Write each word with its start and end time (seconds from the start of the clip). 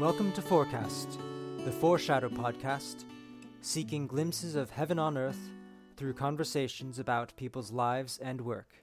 Welcome 0.00 0.32
to 0.32 0.40
Forecast, 0.40 1.18
the 1.62 1.70
Foreshadow 1.70 2.30
podcast, 2.30 3.04
seeking 3.60 4.06
glimpses 4.06 4.54
of 4.54 4.70
heaven 4.70 4.98
on 4.98 5.18
earth 5.18 5.50
through 5.98 6.14
conversations 6.14 6.98
about 6.98 7.36
people's 7.36 7.70
lives 7.70 8.16
and 8.16 8.40
work. 8.40 8.76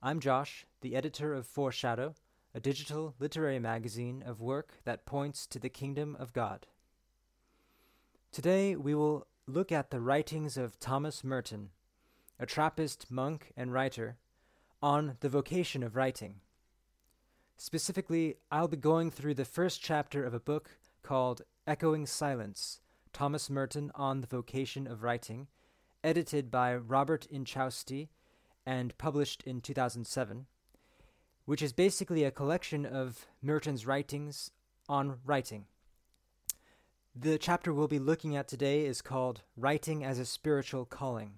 I'm 0.00 0.20
Josh, 0.20 0.66
the 0.82 0.94
editor 0.94 1.34
of 1.34 1.48
Foreshadow, 1.48 2.14
a 2.54 2.60
digital 2.60 3.16
literary 3.18 3.58
magazine 3.58 4.22
of 4.24 4.40
work 4.40 4.74
that 4.84 5.04
points 5.04 5.48
to 5.48 5.58
the 5.58 5.68
kingdom 5.68 6.16
of 6.20 6.32
God. 6.32 6.68
Today 8.30 8.76
we 8.76 8.94
will 8.94 9.26
look 9.48 9.72
at 9.72 9.90
the 9.90 10.00
writings 10.00 10.56
of 10.56 10.78
Thomas 10.78 11.24
Merton, 11.24 11.70
a 12.38 12.46
Trappist 12.46 13.10
monk 13.10 13.52
and 13.56 13.72
writer, 13.72 14.16
on 14.80 15.16
the 15.18 15.28
vocation 15.28 15.82
of 15.82 15.96
writing. 15.96 16.36
Specifically, 17.62 18.36
I'll 18.50 18.68
be 18.68 18.78
going 18.78 19.10
through 19.10 19.34
the 19.34 19.44
first 19.44 19.82
chapter 19.82 20.24
of 20.24 20.32
a 20.32 20.40
book 20.40 20.78
called 21.02 21.42
Echoing 21.66 22.06
Silence 22.06 22.80
Thomas 23.12 23.50
Merton 23.50 23.92
on 23.94 24.22
the 24.22 24.26
Vocation 24.26 24.86
of 24.86 25.02
Writing, 25.02 25.46
edited 26.02 26.50
by 26.50 26.74
Robert 26.74 27.26
Inchausti 27.30 28.08
and 28.64 28.96
published 28.96 29.42
in 29.42 29.60
2007, 29.60 30.46
which 31.44 31.60
is 31.60 31.74
basically 31.74 32.24
a 32.24 32.30
collection 32.30 32.86
of 32.86 33.26
Merton's 33.42 33.86
writings 33.86 34.52
on 34.88 35.18
writing. 35.26 35.66
The 37.14 37.36
chapter 37.36 37.74
we'll 37.74 37.88
be 37.88 37.98
looking 37.98 38.34
at 38.36 38.48
today 38.48 38.86
is 38.86 39.02
called 39.02 39.42
Writing 39.54 40.02
as 40.02 40.18
a 40.18 40.24
Spiritual 40.24 40.86
Calling. 40.86 41.34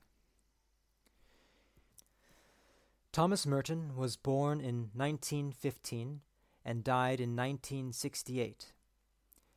Thomas 3.12 3.46
Merton 3.46 3.94
was 3.94 4.16
born 4.16 4.58
in 4.58 4.88
1915 4.94 6.22
and 6.64 6.82
died 6.82 7.20
in 7.20 7.36
1968. 7.36 8.72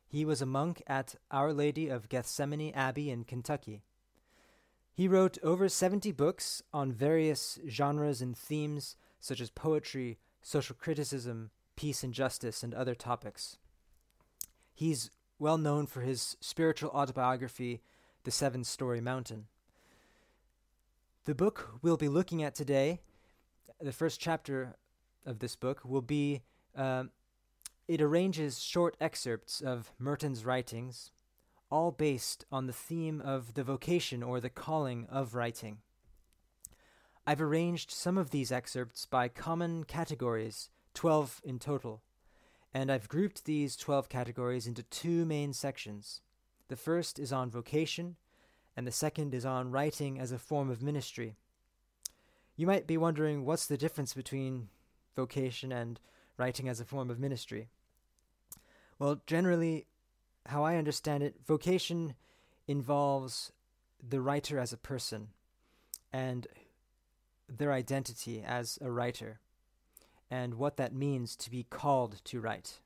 He 0.06 0.26
was 0.26 0.42
a 0.42 0.46
monk 0.46 0.82
at 0.86 1.14
Our 1.30 1.54
Lady 1.54 1.88
of 1.88 2.10
Gethsemane 2.10 2.74
Abbey 2.74 3.10
in 3.10 3.24
Kentucky. 3.24 3.82
He 4.92 5.08
wrote 5.08 5.38
over 5.42 5.70
70 5.70 6.12
books 6.12 6.62
on 6.74 6.92
various 6.92 7.58
genres 7.66 8.20
and 8.20 8.36
themes 8.36 8.94
such 9.20 9.40
as 9.40 9.48
poetry, 9.48 10.18
social 10.42 10.76
criticism, 10.78 11.50
peace 11.76 12.02
and 12.02 12.12
justice, 12.12 12.62
and 12.62 12.74
other 12.74 12.94
topics. 12.94 13.56
He's 14.74 15.10
well 15.38 15.56
known 15.56 15.86
for 15.86 16.02
his 16.02 16.36
spiritual 16.40 16.90
autobiography, 16.90 17.80
The 18.24 18.30
Seven 18.30 18.64
Storey 18.64 19.00
Mountain. 19.00 19.46
The 21.24 21.34
book 21.34 21.78
we'll 21.80 21.96
be 21.96 22.08
looking 22.10 22.42
at 22.42 22.54
today 22.54 23.00
the 23.80 23.92
first 23.92 24.20
chapter 24.20 24.76
of 25.24 25.38
this 25.40 25.56
book 25.56 25.84
will 25.84 26.02
be 26.02 26.42
uh, 26.76 27.04
it 27.88 28.00
arranges 28.00 28.60
short 28.60 28.96
excerpts 29.00 29.60
of 29.60 29.92
Merton's 29.98 30.44
writings, 30.44 31.12
all 31.70 31.92
based 31.92 32.44
on 32.50 32.66
the 32.66 32.72
theme 32.72 33.20
of 33.20 33.54
the 33.54 33.62
vocation 33.62 34.22
or 34.22 34.40
the 34.40 34.50
calling 34.50 35.06
of 35.10 35.34
writing. 35.34 35.78
I've 37.26 37.40
arranged 37.40 37.90
some 37.90 38.18
of 38.18 38.30
these 38.30 38.52
excerpts 38.52 39.06
by 39.06 39.28
common 39.28 39.84
categories, 39.84 40.70
12 40.94 41.40
in 41.44 41.58
total, 41.58 42.02
and 42.74 42.90
I've 42.90 43.08
grouped 43.08 43.44
these 43.44 43.76
12 43.76 44.08
categories 44.08 44.66
into 44.66 44.82
two 44.82 45.24
main 45.24 45.52
sections. 45.52 46.20
The 46.68 46.76
first 46.76 47.18
is 47.18 47.32
on 47.32 47.50
vocation, 47.50 48.16
and 48.76 48.86
the 48.86 48.92
second 48.92 49.34
is 49.34 49.46
on 49.46 49.70
writing 49.70 50.18
as 50.18 50.32
a 50.32 50.38
form 50.38 50.70
of 50.70 50.82
ministry. 50.82 51.36
You 52.56 52.66
might 52.66 52.86
be 52.86 52.96
wondering 52.96 53.44
what's 53.44 53.66
the 53.66 53.76
difference 53.76 54.14
between 54.14 54.68
vocation 55.14 55.72
and 55.72 56.00
writing 56.38 56.68
as 56.68 56.80
a 56.80 56.84
form 56.84 57.10
of 57.10 57.18
ministry? 57.18 57.68
Well, 58.98 59.20
generally, 59.26 59.86
how 60.46 60.64
I 60.64 60.76
understand 60.76 61.22
it, 61.22 61.36
vocation 61.46 62.14
involves 62.66 63.52
the 64.06 64.20
writer 64.20 64.58
as 64.58 64.72
a 64.72 64.78
person 64.78 65.28
and 66.12 66.46
their 67.48 67.72
identity 67.72 68.42
as 68.46 68.78
a 68.80 68.90
writer 68.90 69.40
and 70.30 70.54
what 70.54 70.76
that 70.76 70.94
means 70.94 71.36
to 71.36 71.50
be 71.50 71.64
called 71.68 72.24
to 72.24 72.40
write. 72.40 72.80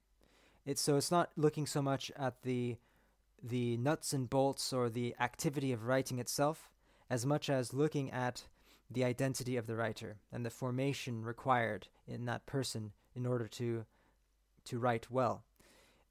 It's 0.66 0.82
so 0.82 0.96
it's 0.96 1.10
not 1.10 1.30
looking 1.36 1.66
so 1.66 1.80
much 1.80 2.10
at 2.16 2.42
the 2.42 2.76
the 3.42 3.78
nuts 3.78 4.12
and 4.12 4.28
bolts 4.28 4.70
or 4.70 4.90
the 4.90 5.14
activity 5.18 5.72
of 5.72 5.86
writing 5.86 6.18
itself 6.18 6.68
as 7.08 7.24
much 7.24 7.48
as 7.48 7.72
looking 7.72 8.10
at 8.10 8.44
the 8.90 9.04
identity 9.04 9.56
of 9.56 9.66
the 9.66 9.76
writer 9.76 10.16
and 10.32 10.44
the 10.44 10.50
formation 10.50 11.22
required 11.22 11.88
in 12.06 12.24
that 12.26 12.46
person 12.46 12.92
in 13.14 13.26
order 13.26 13.46
to 13.46 13.84
to 14.64 14.78
write 14.78 15.10
well. 15.10 15.44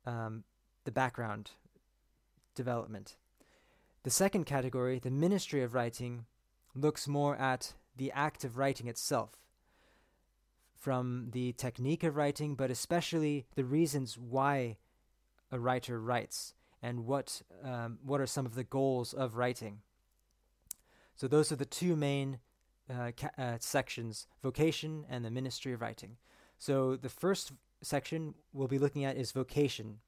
Um, 0.05 0.43
the 0.85 0.91
background 0.91 1.51
development. 2.55 3.15
The 4.03 4.09
second 4.09 4.45
category, 4.45 4.97
the 4.97 5.11
ministry 5.11 5.61
of 5.61 5.73
writing, 5.73 6.25
looks 6.73 7.07
more 7.07 7.35
at 7.35 7.73
the 7.95 8.11
act 8.11 8.43
of 8.43 8.57
writing 8.57 8.87
itself, 8.87 9.31
from 10.73 11.29
the 11.31 11.51
technique 11.53 12.03
of 12.03 12.15
writing, 12.15 12.55
but 12.55 12.71
especially 12.71 13.45
the 13.55 13.65
reasons 13.65 14.17
why 14.17 14.77
a 15.51 15.59
writer 15.59 15.99
writes 15.99 16.53
and 16.81 17.05
what 17.05 17.41
um, 17.63 17.99
what 18.03 18.21
are 18.21 18.25
some 18.25 18.45
of 18.45 18.55
the 18.55 18.63
goals 18.63 19.13
of 19.13 19.35
writing. 19.35 19.81
So 21.15 21.27
those 21.27 21.51
are 21.51 21.57
the 21.57 21.65
two 21.65 21.97
main 21.97 22.39
uh, 22.89 23.11
ca- 23.17 23.31
uh, 23.37 23.57
sections 23.59 24.27
vocation 24.41 25.05
and 25.09 25.23
the 25.23 25.31
ministry 25.31 25.73
of 25.73 25.81
writing. 25.81 26.17
So 26.57 26.95
the 26.95 27.09
first 27.09 27.51
section 27.81 28.33
we'll 28.53 28.67
be 28.67 28.79
looking 28.79 29.05
at 29.05 29.17
is 29.17 29.31
vocation, 29.31 29.99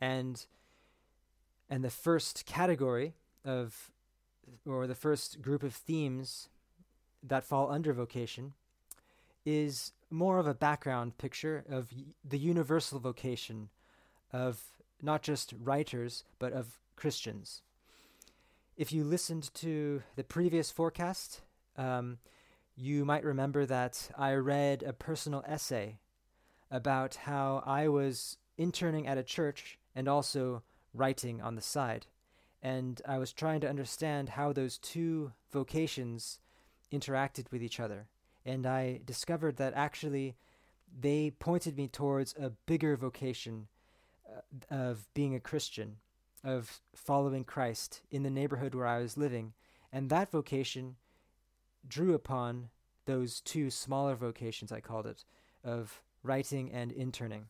and 0.00 0.44
and 1.68 1.84
the 1.84 1.90
first 1.90 2.46
category 2.46 3.14
of 3.44 3.90
or 4.64 4.86
the 4.86 4.94
first 4.94 5.42
group 5.42 5.62
of 5.62 5.74
themes 5.74 6.48
that 7.22 7.44
fall 7.44 7.70
under 7.70 7.92
vocation 7.92 8.52
is 9.44 9.92
more 10.10 10.38
of 10.38 10.46
a 10.46 10.54
background 10.54 11.18
picture 11.18 11.64
of 11.68 11.92
the 12.24 12.38
universal 12.38 12.98
vocation 12.98 13.68
of 14.32 14.60
not 15.02 15.22
just 15.22 15.54
writers 15.62 16.24
but 16.38 16.52
of 16.52 16.78
Christians. 16.96 17.62
If 18.76 18.92
you 18.92 19.04
listened 19.04 19.54
to 19.54 20.02
the 20.16 20.24
previous 20.24 20.70
forecast, 20.70 21.40
um, 21.76 22.18
you 22.76 23.04
might 23.04 23.24
remember 23.24 23.66
that 23.66 24.10
I 24.16 24.34
read 24.34 24.82
a 24.82 24.92
personal 24.92 25.44
essay 25.46 25.98
about 26.70 27.14
how 27.14 27.62
I 27.64 27.88
was 27.88 28.36
interning 28.58 29.06
at 29.06 29.18
a 29.18 29.22
church 29.22 29.78
and 29.94 30.08
also 30.08 30.62
writing 30.92 31.40
on 31.40 31.54
the 31.54 31.62
side. 31.62 32.06
And 32.62 33.00
I 33.06 33.18
was 33.18 33.32
trying 33.32 33.60
to 33.60 33.68
understand 33.68 34.30
how 34.30 34.52
those 34.52 34.78
two 34.78 35.32
vocations 35.52 36.40
interacted 36.92 37.50
with 37.50 37.62
each 37.62 37.80
other. 37.80 38.08
And 38.44 38.66
I 38.66 39.00
discovered 39.04 39.56
that 39.56 39.74
actually 39.74 40.36
they 40.98 41.30
pointed 41.30 41.76
me 41.76 41.88
towards 41.88 42.34
a 42.38 42.50
bigger 42.66 42.96
vocation 42.96 43.68
uh, 44.28 44.74
of 44.74 45.08
being 45.14 45.34
a 45.34 45.40
Christian, 45.40 45.96
of 46.44 46.80
following 46.94 47.44
Christ 47.44 48.02
in 48.10 48.22
the 48.22 48.30
neighborhood 48.30 48.74
where 48.74 48.86
I 48.86 49.00
was 49.00 49.16
living. 49.16 49.52
And 49.92 50.10
that 50.10 50.30
vocation 50.30 50.96
drew 51.88 52.14
upon 52.14 52.68
those 53.06 53.40
two 53.40 53.70
smaller 53.70 54.14
vocations, 54.14 54.72
I 54.72 54.80
called 54.80 55.06
it, 55.06 55.24
of 55.64 56.02
writing 56.22 56.70
and 56.72 56.92
interning. 56.92 57.46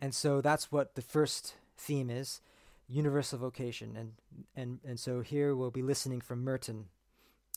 And 0.00 0.14
so 0.14 0.40
that's 0.40 0.72
what 0.72 0.94
the 0.94 1.02
first 1.02 1.54
theme 1.76 2.10
is 2.10 2.40
universal 2.88 3.38
vocation. 3.38 3.96
And, 3.96 4.12
and, 4.56 4.80
and 4.84 4.98
so 4.98 5.20
here 5.20 5.54
we'll 5.54 5.70
be 5.70 5.82
listening 5.82 6.20
from 6.20 6.42
Merton 6.42 6.86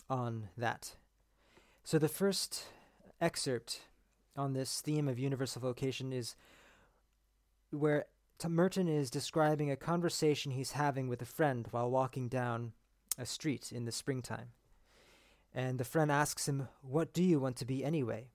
on 0.09 0.49
that. 0.57 0.95
So 1.83 1.97
the 1.97 2.07
first 2.07 2.65
excerpt 3.19 3.81
on 4.37 4.53
this 4.53 4.81
theme 4.81 5.07
of 5.07 5.19
universal 5.19 5.61
vocation 5.61 6.13
is 6.13 6.35
where 7.71 8.05
Merton 8.47 8.87
is 8.87 9.09
describing 9.09 9.71
a 9.71 9.75
conversation 9.75 10.51
he's 10.51 10.73
having 10.73 11.07
with 11.07 11.21
a 11.21 11.25
friend 11.25 11.67
while 11.71 11.89
walking 11.89 12.27
down 12.27 12.73
a 13.17 13.25
street 13.25 13.71
in 13.71 13.85
the 13.85 13.91
springtime. 13.91 14.49
And 15.53 15.77
the 15.77 15.85
friend 15.85 16.11
asks 16.11 16.47
him, 16.47 16.67
What 16.81 17.13
do 17.13 17.23
you 17.23 17.39
want 17.39 17.57
to 17.57 17.65
be 17.65 17.83
anyway? 17.83 18.29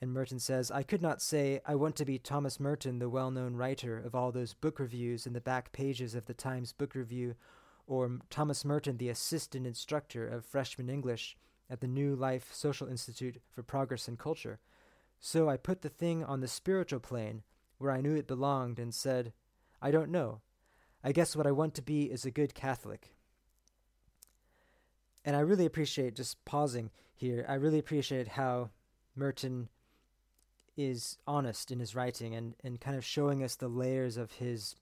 And 0.00 0.12
Merton 0.12 0.38
says, 0.38 0.70
I 0.70 0.82
could 0.82 1.00
not 1.00 1.22
say, 1.22 1.60
I 1.64 1.74
want 1.74 1.96
to 1.96 2.04
be 2.04 2.18
Thomas 2.18 2.60
Merton, 2.60 2.98
the 2.98 3.08
well 3.08 3.30
known 3.30 3.54
writer 3.56 3.98
of 3.98 4.14
all 4.14 4.30
those 4.30 4.54
book 4.54 4.78
reviews 4.78 5.26
in 5.26 5.32
the 5.32 5.40
back 5.40 5.72
pages 5.72 6.14
of 6.14 6.26
the 6.26 6.34
Times 6.34 6.72
Book 6.72 6.94
Review, 6.94 7.34
or 7.86 8.18
Thomas 8.28 8.64
Merton, 8.64 8.98
the 8.98 9.08
assistant 9.08 9.66
instructor 9.66 10.26
of 10.26 10.44
freshman 10.44 10.90
English 10.90 11.36
at 11.70 11.80
the 11.80 11.86
New 11.86 12.14
Life 12.14 12.52
Social 12.52 12.88
Institute 12.88 13.40
for 13.50 13.62
Progress 13.62 14.06
and 14.06 14.18
Culture. 14.18 14.60
So 15.18 15.48
I 15.48 15.56
put 15.56 15.82
the 15.82 15.88
thing 15.88 16.22
on 16.24 16.40
the 16.40 16.48
spiritual 16.48 17.00
plane, 17.00 17.42
where 17.78 17.90
I 17.90 18.00
knew 18.00 18.14
it 18.14 18.26
belonged, 18.26 18.78
and 18.78 18.94
said, 18.94 19.32
I 19.80 19.90
don't 19.90 20.10
know. 20.10 20.40
I 21.02 21.12
guess 21.12 21.34
what 21.34 21.46
I 21.46 21.52
want 21.52 21.74
to 21.74 21.82
be 21.82 22.04
is 22.04 22.24
a 22.24 22.30
good 22.30 22.54
Catholic. 22.54 23.15
And 25.26 25.34
I 25.34 25.40
really 25.40 25.66
appreciate 25.66 26.14
just 26.14 26.42
pausing 26.44 26.90
here. 27.12 27.44
I 27.48 27.54
really 27.54 27.80
appreciate 27.80 28.28
how 28.28 28.70
Merton 29.16 29.68
is 30.76 31.18
honest 31.26 31.72
in 31.72 31.80
his 31.80 31.96
writing 31.96 32.34
and, 32.34 32.54
and 32.62 32.80
kind 32.80 32.96
of 32.96 33.04
showing 33.04 33.42
us 33.42 33.56
the 33.56 33.68
layers 33.68 34.16
of 34.16 34.32
his, 34.32 34.76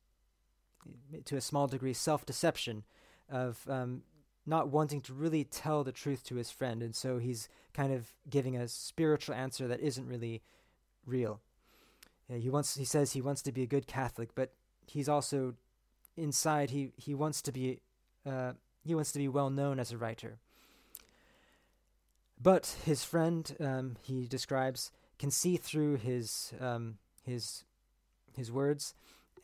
to 1.25 1.37
a 1.37 1.41
small 1.41 1.67
degree, 1.67 1.95
self 1.95 2.27
deception 2.27 2.85
of 3.31 3.67
um, 3.71 4.03
not 4.45 4.69
wanting 4.69 5.01
to 5.01 5.15
really 5.15 5.45
tell 5.45 5.83
the 5.83 5.93
truth 5.93 6.23
to 6.25 6.35
his 6.35 6.51
friend. 6.51 6.83
And 6.83 6.95
so 6.95 7.17
he's 7.19 7.49
kind 7.73 7.93
of 7.93 8.13
giving 8.29 8.55
a 8.55 8.69
spiritual 8.69 9.35
answer 9.35 9.67
that 9.67 9.81
isn't 9.81 10.07
really 10.07 10.43
real. 11.07 11.41
Yeah, 12.29 12.37
he 12.37 12.51
wants 12.51 12.77
he 12.77 12.85
says 12.85 13.13
he 13.13 13.23
wants 13.23 13.41
to 13.43 13.53
be 13.53 13.63
a 13.63 13.67
good 13.67 13.87
Catholic, 13.87 14.35
but 14.35 14.53
he's 14.87 15.09
also 15.09 15.55
inside 16.17 16.71
he, 16.71 16.91
he 16.97 17.15
wants 17.15 17.41
to 17.43 17.53
be 17.53 17.81
uh, 18.27 18.53
he 18.85 18.95
wants 18.95 19.13
to 19.13 19.19
be 19.19 19.29
well 19.29 19.51
known 19.51 19.79
as 19.79 19.93
a 19.93 19.99
writer. 19.99 20.39
But 22.41 22.77
his 22.85 23.05
friend, 23.05 23.57
um, 23.61 23.97
he 24.03 24.27
describes, 24.27 24.91
can 25.19 25.31
see 25.31 25.57
through 25.57 25.97
his 25.97 26.53
um, 26.61 26.99
his 27.25 27.65
his 28.37 28.53
words, 28.53 28.95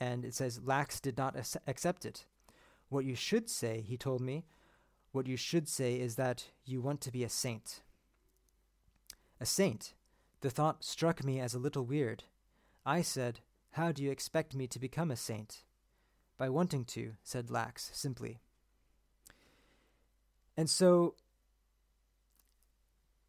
and 0.01 0.25
it 0.25 0.35
says 0.35 0.61
Lax 0.65 1.01
did 1.01 1.17
not 1.17 1.37
ac- 1.37 1.61
accept 1.67 2.05
it. 2.05 2.27
What 2.89 3.05
you 3.05 3.15
should 3.15 3.49
say, 3.49 3.81
he 3.81 3.97
told 3.97 4.21
me, 4.21 4.45
what 5.13 5.27
you 5.27 5.37
should 5.37 5.69
say 5.69 5.95
is 5.95 6.17
that 6.17 6.47
you 6.65 6.81
want 6.81 7.01
to 7.03 7.13
be 7.13 7.25
a 7.25 7.29
saint. 7.29 7.81
A 9.41 9.47
saint. 9.47 9.95
The 10.41 10.51
thought 10.51 10.85
struck 10.85 11.25
me 11.25 11.41
as 11.41 11.55
a 11.55 11.59
little 11.59 11.85
weird. 11.85 12.25
I 12.85 13.03
said, 13.03 13.41
How 13.73 13.93
do 13.93 14.03
you 14.03 14.11
expect 14.11 14.55
me 14.55 14.67
to 14.69 14.79
become 14.79 15.11
a 15.11 15.17
saint? 15.17 15.63
By 16.39 16.49
wanting 16.49 16.85
to, 16.87 17.13
said 17.23 17.51
Lax 17.51 17.91
simply. 17.93 18.41
And 20.61 20.69
so 20.69 21.15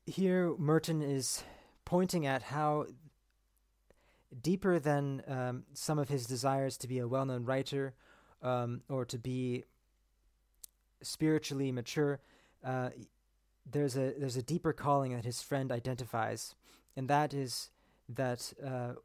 here 0.05 0.53
Merton 0.57 1.01
is 1.01 1.45
pointing 1.85 2.25
at 2.25 2.43
how 2.43 2.87
deeper 4.41 4.79
than 4.79 5.23
um, 5.29 5.63
some 5.73 5.97
of 5.97 6.09
his 6.09 6.25
desires 6.25 6.75
to 6.79 6.89
be 6.89 6.99
a 6.99 7.07
well 7.07 7.25
known 7.25 7.45
writer 7.45 7.93
um, 8.43 8.81
or 8.89 9.05
to 9.05 9.17
be 9.17 9.63
spiritually 11.01 11.71
mature, 11.71 12.19
uh, 12.65 12.89
there's 13.65 13.95
a 13.95 14.13
there's 14.19 14.35
a 14.35 14.43
deeper 14.43 14.73
calling 14.73 15.15
that 15.15 15.23
his 15.23 15.41
friend 15.41 15.71
identifies, 15.71 16.53
and 16.97 17.07
that 17.07 17.33
is 17.33 17.69
that 18.09 18.51
uh, 18.61 18.95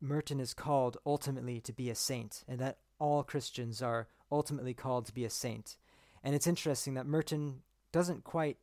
Merton 0.00 0.40
is 0.40 0.54
called 0.54 0.96
ultimately 1.04 1.60
to 1.60 1.72
be 1.74 1.90
a 1.90 1.94
saint, 1.94 2.44
and 2.48 2.58
that 2.60 2.78
all 2.98 3.22
Christians 3.22 3.82
are 3.82 4.08
ultimately 4.32 4.72
called 4.72 5.04
to 5.04 5.12
be 5.12 5.26
a 5.26 5.30
saint. 5.30 5.76
And 6.22 6.34
it's 6.34 6.46
interesting 6.46 6.94
that 6.94 7.04
Merton 7.04 7.60
doesn't 7.94 8.24
quite 8.24 8.58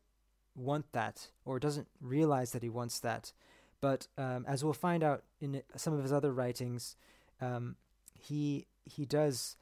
want 0.57 0.92
that 0.92 1.30
or 1.45 1.57
doesn't 1.57 1.88
realize 2.01 2.51
that 2.51 2.63
he 2.63 2.68
wants 2.68 3.00
that. 3.00 3.31
But 3.80 4.07
um, 4.18 4.44
as 4.45 4.62
we'll 4.62 4.74
find 4.74 5.06
out 5.06 5.24
in 5.39 5.63
some 5.78 5.94
of 5.94 6.04
his 6.04 6.12
other 6.12 6.33
writings, 6.33 6.98
um, 7.39 7.78
he 8.19 8.68
he 8.83 9.06
does 9.06 9.56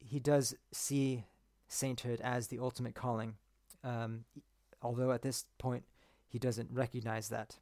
he 0.00 0.18
does 0.18 0.56
see 0.72 1.24
sainthood 1.68 2.20
as 2.20 2.48
the 2.48 2.58
ultimate 2.58 2.96
calling, 2.96 3.36
um, 3.84 4.24
although 4.82 5.12
at 5.12 5.22
this 5.22 5.44
point 5.56 5.84
he 6.26 6.40
doesn't 6.40 6.70
recognize 6.72 7.28
that. 7.28 7.58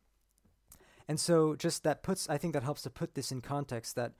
And 1.06 1.20
so, 1.20 1.54
just 1.56 1.84
that 1.84 2.02
puts 2.02 2.26
I 2.30 2.38
think 2.38 2.54
that 2.54 2.62
helps 2.62 2.82
to 2.82 2.90
put 2.90 3.14
this 3.14 3.30
in 3.30 3.42
context. 3.42 3.96
That 3.96 4.12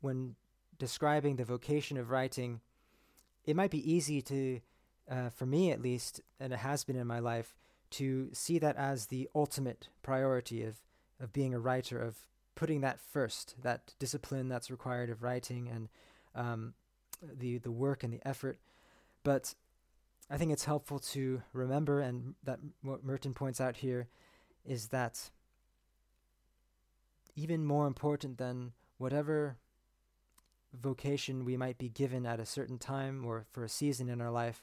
when 0.00 0.36
describing 0.78 1.34
the 1.34 1.44
vocation 1.44 1.98
of 1.98 2.10
writing, 2.10 2.60
it 3.44 3.56
might 3.56 3.72
be 3.72 3.92
easy 3.92 4.22
to, 4.22 4.60
uh, 5.10 5.30
for 5.30 5.46
me 5.46 5.70
at 5.70 5.82
least, 5.82 6.20
and 6.40 6.52
it 6.52 6.60
has 6.60 6.84
been 6.84 6.96
in 6.96 7.06
my 7.06 7.18
life, 7.18 7.54
to 7.90 8.30
see 8.32 8.58
that 8.58 8.76
as 8.76 9.06
the 9.06 9.28
ultimate 9.34 9.88
priority 10.02 10.62
of, 10.62 10.76
of 11.20 11.32
being 11.32 11.52
a 11.52 11.58
writer, 11.58 12.00
of 12.00 12.16
putting 12.54 12.80
that 12.80 13.00
first, 13.00 13.54
that 13.62 13.94
discipline 13.98 14.48
that's 14.48 14.70
required 14.70 15.10
of 15.10 15.22
writing 15.22 15.68
and 15.68 15.88
um, 16.34 16.74
the, 17.22 17.58
the 17.58 17.70
work 17.70 18.02
and 18.02 18.12
the 18.12 18.26
effort. 18.26 18.58
But 19.22 19.54
I 20.30 20.36
think 20.38 20.52
it's 20.52 20.64
helpful 20.64 20.98
to 20.98 21.42
remember, 21.52 22.00
and 22.00 22.34
that 22.44 22.60
what 22.82 23.04
Merton 23.04 23.34
points 23.34 23.60
out 23.60 23.76
here 23.76 24.08
is 24.64 24.88
that 24.88 25.30
even 27.34 27.64
more 27.64 27.86
important 27.86 28.38
than 28.38 28.72
whatever 28.98 29.56
vocation 30.72 31.44
we 31.44 31.56
might 31.56 31.76
be 31.76 31.88
given 31.88 32.24
at 32.24 32.40
a 32.40 32.46
certain 32.46 32.78
time 32.78 33.24
or 33.26 33.44
for 33.50 33.64
a 33.64 33.68
season 33.68 34.08
in 34.08 34.20
our 34.20 34.30
life, 34.30 34.62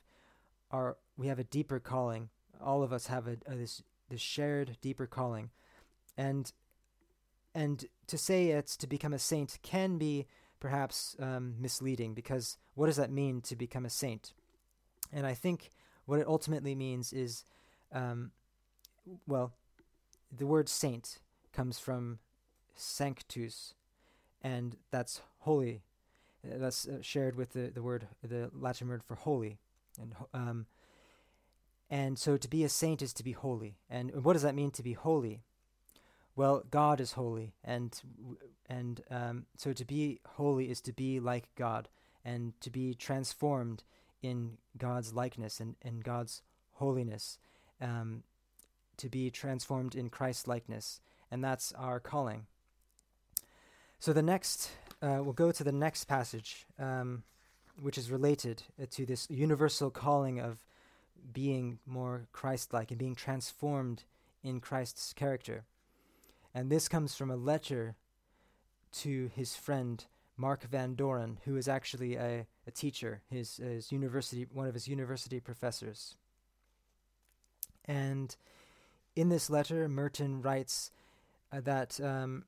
are 0.71 0.98
we 1.18 1.27
have 1.27 1.39
a 1.39 1.44
deeper 1.44 1.80
calling 1.80 2.30
all 2.62 2.83
of 2.83 2.92
us 2.92 3.07
have 3.07 3.27
a, 3.27 3.38
a, 3.48 3.56
this 3.56 3.83
this 4.10 4.21
shared 4.21 4.77
deeper 4.81 5.07
calling, 5.07 5.50
and 6.18 6.51
and 7.54 7.86
to 8.07 8.18
say 8.18 8.48
it's 8.48 8.75
to 8.77 8.88
become 8.88 9.13
a 9.13 9.19
saint 9.19 9.60
can 9.62 9.98
be 9.98 10.27
perhaps 10.60 11.16
um, 11.19 11.56
misleading 11.60 12.13
because 12.13 12.57
what 12.75 12.88
does 12.88 12.98
that 12.98 13.12
mean 13.12 13.42
to 13.42 13.56
become 13.56 13.86
a 13.86 13.89
saint? 13.89 14.33
And 15.12 15.25
I 15.25 15.33
think 15.33 15.69
what 16.06 16.19
it 16.19 16.27
ultimately 16.27 16.75
means 16.75 17.13
is, 17.13 17.45
um, 17.94 18.31
well, 19.25 19.54
the 20.36 20.45
word 20.45 20.68
saint 20.68 21.19
comes 21.54 21.80
from 21.80 22.19
sanctus, 22.75 23.74
and 24.42 24.75
that's 24.92 25.21
holy. 25.39 25.81
That's 26.44 26.88
uh, 26.88 27.00
shared 27.01 27.36
with 27.36 27.54
the, 27.54 27.71
the 27.74 27.81
word, 27.81 28.07
the 28.24 28.50
Latin 28.54 28.88
word 28.88 29.04
for 29.04 29.16
holy. 29.16 29.57
And 30.00 30.16
um, 30.34 30.66
and 31.90 32.18
so 32.19 32.38
to 32.38 32.48
be 32.48 32.63
a 32.63 32.69
saint 32.69 33.01
is 33.01 33.13
to 33.13 33.24
be 33.24 33.31
holy. 33.31 33.78
And 33.90 34.24
what 34.24 34.34
does 34.34 34.44
that 34.44 34.56
mean 34.56 34.72
to 34.72 34.84
be 34.84 34.94
holy? 34.94 35.42
Well, 36.36 36.63
God 36.69 37.01
is 37.01 37.13
holy, 37.13 37.54
and 37.63 38.00
and 38.68 39.01
um, 39.12 39.46
so 39.57 39.74
to 39.74 39.86
be 39.86 40.22
holy 40.25 40.69
is 40.69 40.81
to 40.81 40.94
be 40.94 41.19
like 41.19 41.50
God, 41.56 41.90
and 42.24 42.54
to 42.62 42.69
be 42.69 42.94
transformed 42.94 43.84
in 44.22 44.57
God's 44.78 45.13
likeness 45.13 45.60
and, 45.60 45.75
and 45.81 46.04
God's 46.04 46.42
holiness, 46.74 47.40
um, 47.81 48.24
to 48.98 49.10
be 49.10 49.30
transformed 49.30 49.95
in 49.95 50.10
Christ's 50.10 50.48
likeness, 50.48 51.02
and 51.31 51.44
that's 51.44 51.72
our 51.74 52.00
calling. 52.00 52.45
So 54.00 54.13
the 54.13 54.22
next, 54.22 54.72
uh, 55.02 55.19
we'll 55.22 55.34
go 55.34 55.52
to 55.52 55.63
the 55.63 55.74
next 55.74 56.06
passage, 56.06 56.66
um, 56.78 57.24
which 57.81 57.98
is 57.98 58.12
related 58.12 58.64
uh, 58.81 58.86
to 58.92 59.06
this 59.06 59.28
universal 59.30 59.90
calling 59.90 60.40
of 60.40 60.64
being 61.33 61.80
more 61.86 62.28
Christ 62.31 62.74
like 62.74 62.92
and 62.92 63.00
being 63.00 63.16
transformed 63.16 64.04
in 64.44 64.59
Christ's 64.59 65.14
character. 65.14 65.66
And 66.54 66.71
this 66.71 66.88
comes 66.88 67.16
from 67.16 67.30
a 67.30 67.36
letter 67.36 67.95
to 68.92 69.30
his 69.36 69.56
friend 69.56 70.04
Mark 70.38 70.64
Van 70.64 70.95
Doren, 70.95 71.40
who 71.44 71.57
is 71.57 71.68
actually 71.68 72.16
a, 72.16 72.48
a 72.66 72.71
teacher, 72.71 73.21
his, 73.30 73.57
his 73.57 73.92
university, 73.92 74.48
one 74.52 74.68
of 74.68 74.74
his 74.74 74.88
university 74.88 75.40
professors. 75.40 76.16
And 77.86 78.36
in 79.16 79.30
this 79.30 79.50
letter, 79.50 79.90
Merton 79.90 80.42
writes 80.42 80.92
uh, 81.52 81.59
that 81.62 82.00
um, 82.00 82.45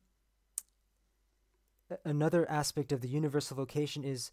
another 2.06 2.50
aspect 2.50 2.92
of 2.92 3.02
the 3.02 3.10
universal 3.10 3.58
vocation 3.58 4.04
is 4.04 4.32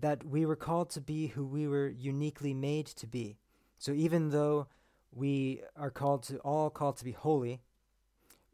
that 0.00 0.24
we 0.24 0.44
were 0.46 0.56
called 0.56 0.90
to 0.90 1.00
be 1.00 1.28
who 1.28 1.44
we 1.44 1.66
were 1.68 1.88
uniquely 1.88 2.54
made 2.54 2.86
to 2.86 3.06
be. 3.06 3.36
So 3.78 3.92
even 3.92 4.30
though 4.30 4.68
we 5.12 5.62
are 5.76 5.90
called 5.90 6.22
to 6.24 6.38
all 6.38 6.70
called 6.70 6.96
to 6.98 7.04
be 7.04 7.12
holy, 7.12 7.60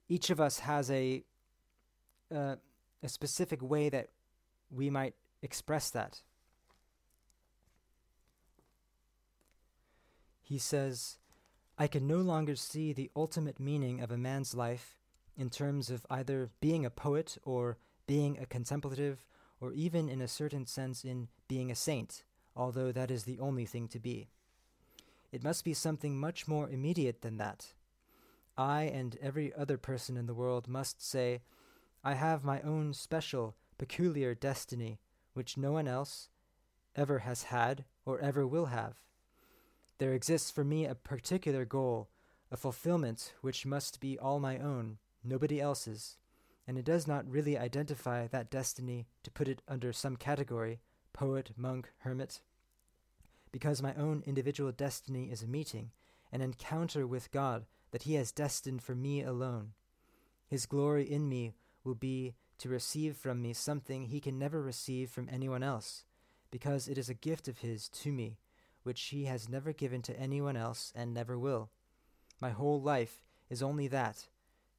each 0.09 0.31
of 0.31 0.41
us 0.41 0.61
has 0.61 0.91
a 0.91 1.25
uh, 2.35 2.57
a 3.03 3.09
specific 3.09 3.63
way 3.63 3.89
that 3.89 4.09
we 4.71 4.91
might 4.91 5.15
express 5.43 5.91
that. 5.91 6.23
He 10.43 10.59
says, 10.59 11.19
I 11.79 11.87
can 11.87 12.07
no 12.07 12.19
longer 12.19 12.57
see 12.57 12.93
the 12.93 13.11
ultimate 13.15 13.61
meaning 13.61 14.01
of 14.01 14.11
a 14.11 14.17
man's 14.17 14.55
life 14.55 14.99
in 15.37 15.51
terms 15.51 15.91
of 15.91 16.07
either 16.11 16.51
being 16.61 16.85
a 16.85 16.91
poet 16.91 17.39
or 17.45 17.79
being 18.07 18.39
a 18.39 18.47
contemplative 18.47 19.23
or 19.61 19.73
even 19.73 20.09
in 20.09 20.21
a 20.21 20.29
certain 20.29 20.67
sense 20.67 21.05
in 21.05 21.29
being 21.49 21.71
a 21.71 21.75
saint, 21.75 22.25
although 22.55 22.93
that 22.93 23.11
is 23.11 23.25
the 23.25 23.41
only 23.41 23.65
thing 23.65 23.89
to 23.89 23.99
be. 23.99 24.29
It 25.33 25.45
must 25.45 25.65
be 25.65 25.75
something 25.75 26.19
much 26.19 26.49
more 26.49 26.71
immediate 26.71 27.23
than 27.23 27.37
that. 27.39 27.75
I 28.57 28.83
and 28.85 29.17
every 29.21 29.53
other 29.55 29.77
person 29.77 30.17
in 30.17 30.27
the 30.27 30.35
world 30.35 30.69
must 30.69 31.03
say, 31.03 31.43
I 32.03 32.15
have 32.15 32.45
my 32.45 32.61
own 32.63 32.95
special, 32.95 33.57
peculiar 33.77 34.35
destiny, 34.35 34.99
which 35.35 35.57
no 35.57 35.73
one 35.73 35.87
else 35.87 36.29
ever 36.97 37.21
has 37.21 37.45
had 37.45 37.85
or 38.05 38.19
ever 38.21 38.47
will 38.47 38.67
have. 38.67 38.97
There 39.99 40.15
exists 40.15 40.51
for 40.51 40.65
me 40.65 40.87
a 40.87 40.95
particular 40.95 41.65
goal, 41.65 42.09
a 42.51 42.57
fulfillment 42.57 43.35
which 43.41 43.67
must 43.67 44.01
be 44.01 44.19
all 44.19 44.41
my 44.41 44.59
own, 44.59 44.99
nobody 45.23 45.61
else's 45.61 46.17
and 46.69 46.77
it 46.77 46.85
does 46.85 47.09
not 47.09 47.29
really 47.29 47.57
identify 47.57 48.27
that 48.27 48.51
destiny 48.51 49.07
to 49.23 49.31
put 49.31 49.49
it 49.49 49.63
under 49.67 49.93
some 49.93 50.17
category 50.17 50.79
poet, 51.15 51.51
monk, 51.57 51.91
hermit. 52.01 52.43
Because 53.51 53.83
my 53.83 53.95
own 53.95 54.23
individual 54.27 54.71
destiny 54.71 55.31
is 55.33 55.43
a 55.43 55.49
meeting, 55.49 55.91
an 56.31 56.43
encounter 56.43 57.07
with 57.07 57.33
God 57.33 57.65
that 57.91 58.03
He 58.03 58.15
has 58.15 58.31
destined 58.31 58.83
for 58.83 58.95
me 58.95 59.23
alone. 59.23 59.73
His 60.47 60.67
glory 60.67 61.11
in 61.11 61.29
me 61.29 61.55
will 61.83 61.95
be 61.95 62.35
to 62.59 62.69
receive 62.69 63.17
from 63.17 63.41
me 63.41 63.53
something 63.53 64.05
he 64.05 64.21
can 64.21 64.39
never 64.39 64.61
receive 64.61 65.11
from 65.11 65.29
anyone 65.33 65.63
else, 65.63 66.05
because 66.51 66.87
it 66.87 66.99
is 66.99 67.09
a 67.09 67.15
gift 67.15 67.49
of 67.49 67.59
his 67.59 67.89
to 67.89 68.13
me, 68.13 68.37
which 68.83 69.01
he 69.05 69.25
has 69.25 69.49
never 69.49 69.73
given 69.73 70.03
to 70.03 70.19
anyone 70.19 70.57
else 70.57 70.93
and 70.95 71.15
never 71.15 71.39
will. 71.39 71.71
My 72.41 72.51
whole 72.51 72.81
life 72.81 73.23
is 73.49 73.63
only 73.63 73.89
that 73.89 74.29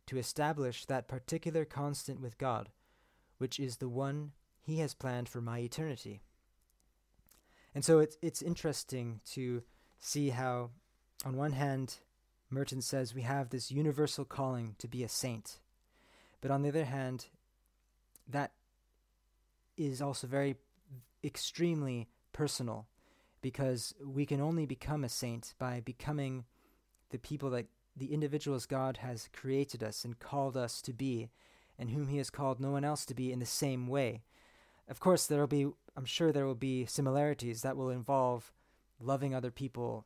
to 0.09 0.17
establish 0.17 0.85
that 0.85 1.07
particular 1.07 1.65
constant 1.65 2.19
with 2.19 2.39
God, 2.39 2.69
which 3.37 3.59
is 3.59 3.77
the 3.77 3.87
one 3.87 4.31
he 4.59 4.79
has 4.79 4.95
planned 4.95 5.29
for 5.29 5.39
my 5.39 5.59
eternity. 5.59 6.19
And 7.75 7.85
so 7.85 7.99
it's 7.99 8.17
it's 8.19 8.41
interesting 8.41 9.21
to 9.33 9.61
see 9.99 10.29
how 10.29 10.71
on 11.23 11.37
one 11.37 11.51
hand 11.51 11.99
Merton 12.49 12.81
says 12.81 13.13
we 13.13 13.21
have 13.21 13.49
this 13.49 13.69
universal 13.69 14.25
calling 14.25 14.73
to 14.79 14.87
be 14.87 15.03
a 15.03 15.07
saint. 15.07 15.59
But 16.41 16.49
on 16.49 16.63
the 16.63 16.69
other 16.69 16.85
hand, 16.85 17.27
that 18.27 18.53
is 19.77 20.01
also 20.01 20.25
very 20.25 20.55
extremely 21.23 22.09
personal 22.33 22.87
because 23.41 23.93
we 24.03 24.25
can 24.25 24.41
only 24.41 24.65
become 24.65 25.03
a 25.03 25.09
saint 25.09 25.53
by 25.59 25.81
becoming 25.81 26.45
the 27.11 27.19
people 27.19 27.51
that 27.51 27.67
the 27.99 28.13
individuals 28.13 28.65
God 28.65 28.97
has 28.97 29.29
created 29.33 29.83
us 29.83 30.03
and 30.03 30.19
called 30.19 30.57
us 30.57 30.81
to 30.81 30.93
be, 30.93 31.29
and 31.77 31.91
whom 31.91 32.07
He 32.07 32.17
has 32.17 32.29
called 32.29 32.59
no 32.59 32.71
one 32.71 32.83
else 32.83 33.05
to 33.05 33.13
be 33.13 33.31
in 33.31 33.39
the 33.39 33.45
same 33.45 33.87
way. 33.87 34.21
Of 34.87 34.99
course, 34.99 35.27
there 35.27 35.39
will 35.39 35.47
be, 35.47 35.67
I'm 35.95 36.05
sure 36.05 36.31
there 36.31 36.45
will 36.45 36.55
be 36.55 36.85
similarities 36.85 37.61
that 37.61 37.77
will 37.77 37.89
involve 37.89 38.51
loving 38.99 39.35
other 39.35 39.51
people, 39.51 40.05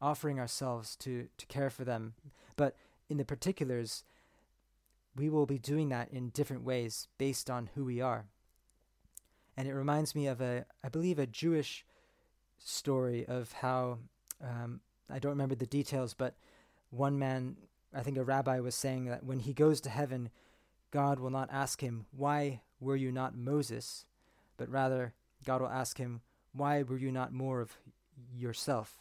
offering 0.00 0.40
ourselves 0.40 0.96
to, 0.96 1.28
to 1.38 1.46
care 1.46 1.70
for 1.70 1.84
them. 1.84 2.14
But 2.56 2.74
in 3.08 3.18
the 3.18 3.24
particulars, 3.24 4.04
we 5.16 5.28
will 5.28 5.46
be 5.46 5.58
doing 5.58 5.88
that 5.90 6.10
in 6.10 6.30
different 6.30 6.64
ways 6.64 7.08
based 7.18 7.48
on 7.48 7.70
who 7.74 7.84
we 7.84 8.00
are. 8.00 8.26
And 9.56 9.68
it 9.68 9.74
reminds 9.74 10.14
me 10.14 10.26
of 10.26 10.40
a, 10.40 10.64
I 10.82 10.88
believe, 10.88 11.18
a 11.18 11.26
Jewish 11.26 11.84
story 12.58 13.26
of 13.26 13.52
how, 13.52 13.98
um, 14.42 14.80
I 15.10 15.18
don't 15.18 15.30
remember 15.30 15.54
the 15.54 15.66
details, 15.66 16.14
but 16.14 16.34
one 16.90 17.18
man, 17.18 17.56
I 17.94 18.02
think 18.02 18.16
a 18.18 18.24
rabbi 18.24 18.60
was 18.60 18.74
saying 18.74 19.06
that 19.06 19.24
when 19.24 19.40
he 19.40 19.52
goes 19.52 19.80
to 19.82 19.90
heaven, 19.90 20.30
God 20.90 21.18
will 21.18 21.30
not 21.30 21.48
ask 21.52 21.80
him, 21.80 22.06
Why 22.10 22.62
were 22.80 22.96
you 22.96 23.12
not 23.12 23.36
Moses? 23.36 24.04
but 24.60 24.68
rather, 24.68 25.14
God 25.46 25.62
will 25.62 25.70
ask 25.70 25.96
him, 25.96 26.20
Why 26.52 26.82
were 26.82 26.98
you 26.98 27.10
not 27.10 27.32
more 27.32 27.62
of 27.62 27.78
yourself? 28.36 28.98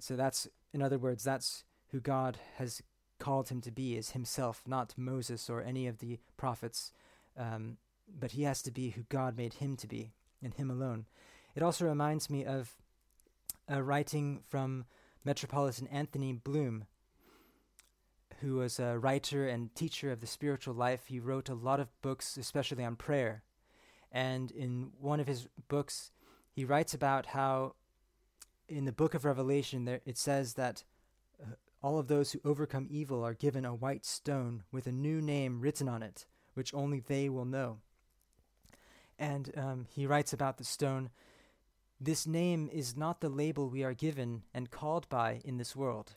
So 0.00 0.16
that's, 0.16 0.48
in 0.74 0.82
other 0.82 0.98
words, 0.98 1.22
that's 1.22 1.62
who 1.92 2.00
God 2.00 2.36
has 2.56 2.82
called 3.20 3.48
him 3.48 3.60
to 3.60 3.70
be, 3.70 3.96
is 3.96 4.10
himself, 4.10 4.62
not 4.66 4.94
Moses 4.96 5.48
or 5.48 5.62
any 5.62 5.86
of 5.86 6.00
the 6.00 6.18
prophets. 6.36 6.90
Um, 7.36 7.76
but 8.18 8.32
he 8.32 8.42
has 8.42 8.60
to 8.62 8.72
be 8.72 8.90
who 8.90 9.02
God 9.08 9.36
made 9.36 9.54
him 9.54 9.76
to 9.76 9.86
be, 9.86 10.10
and 10.42 10.52
him 10.52 10.68
alone. 10.68 11.06
It 11.54 11.62
also 11.62 11.86
reminds 11.86 12.28
me 12.28 12.44
of 12.44 12.74
a 13.68 13.80
writing 13.80 14.40
from 14.48 14.84
Metropolitan 15.24 15.86
Anthony 15.86 16.32
Bloom, 16.32 16.86
who 18.40 18.56
was 18.56 18.78
a 18.78 18.98
writer 18.98 19.48
and 19.48 19.74
teacher 19.74 20.12
of 20.12 20.20
the 20.20 20.26
spiritual 20.26 20.74
life. 20.74 21.06
He 21.06 21.20
wrote 21.20 21.48
a 21.48 21.54
lot 21.54 21.80
of 21.80 21.88
books, 22.02 22.36
especially 22.36 22.84
on 22.84 22.96
prayer. 22.96 23.42
And 24.12 24.50
in 24.50 24.90
one 25.00 25.20
of 25.20 25.26
his 25.26 25.48
books, 25.68 26.12
he 26.50 26.64
writes 26.64 26.94
about 26.94 27.26
how 27.26 27.74
in 28.68 28.84
the 28.84 28.92
book 28.92 29.14
of 29.14 29.24
Revelation, 29.24 29.84
there, 29.84 30.00
it 30.04 30.18
says 30.18 30.54
that 30.54 30.84
uh, 31.42 31.54
all 31.82 31.98
of 31.98 32.08
those 32.08 32.32
who 32.32 32.40
overcome 32.44 32.86
evil 32.90 33.24
are 33.24 33.34
given 33.34 33.64
a 33.64 33.74
white 33.74 34.04
stone 34.04 34.62
with 34.70 34.86
a 34.86 34.92
new 34.92 35.20
name 35.20 35.60
written 35.60 35.88
on 35.88 36.02
it, 36.02 36.26
which 36.54 36.74
only 36.74 37.00
they 37.00 37.28
will 37.28 37.44
know. 37.44 37.78
And 39.18 39.52
um, 39.56 39.86
he 39.90 40.06
writes 40.06 40.32
about 40.32 40.58
the 40.58 40.64
stone 40.64 41.10
This 42.00 42.26
name 42.26 42.68
is 42.72 42.96
not 42.96 43.20
the 43.20 43.28
label 43.28 43.68
we 43.68 43.82
are 43.82 43.94
given 43.94 44.42
and 44.54 44.70
called 44.70 45.08
by 45.08 45.40
in 45.44 45.56
this 45.56 45.74
world. 45.74 46.16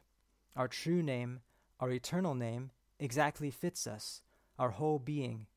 Our 0.56 0.68
true 0.68 1.02
name, 1.02 1.40
our 1.82 1.92
eternal 1.92 2.36
name, 2.36 2.72
exactly 3.00 3.52
fits 3.52 3.88
us, 3.88 4.22
our 4.58 4.70
whole 4.70 5.00
being. 5.00 5.48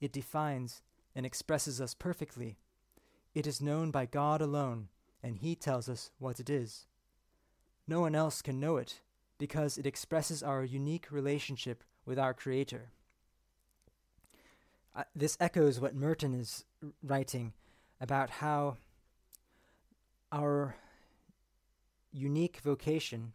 It 0.00 0.12
defines 0.12 0.82
and 1.16 1.24
expresses 1.24 1.80
us 1.80 1.94
perfectly. 1.94 2.58
It 3.34 3.46
is 3.46 3.60
known 3.60 3.90
by 3.90 4.06
God 4.06 4.40
alone 4.40 4.88
and 5.22 5.38
He 5.38 5.56
tells 5.56 5.88
us 5.88 6.10
what 6.18 6.38
it 6.38 6.50
is. 6.50 6.86
No 7.88 8.00
one 8.00 8.14
else 8.14 8.42
can 8.42 8.60
know 8.60 8.76
it 8.76 9.00
because 9.38 9.78
it 9.78 9.86
expresses 9.86 10.42
our 10.42 10.62
unique 10.62 11.10
relationship 11.10 11.82
with 12.04 12.18
our 12.18 12.34
Creator. 12.34 12.90
Uh, 14.94 15.04
this 15.16 15.36
echoes 15.40 15.80
what 15.80 15.94
Merton 15.94 16.34
is 16.34 16.64
writing 17.02 17.52
about 18.00 18.30
how 18.30 18.76
our 20.30 20.76
unique 22.12 22.60
vocation, 22.62 23.32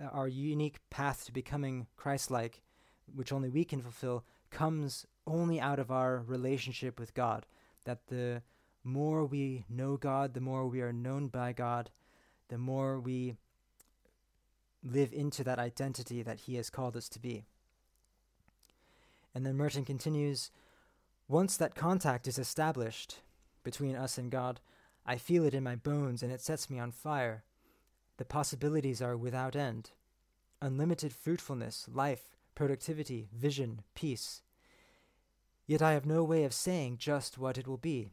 our 0.00 0.28
unique 0.28 0.78
path 0.90 1.24
to 1.24 1.32
becoming 1.32 1.86
Christ 1.96 2.30
like, 2.30 2.62
which 3.14 3.32
only 3.32 3.48
we 3.48 3.64
can 3.64 3.82
fulfill, 3.82 4.24
comes 4.50 5.06
only 5.26 5.60
out 5.60 5.78
of 5.78 5.90
our 5.90 6.18
relationship 6.18 6.98
with 6.98 7.14
God. 7.14 7.46
That 7.84 8.06
the 8.08 8.42
more 8.84 9.24
we 9.24 9.64
know 9.68 9.96
God, 9.96 10.34
the 10.34 10.40
more 10.40 10.66
we 10.66 10.80
are 10.80 10.92
known 10.92 11.28
by 11.28 11.52
God, 11.52 11.90
the 12.48 12.58
more 12.58 13.00
we 13.00 13.36
live 14.82 15.12
into 15.12 15.42
that 15.44 15.58
identity 15.58 16.22
that 16.22 16.40
He 16.40 16.54
has 16.56 16.70
called 16.70 16.96
us 16.96 17.08
to 17.10 17.18
be. 17.18 17.44
And 19.34 19.44
then 19.44 19.56
Merton 19.56 19.84
continues 19.84 20.50
Once 21.28 21.56
that 21.56 21.74
contact 21.74 22.26
is 22.26 22.38
established 22.38 23.20
between 23.64 23.96
us 23.96 24.16
and 24.16 24.30
God, 24.30 24.60
I 25.04 25.16
feel 25.16 25.44
it 25.44 25.54
in 25.54 25.64
my 25.64 25.76
bones 25.76 26.22
and 26.22 26.32
it 26.32 26.40
sets 26.40 26.70
me 26.70 26.78
on 26.78 26.92
fire. 26.92 27.44
The 28.18 28.24
possibilities 28.24 29.02
are 29.02 29.16
without 29.16 29.56
end 29.56 29.90
unlimited 30.62 31.12
fruitfulness, 31.12 31.86
life, 31.92 32.36
productivity, 32.54 33.28
vision, 33.34 33.82
peace. 33.94 34.42
Yet 35.66 35.82
I 35.82 35.92
have 35.92 36.06
no 36.06 36.24
way 36.24 36.44
of 36.44 36.54
saying 36.54 36.96
just 36.98 37.36
what 37.36 37.58
it 37.58 37.68
will 37.68 37.76
be. 37.76 38.10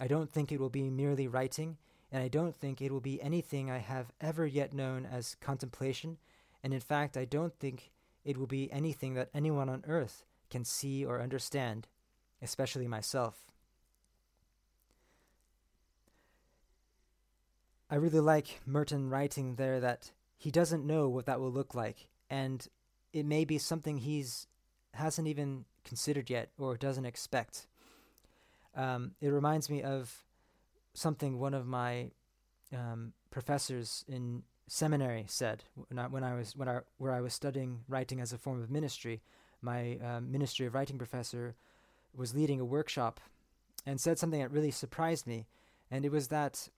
I 0.00 0.06
don't 0.06 0.30
think 0.30 0.50
it 0.50 0.58
will 0.58 0.70
be 0.70 0.88
merely 0.88 1.28
writing, 1.28 1.76
and 2.10 2.22
I 2.22 2.28
don't 2.28 2.56
think 2.56 2.80
it 2.80 2.90
will 2.90 3.00
be 3.00 3.20
anything 3.20 3.70
I 3.70 3.78
have 3.78 4.12
ever 4.20 4.46
yet 4.46 4.72
known 4.72 5.04
as 5.04 5.36
contemplation, 5.40 6.16
and 6.62 6.72
in 6.72 6.80
fact, 6.80 7.16
I 7.16 7.26
don't 7.26 7.54
think 7.58 7.90
it 8.24 8.38
will 8.38 8.46
be 8.46 8.72
anything 8.72 9.14
that 9.14 9.30
anyone 9.34 9.68
on 9.68 9.84
earth 9.86 10.24
can 10.48 10.64
see 10.64 11.04
or 11.04 11.20
understand, 11.20 11.88
especially 12.40 12.88
myself. 12.88 13.51
I 17.92 17.96
really 17.96 18.20
like 18.20 18.62
Merton 18.64 19.10
writing 19.10 19.56
there 19.56 19.78
that 19.78 20.12
he 20.38 20.50
doesn't 20.50 20.86
know 20.86 21.10
what 21.10 21.26
that 21.26 21.40
will 21.40 21.52
look 21.52 21.74
like, 21.74 22.08
and 22.30 22.66
it 23.12 23.26
may 23.26 23.44
be 23.44 23.58
something 23.58 23.98
he's 23.98 24.46
hasn't 24.94 25.28
even 25.28 25.66
considered 25.84 26.30
yet 26.30 26.48
or 26.58 26.78
doesn't 26.78 27.04
expect. 27.04 27.66
Um, 28.74 29.10
it 29.20 29.28
reminds 29.28 29.68
me 29.68 29.82
of 29.82 30.24
something 30.94 31.38
one 31.38 31.52
of 31.52 31.66
my 31.66 32.12
um, 32.72 33.12
professors 33.30 34.06
in 34.08 34.44
seminary 34.68 35.26
said 35.28 35.64
when 35.88 35.98
I, 35.98 36.06
when 36.06 36.24
I 36.24 36.34
was 36.34 36.56
when 36.56 36.70
I, 36.70 36.80
where 36.96 37.12
I 37.12 37.20
was 37.20 37.34
studying 37.34 37.80
writing 37.88 38.22
as 38.22 38.32
a 38.32 38.38
form 38.38 38.62
of 38.62 38.70
ministry. 38.70 39.20
My 39.60 39.98
uh, 40.02 40.22
ministry 40.22 40.64
of 40.64 40.72
writing 40.72 40.96
professor 40.96 41.56
was 42.16 42.34
leading 42.34 42.58
a 42.58 42.64
workshop 42.64 43.20
and 43.84 44.00
said 44.00 44.18
something 44.18 44.40
that 44.40 44.50
really 44.50 44.70
surprised 44.70 45.26
me, 45.26 45.46
and 45.90 46.06
it 46.06 46.10
was 46.10 46.28
that 46.28 46.70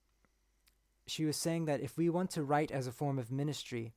she 1.07 1.25
was 1.25 1.37
saying 1.37 1.65
that 1.65 1.81
if 1.81 1.97
we 1.97 2.09
want 2.09 2.31
to 2.31 2.43
write 2.43 2.71
as 2.71 2.87
a 2.87 2.91
form 2.91 3.19
of 3.19 3.31
ministry, 3.31 3.93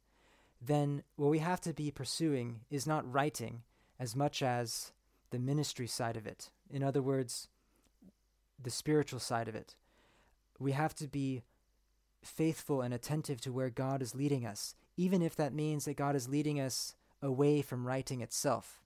then 0.61 1.03
what 1.17 1.31
we 1.31 1.38
have 1.38 1.61
to 1.62 1.73
be 1.73 1.91
pursuing 1.91 2.61
is 2.71 2.87
not 2.87 3.11
writing 3.11 3.62
as 3.99 4.15
much 4.15 4.43
as 4.43 4.93
the 5.31 5.38
ministry 5.38 5.87
side 5.87 6.17
of 6.17 6.27
it. 6.27 6.50
In 6.71 6.83
other 6.83 7.03
words, 7.03 7.49
the 8.62 8.71
spiritual 8.71 9.21
side 9.21 9.49
of 9.49 9.55
it. 9.55 9.77
We 10.59 10.73
have 10.73 10.95
to 10.97 11.07
be 11.07 11.43
faithful 12.23 12.83
and 12.83 12.93
attentive 12.93 13.41
to 13.43 13.53
where 13.53 13.71
God 13.71 14.03
is 14.03 14.15
leading 14.15 14.45
us, 14.45 14.75
even 14.97 15.23
if 15.23 15.37
that 15.37 15.55
means 15.55 15.85
that 15.85 15.97
God 15.97 16.17
is 16.17 16.29
leading 16.29 16.61
us 16.61 16.95
away 17.23 17.62
from 17.62 17.87
writing 17.87 18.21
itself. 18.21 18.81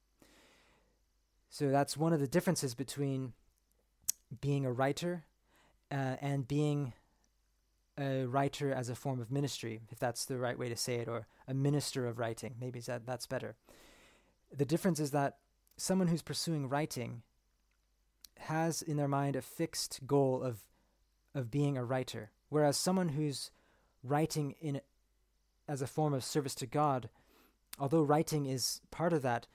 So 1.48 1.70
that's 1.70 1.96
one 1.96 2.12
of 2.12 2.20
the 2.20 2.26
differences 2.28 2.74
between 2.74 3.32
being 4.40 4.64
a 4.64 4.72
writer 4.72 5.24
uh, 5.90 6.16
and 6.20 6.48
being 6.48 6.94
a 7.98 8.24
writer 8.24 8.72
as 8.72 8.88
a 8.88 8.94
form 8.94 9.20
of 9.20 9.30
ministry, 9.30 9.80
if 9.90 9.98
that's 9.98 10.24
the 10.24 10.38
right 10.38 10.58
way 10.58 10.68
to 10.68 10.76
say 10.76 10.96
it, 10.96 11.08
or 11.08 11.26
a 11.46 11.54
minister 11.54 12.06
of 12.06 12.18
writing. 12.18 12.54
Maybe 12.60 12.80
that, 12.80 13.06
that's 13.06 13.26
better. 13.26 13.54
The 14.50 14.64
difference 14.64 15.00
is 15.00 15.10
that 15.10 15.36
someone 15.76 16.08
who's 16.08 16.22
pursuing 16.22 16.68
writing 16.68 17.22
has 18.38 18.82
in 18.82 18.96
their 18.96 19.08
mind 19.08 19.36
a 19.36 19.42
fixed 19.42 20.00
goal 20.06 20.42
of 20.42 20.64
of 21.34 21.50
being 21.50 21.76
a 21.76 21.84
writer, 21.84 22.30
whereas 22.50 22.76
someone 22.76 23.10
who's 23.10 23.50
writing 24.02 24.54
in 24.60 24.80
as 25.68 25.80
a 25.80 25.86
form 25.86 26.12
of 26.12 26.24
service 26.24 26.54
to 26.56 26.66
God, 26.66 27.08
although 27.78 28.02
writing 28.02 28.46
is 28.46 28.80
part 28.90 29.12
of 29.12 29.22
that, 29.22 29.46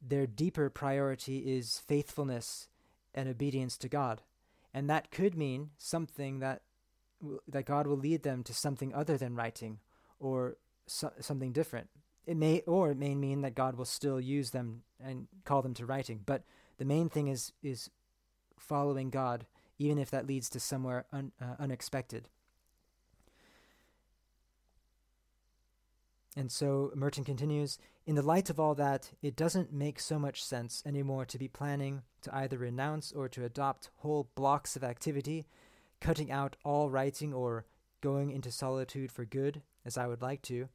their 0.00 0.26
deeper 0.26 0.70
priority 0.70 1.38
is 1.38 1.78
faithfulness 1.86 2.68
and 3.14 3.28
obedience 3.28 3.76
to 3.78 3.88
God. 3.88 4.22
And 4.72 4.88
that 4.88 5.10
could 5.10 5.36
mean 5.36 5.70
something 5.76 6.40
that 6.40 6.62
that 7.48 7.66
God 7.66 7.86
will 7.86 7.96
lead 7.96 8.22
them 8.22 8.42
to 8.44 8.54
something 8.54 8.94
other 8.94 9.16
than 9.16 9.34
writing 9.34 9.78
or 10.20 10.56
so, 10.86 11.12
something 11.20 11.52
different. 11.52 11.88
It 12.26 12.36
may 12.36 12.60
or 12.60 12.90
it 12.90 12.98
may 12.98 13.14
mean 13.14 13.40
that 13.42 13.54
God 13.54 13.76
will 13.76 13.84
still 13.84 14.20
use 14.20 14.50
them 14.50 14.82
and 15.02 15.28
call 15.44 15.62
them 15.62 15.74
to 15.74 15.86
writing, 15.86 16.20
but 16.26 16.42
the 16.78 16.84
main 16.84 17.08
thing 17.08 17.28
is 17.28 17.52
is 17.62 17.90
following 18.58 19.10
God 19.10 19.46
even 19.78 19.98
if 19.98 20.10
that 20.10 20.26
leads 20.26 20.50
to 20.50 20.60
somewhere 20.60 21.06
un, 21.12 21.32
uh, 21.40 21.54
unexpected. 21.58 22.28
And 26.36 26.52
so 26.52 26.92
Merton 26.94 27.24
continues 27.24 27.78
In 28.06 28.14
the 28.14 28.22
light 28.22 28.50
of 28.50 28.60
all 28.60 28.74
that, 28.76 29.10
it 29.22 29.36
doesn't 29.36 29.72
make 29.72 30.00
so 30.00 30.18
much 30.18 30.42
sense 30.42 30.82
anymore 30.86 31.24
to 31.26 31.38
be 31.38 31.48
planning 31.48 32.02
to 32.22 32.34
either 32.34 32.58
renounce 32.58 33.12
or 33.12 33.28
to 33.28 33.44
adopt 33.44 33.90
whole 33.98 34.28
blocks 34.34 34.76
of 34.76 34.84
activity, 34.84 35.46
cutting 36.00 36.30
out 36.30 36.56
all 36.64 36.90
writing 36.90 37.32
or 37.32 37.64
going 38.00 38.30
into 38.30 38.50
solitude 38.50 39.10
for 39.10 39.24
good, 39.24 39.62
as 39.84 39.96
I 39.96 40.06
would 40.06 40.22
like 40.22 40.42
to. 40.42 40.68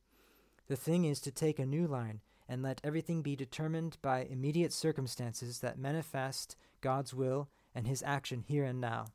The 0.68 0.76
thing 0.76 1.06
is 1.06 1.20
to 1.22 1.32
take 1.32 1.60
a 1.60 1.66
new 1.66 1.88
line 1.88 2.22
and 2.48 2.62
let 2.62 2.82
everything 2.84 3.22
be 3.22 3.36
determined 3.36 3.98
by 4.02 4.24
immediate 4.24 4.74
circumstances 4.74 5.60
that 5.60 5.78
manifest 5.80 6.56
God's 6.82 7.14
will 7.14 7.50
and 7.74 7.88
His 7.88 8.04
action 8.06 8.44
here 8.46 8.66
and 8.66 8.82
now, 8.82 9.08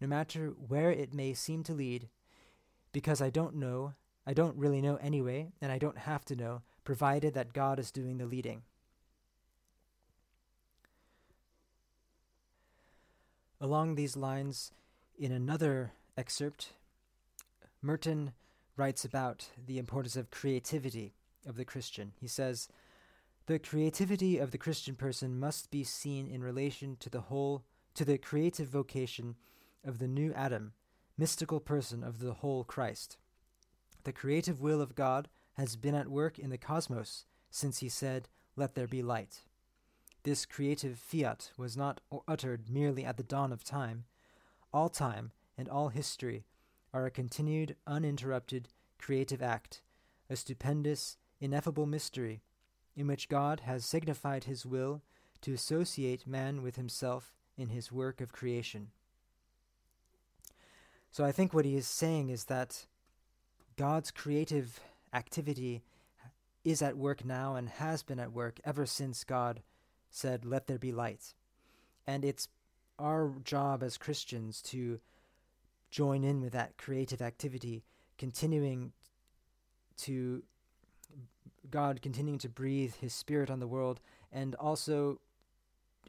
no 0.00 0.06
matter 0.06 0.48
where 0.48 0.90
it 0.90 1.14
may 1.14 1.34
seem 1.34 1.62
to 1.64 1.72
lead, 1.72 2.08
because 2.92 3.22
I 3.22 3.30
don't 3.30 3.54
know 3.56 3.94
I 4.26 4.32
don't 4.32 4.56
really 4.56 4.80
know 4.80 4.96
anyway, 4.96 5.50
and 5.60 5.72
I 5.72 5.78
don't 5.78 5.98
have 5.98 6.24
to 6.26 6.36
know, 6.36 6.62
provided 6.84 7.34
that 7.34 7.52
God 7.52 7.78
is 7.78 7.90
doing 7.90 8.18
the 8.18 8.26
leading. 8.26 8.62
Along 13.60 13.94
these 13.94 14.16
lines, 14.16 14.72
in 15.20 15.32
another 15.32 15.92
excerpt, 16.16 16.70
Merton 17.82 18.32
writes 18.74 19.04
about 19.04 19.50
the 19.66 19.78
importance 19.78 20.16
of 20.16 20.30
creativity 20.30 21.12
of 21.46 21.56
the 21.56 21.64
Christian. 21.64 22.12
He 22.18 22.26
says, 22.26 22.68
The 23.44 23.58
creativity 23.58 24.38
of 24.38 24.50
the 24.50 24.58
Christian 24.58 24.94
person 24.94 25.38
must 25.38 25.70
be 25.70 25.84
seen 25.84 26.26
in 26.26 26.42
relation 26.42 26.96
to 27.00 27.10
the 27.10 27.20
whole, 27.20 27.64
to 27.94 28.04
the 28.04 28.16
creative 28.16 28.68
vocation 28.68 29.36
of 29.84 29.98
the 29.98 30.08
new 30.08 30.32
Adam, 30.32 30.72
mystical 31.18 31.60
person 31.60 32.02
of 32.02 32.20
the 32.20 32.32
whole 32.32 32.64
Christ. 32.64 33.18
The 34.04 34.12
creative 34.14 34.62
will 34.62 34.80
of 34.80 34.94
God 34.94 35.28
has 35.58 35.76
been 35.76 35.94
at 35.94 36.08
work 36.08 36.38
in 36.38 36.48
the 36.48 36.56
cosmos 36.56 37.26
since 37.50 37.80
he 37.80 37.90
said, 37.90 38.30
Let 38.56 38.74
there 38.74 38.86
be 38.86 39.02
light. 39.02 39.42
This 40.22 40.46
creative 40.46 40.98
fiat 40.98 41.50
was 41.58 41.76
not 41.76 42.00
uttered 42.26 42.70
merely 42.70 43.04
at 43.04 43.18
the 43.18 43.22
dawn 43.22 43.52
of 43.52 43.62
time. 43.64 44.04
All 44.72 44.88
time 44.88 45.32
and 45.58 45.68
all 45.68 45.88
history 45.88 46.44
are 46.92 47.06
a 47.06 47.10
continued, 47.10 47.76
uninterrupted, 47.86 48.68
creative 48.98 49.42
act, 49.42 49.82
a 50.28 50.36
stupendous, 50.36 51.16
ineffable 51.40 51.86
mystery, 51.86 52.42
in 52.96 53.06
which 53.06 53.28
God 53.28 53.60
has 53.60 53.84
signified 53.84 54.44
his 54.44 54.66
will 54.66 55.02
to 55.42 55.52
associate 55.52 56.26
man 56.26 56.62
with 56.62 56.76
himself 56.76 57.32
in 57.56 57.68
his 57.68 57.90
work 57.90 58.20
of 58.20 58.32
creation. 58.32 58.88
So 61.10 61.24
I 61.24 61.32
think 61.32 61.52
what 61.52 61.64
he 61.64 61.76
is 61.76 61.86
saying 61.86 62.28
is 62.28 62.44
that 62.44 62.86
God's 63.76 64.10
creative 64.10 64.80
activity 65.12 65.82
is 66.64 66.82
at 66.82 66.96
work 66.96 67.24
now 67.24 67.56
and 67.56 67.68
has 67.68 68.02
been 68.02 68.20
at 68.20 68.32
work 68.32 68.60
ever 68.64 68.86
since 68.86 69.24
God 69.24 69.62
said, 70.10 70.44
Let 70.44 70.66
there 70.66 70.78
be 70.78 70.92
light. 70.92 71.34
And 72.06 72.24
it's 72.24 72.48
our 73.00 73.32
job 73.44 73.82
as 73.82 73.96
Christians 73.96 74.62
to 74.62 75.00
join 75.90 76.22
in 76.22 76.40
with 76.40 76.52
that 76.52 76.76
creative 76.76 77.20
activity, 77.20 77.82
continuing 78.18 78.92
to 79.98 80.42
God 81.70 82.02
continuing 82.02 82.38
to 82.38 82.48
breathe 82.48 82.94
His 82.96 83.12
Spirit 83.12 83.50
on 83.50 83.60
the 83.60 83.66
world, 83.66 84.00
and 84.32 84.54
also 84.56 85.20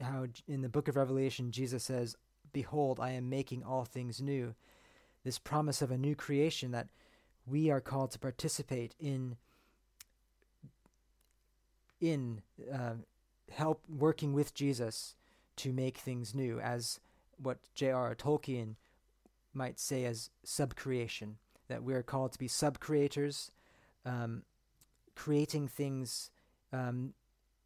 how 0.01 0.27
in 0.47 0.62
the 0.62 0.69
book 0.69 0.88
of 0.88 0.95
Revelation 0.95 1.51
Jesus 1.51 1.84
says, 1.84 2.15
Behold, 2.54 2.99
I 2.99 3.12
am 3.12 3.30
making 3.30 3.63
all 3.63 3.86
things 3.86 4.21
new. 4.21 4.56
This 5.23 5.38
promise 5.39 5.82
of 5.82 5.91
a 5.91 5.97
new 5.97 6.15
creation 6.15 6.71
that 6.71 6.88
we 7.45 7.69
are 7.69 7.82
called 7.82 8.12
to 8.12 8.19
participate 8.19 8.95
in 8.99 9.38
in 11.99 12.41
uh, 12.73 12.93
help 13.51 13.84
working 13.88 14.34
with 14.34 14.56
Jesus 14.56 15.15
to 15.62 15.74
make 15.74 15.97
things 15.97 16.36
new, 16.36 16.60
as 16.60 17.00
what 17.38 17.60
J.R.R. 17.74 18.15
Tolkien 18.15 18.76
might 19.54 19.80
say 19.80 20.06
as 20.06 20.30
subcreation. 20.45 21.36
That 21.67 21.84
we 21.84 21.93
are 21.93 22.04
called 22.04 22.34
to 22.34 22.39
be 22.39 22.47
subcreators, 22.47 23.50
um, 24.06 24.43
creating 25.15 25.67
things 25.69 26.30
um, 26.74 27.13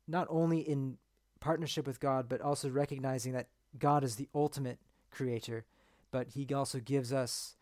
not 0.07 0.27
only 0.29 0.59
in 0.59 0.97
partnership 1.39 1.87
with 1.87 1.99
God, 1.99 2.29
but 2.29 2.41
also 2.41 2.69
recognizing 2.69 3.33
that 3.33 3.47
God 3.79 4.03
is 4.03 4.15
the 4.15 4.29
ultimate 4.35 4.79
creator, 5.09 5.65
but 6.11 6.29
He 6.29 6.47
also 6.53 6.79
gives 6.79 7.11
us 7.11 7.55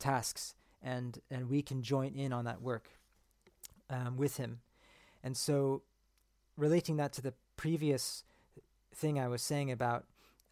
tasks 0.00 0.54
and 0.82 1.20
and 1.30 1.48
we 1.48 1.62
can 1.62 1.82
join 1.82 2.14
in 2.14 2.32
on 2.32 2.44
that 2.44 2.60
work 2.60 2.90
um, 3.90 4.16
with 4.16 4.36
him. 4.36 4.60
And 5.22 5.36
so, 5.36 5.82
relating 6.56 6.96
that 6.96 7.12
to 7.14 7.22
the 7.22 7.34
previous 7.56 8.24
thing 8.94 9.18
I 9.18 9.28
was 9.28 9.42
saying 9.42 9.70
about 9.70 10.04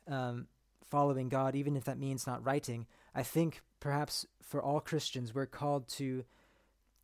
um, 0.09 0.46
following 0.85 1.28
God, 1.28 1.55
even 1.55 1.76
if 1.76 1.85
that 1.85 1.98
means 1.98 2.26
not 2.26 2.44
writing, 2.44 2.87
I 3.14 3.22
think 3.22 3.62
perhaps 3.81 4.26
for 4.42 4.62
all 4.62 4.81
Christians, 4.81 5.35
we're 5.35 5.46
called 5.46 5.88
to 5.96 6.24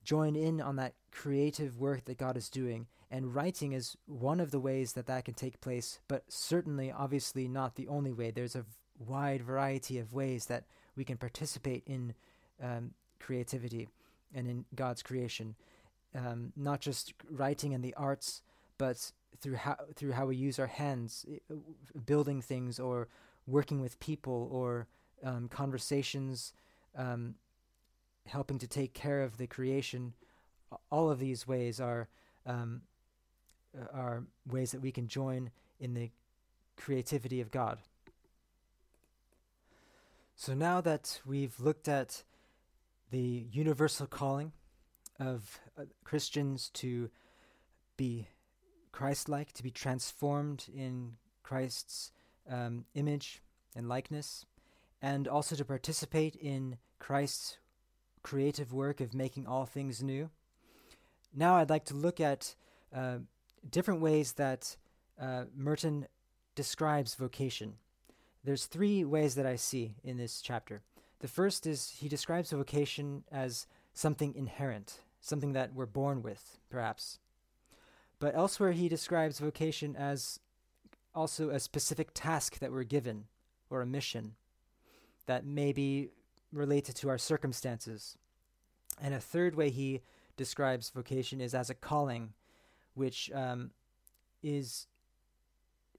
join 0.04 0.36
in 0.36 0.60
on 0.60 0.76
that 0.76 0.94
creative 1.10 1.78
work 1.78 2.04
that 2.06 2.18
God 2.18 2.36
is 2.36 2.48
doing. 2.48 2.86
And 3.10 3.34
writing 3.34 3.72
is 3.72 3.96
one 4.06 4.40
of 4.40 4.50
the 4.50 4.60
ways 4.60 4.92
that 4.92 5.06
that 5.06 5.24
can 5.24 5.34
take 5.34 5.60
place, 5.60 6.00
but 6.08 6.24
certainly, 6.28 6.92
obviously, 6.92 7.48
not 7.48 7.76
the 7.76 7.88
only 7.88 8.12
way. 8.12 8.30
There's 8.30 8.56
a 8.56 8.66
wide 8.98 9.42
variety 9.42 9.98
of 9.98 10.12
ways 10.12 10.46
that 10.46 10.64
we 10.96 11.04
can 11.04 11.16
participate 11.16 11.84
in 11.86 12.14
um, 12.62 12.92
creativity 13.20 13.88
and 14.34 14.48
in 14.48 14.64
God's 14.74 15.02
creation, 15.02 15.54
um, 16.14 16.52
not 16.56 16.80
just 16.80 17.14
writing 17.30 17.72
and 17.72 17.82
the 17.82 17.94
arts, 17.94 18.42
but 18.76 19.12
through 19.40 19.56
how 19.56 19.76
through 19.94 20.12
how 20.12 20.26
we 20.26 20.36
use 20.36 20.58
our 20.58 20.66
hands, 20.66 21.26
building 22.06 22.42
things 22.42 22.78
or 22.78 23.08
working 23.46 23.80
with 23.80 23.98
people 24.00 24.48
or 24.52 24.86
um, 25.22 25.48
conversations, 25.48 26.52
um, 26.96 27.34
helping 28.26 28.58
to 28.58 28.66
take 28.66 28.94
care 28.94 29.22
of 29.22 29.36
the 29.38 29.46
creation. 29.46 30.14
All 30.90 31.10
of 31.10 31.18
these 31.18 31.46
ways 31.46 31.80
are 31.80 32.08
um, 32.46 32.82
are 33.92 34.24
ways 34.46 34.72
that 34.72 34.80
we 34.80 34.92
can 34.92 35.08
join 35.08 35.50
in 35.80 35.94
the 35.94 36.10
creativity 36.76 37.40
of 37.40 37.50
God. 37.50 37.78
So 40.36 40.54
now 40.54 40.80
that 40.80 41.20
we've 41.26 41.58
looked 41.58 41.88
at 41.88 42.22
the 43.10 43.46
universal 43.50 44.06
calling 44.06 44.52
of 45.18 45.58
uh, 45.76 45.82
Christians 46.04 46.70
to 46.74 47.10
be 47.96 48.28
Christ 48.92 49.28
like, 49.28 49.52
to 49.52 49.62
be 49.62 49.70
transformed 49.70 50.66
in 50.74 51.16
Christ's 51.42 52.12
um, 52.50 52.84
image 52.94 53.42
and 53.76 53.88
likeness, 53.88 54.46
and 55.00 55.28
also 55.28 55.56
to 55.56 55.64
participate 55.64 56.34
in 56.36 56.78
Christ's 56.98 57.58
creative 58.22 58.72
work 58.72 59.00
of 59.00 59.14
making 59.14 59.46
all 59.46 59.66
things 59.66 60.02
new. 60.02 60.30
Now 61.34 61.56
I'd 61.56 61.70
like 61.70 61.84
to 61.86 61.94
look 61.94 62.20
at 62.20 62.54
uh, 62.94 63.18
different 63.68 64.00
ways 64.00 64.32
that 64.34 64.76
uh, 65.20 65.44
Merton 65.54 66.06
describes 66.54 67.14
vocation. 67.14 67.74
There's 68.44 68.66
three 68.66 69.04
ways 69.04 69.34
that 69.34 69.46
I 69.46 69.56
see 69.56 69.94
in 70.02 70.16
this 70.16 70.40
chapter. 70.40 70.82
The 71.20 71.28
first 71.28 71.66
is 71.66 71.88
he 71.88 72.08
describes 72.08 72.50
vocation 72.50 73.24
as 73.30 73.66
something 73.92 74.34
inherent, 74.34 75.00
something 75.20 75.52
that 75.52 75.74
we're 75.74 75.86
born 75.86 76.22
with, 76.22 76.58
perhaps. 76.70 77.18
But 78.20 78.34
elsewhere, 78.34 78.72
he 78.72 78.88
describes 78.88 79.38
vocation 79.38 79.94
as 79.96 80.40
also 81.14 81.50
a 81.50 81.60
specific 81.60 82.10
task 82.14 82.58
that 82.58 82.72
we're 82.72 82.84
given, 82.84 83.24
or 83.70 83.80
a 83.80 83.86
mission 83.86 84.34
that 85.26 85.44
may 85.44 85.72
be 85.72 86.10
related 86.52 86.94
to 86.96 87.08
our 87.08 87.18
circumstances. 87.18 88.16
And 89.00 89.14
a 89.14 89.20
third 89.20 89.54
way 89.54 89.70
he 89.70 90.00
describes 90.36 90.90
vocation 90.90 91.40
is 91.40 91.54
as 91.54 91.70
a 91.70 91.74
calling, 91.74 92.32
which 92.94 93.30
um, 93.34 93.70
is 94.42 94.86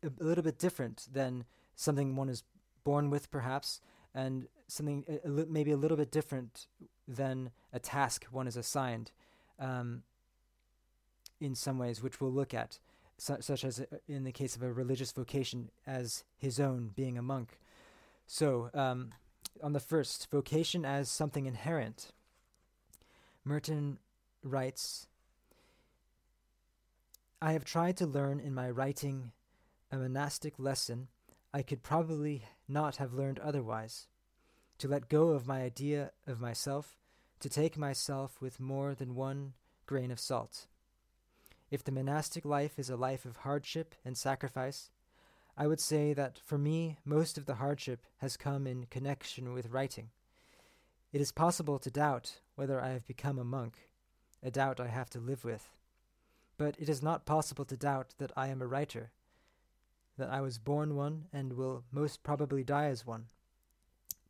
a 0.04 0.24
little 0.24 0.44
bit 0.44 0.58
different 0.58 1.08
than 1.12 1.46
something 1.76 2.16
one 2.16 2.30
is 2.30 2.44
born 2.84 3.10
with, 3.10 3.30
perhaps, 3.30 3.82
and 4.14 4.48
something 4.68 5.06
maybe 5.26 5.72
a 5.72 5.78
little 5.78 5.98
bit 5.98 6.12
different 6.12 6.68
than 7.08 7.52
a 7.74 7.80
task 7.80 8.26
one 8.32 8.48
is 8.48 8.58
assigned 8.58 9.12
um, 9.60 10.04
in 11.40 11.56
some 11.56 11.78
ways, 11.78 12.02
which 12.02 12.20
we'll 12.20 12.32
look 12.32 12.54
at. 12.54 12.80
su- 13.18 13.42
such 13.42 13.66
as 13.66 13.86
in 14.08 14.24
the 14.24 14.32
case 14.32 14.56
of 14.56 14.64
a 14.64 14.72
religious 14.72 15.12
vocation 15.12 15.70
as 15.86 16.24
his 16.38 16.60
own, 16.60 16.92
being 16.96 17.18
a 17.18 17.22
monk. 17.22 17.60
So, 18.28 18.70
um, 18.74 19.12
on 19.62 19.74
the 19.74 19.80
first, 19.80 20.30
vocation 20.32 20.86
as 20.86 21.10
something 21.10 21.46
inherent, 21.46 22.14
Merton 23.44 24.00
writes 24.44 25.08
I 27.42 27.54
have 27.54 27.66
tried 27.66 27.98
to 27.98 28.06
learn 28.06 28.40
in 28.40 28.54
my 28.54 28.70
writing 28.70 29.32
a 29.92 29.98
monastic 29.98 30.54
lesson 30.58 31.08
I 31.54 31.62
could 31.62 31.82
probably 31.82 32.44
not 32.68 32.98
have 32.98 33.14
learned 33.14 33.40
otherwise 33.40 34.08
to 34.78 34.88
let 34.88 35.10
go 35.10 35.30
of 35.30 35.48
my 35.48 35.62
idea 35.62 36.12
of 36.28 36.40
myself, 36.40 36.98
to 37.40 37.50
take 37.50 37.78
myself 37.78 38.42
with 38.42 38.60
more 38.60 38.94
than 38.94 39.16
one 39.16 39.54
grain 39.86 40.12
of 40.12 40.20
salt. 40.20 40.68
If 41.72 41.84
the 41.84 41.92
monastic 41.92 42.46
life 42.46 42.80
is 42.80 42.90
a 42.90 42.96
life 42.96 43.26
of 43.26 43.38
hardship 43.38 43.94
and 44.04 44.18
sacrifice, 44.18 44.90
I 45.56 45.68
would 45.68 45.80
say 45.80 46.14
that 46.14 46.40
for 46.44 46.58
me 46.58 46.98
most 47.06 47.38
of 47.38 47.46
the 47.46 47.56
hardship 47.56 48.06
has 48.18 48.38
come 48.38 48.66
in 48.66 48.86
connection 48.86 49.54
with 49.54 49.70
writing. 49.70 50.10
It 51.12 51.22
is 51.22 51.32
possible 51.32 51.80
to 51.80 51.92
doubt 51.92 52.40
whether 52.56 52.82
I 52.82 52.90
have 52.90 53.06
become 53.06 53.38
a 53.38 53.44
monk, 53.44 53.90
a 54.42 54.50
doubt 54.50 54.80
I 54.80 54.88
have 54.88 55.10
to 55.12 55.20
live 55.20 55.44
with. 55.44 55.70
But 56.58 56.76
it 56.80 56.90
is 56.90 57.04
not 57.04 57.26
possible 57.26 57.66
to 57.66 57.78
doubt 57.78 58.16
that 58.18 58.32
I 58.36 58.48
am 58.48 58.62
a 58.62 58.68
writer, 58.68 59.12
that 60.18 60.30
I 60.30 60.42
was 60.42 60.58
born 60.58 60.96
one 60.96 61.26
and 61.32 61.54
will 61.54 61.84
most 61.92 62.24
probably 62.24 62.64
die 62.64 62.88
as 62.88 63.06
one. 63.06 63.26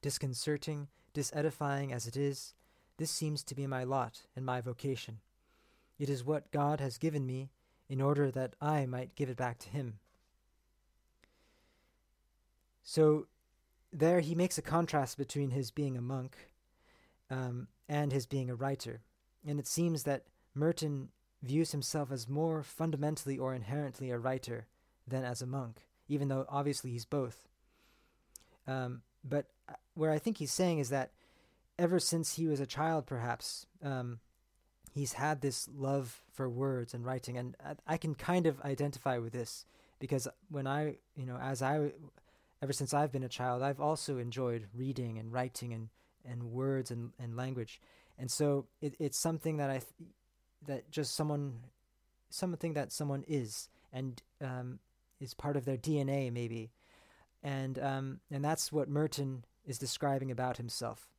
Disconcerting, 0.02 0.88
disedifying 1.13 1.91
as 1.91 2.08
it 2.08 2.15
is, 2.15 2.54
this 2.97 3.12
seems 3.12 3.43
to 3.43 3.56
be 3.56 3.67
my 3.67 3.84
lot 3.84 4.23
and 4.36 4.45
my 4.45 4.62
vocation. 4.62 5.19
It 5.99 6.09
is 6.09 6.23
what 6.23 6.51
God 6.51 6.79
has 6.79 6.97
given 6.97 7.25
me 7.25 7.49
in 7.88 8.01
order 8.01 8.31
that 8.31 8.53
I 8.62 8.85
might 8.85 9.15
give 9.15 9.29
it 9.29 9.38
back 9.38 9.59
to 9.59 9.69
Him. 9.69 9.99
So 12.83 13.27
there 13.91 14.19
he 14.19 14.35
makes 14.35 14.57
a 14.57 14.63
contrast 14.63 15.17
between 15.17 15.51
his 15.51 15.71
being 15.71 15.97
a 15.97 16.01
monk 16.01 16.49
um, 17.29 17.67
and 17.88 18.12
his 18.12 18.25
being 18.25 18.49
a 18.49 18.55
writer. 18.55 19.01
And 19.45 19.59
it 19.59 19.67
seems 19.67 20.03
that 20.03 20.23
Merton 20.53 21.09
views 21.41 21.71
himself 21.71 22.12
as 22.12 22.27
more 22.27 22.63
fundamentally 22.63 23.38
or 23.38 23.53
inherently 23.53 24.09
a 24.12 24.17
writer 24.17 24.67
than 25.07 25.23
as 25.23 25.41
a 25.41 25.47
monk, 25.47 25.88
even 26.07 26.27
though 26.27 26.45
obviously 26.49 26.91
he's 26.91 27.05
both. 27.05 27.47
Um, 28.67 29.01
but 29.23 29.45
uh, 29.67 29.73
where 29.95 30.12
I 30.12 30.19
think 30.19 30.38
he's 30.38 30.51
saying 30.51 30.79
is 30.79 30.89
that 30.89 31.12
ever 31.77 31.99
since 31.99 32.35
he 32.35 32.47
was 32.47 32.59
a 32.59 32.65
child, 32.65 33.05
perhaps, 33.05 33.65
um, 33.83 34.19
he's 34.93 35.13
had 35.13 35.41
this 35.41 35.67
love 35.73 36.21
for 36.34 36.49
words 36.49 36.93
and 36.93 37.06
writing. 37.06 37.38
And 37.38 37.56
I, 37.88 37.97
can 37.97 38.15
kind 38.15 38.45
of 38.45 38.60
identify 38.62 39.17
with 39.17 39.34
this 39.34 39.65
because 39.99 40.28
when 40.49 40.67
I, 40.67 40.97
you 41.15 41.25
know, 41.25 41.38
as 41.38 41.62
I, 41.62 41.91
ever 42.62 42.73
since 42.73 42.93
I've 42.93 43.12
been 43.12 43.23
a 43.23 43.30
child, 43.30 43.62
I've 43.62 43.80
also 43.80 44.17
enjoyed 44.17 44.67
reading 44.75 45.17
and 45.17 45.32
writing 45.32 45.73
and, 45.73 45.89
and 46.25 46.52
words 46.52 46.91
and, 46.91 47.12
and 47.19 47.36
language. 47.36 47.82
And 48.17 48.30
so 48.30 48.65
it, 48.82 48.95
it's 48.99 49.19
something 49.19 49.58
that 49.58 49.69
I, 49.69 49.80
th- 49.80 50.12
that 50.67 50.91
just 50.91 51.15
someone, 51.15 51.60
something 52.30 52.73
that 52.73 52.91
someone 52.91 53.23
is 53.28 53.69
and 53.93 54.21
um, 54.41 54.80
is 55.19 55.34
part 55.34 55.58
of 55.58 55.65
their 55.65 55.78
DNA 55.78 56.32
maybe 56.32 56.71
and 57.43 57.80
um, 57.80 58.19
and 58.32 58.43
that's 58.43 58.71
what 58.71 58.89
Merton 58.89 59.45
is 59.65 59.78
describing 59.78 60.32
about 60.32 60.58
himself, 60.58 61.10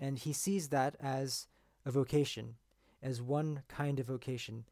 and 0.00 0.18
he 0.18 0.32
sees 0.32 0.68
that 0.68 0.96
as 1.00 1.46
a 1.84 1.90
vocation, 1.90 2.56
as 3.02 3.22
one 3.22 3.62
kind 3.68 4.00
of 4.00 4.06
vocation, 4.06 4.64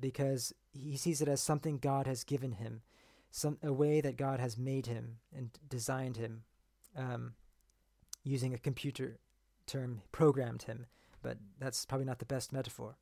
because 0.00 0.52
he 0.72 0.96
sees 0.96 1.20
it 1.20 1.28
as 1.28 1.40
something 1.40 1.78
God 1.78 2.06
has 2.06 2.24
given 2.24 2.52
him, 2.52 2.82
some 3.30 3.58
a 3.62 3.72
way 3.72 4.00
that 4.00 4.16
God 4.16 4.40
has 4.40 4.58
made 4.58 4.86
him 4.86 5.18
and 5.36 5.50
designed 5.68 6.16
him, 6.16 6.42
um, 6.96 7.34
using 8.24 8.52
a 8.52 8.58
computer 8.58 9.18
term, 9.66 10.02
programmed 10.12 10.64
him, 10.64 10.86
but 11.22 11.38
that's 11.58 11.86
probably 11.86 12.06
not 12.06 12.18
the 12.18 12.24
best 12.24 12.52
metaphor. 12.52 12.96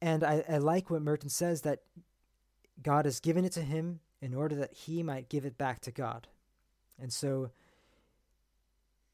And 0.00 0.24
I, 0.24 0.44
I 0.48 0.58
like 0.58 0.90
what 0.90 1.02
Merton 1.02 1.28
says 1.28 1.62
that 1.62 1.82
God 2.82 3.04
has 3.04 3.20
given 3.20 3.44
it 3.44 3.52
to 3.52 3.62
him 3.62 4.00
in 4.20 4.34
order 4.34 4.56
that 4.56 4.72
he 4.72 5.02
might 5.02 5.28
give 5.28 5.44
it 5.44 5.56
back 5.58 5.80
to 5.80 5.92
God. 5.92 6.26
And 7.00 7.12
so 7.12 7.50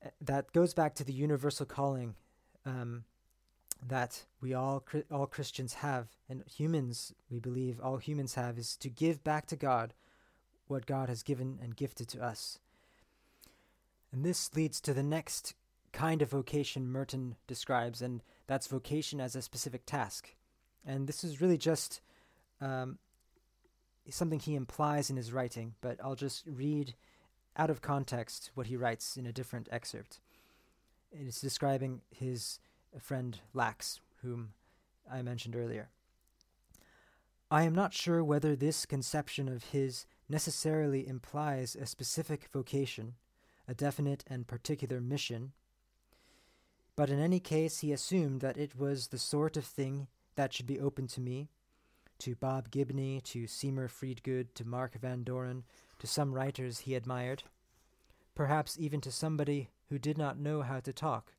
uh, 0.05 0.09
that 0.21 0.53
goes 0.53 0.75
back 0.75 0.95
to 0.95 1.05
the 1.05 1.13
universal 1.13 1.67
calling 1.67 2.15
um, 2.65 3.05
that 3.87 4.25
we 4.41 4.55
all 4.55 4.85
all 5.11 5.27
Christians 5.27 5.75
have, 5.75 6.09
and 6.29 6.43
humans 6.47 7.15
we 7.31 7.39
believe 7.39 7.81
all 7.81 7.99
humans 7.99 8.35
have, 8.35 8.59
is 8.59 8.77
to 8.77 8.89
give 8.89 9.23
back 9.23 9.47
to 9.47 9.57
God 9.57 9.95
what 10.67 10.87
God 10.87 11.09
has 11.09 11.23
given 11.23 11.59
and 11.63 11.77
gifted 11.77 12.09
to 12.09 12.23
us. 12.23 12.59
And 14.13 14.25
this 14.25 14.55
leads 14.55 14.81
to 14.83 14.95
the 14.95 15.03
next 15.03 15.55
kind 15.93 16.23
of 16.23 16.31
vocation 16.31 16.91
Merton 16.91 17.37
describes, 17.47 18.03
and 18.03 18.23
that's 18.47 18.67
vocation 18.67 19.21
as 19.21 19.35
a 19.35 19.43
specific 19.43 19.87
task. 19.87 20.35
And 20.87 21.07
this 21.07 21.25
is 21.25 21.41
really 21.41 21.59
just 21.59 22.01
um, 22.61 22.99
something 24.11 24.39
he 24.39 24.55
implies 24.55 25.11
in 25.11 25.17
his 25.17 25.33
writing, 25.33 25.75
but 25.81 25.99
I'll 26.03 26.15
just 26.15 26.45
read 26.47 26.95
out 27.57 27.71
of 27.71 27.83
context 27.83 28.51
what 28.55 28.69
he 28.69 28.77
writes 28.77 29.17
in 29.17 29.27
a 29.27 29.33
different 29.33 29.69
excerpt. 29.71 30.21
It's 31.11 31.41
describing 31.41 32.03
his 32.11 32.59
friend 33.01 33.41
Lax, 33.55 34.01
whom 34.23 34.53
I 35.11 35.23
mentioned 35.23 35.57
earlier. 35.57 35.89
I 37.51 37.63
am 37.63 37.75
not 37.75 37.95
sure 37.95 38.23
whether 38.23 38.55
this 38.55 38.85
conception 38.85 39.49
of 39.49 39.65
his 39.65 40.07
necessarily 40.29 41.07
implies 41.09 41.75
a 41.75 41.87
specific 41.87 42.49
vocation, 42.53 43.15
a 43.67 43.75
definite 43.75 44.25
and 44.27 44.47
particular 44.47 45.01
mission, 45.01 45.53
but 46.97 47.11
in 47.11 47.21
any 47.21 47.41
case 47.41 47.79
he 47.79 47.93
assumed 47.93 48.41
that 48.41 48.59
it 48.59 48.77
was 48.77 49.07
the 49.07 49.19
sort 49.19 49.57
of 49.57 49.65
thing 49.65 50.09
that 50.35 50.53
should 50.53 50.67
be 50.67 50.81
open 50.81 51.07
to 51.07 51.21
me 51.21 51.49
to 52.19 52.35
Bob 52.35 52.71
Gibney, 52.71 53.21
to 53.23 53.47
Seymour 53.47 53.89
Freedgood, 53.89 54.49
to 54.55 54.67
Mark 54.67 54.95
Van 55.01 55.23
Doren, 55.23 55.65
to 56.01 56.07
some 56.07 56.35
writers 56.35 56.81
he 56.81 56.95
admired, 56.95 57.45
perhaps 58.35 58.77
even 58.79 59.01
to 59.01 59.13
somebody 59.13 59.71
who 59.89 59.99
did 59.99 60.19
not 60.19 60.39
know 60.39 60.63
how 60.63 60.81
to 60.81 60.93
talk, 60.93 61.33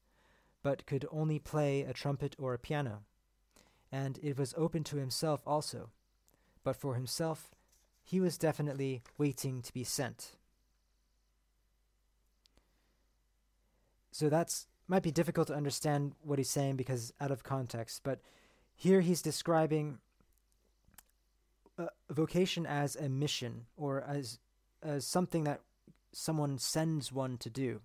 but 0.63 0.85
could 0.85 1.05
only 1.11 1.39
play 1.39 1.81
a 1.81 1.93
trumpet 1.93 2.35
or 2.39 2.53
a 2.53 2.59
piano. 2.59 3.03
And 3.91 4.19
it 4.21 4.37
was 4.37 4.53
open 4.57 4.83
to 4.85 4.97
himself 4.97 5.41
also, 5.47 5.89
but 6.63 6.75
for 6.75 6.95
himself, 6.95 7.51
he 8.03 8.19
was 8.19 8.37
definitely 8.37 9.01
waiting 9.17 9.61
to 9.61 9.73
be 9.73 9.83
sent. 9.83 10.35
So 14.11 14.29
that's 14.29 14.67
might 14.87 15.03
be 15.03 15.11
difficult 15.11 15.47
to 15.47 15.55
understand 15.55 16.13
what 16.23 16.39
he's 16.39 16.49
saying 16.49 16.75
because 16.75 17.13
out 17.21 17.29
of 17.29 17.43
context, 17.43 18.01
but 18.03 18.19
here 18.75 19.01
he's 19.01 19.21
describing 19.21 19.99
vocation 22.09 22.65
as 22.65 22.95
a 22.95 23.07
mission 23.07 23.65
or 23.77 24.01
as 24.01 24.39
as 24.81 25.05
something 25.05 25.43
that 25.43 25.61
someone 26.11 26.57
sends 26.57 27.11
one 27.11 27.37
to 27.37 27.49
do, 27.49 27.81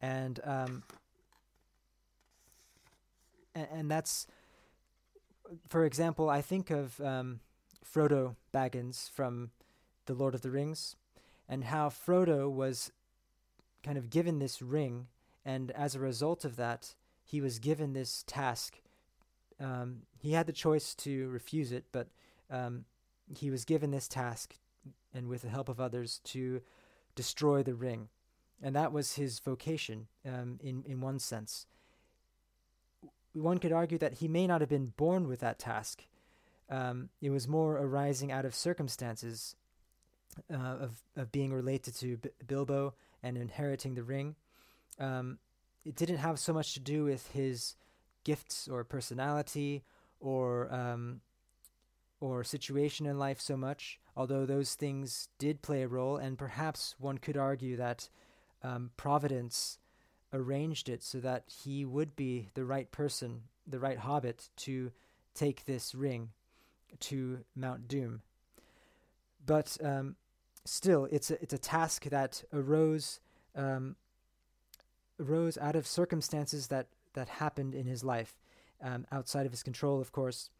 and 0.00 0.40
um, 0.44 0.82
and, 3.56 3.68
and 3.72 3.90
that's, 3.90 4.26
for 5.68 5.84
example, 5.84 6.28
I 6.28 6.42
think 6.42 6.70
of 6.70 7.00
um, 7.00 7.40
Frodo 7.84 8.36
Baggins 8.52 9.10
from 9.10 9.50
the 10.04 10.14
Lord 10.14 10.34
of 10.34 10.42
the 10.42 10.50
Rings, 10.50 10.96
and 11.48 11.64
how 11.64 11.88
Frodo 11.88 12.50
was 12.50 12.92
kind 13.82 13.98
of 13.98 14.10
given 14.10 14.38
this 14.38 14.60
ring, 14.60 15.06
and 15.44 15.70
as 15.72 15.94
a 15.94 16.00
result 16.00 16.44
of 16.44 16.56
that, 16.56 16.94
he 17.24 17.40
was 17.40 17.58
given 17.58 17.92
this 17.92 18.24
task. 18.26 18.78
Um, 19.58 20.02
he 20.18 20.32
had 20.32 20.46
the 20.46 20.52
choice 20.52 20.94
to 20.96 21.28
refuse 21.28 21.72
it, 21.72 21.84
but 21.92 22.08
um, 22.50 22.84
he 23.36 23.50
was 23.50 23.64
given 23.64 23.90
this 23.90 24.08
task, 24.08 24.56
and 25.14 25.28
with 25.28 25.42
the 25.42 25.48
help 25.48 25.68
of 25.68 25.80
others, 25.80 26.20
to 26.24 26.60
destroy 27.14 27.62
the 27.62 27.74
ring. 27.74 28.08
And 28.62 28.74
that 28.76 28.92
was 28.92 29.16
his 29.16 29.38
vocation 29.38 30.06
um, 30.24 30.58
in, 30.62 30.84
in 30.86 31.00
one 31.00 31.18
sense. 31.18 31.66
One 33.36 33.58
could 33.58 33.72
argue 33.72 33.98
that 33.98 34.14
he 34.14 34.28
may 34.28 34.46
not 34.46 34.60
have 34.60 34.70
been 34.70 34.92
born 34.96 35.28
with 35.28 35.40
that 35.40 35.58
task. 35.58 36.06
Um, 36.70 37.10
it 37.20 37.30
was 37.30 37.46
more 37.46 37.76
arising 37.76 38.32
out 38.32 38.44
of 38.44 38.54
circumstances 38.54 39.54
uh, 40.52 40.56
of, 40.56 41.02
of 41.16 41.30
being 41.30 41.52
related 41.52 41.94
to 41.96 42.16
B- 42.16 42.30
Bilbo 42.46 42.94
and 43.22 43.36
inheriting 43.36 43.94
the 43.94 44.02
ring. 44.02 44.36
Um, 44.98 45.38
it 45.84 45.94
didn't 45.94 46.16
have 46.18 46.38
so 46.38 46.52
much 46.52 46.74
to 46.74 46.80
do 46.80 47.04
with 47.04 47.30
his 47.32 47.76
gifts 48.24 48.68
or 48.68 48.82
personality 48.84 49.84
or 50.20 50.72
um, 50.74 51.20
or 52.20 52.42
situation 52.42 53.06
in 53.06 53.18
life 53.18 53.40
so 53.40 53.56
much, 53.56 54.00
although 54.16 54.46
those 54.46 54.74
things 54.74 55.28
did 55.38 55.62
play 55.62 55.82
a 55.82 55.88
role, 55.88 56.16
and 56.16 56.38
perhaps 56.38 56.94
one 56.98 57.18
could 57.18 57.36
argue 57.36 57.76
that 57.76 58.08
um, 58.62 58.90
Providence 58.96 59.78
arranged 60.32 60.88
it 60.88 61.02
so 61.02 61.18
that 61.20 61.44
he 61.46 61.84
would 61.84 62.16
be 62.16 62.48
the 62.54 62.64
right 62.64 62.90
person, 62.90 63.42
the 63.66 63.78
right 63.78 63.98
hobbit, 63.98 64.50
to 64.56 64.92
take 65.34 65.64
this 65.64 65.94
ring. 65.94 66.30
to 67.00 67.44
Mount 67.54 67.88
Doom. 67.88 68.22
But 69.44 69.76
um, 69.82 70.16
still, 70.64 71.06
it's 71.10 71.30
a, 71.30 71.40
it's 71.42 71.54
a 71.54 71.58
task 71.58 72.04
that 72.04 72.42
arose 72.52 73.20
um, 73.54 73.96
arose 75.18 75.56
out 75.58 75.76
of 75.76 75.86
circumstances 75.86 76.66
that, 76.68 76.88
that 77.14 77.28
happened 77.28 77.74
in 77.74 77.86
his 77.86 78.04
life, 78.04 78.36
um, 78.82 79.06
outside 79.10 79.46
of 79.46 79.52
his 79.52 79.62
control, 79.62 80.00
of 80.00 80.12
course. 80.12 80.50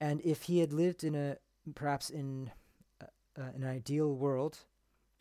And 0.00 0.20
if 0.22 0.44
he 0.44 0.60
had 0.60 0.72
lived 0.72 1.04
in 1.04 1.14
a 1.14 1.36
perhaps 1.74 2.10
in 2.10 2.50
uh, 3.00 3.06
uh, 3.38 3.50
an 3.54 3.64
ideal 3.64 4.14
world, 4.14 4.58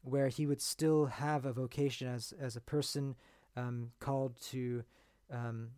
where 0.01 0.27
he 0.27 0.45
would 0.45 0.61
still 0.61 1.07
have 1.07 1.45
a 1.45 1.53
vocation 1.53 2.07
as 2.07 2.33
as 2.39 2.55
a 2.55 2.61
person 2.61 3.15
um, 3.55 3.91
called 3.99 4.39
to, 4.49 4.83
um, 5.31 5.69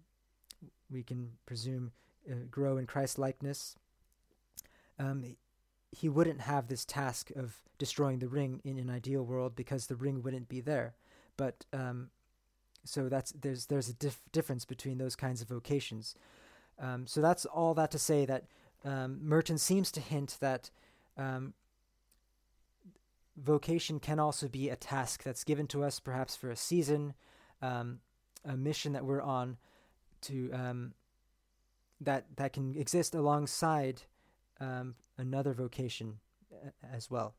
we 0.92 1.04
can 1.04 1.32
presume, 1.46 1.92
uh, 2.30 2.36
grow 2.50 2.78
in 2.78 2.86
Christ 2.86 3.18
likeness. 3.18 3.76
Um, 5.00 5.36
he 5.92 6.10
wouldn't 6.10 6.42
have 6.42 6.68
this 6.68 6.86
task 6.86 7.32
of 7.36 7.58
destroying 7.78 8.20
the 8.20 8.28
ring 8.28 8.62
in 8.64 8.78
an 8.78 8.90
ideal 8.90 9.24
world 9.24 9.56
because 9.56 9.88
the 9.88 9.96
ring 9.96 10.22
wouldn't 10.24 10.50
be 10.50 10.60
there. 10.60 10.96
But 11.38 11.66
um, 11.72 12.10
so 12.84 13.10
that's 13.10 13.32
there's 13.32 13.68
there's 13.68 13.90
a 13.90 13.94
dif- 13.94 14.22
difference 14.32 14.66
between 14.66 14.98
those 14.98 15.16
kinds 15.16 15.42
of 15.42 15.48
vocations. 15.48 16.16
Um, 16.80 17.08
so 17.08 17.22
that's 17.22 17.46
all 17.46 17.74
that 17.76 17.92
to 17.92 18.00
say 18.00 18.26
that 18.26 18.46
um, 18.84 19.20
Merton 19.22 19.58
seems 19.58 19.92
to 19.92 20.00
hint 20.00 20.38
that 20.40 20.70
vocation 23.38 24.00
can 24.00 24.20
also 24.20 24.48
be 24.48 24.70
a 24.70 24.76
task 24.76 25.24
that's 25.24 25.44
given 25.44 25.68
to 25.68 25.84
us, 25.84 26.00
perhaps 26.00 26.36
for 26.36 26.50
a 26.50 26.56
season, 26.56 27.14
um, 27.62 28.00
a 28.46 28.56
mission 28.56 28.94
that 28.94 29.06
we're 29.06 29.22
on, 29.22 29.58
to 30.22 30.52
um, 30.52 30.94
that 32.02 32.26
that 32.36 32.54
can 32.54 32.76
exist 32.76 33.16
alongside 33.16 34.04
um, 34.60 34.96
another 35.18 35.54
vocation 35.54 36.20
as 36.94 37.10
well. 37.10 37.36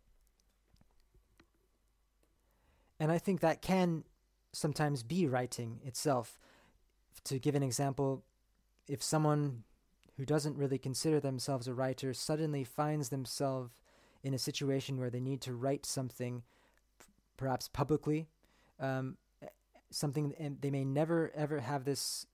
And 3.00 3.12
I 3.12 3.18
think 3.18 3.40
that 3.40 3.62
can 3.62 4.04
sometimes 4.52 5.02
be 5.02 5.26
writing 5.26 5.80
itself. 5.84 6.38
To 7.24 7.38
give 7.38 7.54
an 7.54 7.62
example, 7.62 8.24
if 8.86 9.02
someone 9.02 9.64
who 10.16 10.24
doesn't 10.24 10.56
really 10.56 10.78
consider 10.78 11.20
themselves 11.20 11.68
a 11.68 11.74
writer 11.74 12.12
suddenly 12.12 12.64
finds 12.64 13.08
themselves 13.08 13.72
in 14.22 14.34
a 14.34 14.38
situation 14.38 14.98
where 14.98 15.10
they 15.10 15.20
need 15.20 15.40
to 15.42 15.54
write 15.54 15.86
something, 15.86 16.42
perhaps 17.36 17.68
publicly, 17.68 18.28
um, 18.80 19.16
something, 19.90 20.34
and 20.38 20.58
they 20.60 20.70
may 20.70 20.84
never 20.84 21.30
ever 21.34 21.60
have 21.60 21.84
this 21.84 22.26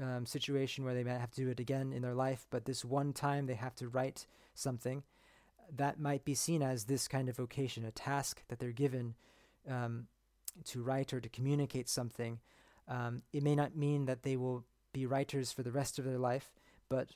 um, 0.00 0.26
situation 0.26 0.84
where 0.84 0.94
they 0.94 1.04
might 1.04 1.18
have 1.18 1.30
to 1.32 1.42
do 1.42 1.50
it 1.50 1.60
again 1.60 1.92
in 1.92 2.02
their 2.02 2.14
life, 2.14 2.46
but 2.50 2.64
this 2.64 2.84
one 2.84 3.12
time 3.12 3.46
they 3.46 3.54
have 3.54 3.74
to 3.76 3.88
write 3.88 4.26
something, 4.54 5.02
that 5.76 6.00
might 6.00 6.24
be 6.24 6.34
seen 6.34 6.62
as 6.62 6.84
this 6.84 7.08
kind 7.08 7.28
of 7.28 7.36
vocation, 7.36 7.84
a 7.84 7.90
task 7.90 8.42
that 8.48 8.58
they're 8.58 8.72
given 8.72 9.14
um, 9.68 10.06
to 10.64 10.82
write 10.82 11.12
or 11.12 11.20
to 11.20 11.28
communicate 11.28 11.88
something. 11.88 12.38
Um, 12.88 13.22
it 13.32 13.42
may 13.42 13.54
not 13.54 13.76
mean 13.76 14.06
that 14.06 14.22
they 14.22 14.36
will 14.36 14.64
be 14.92 15.06
writers 15.06 15.52
for 15.52 15.62
the 15.62 15.72
rest 15.72 15.98
of 15.98 16.04
their 16.04 16.18
life, 16.18 16.52
but 16.88 17.10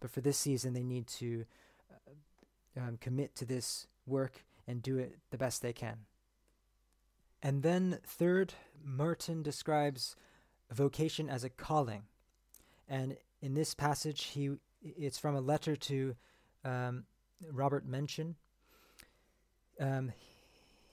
but 0.00 0.10
for 0.10 0.20
this 0.20 0.38
season 0.38 0.74
they 0.74 0.84
need 0.84 1.08
to 1.08 1.44
uh, 1.90 2.80
um, 2.80 2.98
commit 3.00 3.34
to 3.34 3.44
this 3.44 3.88
work 4.06 4.44
and 4.66 4.82
do 4.82 4.98
it 4.98 5.18
the 5.30 5.38
best 5.38 5.62
they 5.62 5.72
can. 5.72 5.98
And 7.42 7.62
then 7.62 7.98
third, 8.04 8.54
Merton 8.84 9.42
describes 9.42 10.16
vocation 10.70 11.28
as 11.28 11.44
a 11.44 11.50
calling, 11.50 12.02
and 12.88 13.16
in 13.40 13.54
this 13.54 13.74
passage 13.74 14.24
he 14.24 14.56
it's 14.82 15.18
from 15.18 15.34
a 15.34 15.40
letter 15.40 15.76
to 15.76 16.14
um, 16.64 17.04
Robert 17.50 17.88
Menchin. 17.88 18.34
Um, 19.80 20.12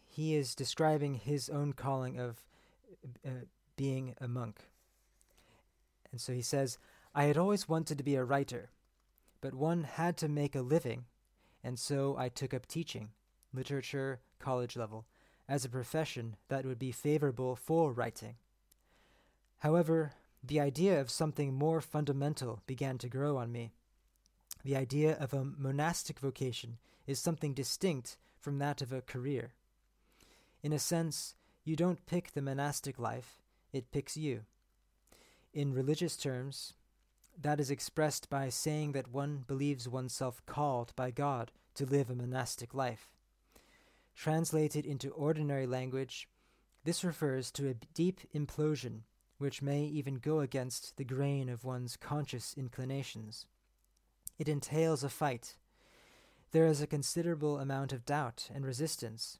he 0.07 0.35
is 0.35 0.55
describing 0.55 1.15
his 1.15 1.49
own 1.49 1.73
calling 1.73 2.19
of 2.19 2.41
uh, 3.25 3.45
being 3.75 4.15
a 4.19 4.27
monk. 4.27 4.61
And 6.11 6.21
so 6.21 6.33
he 6.33 6.41
says, 6.41 6.77
I 7.13 7.25
had 7.25 7.37
always 7.37 7.67
wanted 7.67 7.97
to 7.97 8.03
be 8.03 8.15
a 8.15 8.23
writer, 8.23 8.69
but 9.41 9.53
one 9.53 9.83
had 9.83 10.17
to 10.17 10.29
make 10.29 10.55
a 10.55 10.61
living, 10.61 11.05
and 11.63 11.77
so 11.77 12.15
I 12.17 12.29
took 12.29 12.53
up 12.53 12.67
teaching, 12.67 13.09
literature, 13.53 14.19
college 14.39 14.77
level, 14.77 15.05
as 15.47 15.63
a 15.63 15.69
profession 15.69 16.35
that 16.49 16.65
would 16.65 16.79
be 16.79 16.91
favorable 16.91 17.55
for 17.55 17.91
writing. 17.91 18.35
However, 19.59 20.13
the 20.43 20.59
idea 20.59 20.99
of 20.99 21.09
something 21.09 21.53
more 21.53 21.81
fundamental 21.81 22.61
began 22.67 22.97
to 22.99 23.09
grow 23.09 23.37
on 23.37 23.51
me. 23.51 23.71
The 24.63 24.75
idea 24.75 25.15
of 25.17 25.33
a 25.33 25.43
monastic 25.43 26.19
vocation 26.19 26.77
is 27.07 27.19
something 27.19 27.53
distinct 27.53 28.17
from 28.39 28.59
that 28.59 28.81
of 28.81 28.91
a 28.91 29.01
career. 29.01 29.53
In 30.61 30.73
a 30.73 30.79
sense, 30.79 31.35
you 31.63 31.75
don't 31.75 32.05
pick 32.05 32.31
the 32.31 32.41
monastic 32.41 32.99
life, 32.99 33.41
it 33.71 33.91
picks 33.91 34.17
you. 34.17 34.41
In 35.53 35.73
religious 35.73 36.17
terms, 36.17 36.73
that 37.41 37.59
is 37.59 37.71
expressed 37.71 38.29
by 38.29 38.49
saying 38.49 38.93
that 38.93 39.11
one 39.11 39.43
believes 39.47 39.87
oneself 39.87 40.41
called 40.45 40.93
by 40.95 41.11
God 41.11 41.51
to 41.75 41.85
live 41.85 42.09
a 42.09 42.15
monastic 42.15 42.73
life. 42.73 43.14
Translated 44.15 44.85
into 44.85 45.09
ordinary 45.11 45.67
language, 45.67 46.27
this 46.83 47.03
refers 47.03 47.51
to 47.51 47.67
a 47.67 47.75
deep 47.93 48.21
implosion 48.33 49.01
which 49.37 49.61
may 49.61 49.83
even 49.83 50.15
go 50.15 50.39
against 50.39 50.95
the 50.95 51.03
grain 51.03 51.49
of 51.49 51.65
one's 51.65 51.97
conscious 51.97 52.53
inclinations. 52.57 53.45
It 54.39 54.47
entails 54.47 55.03
a 55.03 55.09
fight. 55.09 55.57
There 56.51 56.65
is 56.65 56.81
a 56.81 56.87
considerable 56.87 57.59
amount 57.59 57.91
of 57.91 58.05
doubt 58.05 58.49
and 58.53 58.65
resistance, 58.65 59.39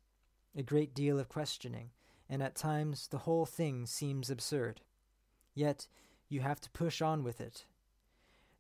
a 0.56 0.64
great 0.64 0.94
deal 0.94 1.18
of 1.20 1.30
questioning, 1.30 1.92
and 2.30 2.44
at 2.44 2.56
times 2.56 3.08
the 3.08 3.20
whole 3.20 3.46
thing 3.46 3.86
seems 3.86 4.30
absurd. 4.30 4.82
Yet 5.54 5.88
you 6.28 6.42
have 6.42 6.60
to 6.62 6.72
push 6.72 7.02
on 7.02 7.24
with 7.24 7.40
it. 7.40 7.66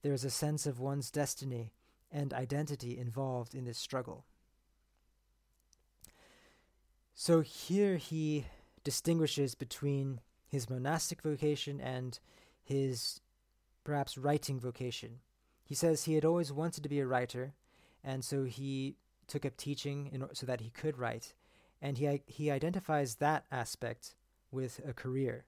There 0.01 0.13
is 0.13 0.23
a 0.23 0.29
sense 0.29 0.65
of 0.65 0.79
one's 0.79 1.11
destiny 1.11 1.73
and 2.11 2.33
identity 2.33 2.97
involved 2.97 3.53
in 3.53 3.65
this 3.65 3.77
struggle. 3.77 4.25
So 7.15 7.39
here 7.39 7.95
he 7.95 8.45
distinguishes 8.83 9.55
between 9.55 10.19
his 10.47 10.69
monastic 10.69 11.21
vocation 11.21 11.79
and 11.79 12.19
his 12.61 13.21
perhaps 13.83 14.17
writing 14.17 14.59
vocation. 14.59 15.19
He 15.63 15.75
says 15.75 16.03
he 16.03 16.15
had 16.15 16.25
always 16.25 16.51
wanted 16.51 16.83
to 16.83 16.89
be 16.89 16.99
a 16.99 17.07
writer, 17.07 17.53
and 18.03 18.23
so 18.23 18.43
he 18.43 18.97
took 19.27 19.45
up 19.45 19.57
teaching 19.57 20.09
in, 20.11 20.27
so 20.33 20.45
that 20.45 20.61
he 20.61 20.69
could 20.69 20.97
write 20.97 21.33
and 21.81 21.97
he 21.97 22.21
he 22.25 22.51
identifies 22.51 23.15
that 23.15 23.45
aspect 23.51 24.15
with 24.51 24.79
a 24.87 24.93
career. 24.93 25.45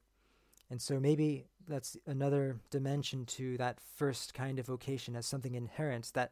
And 0.69 0.81
so 0.81 0.99
maybe 0.99 1.45
that's 1.67 1.97
another 2.05 2.57
dimension 2.69 3.25
to 3.25 3.57
that 3.57 3.79
first 3.79 4.33
kind 4.33 4.59
of 4.59 4.65
vocation 4.65 5.15
as 5.15 5.25
something 5.25 5.55
inherent 5.55 6.11
that 6.13 6.31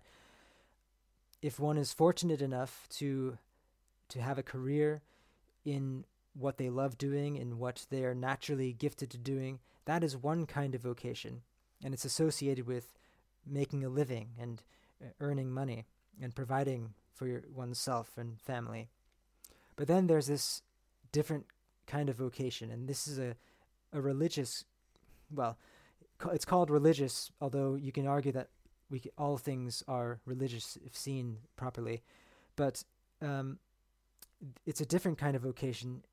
if 1.42 1.60
one 1.60 1.78
is 1.78 1.94
fortunate 1.94 2.42
enough 2.42 2.88
to 2.98 3.38
to 4.10 4.22
have 4.22 4.38
a 4.38 4.44
career 4.44 5.02
in 5.66 6.06
what 6.34 6.58
they 6.58 6.70
love 6.70 6.98
doing 6.98 7.38
and 7.38 7.60
what 7.60 7.86
they 7.90 8.04
are 8.04 8.16
naturally 8.16 8.74
gifted 8.74 9.10
to 9.10 9.18
doing, 9.18 9.60
that 9.86 10.04
is 10.04 10.16
one 10.16 10.46
kind 10.46 10.76
of 10.76 10.82
vocation. 10.82 11.42
And 11.84 11.94
it's 11.94 12.06
associated 12.06 12.68
with 12.68 12.94
making 13.46 13.84
a 13.84 13.90
living 13.90 14.30
and 14.40 14.64
uh, 15.02 15.08
earning 15.20 15.52
money 15.52 15.86
and 16.22 16.36
providing 16.36 16.94
for 17.14 17.28
your, 17.28 17.44
oneself 17.54 18.18
and 18.18 18.40
family. 18.40 18.90
But 19.76 19.88
then 19.88 20.08
there's 20.08 20.28
this 20.28 20.62
different 21.12 21.46
kind 21.88 22.10
of 22.10 22.16
vocation, 22.16 22.72
and 22.72 22.88
this 22.88 23.08
is 23.08 23.20
a, 23.20 23.36
a 23.94 24.02
religious, 24.02 24.66
well, 25.34 25.58
it's 26.32 26.46
called 26.46 26.70
religious, 26.70 27.32
although 27.42 27.76
you 27.76 27.92
can 27.92 28.08
argue 28.08 28.32
that 28.32 28.50
we 28.90 29.02
all 29.18 29.38
things 29.38 29.84
are 29.88 30.20
religious 30.26 30.78
if 30.86 30.96
seen 30.96 31.38
properly. 31.56 32.04
But 32.56 32.84
um, 33.22 33.60
it's 34.66 34.82
a 34.82 34.86
different 34.86 35.18
kind 35.18 35.36
of 35.36 35.42
vocation 35.42 36.04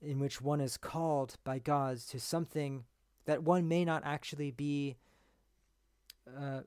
in 0.00 0.18
which 0.18 0.40
one 0.40 0.60
is 0.60 0.76
called 0.76 1.36
by 1.44 1.58
God 1.58 1.98
to 2.10 2.20
something 2.20 2.84
that 3.26 3.42
one 3.42 3.68
may 3.68 3.84
not 3.84 4.02
actually 4.04 4.50
be 4.50 4.96
uh, 6.38 6.60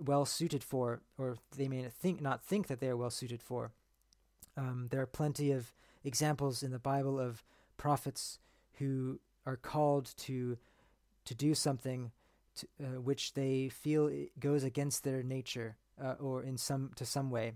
well 0.00 0.24
suited 0.24 0.64
for, 0.64 1.00
or 1.18 1.36
they 1.56 1.68
may 1.68 1.82
not 1.82 1.92
think 1.92 2.20
not 2.20 2.42
think 2.42 2.66
that 2.66 2.80
they 2.80 2.88
are 2.88 2.96
well 2.96 3.10
suited 3.10 3.42
for. 3.42 3.72
Um, 4.56 4.88
there 4.90 5.00
are 5.00 5.06
plenty 5.06 5.50
of 5.50 5.72
examples 6.04 6.62
in 6.62 6.70
the 6.70 6.78
Bible 6.78 7.18
of 7.18 7.42
prophets 7.76 8.38
who 8.74 9.20
are 9.46 9.56
called 9.56 10.12
to 10.18 10.58
to 11.24 11.34
do 11.34 11.54
something 11.54 12.12
to, 12.56 12.66
uh, 12.82 13.00
which 13.00 13.34
they 13.34 13.68
feel 13.68 14.10
goes 14.38 14.64
against 14.64 15.04
their 15.04 15.22
nature, 15.22 15.76
uh, 16.02 16.14
or 16.20 16.42
in 16.42 16.56
some 16.56 16.90
to 16.96 17.04
some 17.04 17.30
way. 17.30 17.52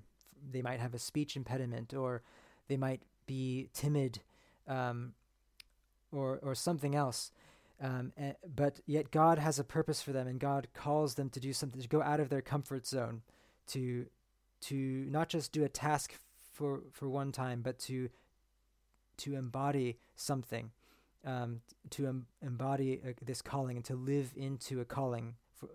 They 0.50 0.62
might 0.62 0.80
have 0.80 0.94
a 0.94 0.98
speech 0.98 1.36
impediment, 1.36 1.94
or 1.94 2.22
they 2.68 2.76
might 2.76 3.02
be 3.26 3.68
timid, 3.72 4.20
um, 4.66 5.14
or 6.12 6.38
or 6.42 6.54
something 6.54 6.94
else. 6.94 7.32
Um, 7.80 8.12
and, 8.16 8.34
but 8.56 8.80
yet 8.86 9.10
God 9.10 9.38
has 9.38 9.58
a 9.58 9.64
purpose 9.64 10.02
for 10.02 10.12
them, 10.12 10.26
and 10.26 10.40
God 10.40 10.68
calls 10.74 11.14
them 11.14 11.30
to 11.30 11.40
do 11.40 11.52
something 11.52 11.80
to 11.80 11.88
go 11.88 12.02
out 12.02 12.20
of 12.20 12.28
their 12.28 12.42
comfort 12.42 12.86
zone, 12.86 13.22
to 13.68 14.06
to 14.62 14.74
not 14.74 15.28
just 15.28 15.52
do 15.52 15.64
a 15.64 15.68
task 15.68 16.18
for 16.52 16.82
for 16.92 17.08
one 17.08 17.32
time, 17.32 17.62
but 17.62 17.78
to 17.80 18.08
to 19.18 19.34
embody 19.34 19.98
something, 20.16 20.70
um, 21.24 21.60
to 21.90 22.06
em- 22.06 22.26
embody 22.42 23.00
a, 23.04 23.24
this 23.24 23.42
calling 23.42 23.76
and 23.76 23.84
to 23.84 23.94
live 23.94 24.32
into 24.36 24.80
a 24.80 24.84
calling. 24.84 25.34
For, 25.54 25.68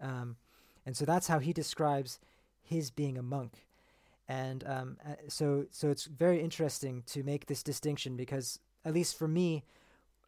um, 0.00 0.36
and 0.84 0.96
so 0.96 1.04
that's 1.04 1.28
how 1.28 1.38
he 1.38 1.52
describes 1.52 2.18
his 2.62 2.90
being 2.90 3.18
a 3.18 3.22
monk. 3.22 3.66
And 4.28 4.62
um, 4.66 4.96
uh, 5.06 5.14
so 5.28 5.66
so 5.70 5.88
it's 5.88 6.04
very 6.04 6.40
interesting 6.40 7.02
to 7.06 7.22
make 7.22 7.46
this 7.46 7.62
distinction 7.62 8.16
because 8.16 8.58
at 8.84 8.92
least 8.92 9.18
for 9.18 9.26
me, 9.26 9.64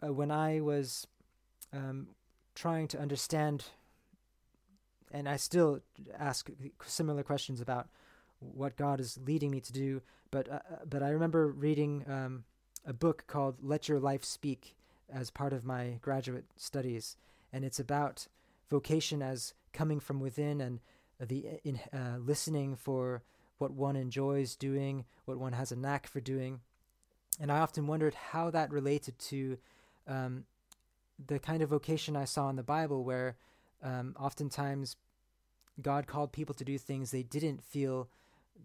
uh, 0.02 0.12
when 0.12 0.30
I 0.30 0.60
was 0.60 1.06
um, 1.72 2.08
trying 2.54 2.88
to 2.88 2.98
understand, 2.98 3.66
and 5.12 5.28
I 5.28 5.36
still 5.36 5.80
ask 6.18 6.50
similar 6.84 7.22
questions 7.22 7.60
about 7.60 7.88
what 8.38 8.76
God 8.76 9.00
is 9.00 9.18
leading 9.26 9.50
me 9.50 9.60
to 9.60 9.72
do, 9.72 10.00
but 10.30 10.48
uh, 10.50 10.60
uh, 10.70 10.76
but 10.88 11.02
I 11.02 11.10
remember 11.10 11.48
reading 11.48 12.04
um, 12.08 12.44
a 12.86 12.94
book 12.94 13.24
called 13.26 13.56
"Let 13.62 13.88
Your 13.88 14.00
Life 14.00 14.24
Speak" 14.24 14.74
as 15.12 15.30
part 15.30 15.52
of 15.52 15.64
my 15.64 15.98
graduate 16.00 16.46
studies, 16.56 17.16
and 17.52 17.64
it's 17.64 17.80
about 17.80 18.28
vocation 18.70 19.20
as 19.20 19.52
coming 19.72 20.00
from 20.00 20.20
within 20.20 20.60
and 20.60 20.80
the 21.20 21.60
in 21.64 21.80
uh, 21.92 22.16
listening 22.18 22.76
for 22.76 23.22
what 23.60 23.72
one 23.72 23.96
enjoys 23.96 24.56
doing, 24.56 25.04
what 25.24 25.38
one 25.38 25.52
has 25.52 25.70
a 25.70 25.76
knack 25.76 26.06
for 26.06 26.20
doing, 26.20 26.60
and 27.40 27.50
I 27.50 27.60
often 27.60 27.86
wondered 27.86 28.14
how 28.14 28.50
that 28.50 28.72
related 28.72 29.18
to 29.18 29.58
um, 30.06 30.44
the 31.26 31.38
kind 31.38 31.62
of 31.62 31.70
vocation 31.70 32.16
I 32.16 32.24
saw 32.24 32.48
in 32.50 32.56
the 32.56 32.62
Bible, 32.62 33.04
where 33.04 33.36
um, 33.82 34.14
oftentimes 34.18 34.96
God 35.80 36.06
called 36.06 36.32
people 36.32 36.54
to 36.56 36.64
do 36.64 36.78
things 36.78 37.10
they 37.10 37.22
didn't 37.22 37.62
feel 37.62 38.08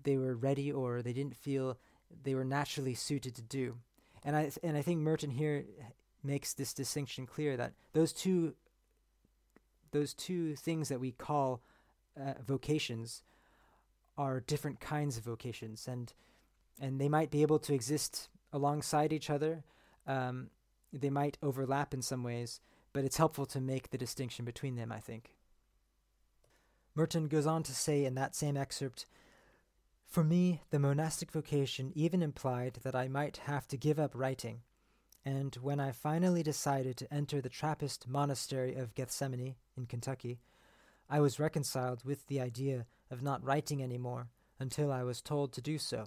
they 0.04 0.18
were 0.18 0.36
ready 0.36 0.72
or 0.72 1.02
they 1.02 1.14
didn't 1.14 1.36
feel 1.36 1.78
they 2.24 2.36
were 2.36 2.46
naturally 2.46 2.94
suited 2.94 3.36
to 3.36 3.42
do. 3.42 3.78
And 4.24 4.36
I 4.36 4.52
and 4.64 4.76
I 4.78 4.82
think 4.82 5.00
Merton 5.00 5.32
here 5.32 5.66
makes 6.24 6.54
this 6.54 6.74
distinction 6.74 7.26
clear 7.26 7.56
that 7.58 7.74
those 7.94 8.12
two 8.12 8.56
those 9.92 10.14
two 10.14 10.56
things 10.56 10.90
that 10.90 11.00
we 11.00 11.12
call 11.12 11.62
uh, 12.20 12.34
vocations 12.46 13.22
are 14.18 14.40
different 14.40 14.80
kinds 14.80 15.18
of 15.18 15.24
vocations 15.24 15.88
and 15.88 16.14
and 16.80 17.00
they 17.00 17.08
might 17.08 17.32
be 17.32 17.42
able 17.42 17.60
to 17.60 17.74
exist 17.74 18.30
alongside 18.52 19.14
each 19.14 19.30
other 19.30 19.64
um, 20.08 20.50
they 20.94 21.10
might 21.10 21.38
overlap 21.42 21.94
in 21.94 22.02
some 22.02 22.24
ways, 22.24 22.60
but 22.94 23.04
it's 23.04 23.18
helpful 23.18 23.46
to 23.48 23.60
make 23.60 23.90
the 23.90 23.98
distinction 23.98 24.46
between 24.46 24.76
them, 24.76 24.92
I 24.92 25.00
think. 25.00 25.36
Merton 26.96 27.28
goes 27.28 27.46
on 27.46 27.64
to 27.64 27.74
say 27.74 28.06
in 28.06 28.16
that 28.16 28.36
same 28.36 28.56
excerpt 28.56 29.06
For 30.08 30.24
me, 30.24 30.62
the 30.70 30.80
monastic 30.80 31.32
vocation 31.32 31.92
even 31.96 32.22
implied 32.22 32.80
that 32.84 32.96
I 32.96 33.08
might 33.08 33.38
have 33.38 33.68
to 33.70 33.78
give 33.78 34.00
up 34.00 34.12
writing, 34.14 34.62
and 35.26 35.56
when 35.56 35.80
I 35.80 35.92
finally 35.92 36.44
decided 36.44 36.96
to 36.98 37.14
enter 37.14 37.42
the 37.42 37.50
Trappist 37.50 38.08
monastery 38.08 38.76
of 38.76 38.96
Gethsemani 38.96 39.56
in 39.76 39.88
Kentucky, 39.88 40.40
I 41.10 41.20
was 41.20 41.40
reconciled 41.40 42.04
with 42.04 42.28
the 42.28 42.42
idea 42.42 42.86
of 43.12 43.22
not 43.22 43.44
writing 43.44 43.82
any 43.82 43.98
more 43.98 44.28
until 44.60 44.92
I 44.92 45.04
was 45.04 45.22
told 45.22 45.54
to 45.54 45.62
do 45.62 45.78
so. 45.78 46.06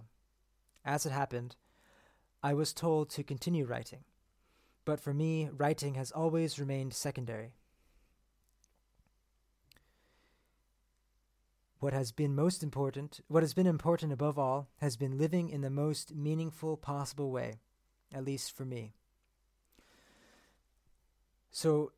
As 0.84 1.06
it 1.06 1.12
happened, 1.12 1.56
I 2.42 2.54
was 2.54 2.72
told 2.72 3.10
to 3.10 3.22
continue 3.22 3.64
writing 3.64 4.04
but 4.88 5.00
for 5.00 5.12
me, 5.12 5.50
writing 5.54 5.96
has 5.96 6.10
always 6.12 6.58
remained 6.58 6.94
secondary. 6.94 7.52
What 11.78 11.92
has 11.92 12.10
been 12.10 12.34
most 12.34 12.62
important, 12.62 13.20
what 13.28 13.42
has 13.42 13.52
been 13.52 13.66
important 13.66 14.14
above 14.14 14.38
all, 14.38 14.70
has 14.80 14.96
been 14.96 15.18
living 15.18 15.50
in 15.50 15.60
the 15.60 15.68
most 15.68 16.14
meaningful 16.14 16.78
possible 16.78 17.30
way, 17.30 17.56
at 18.14 18.24
least 18.24 18.56
for 18.56 18.64
me. 18.64 18.94
So, 21.50 21.92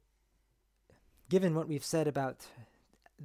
given 1.29 1.55
what 1.55 1.69
we've 1.69 1.85
said 1.85 2.09
about 2.09 2.45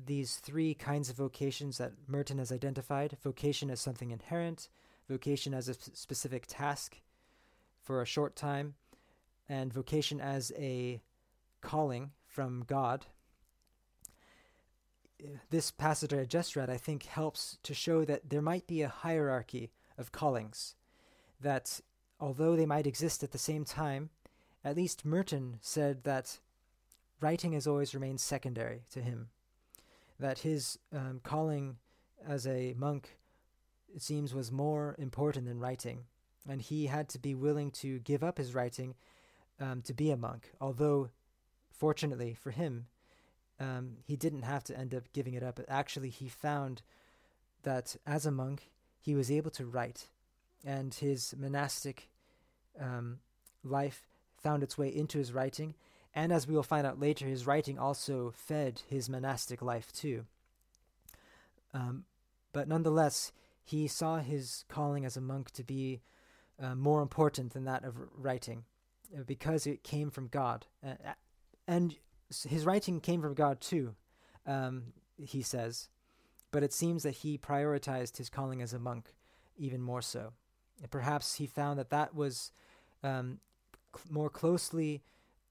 these 0.05 0.35
three 0.35 0.73
kinds 0.73 1.09
of 1.09 1.15
vocations 1.15 1.77
that 1.77 1.93
Merton 2.07 2.37
has 2.39 2.51
identified 2.51 3.17
vocation 3.23 3.69
as 3.69 3.79
something 3.79 4.11
inherent, 4.11 4.69
vocation 5.09 5.53
as 5.53 5.69
a 5.69 5.73
specific 5.73 6.45
task 6.47 6.97
for 7.81 8.01
a 8.01 8.05
short 8.05 8.35
time, 8.35 8.75
and 9.47 9.71
vocation 9.71 10.19
as 10.19 10.51
a 10.57 11.01
calling 11.61 12.11
from 12.27 12.63
God. 12.67 13.05
This 15.49 15.71
passage 15.71 16.13
I 16.13 16.25
just 16.25 16.55
read, 16.55 16.69
I 16.69 16.77
think, 16.77 17.03
helps 17.05 17.57
to 17.63 17.73
show 17.73 18.03
that 18.05 18.29
there 18.29 18.41
might 18.41 18.67
be 18.67 18.81
a 18.81 18.89
hierarchy 18.89 19.71
of 19.97 20.11
callings, 20.11 20.75
that 21.39 21.79
although 22.19 22.55
they 22.55 22.65
might 22.65 22.87
exist 22.87 23.23
at 23.23 23.31
the 23.31 23.37
same 23.37 23.63
time, 23.63 24.09
at 24.63 24.75
least 24.75 25.05
Merton 25.05 25.59
said 25.61 26.03
that 26.03 26.39
writing 27.21 27.53
has 27.53 27.65
always 27.65 27.93
remained 27.93 28.19
secondary 28.19 28.83
to 28.91 29.01
him, 29.01 29.29
that 30.19 30.39
his 30.39 30.79
um, 30.93 31.19
calling 31.23 31.77
as 32.27 32.47
a 32.47 32.73
monk, 32.77 33.17
it 33.93 34.01
seems, 34.01 34.33
was 34.33 34.51
more 34.51 34.95
important 34.97 35.45
than 35.45 35.59
writing, 35.59 36.05
and 36.49 36.61
he 36.61 36.87
had 36.87 37.09
to 37.09 37.19
be 37.19 37.35
willing 37.35 37.71
to 37.71 37.99
give 37.99 38.23
up 38.23 38.37
his 38.37 38.53
writing 38.53 38.95
um, 39.59 39.81
to 39.81 39.93
be 39.93 40.11
a 40.11 40.17
monk, 40.17 40.51
although 40.59 41.09
fortunately 41.71 42.33
for 42.33 42.51
him, 42.51 42.87
um, 43.59 43.97
he 44.03 44.15
didn't 44.15 44.41
have 44.41 44.63
to 44.65 44.77
end 44.77 44.93
up 44.93 45.03
giving 45.13 45.33
it 45.33 45.43
up. 45.43 45.59
Actually, 45.67 46.09
he 46.09 46.27
found 46.27 46.81
that 47.63 47.95
as 48.05 48.25
a 48.25 48.31
monk, 48.31 48.71
he 48.99 49.15
was 49.15 49.31
able 49.31 49.51
to 49.51 49.65
write, 49.65 50.09
and 50.65 50.93
his 50.93 51.33
monastic 51.37 52.09
um, 52.79 53.19
life 53.63 54.07
found 54.41 54.63
its 54.63 54.77
way 54.77 54.87
into 54.87 55.17
his 55.17 55.31
writing. 55.31 55.75
And 56.15 56.31
as 56.31 56.47
we 56.47 56.55
will 56.55 56.63
find 56.63 56.87
out 56.87 56.99
later, 56.99 57.27
his 57.27 57.45
writing 57.45 57.77
also 57.77 58.31
fed 58.33 58.81
his 58.87 59.09
monastic 59.09 59.61
life 59.61 59.91
too. 59.91 60.25
Um, 61.73 62.05
but 62.53 62.67
nonetheless, 62.69 63.33
he 63.61 63.87
saw 63.87 64.19
his 64.19 64.63
calling 64.69 65.05
as 65.05 65.17
a 65.17 65.21
monk 65.21 65.51
to 65.51 65.63
be 65.63 66.01
uh, 66.59 66.73
more 66.73 67.01
important 67.01 67.51
than 67.51 67.65
that 67.65 67.83
of 67.83 67.95
writing. 68.17 68.63
Uh, 69.15 69.23
because 69.23 69.67
it 69.67 69.83
came 69.83 70.09
from 70.09 70.27
God. 70.27 70.65
Uh, 70.85 70.93
and 71.67 71.95
his 72.47 72.65
writing 72.65 72.99
came 72.99 73.21
from 73.21 73.33
God 73.33 73.61
too, 73.61 73.95
um, 74.45 74.93
he 75.17 75.41
says. 75.41 75.89
But 76.51 76.63
it 76.63 76.73
seems 76.73 77.03
that 77.03 77.17
he 77.17 77.37
prioritized 77.37 78.17
his 78.17 78.29
calling 78.29 78.61
as 78.61 78.73
a 78.73 78.79
monk 78.79 79.13
even 79.57 79.81
more 79.81 80.01
so. 80.01 80.33
And 80.81 80.89
perhaps 80.89 81.35
he 81.35 81.45
found 81.45 81.79
that 81.79 81.89
that 81.89 82.15
was 82.15 82.51
um, 83.03 83.39
cl- 83.95 84.05
more 84.09 84.29
closely 84.29 85.03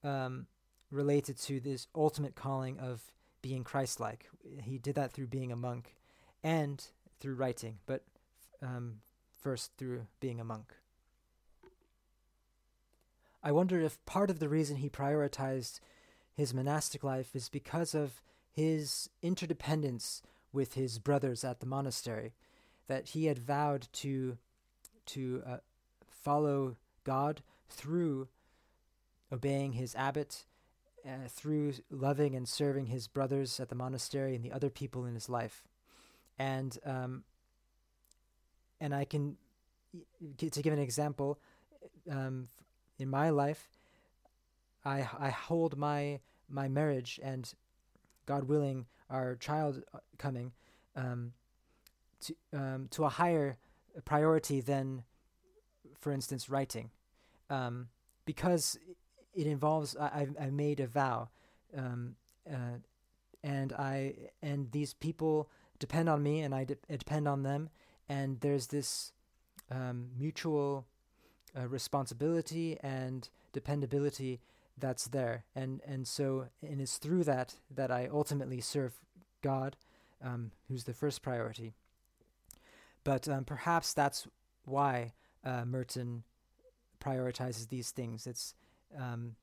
um, 0.03 0.47
related 0.95 1.37
to 1.37 1.59
this 1.59 1.87
ultimate 1.93 2.35
calling 2.35 2.79
of 2.79 3.01
being 3.41 3.63
Christ 3.63 3.99
like. 3.99 4.29
He 4.61 4.77
did 4.77 4.95
that 4.95 5.11
through 5.11 5.27
being 5.27 5.51
a 5.51 5.55
monk 5.55 5.95
and 6.43 6.83
through 7.19 7.35
writing, 7.35 7.77
but 7.85 8.03
um, 8.61 9.01
first 9.41 9.71
through 9.77 10.07
being 10.19 10.39
a 10.39 10.43
monk. 10.43 10.73
I 13.43 13.51
wonder 13.51 13.79
if 13.79 14.03
part 14.05 14.31
of 14.31 14.39
the 14.39 14.49
reason 14.49 14.77
he 14.77 14.89
prioritized 14.89 15.79
his 16.33 16.53
monastic 16.53 17.03
life 17.03 17.35
is 17.35 17.47
because 17.47 17.93
of 17.93 18.21
his 18.51 19.09
interdependence 19.21 20.23
with 20.51 20.73
his 20.73 20.97
brothers 20.97 21.43
at 21.43 21.59
the 21.59 21.65
monastery, 21.65 22.33
that 22.87 23.09
he 23.09 23.25
had 23.25 23.37
vowed 23.37 23.87
to 23.93 24.37
to 25.05 25.43
uh, 25.45 25.57
follow 26.09 26.77
God 27.03 27.43
through 27.69 28.27
obeying 29.31 29.73
his 29.73 29.93
abbot, 29.95 30.45
uh, 31.05 31.27
through 31.29 31.73
loving 31.89 32.35
and 32.35 32.47
serving 32.47 32.87
his 32.87 33.07
brothers 33.07 33.59
at 33.59 33.69
the 33.69 33.75
monastery 33.75 34.35
and 34.35 34.43
the 34.43 34.51
other 34.51 34.69
people 34.69 35.05
in 35.05 35.13
his 35.13 35.29
life, 35.29 35.63
and 36.39 36.77
um, 36.85 37.23
and 38.81 38.93
I 38.93 39.05
can 39.05 39.37
to 40.37 40.61
give 40.61 40.73
an 40.73 40.79
example. 40.79 41.39
Um, 42.09 42.47
in 42.97 43.09
my 43.09 43.29
life, 43.29 43.67
I 44.83 45.07
I 45.19 45.29
hold 45.29 45.77
my 45.77 46.19
my 46.49 46.67
marriage 46.67 47.19
and 47.23 47.53
God 48.25 48.45
willing 48.45 48.85
our 49.09 49.35
child 49.35 49.83
uh, 49.93 49.99
coming 50.17 50.53
um, 50.95 51.33
to 52.21 52.35
um, 52.53 52.87
to 52.91 53.03
a 53.03 53.09
higher 53.09 53.57
priority 54.05 54.61
than, 54.61 55.03
for 55.99 56.11
instance, 56.11 56.49
writing, 56.49 56.89
um, 57.49 57.89
because 58.25 58.77
it 59.35 59.47
involves 59.47 59.95
I 59.97 60.27
I 60.39 60.49
made 60.49 60.79
a 60.79 60.87
vow, 60.87 61.29
um, 61.77 62.15
uh, 62.51 62.79
and 63.43 63.73
I 63.73 64.13
and 64.41 64.71
these 64.71 64.93
people 64.93 65.49
depend 65.77 66.09
on 66.09 66.23
me 66.23 66.41
and 66.41 66.55
I, 66.55 66.63
de- 66.63 66.77
I 66.89 66.95
depend 66.95 67.27
on 67.27 67.43
them, 67.43 67.69
and 68.07 68.39
there's 68.39 68.67
this 68.67 69.11
um, 69.69 70.09
mutual 70.17 70.85
uh, 71.57 71.67
responsibility 71.67 72.77
and 72.81 73.29
dependability 73.53 74.39
that's 74.77 75.07
there, 75.07 75.45
and 75.55 75.81
and 75.85 76.07
so 76.07 76.47
and 76.61 76.81
it's 76.81 76.97
through 76.97 77.23
that 77.25 77.55
that 77.69 77.91
I 77.91 78.07
ultimately 78.11 78.61
serve 78.61 78.99
God, 79.41 79.75
um, 80.23 80.51
who's 80.67 80.85
the 80.85 80.93
first 80.93 81.21
priority. 81.21 81.73
But 83.03 83.27
um, 83.29 83.45
perhaps 83.45 83.93
that's 83.93 84.27
why 84.65 85.13
uh, 85.43 85.63
Merton 85.65 86.23
prioritizes 86.99 87.69
these 87.69 87.91
things. 87.91 88.25
It's 88.25 88.55
um, 88.99 89.35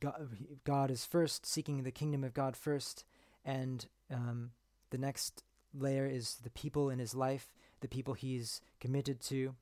God, 0.00 0.28
God, 0.64 0.90
is 0.90 1.04
first, 1.04 1.46
seeking 1.46 1.82
the 1.82 1.90
kingdom 1.90 2.24
of 2.24 2.34
God 2.34 2.56
first, 2.56 3.04
and 3.44 3.86
um, 4.12 4.50
the 4.90 4.98
next 4.98 5.42
layer 5.74 6.06
is 6.06 6.36
the 6.42 6.50
people 6.50 6.90
in 6.90 6.98
his 6.98 7.14
life, 7.14 7.48
the 7.80 7.88
people 7.88 8.14
he's 8.14 8.60
committed 8.80 9.20
to, 9.22 9.54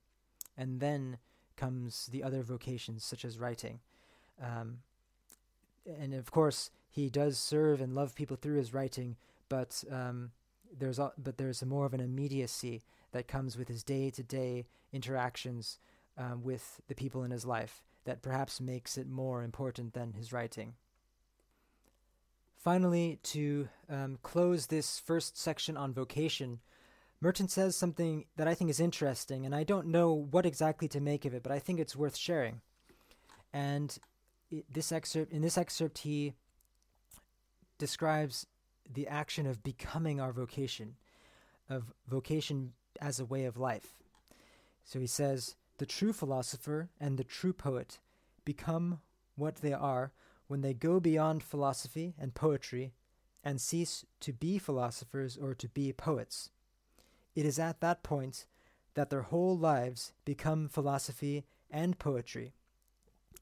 and 0.57 0.81
then 0.81 1.19
comes 1.57 2.07
the 2.07 2.23
other 2.23 2.43
vocations 2.43 3.05
such 3.05 3.25
as 3.25 3.39
writing. 3.39 3.81
Um, 4.43 4.79
and 5.87 6.15
of 6.15 6.31
course, 6.31 6.71
he 6.91 7.09
does 7.09 7.39
serve 7.39 7.81
and 7.81 7.95
love 7.95 8.15
people 8.15 8.37
through 8.37 8.57
his 8.59 8.75
writing, 8.75 9.17
but 9.49 9.85
um, 9.91 10.33
there's 10.77 10.99
a, 10.99 11.13
but 11.17 11.39
there's 11.39 11.65
more 11.65 11.87
of 11.87 11.95
an 11.95 12.01
immediacy 12.01 12.83
that 13.13 13.29
comes 13.29 13.57
with 13.57 13.69
his 13.69 13.83
day-to-day 13.83 14.67
interactions 14.93 15.79
um, 16.19 16.43
with 16.43 16.81
the 16.89 16.95
people 16.95 17.23
in 17.23 17.31
his 17.31 17.47
life 17.47 17.83
that 18.07 18.23
perhaps 18.23 18.61
makes 18.61 18.97
it 18.97 19.07
more 19.07 19.43
important 19.43 19.93
than 19.93 20.15
his 20.15 20.33
writing. 20.33 20.75
Finally, 22.57 23.21
to 23.23 23.69
um, 23.89 24.19
close 24.23 24.67
this 24.67 24.99
first 24.99 25.39
section 25.39 25.77
on 25.77 25.93
vocation, 25.93 26.59
Merton 27.21 27.49
says 27.49 27.77
something 27.77 28.25
that 28.37 28.49
I 28.49 28.55
think 28.55 28.71
is 28.71 28.81
interesting, 28.81 29.47
and 29.47 29.55
I 29.55 29.63
don't 29.63 29.89
know 29.89 30.13
what 30.13 30.47
exactly 30.47 30.89
to 30.89 31.01
make 31.01 31.25
of 31.25 31.35
it, 31.35 31.43
but 31.43 31.53
I 31.53 31.59
think 31.59 31.79
it's 31.79 31.95
worth 31.95 32.17
sharing. 32.17 32.61
And 33.53 33.97
this 34.71 34.91
excerpt, 34.93 35.33
in 35.33 35.43
this 35.43 35.59
excerpt, 35.59 35.99
he 35.99 36.35
describes 37.79 38.47
the 38.93 39.09
action 39.09 39.47
of 39.47 39.63
becoming 39.63 40.21
our 40.21 40.33
vocation, 40.33 40.97
of 41.69 41.93
vocation 42.09 42.73
as 43.01 43.21
a 43.21 43.25
way 43.25 43.45
of 43.45 43.57
life. 43.57 43.95
So 44.85 45.01
he 45.01 45.07
says, 45.07 45.57
The 45.79 45.87
true 45.87 46.13
philosopher 46.13 46.91
and 46.99 47.19
the 47.19 47.25
true 47.25 47.53
poet 47.53 47.99
become 48.45 49.01
what 49.35 49.57
they 49.57 49.73
are 49.73 50.13
when 50.47 50.63
they 50.63 50.73
go 50.75 51.01
beyond 51.01 51.43
philosophy 51.43 52.15
and 52.19 52.35
poetry 52.35 52.93
and 53.45 53.61
cease 53.61 54.05
to 54.21 54.33
be 54.33 54.59
philosophers 54.59 55.37
or 55.37 55.55
to 55.55 55.69
be 55.69 55.93
poets. 55.93 56.51
It 57.35 57.45
is 57.45 57.59
at 57.59 57.81
that 57.81 58.03
point 58.03 58.47
that 58.95 59.11
their 59.11 59.23
whole 59.23 59.57
lives 59.57 60.13
become 60.25 60.69
philosophy 60.69 61.45
and 61.71 61.99
poetry. 61.99 62.55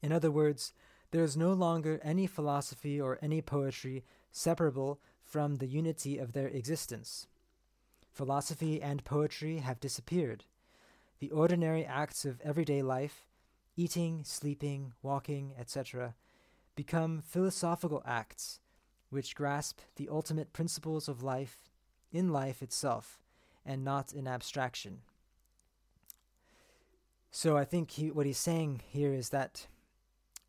In 0.01 0.11
other 0.11 0.29
words, 0.29 0.73
there 1.11 1.23
is 1.23 1.37
no 1.37 1.53
longer 1.53 1.99
any 2.03 2.27
philosophy 2.27 2.99
or 2.99 3.17
any 3.21 3.41
poetry 3.41 4.03
separable 4.31 4.99
from 5.23 5.55
the 5.55 5.67
unity 5.67 6.17
of 6.17 6.33
their 6.33 6.47
existence. 6.49 7.27
Philosophy 8.11 8.81
and 8.81 9.03
poetry 9.05 9.59
have 9.59 9.79
disappeared. 9.79 10.43
The 11.19 11.31
ordinary 11.31 11.85
acts 11.85 12.25
of 12.25 12.41
everyday 12.41 12.81
life, 12.81 13.25
eating, 13.75 14.23
sleeping, 14.23 14.93
walking, 15.01 15.53
etc., 15.57 16.15
become 16.75 17.21
philosophical 17.21 18.03
acts 18.05 18.59
which 19.09 19.35
grasp 19.35 19.79
the 19.95 20.09
ultimate 20.09 20.51
principles 20.51 21.07
of 21.07 21.23
life 21.23 21.69
in 22.11 22.29
life 22.29 22.61
itself 22.61 23.21
and 23.65 23.83
not 23.83 24.13
in 24.13 24.27
abstraction. 24.27 24.99
So 27.31 27.57
I 27.57 27.65
think 27.65 27.91
he, 27.91 28.11
what 28.11 28.25
he's 28.25 28.37
saying 28.37 28.81
here 28.87 29.13
is 29.13 29.29
that 29.29 29.67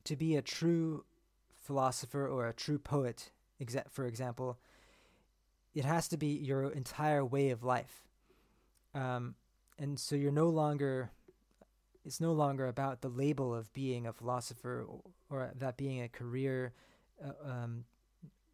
to 0.05 0.17
be 0.17 0.37
a 0.37 0.43
true 0.43 1.05
philosopher 1.55 2.27
or 2.27 2.47
a 2.47 2.53
true 2.53 2.79
poet, 2.79 3.31
exa- 3.61 3.91
for 3.91 4.07
example, 4.07 4.59
it 5.75 5.85
has 5.85 6.09
to 6.09 6.17
be 6.17 6.29
your 6.29 6.71
entire 6.71 7.25
way 7.25 7.51
of 7.51 7.65
life. 7.65 8.05
Um, 8.95 9.35
and 9.79 9.99
so 9.99 10.17
you're 10.17 10.33
no 10.33 10.49
longer 10.49 11.11
it's 12.05 12.21
no 12.21 12.33
longer 12.33 12.69
about 12.69 13.01
the 13.01 13.09
label 13.09 13.53
of 13.53 13.73
being 13.73 14.07
a 14.07 14.13
philosopher 14.13 14.87
or, 14.89 15.01
or 15.29 15.51
that 15.57 15.77
being 15.77 16.03
a 16.03 16.09
career 16.09 16.73
uh, 17.23 17.51
um, 17.51 17.85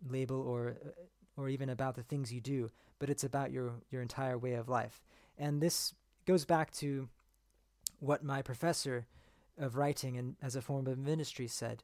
label 0.08 0.40
or 0.40 0.76
uh, 0.84 0.90
or 1.36 1.48
even 1.48 1.70
about 1.70 1.94
the 1.96 2.02
things 2.02 2.32
you 2.32 2.40
do, 2.40 2.70
but 2.98 3.10
it's 3.10 3.24
about 3.24 3.52
your 3.52 3.74
your 3.90 4.02
entire 4.02 4.38
way 4.38 4.54
of 4.54 4.68
life. 4.68 5.02
And 5.38 5.60
this 5.60 5.94
goes 6.26 6.44
back 6.44 6.72
to 6.72 7.08
what 8.00 8.24
my 8.24 8.42
professor 8.42 9.06
of 9.58 9.76
writing 9.76 10.16
and 10.16 10.36
as 10.42 10.56
a 10.56 10.62
form 10.62 10.86
of 10.86 10.98
ministry 10.98 11.46
said 11.46 11.82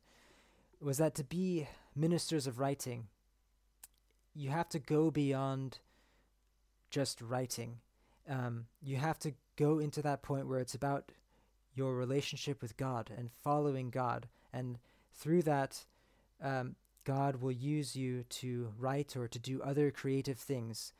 was 0.81 0.99
that 0.99 1.15
to 1.15 1.25
be 1.25 1.69
ministers 1.95 2.47
of 2.47 2.59
writing 2.59 3.09
you 4.35 4.49
have 4.51 4.69
to 4.69 4.79
go 4.79 5.11
beyond 5.11 5.79
just 6.91 7.21
writing 7.21 7.79
um, 8.29 8.67
you 8.83 8.97
have 8.97 9.19
to 9.21 9.33
go 9.57 9.79
into 9.79 10.03
that 10.03 10.23
point 10.23 10.47
where 10.47 10.61
it's 10.61 10.75
about 10.75 11.11
your 11.75 11.95
relationship 11.95 12.61
with 12.61 12.77
God 12.77 13.11
and 13.17 13.31
following 13.43 13.91
God. 13.91 14.29
And 14.53 14.79
through 15.15 15.43
that, 15.43 15.85
um, 16.43 16.77
God 17.05 17.37
will 17.37 17.53
use 17.53 17.97
you 17.97 18.25
to 18.25 18.73
write 18.79 19.17
or 19.17 19.29
to 19.29 19.39
do 19.39 19.63
other 19.63 19.91
creative 19.91 20.39
things. 20.39 20.93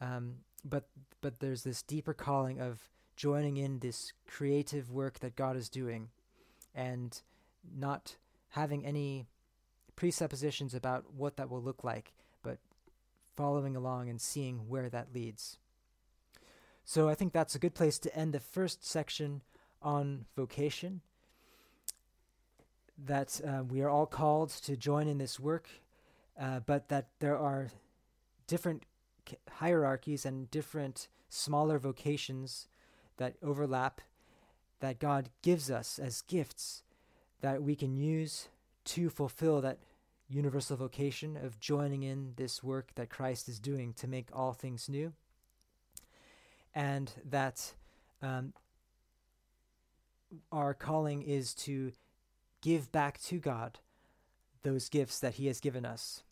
Um, 0.00 0.36
but 0.64 0.88
but 1.20 1.40
there's 1.40 1.62
this 1.62 1.82
deeper 1.82 2.12
calling 2.12 2.60
of 2.60 2.90
joining 3.16 3.56
in 3.56 3.78
this 3.78 4.12
creative 4.26 4.90
work 4.90 5.20
that 5.20 5.36
God 5.36 5.56
is 5.56 5.68
doing, 5.68 6.08
and 6.74 7.20
not 7.76 8.16
having 8.50 8.84
any 8.84 9.26
presuppositions 9.96 10.74
about 10.74 11.14
what 11.14 11.36
that 11.36 11.48
will 11.48 11.62
look 11.62 11.84
like, 11.84 12.12
but 12.42 12.58
following 13.36 13.76
along 13.76 14.08
and 14.08 14.20
seeing 14.20 14.68
where 14.68 14.88
that 14.88 15.14
leads. 15.14 15.58
So 16.84 17.08
I 17.08 17.14
think 17.14 17.32
that's 17.32 17.54
a 17.54 17.58
good 17.58 17.74
place 17.74 17.98
to 18.00 18.14
end 18.16 18.32
the 18.32 18.40
first 18.40 18.84
section 18.84 19.42
on 19.82 20.26
vocation, 20.36 21.00
that 23.06 23.40
uh, 23.46 23.64
we 23.64 23.80
are 23.80 23.88
all 23.88 24.06
called 24.06 24.50
to 24.50 24.76
join 24.76 25.08
in 25.08 25.18
this 25.18 25.40
work, 25.40 25.68
uh, 26.40 26.60
but 26.60 26.88
that 26.88 27.08
there 27.20 27.36
are 27.36 27.68
different 28.46 28.84
hierarchies 29.50 30.24
and 30.24 30.50
different 30.50 31.08
smaller 31.28 31.78
vocations 31.78 32.68
that 33.16 33.34
overlap 33.42 34.00
that 34.80 34.98
God 34.98 35.30
gives 35.42 35.70
us 35.70 35.98
as 35.98 36.22
gifts 36.22 36.82
that 37.40 37.62
we 37.62 37.74
can 37.74 37.96
use 37.96 38.48
to 38.84 39.08
fulfill 39.08 39.60
that 39.62 39.78
universal 40.28 40.76
vocation 40.76 41.36
of 41.36 41.60
joining 41.60 42.02
in 42.02 42.34
this 42.36 42.62
work 42.62 42.90
that 42.94 43.10
Christ 43.10 43.48
is 43.48 43.58
doing 43.58 43.92
to 43.94 44.06
make 44.06 44.28
all 44.32 44.52
things 44.52 44.88
new. 44.88 45.12
And 46.74 47.12
that 47.24 47.74
um, 48.22 48.52
our 50.50 50.74
calling 50.74 51.22
is 51.22 51.54
to 51.54 51.92
give 52.62 52.90
back 52.90 53.20
to 53.22 53.38
God 53.38 53.78
those 54.62 54.88
gifts 54.88 55.20
that 55.20 55.34
He 55.34 55.46
has 55.46 55.60
given 55.60 55.84
us. 55.84 56.22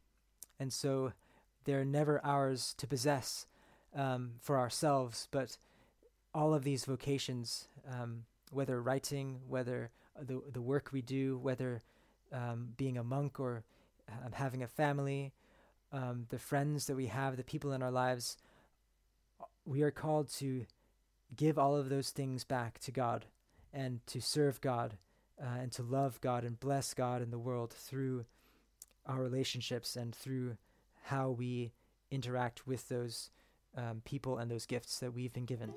And 0.59 0.73
so 0.73 1.13
they're 1.65 1.85
never 1.85 2.25
ours 2.25 2.75
to 2.79 2.87
possess 2.87 3.47
um, 3.95 4.33
for 4.41 4.59
ourselves, 4.59 5.29
but 5.31 5.59
all 6.35 6.55
of 6.55 6.65
these 6.65 6.85
vocations, 6.85 7.69
um, 7.89 8.25
whether 8.51 8.81
writing, 8.81 9.41
whether 9.49 9.91
the, 10.21 10.41
the 10.53 10.63
work 10.63 10.91
we 10.93 11.03
do, 11.03 11.39
whether 11.39 11.83
um, 12.33 12.71
being 12.77 12.97
a 12.97 13.05
monk 13.05 13.39
or 13.39 13.65
um, 14.09 14.33
having 14.33 14.63
a 14.63 14.69
family, 14.69 15.33
um, 15.93 16.27
the 16.31 16.39
friends 16.39 16.87
that 16.87 16.97
we 16.97 17.07
have, 17.07 17.37
the 17.37 17.45
people 17.45 17.73
in 17.73 17.83
our 17.83 17.91
lives, 17.91 18.39
we 19.65 19.83
are 19.83 19.91
called 19.91 20.29
to 20.29 20.67
give 21.35 21.59
all 21.59 21.77
of 21.77 21.89
those 21.89 22.11
things 22.11 22.45
back 22.45 22.79
to 22.81 22.91
God 22.91 23.27
and 23.73 24.01
to 24.07 24.21
serve 24.21 24.61
God 24.61 24.99
uh, 25.41 25.59
and 25.61 25.73
to 25.73 25.83
love 25.83 26.21
God 26.21 26.45
and 26.45 26.59
bless 26.59 26.95
God 26.95 27.23
in 27.23 27.31
the 27.31 27.39
world 27.39 27.73
through 27.73 28.27
our 29.07 29.23
relationships 29.23 29.97
and 29.97 30.15
through 30.15 30.57
how 31.05 31.31
we 31.31 31.73
interact 32.11 32.67
with 32.67 32.89
those 32.89 33.31
um, 33.77 34.03
people 34.05 34.39
and 34.39 34.51
those 34.51 34.67
gifts 34.67 34.99
that 34.99 35.15
we've 35.15 35.33
been 35.33 35.47
given. 35.47 35.73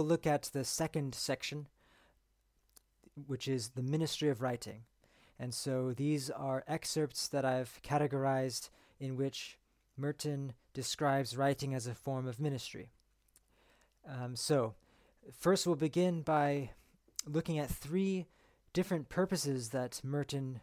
We'll 0.00 0.08
look 0.08 0.26
at 0.26 0.44
the 0.54 0.64
second 0.64 1.14
section, 1.14 1.66
which 3.26 3.46
is 3.46 3.68
the 3.68 3.82
ministry 3.82 4.30
of 4.30 4.40
writing. 4.40 4.84
And 5.38 5.52
so 5.52 5.92
these 5.92 6.30
are 6.30 6.64
excerpts 6.66 7.28
that 7.28 7.44
I've 7.44 7.78
categorized 7.82 8.70
in 8.98 9.18
which 9.18 9.58
Merton 9.98 10.54
describes 10.72 11.36
writing 11.36 11.74
as 11.74 11.86
a 11.86 11.94
form 11.94 12.26
of 12.26 12.40
ministry. 12.40 12.92
Um, 14.08 14.36
so, 14.36 14.72
first 15.38 15.66
we'll 15.66 15.76
begin 15.76 16.22
by 16.22 16.70
looking 17.26 17.58
at 17.58 17.68
three 17.68 18.26
different 18.72 19.10
purposes 19.10 19.68
that 19.68 20.00
Merton 20.02 20.62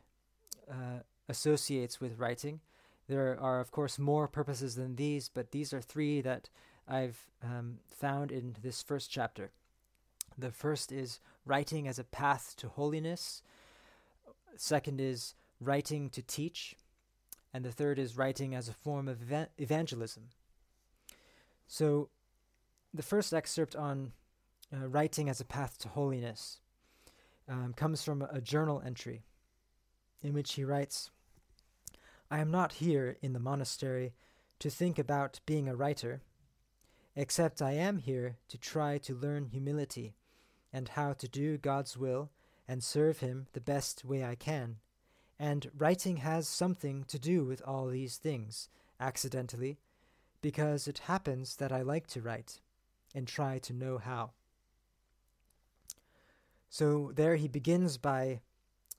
uh, 0.67 1.01
associates 1.29 2.01
with 2.01 2.17
writing. 2.17 2.61
There 3.07 3.39
are, 3.39 3.59
of 3.59 3.69
course, 3.69 3.99
more 3.99 4.27
purposes 4.27 4.73
than 4.73 4.95
these, 4.95 5.29
but 5.29 5.51
these 5.51 5.73
are 5.73 5.81
three 5.81 6.21
that 6.21 6.49
I've 6.87 7.27
um, 7.43 7.79
found 7.87 8.31
in 8.31 8.55
this 8.61 8.81
first 8.81 9.11
chapter. 9.11 9.51
The 10.37 10.51
first 10.51 10.91
is 10.91 11.19
writing 11.45 11.87
as 11.87 11.99
a 11.99 12.03
path 12.03 12.53
to 12.57 12.69
holiness. 12.69 13.41
Second 14.55 15.01
is 15.01 15.35
writing 15.59 16.09
to 16.11 16.21
teach. 16.21 16.75
And 17.53 17.65
the 17.65 17.71
third 17.71 17.97
is 17.99 18.17
writing 18.17 18.53
as 18.53 18.67
a 18.67 18.73
form 18.73 19.07
of 19.07 19.31
ev- 19.31 19.49
evangelism. 19.57 20.29
So, 21.67 22.09
the 22.93 23.03
first 23.03 23.33
excerpt 23.33 23.75
on 23.75 24.13
uh, 24.73 24.87
writing 24.87 25.29
as 25.29 25.41
a 25.41 25.45
path 25.45 25.77
to 25.79 25.89
holiness 25.89 26.59
um, 27.49 27.73
comes 27.73 28.03
from 28.03 28.21
a 28.21 28.41
journal 28.41 28.81
entry 28.85 29.23
in 30.21 30.33
which 30.33 30.53
he 30.53 30.63
writes 30.63 31.09
I 32.29 32.39
am 32.39 32.51
not 32.51 32.73
here 32.73 33.17
in 33.21 33.33
the 33.33 33.39
monastery 33.39 34.13
to 34.59 34.69
think 34.69 34.99
about 34.99 35.39
being 35.45 35.69
a 35.69 35.75
writer, 35.75 36.21
except 37.17 37.63
I 37.63 37.71
am 37.71 37.97
here 37.97 38.37
to 38.47 38.59
try 38.59 38.99
to 38.99 39.15
learn 39.15 39.47
humility 39.47 40.13
and 40.71 40.89
how 40.89 41.13
to 41.13 41.27
do 41.27 41.57
God's 41.57 41.97
will 41.97 42.29
and 42.67 42.83
serve 42.83 43.19
Him 43.19 43.47
the 43.53 43.59
best 43.59 44.05
way 44.05 44.23
I 44.23 44.35
can. 44.35 44.77
And 45.39 45.71
writing 45.75 46.17
has 46.17 46.47
something 46.47 47.03
to 47.05 47.17
do 47.17 47.43
with 47.43 47.61
all 47.65 47.87
these 47.87 48.17
things, 48.17 48.69
accidentally, 48.99 49.79
because 50.41 50.87
it 50.87 50.99
happens 50.99 51.55
that 51.55 51.71
I 51.71 51.81
like 51.81 52.05
to 52.07 52.21
write 52.21 52.61
and 53.15 53.27
try 53.27 53.57
to 53.59 53.73
know 53.73 53.97
how. 53.97 54.31
So 56.69 57.11
there 57.15 57.35
he 57.35 57.47
begins 57.47 57.97
by, 57.97 58.41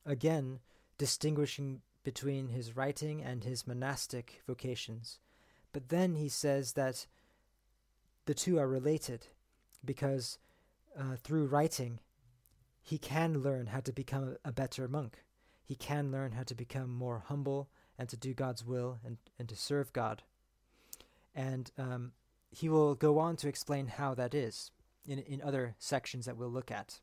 again, 0.04 0.58
distinguishing 0.96 1.82
between 2.02 2.48
his 2.48 2.74
writing 2.74 3.22
and 3.22 3.44
his 3.44 3.66
monastic 3.66 4.42
vocations. 4.44 5.20
But 5.72 5.90
then 5.90 6.16
he 6.16 6.28
says 6.28 6.72
that 6.72 7.06
the 8.28 8.34
two 8.34 8.58
are 8.58 8.68
related 8.68 9.26
because 9.82 10.38
uh, 10.94 11.16
through 11.16 11.46
writing, 11.46 11.98
he 12.82 12.98
can 12.98 13.40
learn 13.40 13.68
how 13.68 13.80
to 13.80 13.90
become 13.90 14.36
a, 14.44 14.52
better 14.52 14.86
monk. 14.86 15.24
He 15.64 15.74
can 15.74 16.12
learn 16.12 16.32
how 16.32 16.42
to 16.42 16.54
become 16.54 16.90
more 16.90 17.24
humble 17.26 17.70
and 17.98 18.06
to 18.10 18.18
do 18.18 18.34
God's 18.34 18.62
will 18.66 18.98
and, 19.02 19.16
and 19.38 19.48
to 19.48 19.56
serve 19.56 19.94
God. 19.94 20.24
And 21.34 21.70
um, 21.78 22.12
he 22.50 22.68
will 22.68 22.94
go 22.94 23.18
on 23.18 23.36
to 23.36 23.48
explain 23.48 23.86
how 23.86 24.12
that 24.16 24.34
is 24.34 24.72
in, 25.06 25.20
in 25.20 25.40
other 25.40 25.74
sections 25.78 26.26
that 26.26 26.36
we'll 26.36 26.50
look 26.50 26.70
at. 26.70 27.00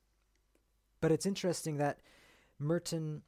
But 1.02 1.12
it's 1.12 1.26
interesting 1.26 1.78
that 1.78 2.02
Merton, 2.60 3.24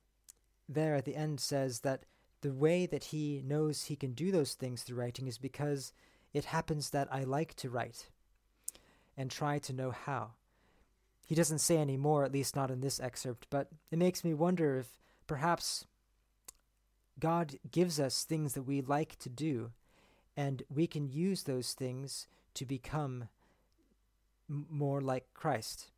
there 0.69 0.93
at 0.93 1.05
the 1.05 1.15
end, 1.15 1.39
says 1.39 1.79
that 1.79 2.03
the 2.41 2.53
way 2.53 2.85
that 2.85 3.05
he 3.05 3.41
knows 3.43 3.85
he 3.85 3.95
can 3.95 4.13
do 4.13 4.31
those 4.31 4.53
things 4.53 4.83
through 4.83 4.99
writing 4.99 5.25
is 5.25 5.39
because 5.39 5.93
it 6.37 6.45
happens 6.45 6.91
that 6.91 7.07
I 7.11 7.23
like 7.23 7.55
to 7.55 7.69
write 7.69 8.09
and 9.17 9.31
try 9.31 9.57
to 9.57 9.73
know 9.73 9.89
how. 9.89 10.33
He 11.25 11.33
doesn't 11.33 11.59
say 11.59 11.77
any 11.77 11.97
more, 11.97 12.23
at 12.23 12.31
least 12.31 12.55
not 12.55 12.69
in 12.69 12.79
this 12.79 12.99
excerpt, 12.99 13.47
but 13.49 13.69
it 13.89 13.97
makes 13.97 14.23
me 14.23 14.35
wonder 14.35 14.77
if 14.77 14.87
perhaps 15.25 15.85
God 17.19 17.57
gives 17.71 17.99
us 17.99 18.23
things 18.23 18.53
that 18.53 18.61
we 18.67 18.81
like 18.81 19.17
to 19.17 19.29
do, 19.29 19.71
and 20.37 20.61
we 20.69 20.85
can 20.85 21.09
use 21.09 21.43
those 21.43 21.73
things 21.73 22.27
to 22.53 22.65
become 22.65 23.29
more 24.47 25.01
like 25.01 25.25
Christ. 25.33 25.89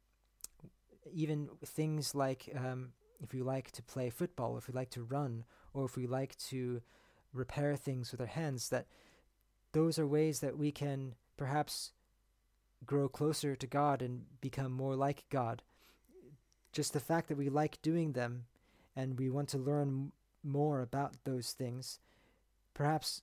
Even 1.11 1.49
things 1.65 2.15
like 2.15 2.49
um, 2.55 2.93
if 3.21 3.33
we 3.33 3.41
like 3.41 3.71
to 3.71 3.83
play 3.83 4.09
football, 4.09 4.57
if 4.57 4.69
we 4.69 4.73
like 4.73 4.91
to 4.91 5.03
run, 5.03 5.43
or 5.73 5.83
if 5.83 5.97
we 5.97 6.07
like 6.07 6.37
to 6.47 6.81
repair 7.33 7.75
things 7.75 8.13
with 8.13 8.21
our 8.21 8.27
hands, 8.27 8.69
that 8.69 8.87
those 9.71 9.99
are 9.99 10.07
ways 10.07 10.39
that 10.39 10.57
we 10.57 10.71
can 10.71 11.15
perhaps 11.37 11.91
grow 12.85 13.07
closer 13.07 13.55
to 13.55 13.67
God 13.67 14.01
and 14.01 14.25
become 14.41 14.71
more 14.71 14.95
like 14.95 15.25
God. 15.29 15.61
Just 16.71 16.93
the 16.93 16.99
fact 16.99 17.27
that 17.27 17.37
we 17.37 17.49
like 17.49 17.81
doing 17.81 18.13
them 18.13 18.45
and 18.95 19.19
we 19.19 19.29
want 19.29 19.49
to 19.49 19.57
learn 19.57 20.11
more 20.43 20.81
about 20.81 21.13
those 21.23 21.51
things, 21.51 21.99
perhaps 22.73 23.21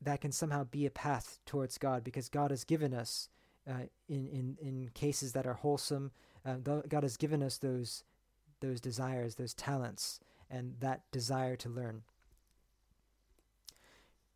that 0.00 0.20
can 0.20 0.32
somehow 0.32 0.64
be 0.64 0.86
a 0.86 0.90
path 0.90 1.38
towards 1.46 1.78
God 1.78 2.04
because 2.04 2.28
God 2.28 2.50
has 2.50 2.64
given 2.64 2.92
us, 2.92 3.28
uh, 3.68 3.86
in, 4.08 4.28
in, 4.28 4.58
in 4.60 4.90
cases 4.94 5.32
that 5.32 5.46
are 5.46 5.54
wholesome, 5.54 6.10
uh, 6.44 6.56
God 6.56 7.02
has 7.02 7.16
given 7.16 7.42
us 7.42 7.58
those, 7.58 8.04
those 8.60 8.80
desires, 8.80 9.36
those 9.36 9.54
talents, 9.54 10.20
and 10.50 10.74
that 10.80 11.02
desire 11.10 11.56
to 11.56 11.68
learn. 11.68 12.02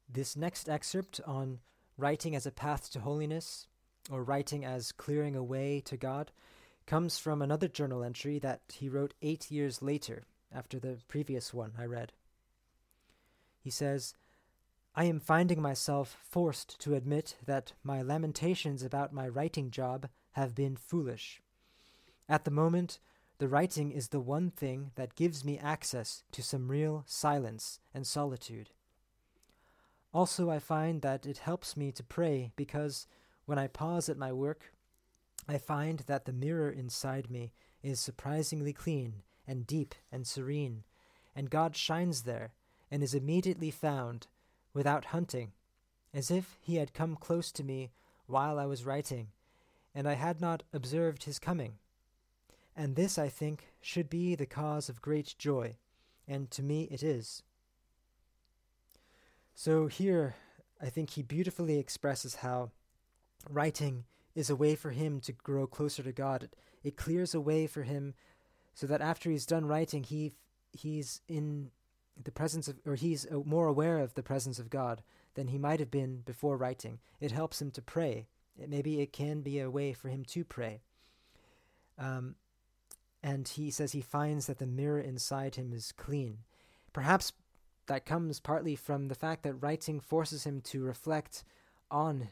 This 0.08 0.36
next 0.36 0.68
excerpt 0.68 1.20
on 1.26 1.60
writing 1.96 2.34
as 2.34 2.46
a 2.46 2.52
path 2.52 2.90
to 2.92 3.00
holiness 3.00 3.66
or 4.10 4.22
writing 4.22 4.64
as 4.64 4.92
clearing 4.92 5.36
a 5.36 5.42
way 5.42 5.80
to 5.84 5.96
God, 5.96 6.30
comes 6.86 7.18
from 7.18 7.42
another 7.42 7.68
journal 7.68 8.02
entry 8.02 8.38
that 8.38 8.60
he 8.72 8.88
wrote 8.88 9.14
eight 9.20 9.50
years 9.50 9.82
later, 9.82 10.24
after 10.52 10.78
the 10.78 10.98
previous 11.08 11.52
one 11.52 11.72
I 11.78 11.84
read. 11.84 12.12
He 13.60 13.70
says, 13.70 14.14
I 14.94 15.04
am 15.04 15.20
finding 15.20 15.60
myself 15.60 16.16
forced 16.22 16.80
to 16.80 16.94
admit 16.94 17.36
that 17.44 17.74
my 17.84 18.00
lamentations 18.00 18.82
about 18.82 19.12
my 19.12 19.28
writing 19.28 19.70
job 19.70 20.08
have 20.32 20.54
been 20.54 20.76
foolish. 20.76 21.42
At 22.28 22.44
the 22.44 22.50
moment, 22.50 22.98
the 23.38 23.48
writing 23.48 23.92
is 23.92 24.08
the 24.08 24.20
one 24.20 24.50
thing 24.50 24.90
that 24.96 25.14
gives 25.14 25.44
me 25.44 25.58
access 25.58 26.24
to 26.32 26.42
some 26.42 26.70
real 26.70 27.04
silence 27.06 27.80
and 27.94 28.06
solitude. 28.06 28.70
Also, 30.12 30.50
I 30.50 30.58
find 30.58 31.02
that 31.02 31.26
it 31.26 31.38
helps 31.38 31.76
me 31.76 31.92
to 31.92 32.02
pray 32.02 32.50
because 32.56 33.06
when 33.44 33.58
I 33.58 33.66
pause 33.66 34.08
at 34.08 34.16
my 34.16 34.32
work, 34.32 34.72
I 35.46 35.58
find 35.58 36.00
that 36.00 36.24
the 36.24 36.32
mirror 36.32 36.70
inside 36.70 37.30
me 37.30 37.52
is 37.82 38.00
surprisingly 38.00 38.72
clean 38.72 39.22
and 39.46 39.66
deep 39.66 39.94
and 40.12 40.26
serene, 40.26 40.84
and 41.34 41.50
God 41.50 41.76
shines 41.76 42.22
there 42.22 42.52
and 42.90 43.02
is 43.02 43.14
immediately 43.14 43.70
found 43.70 44.26
without 44.74 45.06
hunting, 45.06 45.52
as 46.12 46.30
if 46.30 46.58
he 46.60 46.76
had 46.76 46.94
come 46.94 47.16
close 47.16 47.52
to 47.52 47.64
me 47.64 47.90
while 48.26 48.58
I 48.58 48.66
was 48.66 48.84
writing, 48.84 49.28
and 49.94 50.08
I 50.08 50.14
had 50.14 50.40
not 50.40 50.62
observed 50.72 51.24
his 51.24 51.38
coming. 51.38 51.74
And 52.76 52.94
this, 52.94 53.18
I 53.18 53.28
think, 53.28 53.68
should 53.80 54.08
be 54.08 54.34
the 54.34 54.46
cause 54.46 54.88
of 54.88 55.02
great 55.02 55.34
joy, 55.38 55.76
and 56.26 56.50
to 56.52 56.62
me 56.62 56.84
it 56.90 57.02
is. 57.02 57.42
So 59.58 59.88
here, 59.88 60.36
I 60.80 60.88
think 60.88 61.10
he 61.10 61.22
beautifully 61.24 61.80
expresses 61.80 62.36
how 62.36 62.70
writing 63.50 64.04
is 64.36 64.50
a 64.50 64.54
way 64.54 64.76
for 64.76 64.90
him 64.90 65.18
to 65.22 65.32
grow 65.32 65.66
closer 65.66 66.00
to 66.04 66.12
God. 66.12 66.44
It, 66.44 66.56
it 66.84 66.96
clears 66.96 67.34
a 67.34 67.40
way 67.40 67.66
for 67.66 67.82
him 67.82 68.14
so 68.72 68.86
that 68.86 69.00
after 69.00 69.28
he's 69.28 69.46
done 69.46 69.66
writing, 69.66 70.04
he 70.04 70.30
he's 70.70 71.22
in 71.26 71.72
the 72.22 72.30
presence 72.30 72.68
of, 72.68 72.76
or 72.86 72.94
he's 72.94 73.26
uh, 73.26 73.40
more 73.44 73.66
aware 73.66 73.98
of 73.98 74.14
the 74.14 74.22
presence 74.22 74.60
of 74.60 74.70
God 74.70 75.02
than 75.34 75.48
he 75.48 75.58
might 75.58 75.80
have 75.80 75.90
been 75.90 76.20
before 76.20 76.56
writing. 76.56 77.00
It 77.18 77.32
helps 77.32 77.60
him 77.60 77.72
to 77.72 77.82
pray. 77.82 78.28
It, 78.56 78.70
maybe 78.70 79.00
it 79.00 79.12
can 79.12 79.40
be 79.40 79.58
a 79.58 79.68
way 79.68 79.92
for 79.92 80.08
him 80.08 80.24
to 80.26 80.44
pray. 80.44 80.82
Um, 81.98 82.36
and 83.24 83.48
he 83.48 83.72
says 83.72 83.90
he 83.90 84.02
finds 84.02 84.46
that 84.46 84.60
the 84.60 84.68
mirror 84.68 85.00
inside 85.00 85.56
him 85.56 85.72
is 85.72 85.90
clean. 85.90 86.44
Perhaps 86.92 87.32
that 87.88 88.06
comes 88.06 88.38
partly 88.38 88.76
from 88.76 89.08
the 89.08 89.14
fact 89.14 89.42
that 89.42 89.54
writing 89.54 90.00
forces 90.00 90.44
him 90.44 90.60
to 90.60 90.82
reflect 90.82 91.44
on 91.90 92.28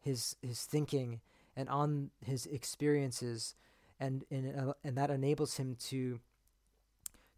his 0.00 0.36
his 0.42 0.64
thinking 0.64 1.20
and 1.56 1.68
on 1.68 2.10
his 2.24 2.46
experiences, 2.46 3.54
and 4.00 4.24
and, 4.30 4.74
and 4.84 4.96
that 4.96 5.10
enables 5.10 5.56
him 5.56 5.76
to 5.88 6.20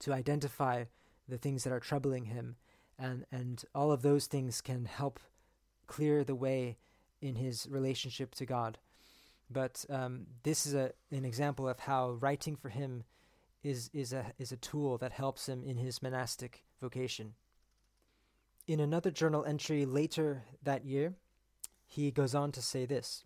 to 0.01 0.13
identify 0.13 0.85
the 1.29 1.39
things 1.39 1.65
that 1.65 1.73
are 1.73 1.81
troubling 1.81 2.25
him, 2.25 2.57
and 2.99 3.27
and 3.31 3.65
all 3.75 3.93
of 3.93 4.03
those 4.03 4.27
things 4.27 4.61
can 4.61 4.87
help 4.87 5.21
clear 5.87 6.25
the 6.25 6.35
way 6.35 6.79
in 7.21 7.35
his 7.35 7.67
relationship 7.69 8.35
to 8.37 8.47
God. 8.47 8.79
But 9.51 9.85
um, 9.91 10.27
this 10.43 10.67
is 10.67 10.75
a 10.75 10.93
an 11.11 11.25
example 11.25 11.69
of 11.69 11.81
how 11.81 12.13
writing 12.13 12.57
for 12.57 12.69
him 12.69 13.05
is 13.63 13.91
is 13.93 14.13
a 14.13 14.33
is 14.39 14.53
a 14.53 14.57
tool 14.57 14.99
that 14.99 15.13
helps 15.13 15.49
him 15.49 15.65
in 15.65 15.77
his 15.77 16.03
monastic 16.03 16.65
vocation. 16.81 17.35
In 18.69 18.81
another 18.81 19.11
journal 19.11 19.47
entry 19.47 19.87
later 19.87 20.45
that 20.63 20.85
year, 20.85 21.15
he 21.87 22.11
goes 22.11 22.35
on 22.35 22.53
to 22.53 22.61
say 22.61 22.85
this 22.85 23.25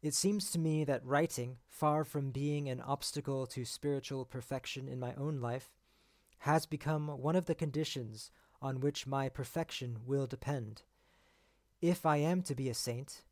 It 0.00 0.14
seems 0.14 0.52
to 0.52 0.60
me 0.60 0.84
that 0.84 1.04
writing, 1.04 1.56
far 1.66 2.04
from 2.04 2.30
being 2.30 2.68
an 2.68 2.80
obstacle 2.80 3.48
to 3.48 3.64
spiritual 3.64 4.24
perfection 4.24 4.86
in 4.86 5.00
my 5.00 5.12
own 5.16 5.40
life, 5.40 5.72
has 6.38 6.66
become 6.66 7.08
one 7.08 7.34
of 7.34 7.46
the 7.46 7.54
conditions 7.56 8.30
on 8.62 8.78
which 8.78 9.08
my 9.08 9.28
perfection 9.28 9.98
will 10.06 10.28
depend. 10.28 10.82
If 11.82 12.06
I 12.06 12.18
am 12.18 12.40
to 12.42 12.54
be 12.54 12.68
a 12.68 12.74
saint, 12.74 13.22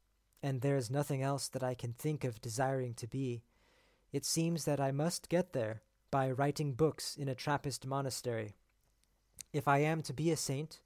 and 0.43 0.61
there 0.61 0.77
is 0.77 0.91
nothing 0.91 1.23
else 1.23 1.47
that 1.47 1.63
I 1.63 1.75
can 1.75 1.93
think 1.93 2.25
of 2.25 2.41
desiring 2.41 2.95
to 2.95 3.07
be, 3.07 3.45
it 4.13 4.25
seems 4.25 4.65
that 4.65 4.81
I 4.81 4.91
must 4.91 5.29
get 5.29 5.53
there 5.53 5.83
by 6.11 6.33
writing 6.33 6.73
books 6.73 7.17
in 7.17 7.29
a 7.29 7.37
Trappist 7.37 7.87
monastery. 7.87 8.57
If 9.53 9.69
I 9.69 9.79
am 9.79 10.03
to 10.03 10.13
be 10.13 10.33
a 10.33 10.37
saint, 10.37 10.81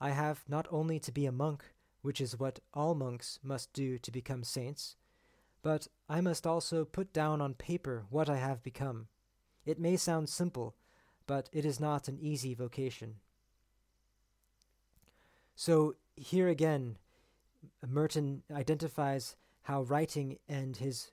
I 0.00 0.10
have 0.10 0.44
not 0.48 0.66
only 0.70 0.98
to 1.00 1.12
be 1.12 1.26
a 1.26 1.32
monk, 1.32 1.64
which 2.02 2.20
is 2.20 2.38
what 2.38 2.60
all 2.74 2.94
monks 2.94 3.38
must 3.42 3.72
do 3.72 3.98
to 3.98 4.10
become 4.10 4.44
saints, 4.44 4.96
but 5.62 5.88
I 6.08 6.20
must 6.20 6.46
also 6.46 6.84
put 6.84 7.12
down 7.12 7.40
on 7.40 7.54
paper 7.54 8.06
what 8.10 8.28
I 8.28 8.36
have 8.36 8.62
become. 8.62 9.08
It 9.64 9.80
may 9.80 9.96
sound 9.96 10.28
simple, 10.28 10.76
but 11.26 11.48
it 11.52 11.64
is 11.64 11.80
not 11.80 12.06
an 12.08 12.18
easy 12.20 12.54
vocation. 12.54 13.16
So, 15.56 15.96
here 16.14 16.48
again, 16.48 16.98
Merton 17.84 18.42
identifies 18.52 19.36
how 19.62 19.82
writing 19.82 20.38
and 20.48 20.76
his 20.76 21.10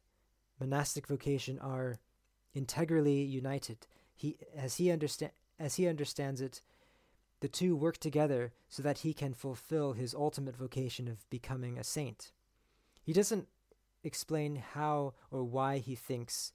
monastic 0.59 1.07
vocation 1.07 1.57
are 1.59 1.99
integrally 2.53 3.23
united. 3.23 3.87
He, 4.13 4.37
as 4.55 4.75
he 4.75 4.91
understand, 4.91 5.31
as 5.57 5.75
he 5.75 5.87
understands 5.87 6.41
it, 6.41 6.61
the 7.43 7.49
two 7.49 7.75
work 7.75 7.97
together 7.97 8.53
so 8.69 8.81
that 8.81 8.99
he 8.99 9.13
can 9.13 9.33
fulfill 9.33 9.91
his 9.91 10.15
ultimate 10.15 10.55
vocation 10.55 11.09
of 11.09 11.29
becoming 11.29 11.77
a 11.77 11.83
saint. 11.83 12.31
He 13.03 13.11
doesn't 13.11 13.49
explain 14.01 14.63
how 14.75 15.13
or 15.29 15.43
why 15.43 15.79
he 15.79 15.93
thinks 15.93 16.53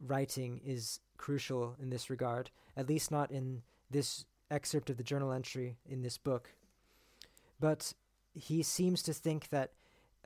writing 0.00 0.60
is 0.66 0.98
crucial 1.18 1.76
in 1.80 1.90
this 1.90 2.10
regard, 2.10 2.50
at 2.76 2.88
least 2.88 3.12
not 3.12 3.30
in 3.30 3.62
this 3.88 4.24
excerpt 4.50 4.90
of 4.90 4.96
the 4.96 5.04
journal 5.04 5.30
entry 5.30 5.76
in 5.88 6.02
this 6.02 6.18
book. 6.18 6.50
But 7.60 7.92
he 8.34 8.64
seems 8.64 9.04
to 9.04 9.12
think 9.12 9.50
that 9.50 9.70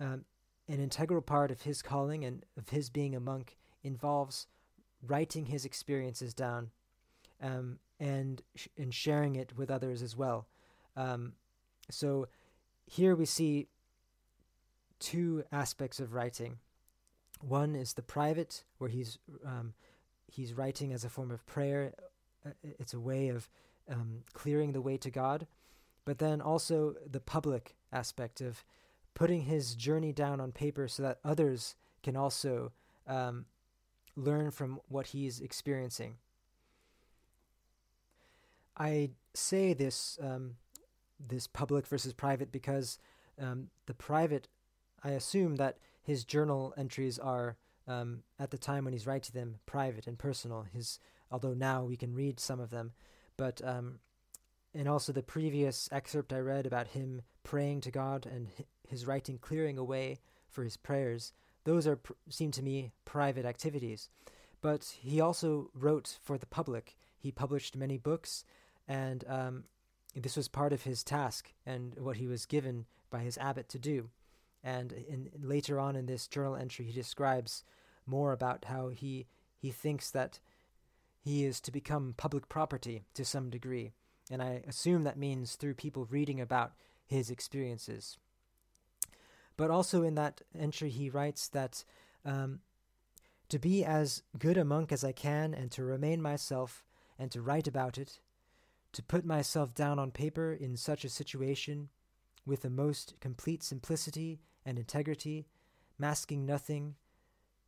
um, 0.01 0.25
an 0.69 0.81
integral 0.81 1.21
part 1.21 1.51
of 1.51 1.61
his 1.61 1.83
calling 1.83 2.25
and 2.25 2.47
of 2.57 2.71
his 2.71 2.89
being 2.89 3.15
a 3.15 3.21
monk 3.21 3.59
involves 3.83 4.47
writing 5.07 5.45
his 5.45 5.67
experiences 5.67 6.33
down 6.33 6.71
um, 7.43 7.79
and 8.01 8.43
sh- 8.55 8.69
and 8.77 8.95
sharing 8.95 9.37
it 9.37 9.57
with 9.57 9.71
others 9.71 10.03
as 10.03 10.17
well. 10.17 10.47
Um, 10.97 11.35
so 11.91 12.29
here 12.87 13.15
we 13.15 13.25
see 13.25 13.69
two 14.99 15.45
aspects 15.53 16.01
of 16.01 16.13
writing. 16.13 16.59
One 17.41 17.75
is 17.75 17.95
the 17.95 18.03
private, 18.03 18.65
where 18.79 18.91
he's 18.91 19.19
um, 19.45 19.75
he's 20.27 20.55
writing 20.55 20.93
as 20.93 21.05
a 21.05 21.09
form 21.09 21.31
of 21.31 21.47
prayer. 21.47 21.95
Uh, 22.45 22.51
it's 22.63 22.95
a 22.95 23.01
way 23.01 23.29
of 23.29 23.49
um, 23.91 24.25
clearing 24.33 24.73
the 24.73 24.81
way 24.81 24.97
to 24.97 25.11
God, 25.11 25.47
but 26.05 26.19
then 26.19 26.41
also 26.41 26.95
the 27.11 27.21
public 27.21 27.77
aspect 27.93 28.41
of 28.41 28.65
putting 29.15 29.43
his 29.43 29.75
journey 29.75 30.13
down 30.13 30.41
on 30.41 30.53
paper 30.53 30.87
so 30.89 31.03
that 31.03 31.19
others 31.25 31.75
can 32.03 32.17
also 32.17 32.73
um, 33.07 33.47
learn 34.17 34.51
from 34.51 34.81
what 34.89 35.09
he's 35.09 35.41
experiencing. 35.41 36.17
I 38.79 39.11
say 39.35 39.75
this 39.75 40.19
um, 40.23 40.57
this 41.19 41.47
public 41.47 41.87
versus 41.87 42.13
private 42.13 42.53
because 42.53 42.99
um, 43.41 43.69
the 43.87 43.95
private, 43.95 44.49
I 45.03 45.11
assume 45.11 45.57
that 45.57 45.79
his 46.03 46.25
journal 46.25 46.75
entries 46.77 47.19
are 47.19 47.57
um, 47.87 48.23
at 48.39 48.51
the 48.51 48.59
time 48.59 48.85
when 48.85 48.93
he's 48.93 49.07
writing 49.07 49.33
them 49.35 49.57
private 49.67 50.07
and 50.07 50.19
personal. 50.19 50.67
His 50.73 50.99
although 51.31 51.55
now 51.55 51.85
we 51.85 51.97
can 51.97 52.15
read 52.15 52.41
some 52.41 52.61
of 52.61 52.71
them, 52.71 52.93
but 53.37 53.61
um, 53.65 53.99
and 54.75 54.89
also 54.89 55.13
the 55.13 55.23
previous 55.23 55.89
excerpt 55.93 56.33
I 56.33 56.39
read 56.39 56.67
about 56.67 56.89
him 56.89 57.23
praying 57.43 57.81
to 57.83 57.91
God 57.91 58.27
and 58.27 58.49
his 58.89 59.07
writing 59.07 59.39
clearing 59.39 59.79
a 59.79 59.85
way 59.85 60.21
for 60.51 60.65
his 60.65 60.77
prayers, 60.77 61.33
those 61.65 61.87
are 61.87 61.99
seem 62.29 62.51
to 62.53 62.63
me 62.63 62.93
private 63.05 63.45
activities. 63.45 64.09
But 64.61 64.97
he 65.01 65.21
also 65.21 65.71
wrote 65.75 66.19
for 66.23 66.37
the 66.37 66.47
public. 66.47 66.97
He 67.17 67.31
published 67.31 67.77
many 67.77 67.97
books, 67.97 68.45
and 68.89 69.25
um, 69.29 69.65
this 70.17 70.37
was 70.37 70.49
part 70.49 70.73
of 70.73 70.83
his 70.83 71.05
task 71.05 71.53
and 71.67 71.95
what 71.99 72.17
he 72.17 72.27
was 72.27 72.47
given 72.47 72.87
by 73.11 73.21
his 73.21 73.39
abbot 73.39 73.69
to 73.69 73.79
do. 73.79 74.11
And 74.65 74.93
in, 74.93 75.31
later 75.41 75.79
on 75.79 75.95
in 75.95 76.07
this 76.07 76.27
journal 76.27 76.57
entry, 76.57 76.87
he 76.87 76.93
describes 76.93 77.63
more 78.07 78.33
about 78.33 78.65
how 78.65 78.89
he 78.89 79.27
he 79.61 79.71
thinks 79.71 80.11
that 80.11 80.41
he 81.21 81.45
is 81.45 81.61
to 81.61 81.73
become 81.73 82.15
public 82.17 82.49
property 82.49 83.05
to 83.15 83.25
some 83.25 83.51
degree, 83.51 83.93
and 84.31 84.43
I 84.43 84.63
assume 84.67 85.03
that 85.03 85.19
means 85.19 85.57
through 85.57 85.75
people 85.75 86.07
reading 86.09 86.41
about 86.41 86.73
his 87.07 87.31
experiences. 87.31 88.19
But 89.57 89.71
also 89.71 90.03
in 90.05 90.15
that 90.15 90.43
entry, 90.57 90.91
he 90.91 91.11
writes 91.11 91.49
that 91.49 91.85
um, 92.25 92.61
to 93.49 93.59
be 93.59 93.85
as 93.85 94.23
good 94.39 94.57
a 94.57 94.65
monk 94.65 94.93
as 94.93 95.03
I 95.03 95.13
can 95.13 95.55
and 95.55 95.71
to 95.73 95.83
remain 95.83 96.23
myself 96.23 96.85
and 97.19 97.31
to 97.33 97.43
write 97.43 97.67
about 97.67 97.99
it, 97.99 98.21
to 98.99 99.03
put 99.05 99.25
myself 99.25 99.73
down 99.77 99.97
on 100.01 100.11
paper 100.11 100.53
in 100.53 100.77
such 100.77 101.05
a 101.05 101.09
situation 101.09 101.89
with 102.45 102.63
the 102.63 102.69
most 102.69 103.15
complete 103.21 103.63
simplicity 103.63 104.41
and 104.67 104.77
integrity, 104.77 105.47
masking 106.01 106.45
nothing, 106.45 106.97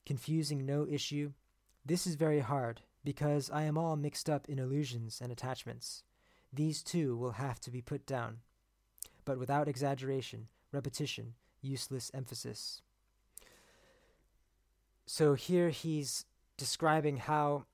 confusing 0.04 0.66
no 0.66 0.84
issue, 0.90 1.30
this 1.86 2.04
is 2.04 2.16
very 2.16 2.40
hard 2.40 2.80
because 3.04 3.48
I 3.48 3.62
am 3.62 3.78
all 3.78 3.94
mixed 3.94 4.28
up 4.28 4.48
in 4.48 4.58
illusions 4.58 5.20
and 5.22 5.30
attachments. 5.30 6.02
These 6.52 6.82
too 6.82 7.16
will 7.16 7.30
have 7.30 7.60
to 7.60 7.70
be 7.70 7.80
put 7.80 8.06
down, 8.06 8.38
but 9.24 9.38
without 9.38 9.68
exaggeration, 9.68 10.48
repetition, 10.72 11.34
useless 11.62 12.10
emphasis. 12.12 12.82
So 15.06 15.34
here 15.34 15.68
he's 15.68 16.24
describing 16.56 17.18
how, 17.18 17.66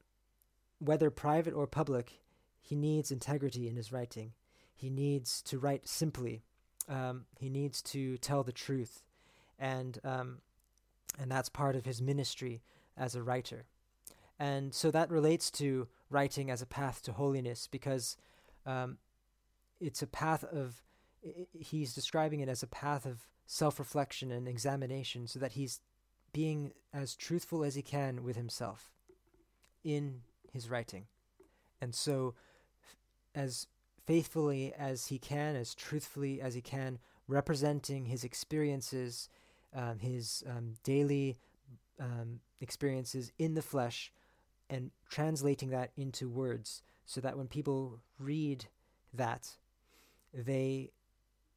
whether 0.79 1.09
private 1.09 1.55
or 1.55 1.67
public, 1.67 2.21
he 2.67 2.75
needs 2.75 3.13
integrity 3.13 3.69
in 3.69 3.77
his 3.77 3.93
writing. 3.93 4.33
He 4.75 4.91
needs 4.91 5.41
to 5.43 5.59
write 5.61 5.87
simply. 5.87 6.43
Um, 6.89 7.27
he 7.39 7.49
needs 7.49 7.81
to 7.83 8.19
tell 8.19 8.43
the 8.43 8.53
truth, 8.53 9.05
and 9.57 9.99
um, 10.03 10.39
and 11.17 11.31
that's 11.31 11.49
part 11.49 11.77
of 11.77 11.85
his 11.85 12.03
ministry 12.03 12.63
as 12.97 13.15
a 13.15 13.23
writer. 13.23 13.67
And 14.41 14.75
so 14.75 14.91
that 14.91 15.11
relates 15.11 15.49
to 15.53 15.87
writing 16.11 16.51
as 16.51 16.61
a 16.61 16.67
path 16.67 17.03
to 17.03 17.13
holiness 17.13 17.69
because 17.71 18.17
um, 18.67 18.99
it's 19.81 20.03
a 20.03 20.07
path 20.09 20.43
of. 20.43 20.83
He's 21.53 21.95
describing 21.95 22.41
it 22.41 22.49
as 22.49 22.65
a 22.65 22.69
path 22.69 23.07
of 23.07 23.29
self 23.47 23.79
reflection 23.79 24.33
and 24.33 24.49
examination 24.49 25.29
so 25.29 25.39
that 25.39 25.53
he's 25.53 25.81
being 26.33 26.73
as 26.93 27.15
truthful 27.15 27.63
as 27.63 27.77
he 27.77 27.83
can 27.83 28.25
with 28.25 28.37
himself 28.37 28.91
in 29.85 30.23
his 30.53 30.69
writing. 30.69 31.07
And 31.81 31.95
so, 31.95 32.35
as 33.37 33.69
faithfully 34.07 34.73
as 34.77 35.09
he 35.09 35.19
can, 35.19 35.55
as 35.55 35.75
truthfully 35.75 36.41
as 36.41 36.55
he 36.55 36.63
can, 36.63 36.99
representing 37.29 38.07
his 38.07 38.25
experiences, 38.25 39.29
um, 39.75 39.99
his 39.99 40.43
um, 40.49 40.75
daily 40.83 41.37
um, 42.01 42.41
experiences 42.61 43.31
in 43.39 43.55
the 43.55 43.63
flesh, 43.63 44.11
and 44.71 44.91
translating 45.09 45.71
that 45.71 45.91
into 45.97 46.29
words 46.29 46.83
so 47.05 47.21
that 47.21 47.37
when 47.37 47.47
people 47.47 48.01
read 48.19 48.67
that, 49.13 49.51
they 50.33 50.91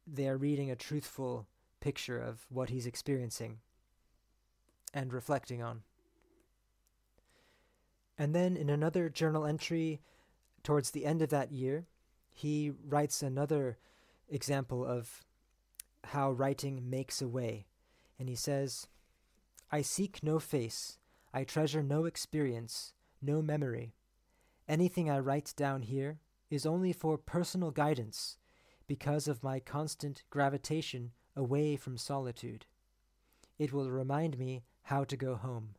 they 0.06 0.28
are 0.28 0.36
reading 0.36 0.70
a 0.70 0.76
truthful 0.76 1.46
picture 1.80 2.18
of 2.18 2.46
what 2.48 2.68
he's 2.68 2.86
experiencing 2.86 3.58
and 4.92 5.12
reflecting 5.12 5.62
on. 5.62 5.82
And 8.18 8.34
then 8.34 8.56
in 8.56 8.68
another 8.68 9.08
journal 9.08 9.46
entry 9.46 10.00
towards 10.62 10.90
the 10.90 11.04
end 11.04 11.22
of 11.22 11.30
that 11.30 11.52
year, 11.52 11.86
he 12.30 12.72
writes 12.86 13.22
another 13.22 13.78
example 14.28 14.84
of 14.84 15.24
how 16.04 16.30
writing 16.30 16.88
makes 16.88 17.20
a 17.20 17.28
way. 17.28 17.66
And 18.18 18.28
he 18.28 18.34
says, 18.34 18.86
I 19.70 19.82
seek 19.82 20.22
no 20.22 20.38
face, 20.38 20.98
I 21.32 21.44
treasure 21.44 21.82
no 21.82 22.04
experience, 22.04 22.92
no 23.22 23.42
memory. 23.42 23.94
Anything 24.68 25.10
I 25.10 25.18
write 25.18 25.52
down 25.56 25.82
here 25.82 26.20
is 26.50 26.66
only 26.66 26.92
for 26.92 27.16
personal 27.18 27.70
guidance 27.70 28.36
because 28.86 29.28
of 29.28 29.44
my 29.44 29.60
constant 29.60 30.24
gravitation 30.30 31.12
away 31.36 31.76
from 31.76 31.96
solitude. 31.96 32.66
It 33.58 33.72
will 33.72 33.90
remind 33.90 34.38
me 34.38 34.64
how 34.82 35.04
to 35.04 35.16
go 35.16 35.36
home. 35.36 35.74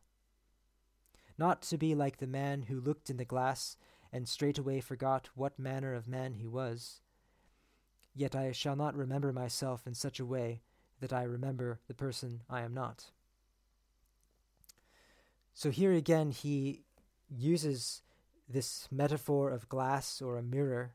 Not 1.36 1.62
to 1.62 1.76
be 1.76 1.94
like 1.94 2.18
the 2.18 2.26
man 2.26 2.62
who 2.62 2.80
looked 2.80 3.10
in 3.10 3.16
the 3.16 3.24
glass 3.24 3.76
and 4.12 4.28
straightway 4.28 4.80
forgot 4.80 5.30
what 5.34 5.58
manner 5.58 5.94
of 5.94 6.06
man 6.06 6.34
he 6.34 6.46
was. 6.46 7.00
Yet 8.14 8.34
I 8.36 8.52
shall 8.52 8.76
not 8.76 8.94
remember 8.94 9.32
myself 9.32 9.86
in 9.86 9.94
such 9.94 10.20
a 10.20 10.26
way 10.26 10.60
that 11.00 11.12
I 11.12 11.22
remember 11.22 11.80
the 11.88 11.94
person 11.94 12.42
I 12.48 12.60
am 12.62 12.74
not. 12.74 13.06
So 15.54 15.70
here 15.70 15.92
again, 15.92 16.30
he 16.30 16.82
uses 17.28 18.02
this 18.48 18.88
metaphor 18.90 19.50
of 19.50 19.68
glass 19.68 20.20
or 20.20 20.36
a 20.36 20.42
mirror 20.42 20.92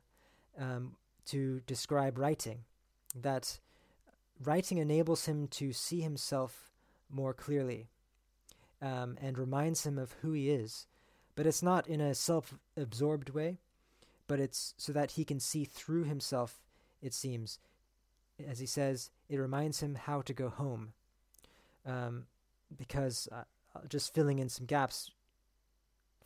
um, 0.60 0.96
to 1.26 1.62
describe 1.66 2.18
writing. 2.18 2.66
That 3.16 3.60
writing 4.44 4.78
enables 4.78 5.26
him 5.26 5.48
to 5.48 5.74
see 5.74 6.02
himself 6.02 6.72
more 7.10 7.34
clearly. 7.34 7.88
um, 8.82 9.18
and 9.22 9.38
reminds 9.38 9.86
him 9.86 9.98
of 9.98 10.14
who 10.22 10.34
he 10.34 10.50
is. 10.50 10.86
But 11.38 11.46
it's 11.46 11.62
not 11.62 11.88
in 11.88 12.02
a 12.02 12.16
self 12.16 12.56
absorbed 12.76 13.30
way, 13.30 13.60
but 14.26 14.40
it's 14.40 14.74
so 14.76 14.92
that 14.92 15.12
he 15.12 15.24
can 15.24 15.40
see 15.40 15.66
through 15.66 16.06
himself, 16.06 16.60
it 17.00 17.14
seems. 17.14 17.60
As 18.46 18.58
he 18.58 18.66
says, 18.66 19.12
it 19.30 19.38
reminds 19.38 19.80
him 19.80 19.96
how 19.96 20.22
to 20.22 20.34
go 20.34 20.50
home. 20.50 20.94
Um, 21.86 22.26
because 22.76 23.30
uh, 23.32 23.44
just 23.88 24.16
filling 24.16 24.40
in 24.40 24.50
some 24.50 24.66
gaps, 24.66 25.12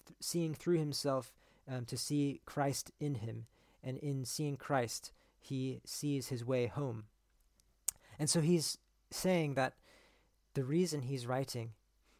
th- 0.07 0.15
seeing 0.21 0.53
through 0.53 0.77
himself 0.79 1.33
um, 1.69 1.83
to 1.85 1.97
see 1.97 2.39
Christ 2.45 2.91
in 3.01 3.15
him, 3.15 3.47
and 3.83 3.97
in 3.97 4.23
seeing 4.23 4.55
Christ, 4.55 5.11
he 5.41 5.81
sees 5.83 6.29
his 6.29 6.45
way 6.45 6.67
home. 6.67 7.03
And 8.17 8.29
so 8.29 8.39
he's 8.39 8.77
saying 9.11 9.55
that 9.55 9.73
the 10.53 10.63
reason 10.63 11.01
he's 11.01 11.27
writing 11.27 11.71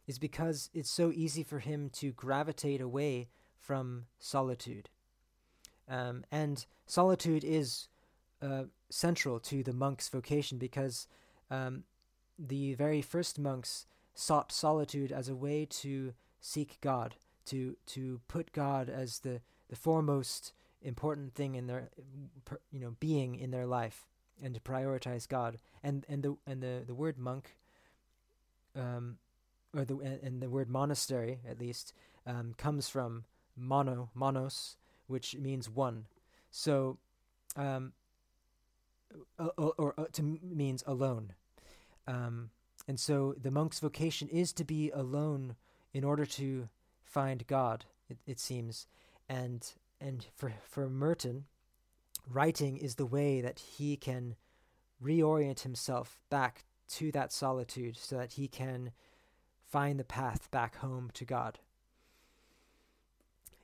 is 0.06 0.18
because 0.18 0.70
it's 0.74 0.90
so 0.90 1.12
easy 1.12 1.42
for 1.42 1.60
him 1.60 1.90
to 1.94 2.12
gravitate 2.12 2.80
away 2.80 3.28
from 3.58 4.06
solitude. 4.18 4.90
Um, 5.88 6.24
and 6.30 6.64
solitude 6.86 7.44
is 7.44 7.88
uh, 8.40 8.64
central 8.90 9.38
to 9.40 9.62
the 9.62 9.72
monk's 9.72 10.08
vocation 10.08 10.58
because 10.58 11.06
um, 11.50 11.84
the 12.38 12.74
very 12.74 13.02
first 13.02 13.38
monks 13.38 13.86
sought 14.14 14.52
solitude 14.52 15.12
as 15.12 15.28
a 15.28 15.36
way 15.36 15.66
to 15.66 16.12
seek 16.40 16.78
God, 16.80 17.14
to 17.46 17.76
to 17.86 18.20
put 18.28 18.52
God 18.52 18.88
as 18.88 19.20
the, 19.20 19.40
the 19.68 19.76
foremost 19.76 20.52
important 20.82 21.34
thing 21.34 21.54
in 21.54 21.66
their 21.68 21.90
you 22.70 22.80
know 22.80 22.96
being 22.98 23.36
in 23.36 23.52
their 23.52 23.66
life 23.66 24.06
and 24.42 24.54
to 24.54 24.60
prioritize 24.60 25.28
God. 25.28 25.58
And 25.82 26.04
and 26.08 26.22
the 26.22 26.36
and 26.46 26.62
the, 26.62 26.82
the 26.86 26.94
word 26.94 27.18
monk 27.18 27.56
um, 28.74 29.18
or 29.74 29.84
the 29.84 29.96
and 30.22 30.40
the 30.42 30.50
word 30.50 30.68
monastery 30.68 31.40
at 31.48 31.60
least 31.60 31.92
um, 32.26 32.54
comes 32.56 32.88
from 32.88 33.24
mono 33.56 34.10
monos, 34.14 34.76
which 35.06 35.36
means 35.36 35.68
one. 35.68 36.06
So, 36.50 36.98
um, 37.56 37.92
or, 39.38 39.72
or, 39.78 39.94
or 39.96 40.08
to 40.12 40.22
means 40.22 40.84
alone. 40.86 41.32
Um, 42.06 42.50
and 42.88 42.98
so 42.98 43.34
the 43.40 43.50
monk's 43.50 43.80
vocation 43.80 44.28
is 44.28 44.52
to 44.54 44.64
be 44.64 44.90
alone 44.90 45.56
in 45.92 46.04
order 46.04 46.26
to 46.26 46.68
find 47.04 47.46
God. 47.46 47.84
It, 48.08 48.18
it 48.26 48.40
seems, 48.40 48.86
and 49.28 49.66
and 50.00 50.26
for 50.34 50.52
for 50.68 50.88
Merton, 50.88 51.44
writing 52.30 52.76
is 52.76 52.96
the 52.96 53.06
way 53.06 53.40
that 53.40 53.58
he 53.58 53.96
can 53.96 54.36
reorient 55.02 55.60
himself 55.60 56.18
back 56.30 56.64
to 56.88 57.10
that 57.12 57.32
solitude, 57.32 57.96
so 57.96 58.16
that 58.16 58.32
he 58.32 58.48
can 58.48 58.92
find 59.72 59.98
the 59.98 60.04
path 60.04 60.50
back 60.50 60.76
home 60.76 61.10
to 61.14 61.24
God. 61.24 61.58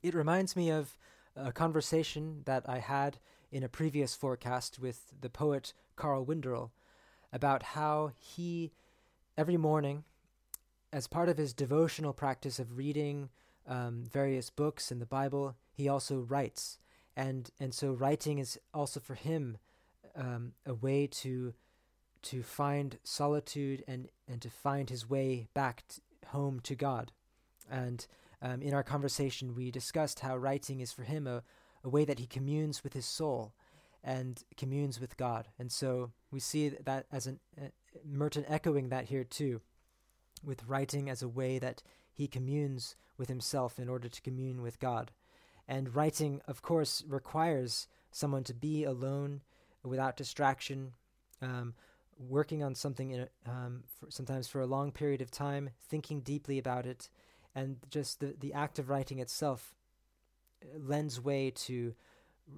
It 0.02 0.14
reminds 0.14 0.56
me 0.56 0.70
of 0.70 0.96
a 1.36 1.52
conversation 1.52 2.42
that 2.46 2.66
I 2.66 2.78
had 2.78 3.18
in 3.52 3.62
a 3.62 3.68
previous 3.68 4.16
forecast 4.16 4.78
with 4.78 5.12
the 5.20 5.28
poet 5.28 5.74
Carl 5.96 6.24
Winderl 6.24 6.72
about 7.30 7.62
how 7.62 8.12
he, 8.18 8.72
every 9.36 9.58
morning, 9.58 10.04
as 10.94 11.06
part 11.06 11.28
of 11.28 11.36
his 11.36 11.52
devotional 11.52 12.14
practice 12.14 12.58
of 12.58 12.78
reading 12.78 13.28
um, 13.66 14.04
various 14.10 14.48
books 14.48 14.90
in 14.90 15.00
the 15.00 15.06
Bible, 15.06 15.56
he 15.74 15.90
also 15.90 16.20
writes. 16.20 16.78
And, 17.16 17.50
and 17.60 17.74
so 17.74 17.92
writing 17.92 18.38
is 18.38 18.58
also 18.72 18.98
for 18.98 19.14
him 19.14 19.58
um, 20.16 20.52
a 20.64 20.72
way 20.72 21.06
to 21.06 21.52
to 22.22 22.42
find 22.42 22.98
solitude 23.04 23.84
and, 23.86 24.08
and 24.26 24.40
to 24.42 24.50
find 24.50 24.90
his 24.90 25.08
way 25.08 25.48
back 25.54 25.84
t- 25.88 26.02
home 26.28 26.60
to 26.60 26.74
God. 26.74 27.12
And 27.70 28.06
um, 28.40 28.62
in 28.62 28.74
our 28.74 28.82
conversation, 28.82 29.54
we 29.54 29.70
discussed 29.70 30.20
how 30.20 30.36
writing 30.36 30.80
is 30.80 30.92
for 30.92 31.02
him 31.02 31.26
a, 31.26 31.42
a 31.84 31.88
way 31.88 32.04
that 32.04 32.18
he 32.18 32.26
communes 32.26 32.82
with 32.84 32.92
his 32.92 33.06
soul 33.06 33.52
and 34.02 34.42
communes 34.56 35.00
with 35.00 35.16
God. 35.16 35.48
And 35.58 35.70
so 35.70 36.12
we 36.30 36.40
see 36.40 36.68
that 36.68 37.06
as 37.12 37.26
an 37.26 37.40
uh, 37.60 37.68
Merton 38.04 38.44
echoing 38.48 38.88
that 38.88 39.06
here 39.06 39.24
too, 39.24 39.60
with 40.44 40.64
writing 40.66 41.10
as 41.10 41.22
a 41.22 41.28
way 41.28 41.58
that 41.58 41.82
he 42.12 42.28
communes 42.28 42.96
with 43.16 43.28
himself 43.28 43.78
in 43.78 43.88
order 43.88 44.08
to 44.08 44.22
commune 44.22 44.62
with 44.62 44.78
God. 44.78 45.10
And 45.66 45.94
writing, 45.94 46.40
of 46.46 46.62
course, 46.62 47.04
requires 47.06 47.88
someone 48.10 48.44
to 48.44 48.54
be 48.54 48.84
alone 48.84 49.42
without 49.82 50.16
distraction, 50.16 50.92
um, 51.42 51.74
working 52.18 52.62
on 52.62 52.74
something 52.74 53.10
in 53.10 53.20
a, 53.20 53.50
um, 53.50 53.84
for, 53.98 54.10
sometimes 54.10 54.48
for 54.48 54.60
a 54.60 54.66
long 54.66 54.90
period 54.90 55.20
of 55.20 55.30
time, 55.30 55.70
thinking 55.88 56.20
deeply 56.20 56.58
about 56.58 56.86
it, 56.86 57.08
and 57.54 57.76
just 57.90 58.20
the, 58.20 58.34
the 58.38 58.52
act 58.52 58.78
of 58.78 58.88
writing 58.88 59.18
itself 59.18 59.74
uh, 60.62 60.78
lends 60.78 61.20
way 61.20 61.50
to 61.50 61.94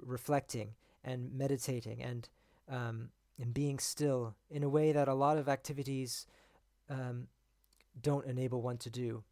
reflecting 0.05 0.75
and 1.05 1.33
meditating 1.33 2.03
and 2.03 2.29
um, 2.69 3.11
and 3.39 3.55
being 3.55 3.79
still 3.79 4.35
in 4.51 4.63
a 4.63 4.69
way 4.69 4.93
that 4.93 5.09
a 5.09 5.15
lot 5.15 5.39
of 5.39 5.49
activities 5.49 6.27
um, 6.89 7.27
don't 8.01 8.27
enable 8.27 8.61
one 8.61 8.77
to 8.77 8.91
do. 8.91 9.25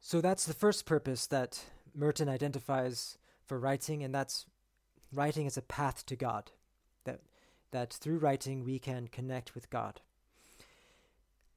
So 0.00 0.20
that's 0.20 0.44
the 0.44 0.54
first 0.54 0.84
purpose 0.84 1.26
that 1.28 1.64
Merton 1.94 2.28
identifies 2.28 3.18
for 3.44 3.58
writing, 3.58 4.04
and 4.04 4.14
that's 4.14 4.46
writing 5.12 5.46
as 5.46 5.56
a 5.56 5.62
path 5.62 6.04
to 6.06 6.14
God 6.14 6.52
that 7.70 7.92
through 7.92 8.18
writing 8.18 8.64
we 8.64 8.78
can 8.78 9.08
connect 9.08 9.54
with 9.54 9.70
God. 9.70 10.00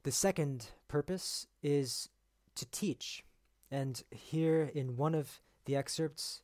The 0.03 0.11
second 0.11 0.67
purpose 0.87 1.47
is 1.61 2.09
to 2.55 2.65
teach. 2.65 3.23
And 3.71 4.01
here 4.11 4.71
in 4.73 4.97
one 4.97 5.13
of 5.13 5.41
the 5.65 5.75
excerpts, 5.75 6.41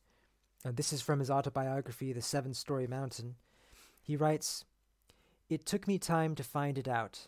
this 0.64 0.92
is 0.92 1.02
from 1.02 1.20
his 1.20 1.30
autobiography, 1.30 2.12
The 2.12 2.22
Seven 2.22 2.54
Storey 2.54 2.86
Mountain, 2.86 3.36
he 4.02 4.16
writes 4.16 4.64
It 5.48 5.66
took 5.66 5.88
me 5.88 5.98
time 5.98 6.34
to 6.36 6.44
find 6.44 6.78
it 6.78 6.88
out, 6.88 7.26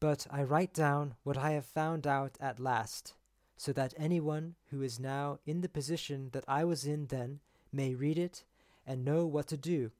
but 0.00 0.26
I 0.30 0.42
write 0.42 0.72
down 0.72 1.14
what 1.22 1.36
I 1.36 1.52
have 1.52 1.66
found 1.66 2.06
out 2.06 2.36
at 2.40 2.60
last, 2.60 3.14
so 3.56 3.72
that 3.72 3.94
anyone 3.96 4.54
who 4.70 4.82
is 4.82 5.00
now 5.00 5.38
in 5.46 5.60
the 5.60 5.68
position 5.68 6.30
that 6.32 6.44
I 6.46 6.64
was 6.64 6.84
in 6.84 7.06
then 7.06 7.40
may 7.72 7.94
read 7.94 8.18
it 8.18 8.44
and 8.86 9.04
know 9.04 9.26
what 9.26 9.48
to 9.48 9.56
do 9.56 9.90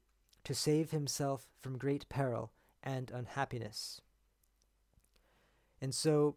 to 0.45 0.55
save 0.55 0.91
himself 0.91 1.47
from 1.61 1.79
great 1.79 2.09
peril 2.09 2.53
and 2.83 3.11
unhappiness. 3.11 4.01
And 5.81 5.95
so 5.95 6.37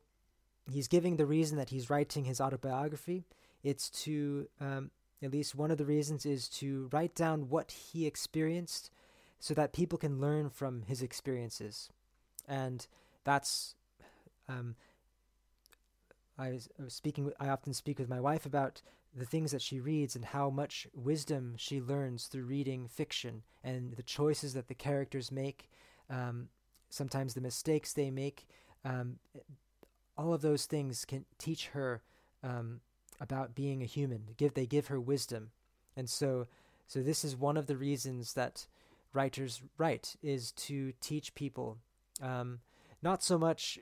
he's 0.72 0.88
giving 0.88 1.18
the 1.18 1.26
reason 1.26 1.58
that 1.58 1.70
he's 1.70 1.90
writing 1.90 2.26
his 2.26 2.42
autobiography. 2.42 3.26
It's 3.64 3.90
to, 4.04 4.48
um, 4.60 4.92
at 5.22 5.32
least 5.32 5.56
one 5.56 5.72
of 5.72 5.78
the 5.78 5.86
reasons 5.86 6.26
is 6.26 6.48
to 6.50 6.90
write 6.92 7.16
down 7.16 7.50
what 7.50 7.72
he 7.72 8.06
experienced 8.06 8.92
so 9.40 9.54
that 9.54 9.74
people 9.74 9.98
can 9.98 10.20
learn 10.20 10.50
from 10.50 10.84
his 10.84 11.02
experiences. 11.02 11.90
And 12.48 12.88
that's, 13.24 13.76
um, 14.48 14.76
I 16.38 16.52
was, 16.52 16.70
I 16.80 16.84
was 16.84 16.94
speaking, 16.94 17.32
I 17.40 17.50
often 17.50 17.74
speak 17.74 18.00
with 18.00 18.10
my 18.10 18.20
wife 18.20 18.46
about 18.46 18.82
the 19.18 19.26
things 19.26 19.52
that 19.52 19.62
she 19.62 19.80
reads 19.80 20.16
and 20.16 20.26
how 20.26 20.50
much 20.50 20.88
wisdom 20.94 21.56
she 21.58 21.82
learns 21.82 22.28
through 22.28 22.44
reading 22.44 22.88
fiction 22.88 23.42
and 23.64 23.94
the 23.94 24.04
choices 24.04 24.54
that 24.54 24.68
the 24.68 24.76
characters 24.76 25.32
make, 25.32 25.70
um, 26.10 26.50
sometimes 26.90 27.34
the 27.34 27.42
mistakes 27.42 27.94
they 27.94 28.12
make. 28.12 28.48
Um, 28.86 29.18
all 30.18 30.34
of 30.34 30.42
those 30.42 30.66
things 30.66 31.04
can 31.04 31.26
teach 31.38 31.68
her 31.68 32.02
um, 32.44 32.82
about 33.20 33.56
being 33.56 33.82
a 33.82 33.86
human. 33.86 34.30
Give 34.38 34.54
they 34.54 34.66
give 34.66 34.88
her 34.88 35.00
wisdom, 35.00 35.50
and 35.96 36.10
so 36.10 36.48
so 36.88 37.02
this 37.02 37.26
is 37.26 37.36
one 37.36 37.58
of 37.58 37.68
the 37.68 37.78
reasons 37.78 38.34
that 38.34 38.68
writers 39.14 39.62
write 39.78 40.16
is 40.22 40.52
to 40.54 40.94
teach 41.02 41.36
people. 41.36 41.78
Um, 42.22 42.60
not 43.02 43.24
so 43.24 43.38
much. 43.38 43.80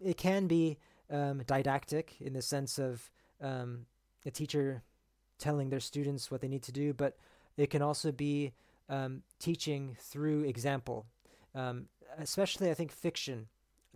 It 0.00 0.16
can 0.16 0.46
be 0.46 0.78
um, 1.10 1.42
didactic 1.46 2.16
in 2.20 2.32
the 2.32 2.42
sense 2.42 2.78
of 2.78 3.10
um, 3.40 3.86
a 4.24 4.30
teacher 4.30 4.82
telling 5.38 5.70
their 5.70 5.80
students 5.80 6.30
what 6.30 6.40
they 6.40 6.48
need 6.48 6.62
to 6.62 6.72
do, 6.72 6.92
but 6.92 7.16
it 7.56 7.70
can 7.70 7.82
also 7.82 8.12
be 8.12 8.52
um, 8.88 9.22
teaching 9.38 9.96
through 9.98 10.44
example. 10.44 11.06
Um, 11.54 11.86
especially, 12.18 12.70
I 12.70 12.74
think 12.74 12.92
fiction 12.92 13.48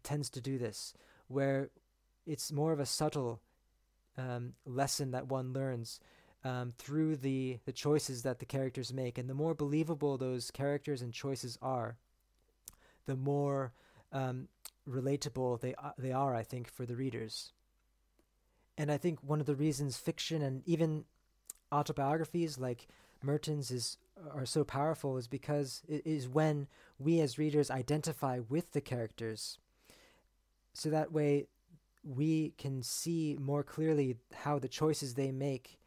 tends 0.03 0.31
to 0.31 0.41
do 0.41 0.59
this, 0.59 0.95
where 1.29 1.71
it's 2.27 2.53
more 2.53 2.73
of 2.73 2.81
a 2.81 2.87
subtle 2.87 3.41
um, 4.17 4.55
lesson 4.65 5.11
that 5.11 5.29
one 5.29 5.53
learns 5.53 6.01
um, 6.45 6.73
through 6.79 7.17
the, 7.17 7.59
the 7.65 7.73
choices 7.73 8.23
that 8.23 8.39
the 8.39 8.45
characters 8.47 8.93
make. 8.93 9.19
And 9.19 9.29
the 9.29 9.35
more 9.35 9.55
believable 9.55 10.17
those 10.17 10.51
characters 10.51 11.03
and 11.03 11.13
choices 11.13 11.59
are, 11.63 11.97
the 13.07 13.17
more 13.17 13.73
um, 14.13 14.49
relatable 14.89 15.61
they, 15.61 15.75
uh, 15.75 15.91
they 15.99 16.13
are, 16.13 16.35
I 16.35 16.43
think, 16.43 16.71
for 16.71 16.87
the 16.87 16.97
readers. 16.97 17.53
And 18.77 18.91
I 18.91 18.99
think 18.99 19.21
one 19.23 19.41
of 19.41 19.47
the 19.47 19.55
reasons 19.55 19.97
fiction 19.97 20.43
and 20.43 20.63
even 20.67 21.05
autobiographies 21.71 22.59
like 22.59 22.89
Merton's 23.23 23.71
is 23.71 23.99
are 24.33 24.47
so 24.47 24.65
powerful 24.65 25.17
is 25.17 25.27
because 25.27 25.83
it 25.89 26.03
is 26.07 26.29
when 26.29 26.69
we 26.99 27.21
as 27.21 27.39
readers 27.39 27.71
identify 27.71 28.41
with 28.49 28.73
the 28.73 28.81
characters. 28.81 29.59
so 30.73 30.91
that 30.91 31.13
way 31.13 31.47
we 32.05 32.53
can 32.59 32.83
see 32.83 33.37
more 33.41 33.63
clearly 33.63 34.17
how 34.35 34.59
the 34.59 34.69
choices 34.69 35.15
they 35.15 35.33
make 35.33 35.79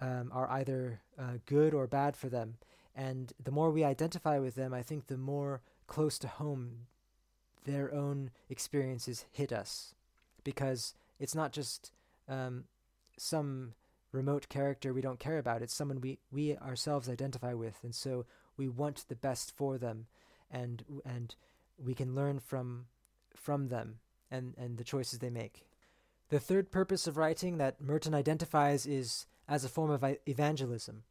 um, 0.00 0.30
are 0.32 0.48
either 0.50 1.00
uh, 1.18 1.38
good 1.46 1.74
or 1.74 1.86
bad 1.86 2.16
for 2.16 2.28
them. 2.28 2.56
And 2.94 3.32
the 3.42 3.50
more 3.50 3.70
we 3.70 3.82
identify 3.82 4.38
with 4.38 4.54
them, 4.54 4.72
I 4.72 4.82
think 4.82 5.06
the 5.06 5.16
more 5.16 5.62
close 5.88 6.18
to 6.20 6.28
home 6.28 6.86
their 7.64 7.92
own 7.92 8.30
experiences 8.48 9.24
hit 9.32 9.52
us. 9.52 9.94
Because 10.44 10.94
it's 11.18 11.34
not 11.34 11.52
just 11.52 11.90
um, 12.28 12.64
some 13.18 13.74
remote 14.12 14.48
character 14.48 14.92
we 14.92 15.00
don't 15.00 15.18
care 15.18 15.38
about, 15.38 15.62
it's 15.62 15.74
someone 15.74 16.00
we, 16.00 16.18
we 16.30 16.56
ourselves 16.58 17.08
identify 17.08 17.52
with. 17.52 17.78
And 17.82 17.94
so 17.94 18.26
we 18.56 18.68
want 18.68 19.04
the 19.08 19.16
best 19.16 19.56
for 19.56 19.78
them, 19.78 20.06
and, 20.50 20.84
and 21.04 21.34
we 21.76 21.94
can 21.94 22.14
learn 22.14 22.38
from, 22.38 22.86
from 23.34 23.68
them 23.68 23.98
and, 24.30 24.54
and 24.56 24.78
the 24.78 24.84
choices 24.84 25.18
they 25.18 25.30
make. 25.30 25.66
The 26.30 26.40
third 26.40 26.70
purpose 26.70 27.06
of 27.06 27.16
writing 27.16 27.58
that 27.58 27.80
Merton 27.80 28.14
identifies 28.14 28.86
is 28.86 29.26
as 29.48 29.64
a 29.64 29.68
form 29.68 29.90
of 29.90 30.04
evangelism. 30.26 31.02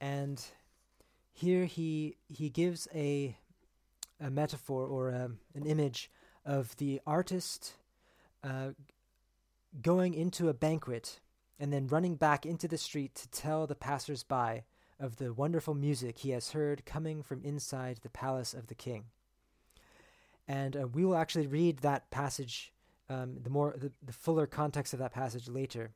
And 0.00 0.44
here 1.32 1.64
he 1.64 2.16
he 2.28 2.50
gives 2.50 2.88
a 2.94 3.36
a 4.20 4.30
metaphor 4.30 4.86
or 4.86 5.10
a, 5.10 5.30
an 5.54 5.66
image 5.66 6.10
of 6.44 6.76
the 6.76 7.00
artist 7.06 7.74
uh, 8.44 8.70
going 9.80 10.14
into 10.14 10.48
a 10.48 10.54
banquet 10.54 11.20
and 11.58 11.72
then 11.72 11.86
running 11.86 12.16
back 12.16 12.44
into 12.44 12.68
the 12.68 12.78
street 12.78 13.14
to 13.14 13.28
tell 13.30 13.66
the 13.66 13.74
passers-by 13.74 14.64
of 14.98 15.16
the 15.16 15.32
wonderful 15.32 15.74
music 15.74 16.18
he 16.18 16.30
has 16.30 16.50
heard 16.50 16.84
coming 16.84 17.22
from 17.22 17.42
inside 17.42 17.98
the 18.02 18.08
palace 18.08 18.54
of 18.54 18.66
the 18.66 18.74
king. 18.74 19.04
And 20.46 20.76
uh, 20.76 20.86
we 20.86 21.04
will 21.04 21.16
actually 21.16 21.46
read 21.46 21.78
that 21.78 22.10
passage, 22.10 22.72
um, 23.08 23.38
the 23.42 23.50
more 23.50 23.74
the, 23.76 23.92
the 24.04 24.12
fuller 24.12 24.46
context 24.46 24.92
of 24.92 24.98
that 24.98 25.12
passage 25.12 25.48
later. 25.48 25.92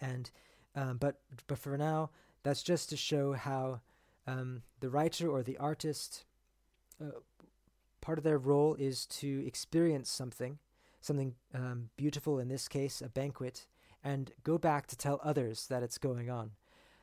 And 0.00 0.30
um, 0.74 0.96
but 0.98 1.20
but 1.46 1.58
for 1.58 1.76
now, 1.76 2.10
that's 2.42 2.62
just 2.62 2.88
to 2.90 2.96
show 2.96 3.32
how 3.32 3.80
um, 4.26 4.62
the 4.80 4.90
writer 4.90 5.28
or 5.28 5.42
the 5.42 5.56
artist, 5.58 6.24
uh, 7.00 7.18
part 8.00 8.18
of 8.18 8.24
their 8.24 8.38
role 8.38 8.74
is 8.74 9.06
to 9.06 9.44
experience 9.46 10.10
something, 10.10 10.58
something 11.00 11.34
um, 11.54 11.90
beautiful 11.96 12.38
in 12.38 12.48
this 12.48 12.68
case, 12.68 13.00
a 13.00 13.08
banquet, 13.08 13.66
and 14.02 14.32
go 14.42 14.58
back 14.58 14.86
to 14.88 14.96
tell 14.96 15.20
others 15.22 15.66
that 15.68 15.82
it's 15.82 15.98
going 15.98 16.30
on. 16.30 16.52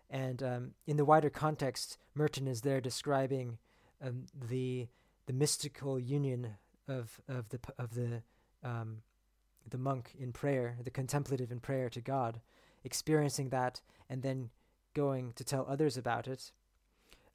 And 0.09 0.43
um, 0.43 0.71
in 0.85 0.97
the 0.97 1.05
wider 1.05 1.29
context, 1.29 1.97
Merton 2.13 2.47
is 2.47 2.61
there 2.61 2.81
describing 2.81 3.57
um, 4.01 4.25
the 4.49 4.87
the 5.25 5.33
mystical 5.33 5.99
union 5.99 6.55
of 6.87 7.19
of 7.27 7.49
the 7.49 7.59
of 7.77 7.95
the 7.95 8.21
um, 8.63 9.01
the 9.69 9.77
monk 9.77 10.13
in 10.19 10.31
prayer, 10.31 10.77
the 10.83 10.91
contemplative 10.91 11.51
in 11.51 11.59
prayer 11.59 11.89
to 11.89 12.01
God, 12.01 12.39
experiencing 12.83 13.49
that 13.49 13.81
and 14.09 14.21
then 14.21 14.49
going 14.93 15.33
to 15.33 15.43
tell 15.43 15.65
others 15.67 15.97
about 15.97 16.27
it. 16.27 16.51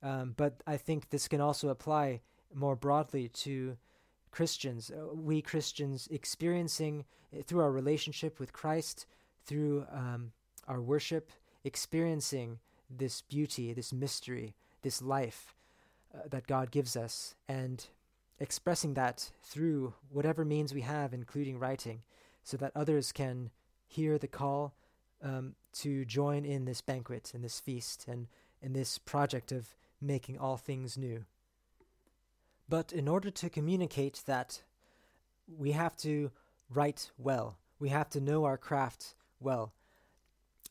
Um, 0.02 0.34
but 0.36 0.62
I 0.66 0.76
think 0.76 1.10
this 1.10 1.28
can 1.28 1.40
also 1.40 1.68
apply 1.68 2.20
more 2.54 2.76
broadly 2.76 3.28
to 3.28 3.76
Christians. 4.30 4.90
Uh, 4.90 5.14
we 5.14 5.42
Christians 5.42 6.08
experiencing 6.10 7.04
uh, 7.32 7.42
through 7.42 7.60
our 7.60 7.72
relationship 7.72 8.38
with 8.38 8.52
Christ, 8.52 9.06
through 9.44 9.86
um, 9.92 10.32
our 10.68 10.80
worship, 10.80 11.30
experiencing 11.64 12.58
this 12.88 13.22
beauty, 13.22 13.72
this 13.72 13.92
mystery, 13.92 14.54
this 14.82 15.02
life 15.02 15.54
uh, 16.14 16.28
that 16.30 16.46
God 16.46 16.70
gives 16.70 16.96
us, 16.96 17.34
and 17.48 17.86
expressing 18.38 18.94
that 18.94 19.30
through 19.42 19.94
whatever 20.08 20.44
means 20.44 20.72
we 20.72 20.80
have, 20.80 21.12
including 21.12 21.58
writing, 21.58 22.02
so 22.42 22.56
that 22.56 22.72
others 22.74 23.12
can 23.12 23.50
hear 23.86 24.18
the 24.18 24.28
call 24.28 24.74
um, 25.22 25.54
to 25.72 26.04
join 26.04 26.44
in 26.44 26.64
this 26.64 26.80
banquet 26.80 27.32
and 27.34 27.44
this 27.44 27.60
feast 27.60 28.06
and 28.08 28.26
in 28.62 28.72
this 28.72 28.98
project 28.98 29.52
of 29.52 29.74
making 30.00 30.38
all 30.38 30.56
things 30.56 30.96
new. 30.96 31.24
But 32.70 32.92
in 32.92 33.08
order 33.08 33.30
to 33.32 33.50
communicate 33.50 34.22
that, 34.26 34.62
we 35.58 35.72
have 35.72 35.96
to 35.98 36.30
write 36.72 37.10
well. 37.18 37.58
We 37.80 37.88
have 37.88 38.08
to 38.10 38.20
know 38.20 38.44
our 38.44 38.56
craft 38.56 39.16
well. 39.40 39.72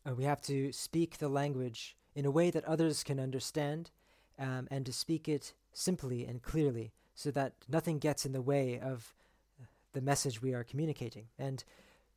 Uh, 0.07 0.15
we 0.15 0.23
have 0.23 0.41
to 0.43 0.71
speak 0.71 1.17
the 1.17 1.27
language 1.27 1.97
in 2.15 2.25
a 2.25 2.31
way 2.31 2.51
that 2.51 2.63
others 2.63 3.03
can 3.03 3.19
understand 3.19 3.91
um, 4.39 4.69
and 4.71 4.85
to 4.85 4.93
speak 4.93 5.27
it 5.27 5.53
simply 5.73 6.25
and 6.25 6.41
clearly 6.41 6.93
so 7.15 7.31
that 7.31 7.53
nothing 7.67 7.99
gets 7.99 8.25
in 8.25 8.31
the 8.31 8.41
way 8.41 8.79
of 8.79 9.13
the 9.91 10.01
message 10.01 10.41
we 10.41 10.53
are 10.53 10.63
communicating. 10.63 11.25
And 11.37 11.65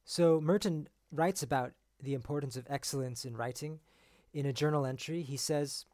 so 0.04 0.40
Merton 0.40 0.88
writes 1.10 1.42
about 1.42 1.72
the 2.00 2.14
importance 2.14 2.56
of 2.56 2.66
excellence 2.70 3.24
in 3.24 3.36
writing. 3.36 3.80
In 4.32 4.46
a 4.46 4.52
journal 4.52 4.86
entry, 4.86 5.22
he 5.22 5.36
says, 5.36 5.86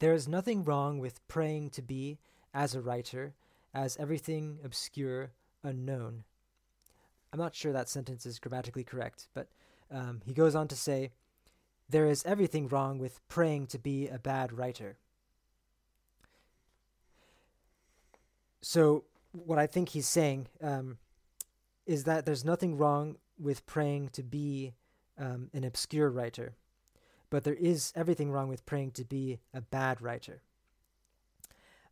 There 0.00 0.12
is 0.12 0.26
nothing 0.26 0.64
wrong 0.64 0.98
with 0.98 1.26
praying 1.28 1.70
to 1.70 1.82
be, 1.82 2.18
as 2.56 2.74
a 2.74 2.80
writer, 2.80 3.34
as 3.74 3.98
everything 3.98 4.58
obscure, 4.64 5.30
unknown. 5.62 6.24
I'm 7.32 7.38
not 7.38 7.54
sure 7.54 7.72
that 7.72 7.90
sentence 7.90 8.24
is 8.24 8.38
grammatically 8.38 8.82
correct, 8.82 9.28
but 9.34 9.48
um, 9.90 10.22
he 10.24 10.32
goes 10.32 10.54
on 10.54 10.66
to 10.68 10.74
say, 10.74 11.10
There 11.90 12.06
is 12.06 12.24
everything 12.24 12.66
wrong 12.66 12.98
with 12.98 13.20
praying 13.28 13.66
to 13.68 13.78
be 13.78 14.08
a 14.08 14.18
bad 14.18 14.54
writer. 14.54 14.96
So, 18.62 19.04
what 19.32 19.58
I 19.58 19.66
think 19.66 19.90
he's 19.90 20.08
saying 20.08 20.48
um, 20.62 20.96
is 21.84 22.04
that 22.04 22.24
there's 22.24 22.44
nothing 22.44 22.78
wrong 22.78 23.16
with 23.38 23.66
praying 23.66 24.08
to 24.14 24.22
be 24.22 24.72
um, 25.18 25.50
an 25.52 25.62
obscure 25.62 26.08
writer, 26.08 26.54
but 27.28 27.44
there 27.44 27.54
is 27.54 27.92
everything 27.94 28.30
wrong 28.30 28.48
with 28.48 28.64
praying 28.64 28.92
to 28.92 29.04
be 29.04 29.40
a 29.52 29.60
bad 29.60 30.00
writer. 30.00 30.40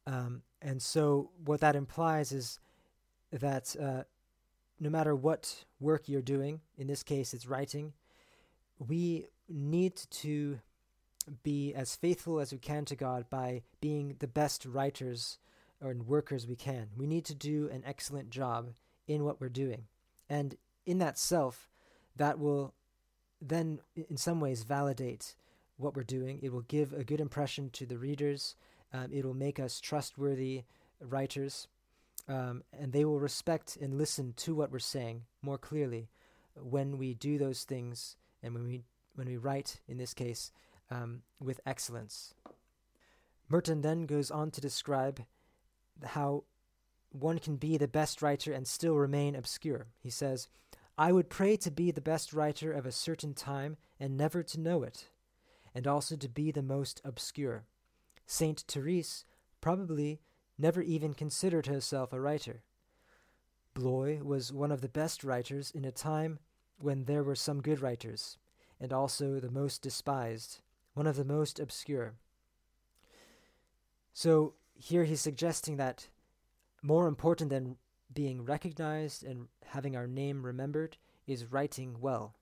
Um, 0.06 0.42
and 0.60 0.82
so, 0.82 1.30
what 1.44 1.60
that 1.60 1.76
implies 1.76 2.32
is 2.32 2.58
that 3.32 3.74
uh, 3.80 4.02
no 4.80 4.90
matter 4.90 5.14
what 5.14 5.64
work 5.80 6.08
you're 6.08 6.22
doing, 6.22 6.60
in 6.76 6.86
this 6.86 7.02
case 7.02 7.34
it's 7.34 7.46
writing, 7.46 7.92
we 8.78 9.26
need 9.48 9.96
to 10.10 10.58
be 11.42 11.74
as 11.74 11.96
faithful 11.96 12.40
as 12.40 12.52
we 12.52 12.58
can 12.58 12.84
to 12.84 12.96
God 12.96 13.28
by 13.30 13.62
being 13.80 14.16
the 14.18 14.26
best 14.26 14.66
writers 14.66 15.38
or 15.82 15.94
workers 15.94 16.46
we 16.46 16.56
can. 16.56 16.88
We 16.96 17.06
need 17.06 17.24
to 17.26 17.34
do 17.34 17.68
an 17.72 17.82
excellent 17.86 18.30
job 18.30 18.70
in 19.06 19.24
what 19.24 19.40
we're 19.40 19.48
doing. 19.48 19.84
And 20.28 20.56
in 20.86 20.98
that 20.98 21.18
self, 21.18 21.70
that 22.16 22.38
will 22.38 22.74
then 23.40 23.80
in 24.08 24.16
some 24.16 24.40
ways 24.40 24.64
validate 24.64 25.34
what 25.76 25.96
we're 25.96 26.02
doing. 26.02 26.40
It 26.42 26.52
will 26.52 26.62
give 26.62 26.92
a 26.92 27.04
good 27.04 27.20
impression 27.20 27.70
to 27.70 27.86
the 27.86 27.98
readers. 27.98 28.54
Um, 28.94 29.08
it 29.12 29.24
will 29.24 29.34
make 29.34 29.58
us 29.58 29.80
trustworthy 29.80 30.62
writers, 31.00 31.66
um, 32.28 32.62
and 32.72 32.92
they 32.92 33.04
will 33.04 33.18
respect 33.18 33.76
and 33.76 33.98
listen 33.98 34.34
to 34.36 34.54
what 34.54 34.70
we're 34.70 34.78
saying 34.78 35.22
more 35.42 35.58
clearly 35.58 36.08
when 36.54 36.96
we 36.96 37.12
do 37.12 37.36
those 37.36 37.64
things 37.64 38.16
and 38.40 38.54
when 38.54 38.64
we 38.64 38.84
when 39.16 39.26
we 39.26 39.36
write, 39.36 39.80
in 39.88 39.98
this 39.98 40.14
case, 40.14 40.52
um, 40.90 41.22
with 41.40 41.60
excellence. 41.66 42.34
Merton 43.48 43.82
then 43.82 44.06
goes 44.06 44.30
on 44.30 44.50
to 44.52 44.60
describe 44.60 45.24
how 46.04 46.44
one 47.10 47.38
can 47.38 47.56
be 47.56 47.76
the 47.76 47.88
best 47.88 48.22
writer 48.22 48.52
and 48.52 48.66
still 48.66 48.94
remain 48.94 49.36
obscure. 49.36 49.86
He 50.00 50.10
says, 50.10 50.48
I 50.98 51.12
would 51.12 51.30
pray 51.30 51.56
to 51.58 51.70
be 51.70 51.90
the 51.90 52.00
best 52.00 52.32
writer 52.32 52.72
of 52.72 52.86
a 52.86 52.92
certain 52.92 53.34
time 53.34 53.76
and 54.00 54.16
never 54.16 54.42
to 54.42 54.60
know 54.60 54.82
it, 54.82 55.08
and 55.74 55.86
also 55.86 56.16
to 56.16 56.28
be 56.28 56.50
the 56.50 56.62
most 56.62 57.00
obscure. 57.04 57.64
Saint 58.26 58.64
Therese 58.66 59.24
probably 59.60 60.20
never 60.58 60.82
even 60.82 61.14
considered 61.14 61.66
herself 61.66 62.12
a 62.12 62.20
writer. 62.20 62.62
Bloy 63.74 64.20
was 64.22 64.52
one 64.52 64.70
of 64.70 64.80
the 64.80 64.88
best 64.88 65.24
writers 65.24 65.70
in 65.70 65.84
a 65.84 65.90
time 65.90 66.38
when 66.78 67.04
there 67.04 67.24
were 67.24 67.34
some 67.34 67.60
good 67.60 67.80
writers, 67.80 68.38
and 68.80 68.92
also 68.92 69.40
the 69.40 69.50
most 69.50 69.82
despised, 69.82 70.60
one 70.94 71.06
of 71.06 71.16
the 71.16 71.24
most 71.24 71.58
obscure. 71.58 72.14
So 74.12 74.54
here 74.74 75.04
he's 75.04 75.20
suggesting 75.20 75.76
that 75.76 76.08
more 76.82 77.08
important 77.08 77.50
than 77.50 77.76
being 78.12 78.44
recognized 78.44 79.24
and 79.24 79.48
having 79.66 79.96
our 79.96 80.06
name 80.06 80.44
remembered 80.44 80.96
is 81.26 81.50
writing 81.50 81.96
well. 82.00 82.36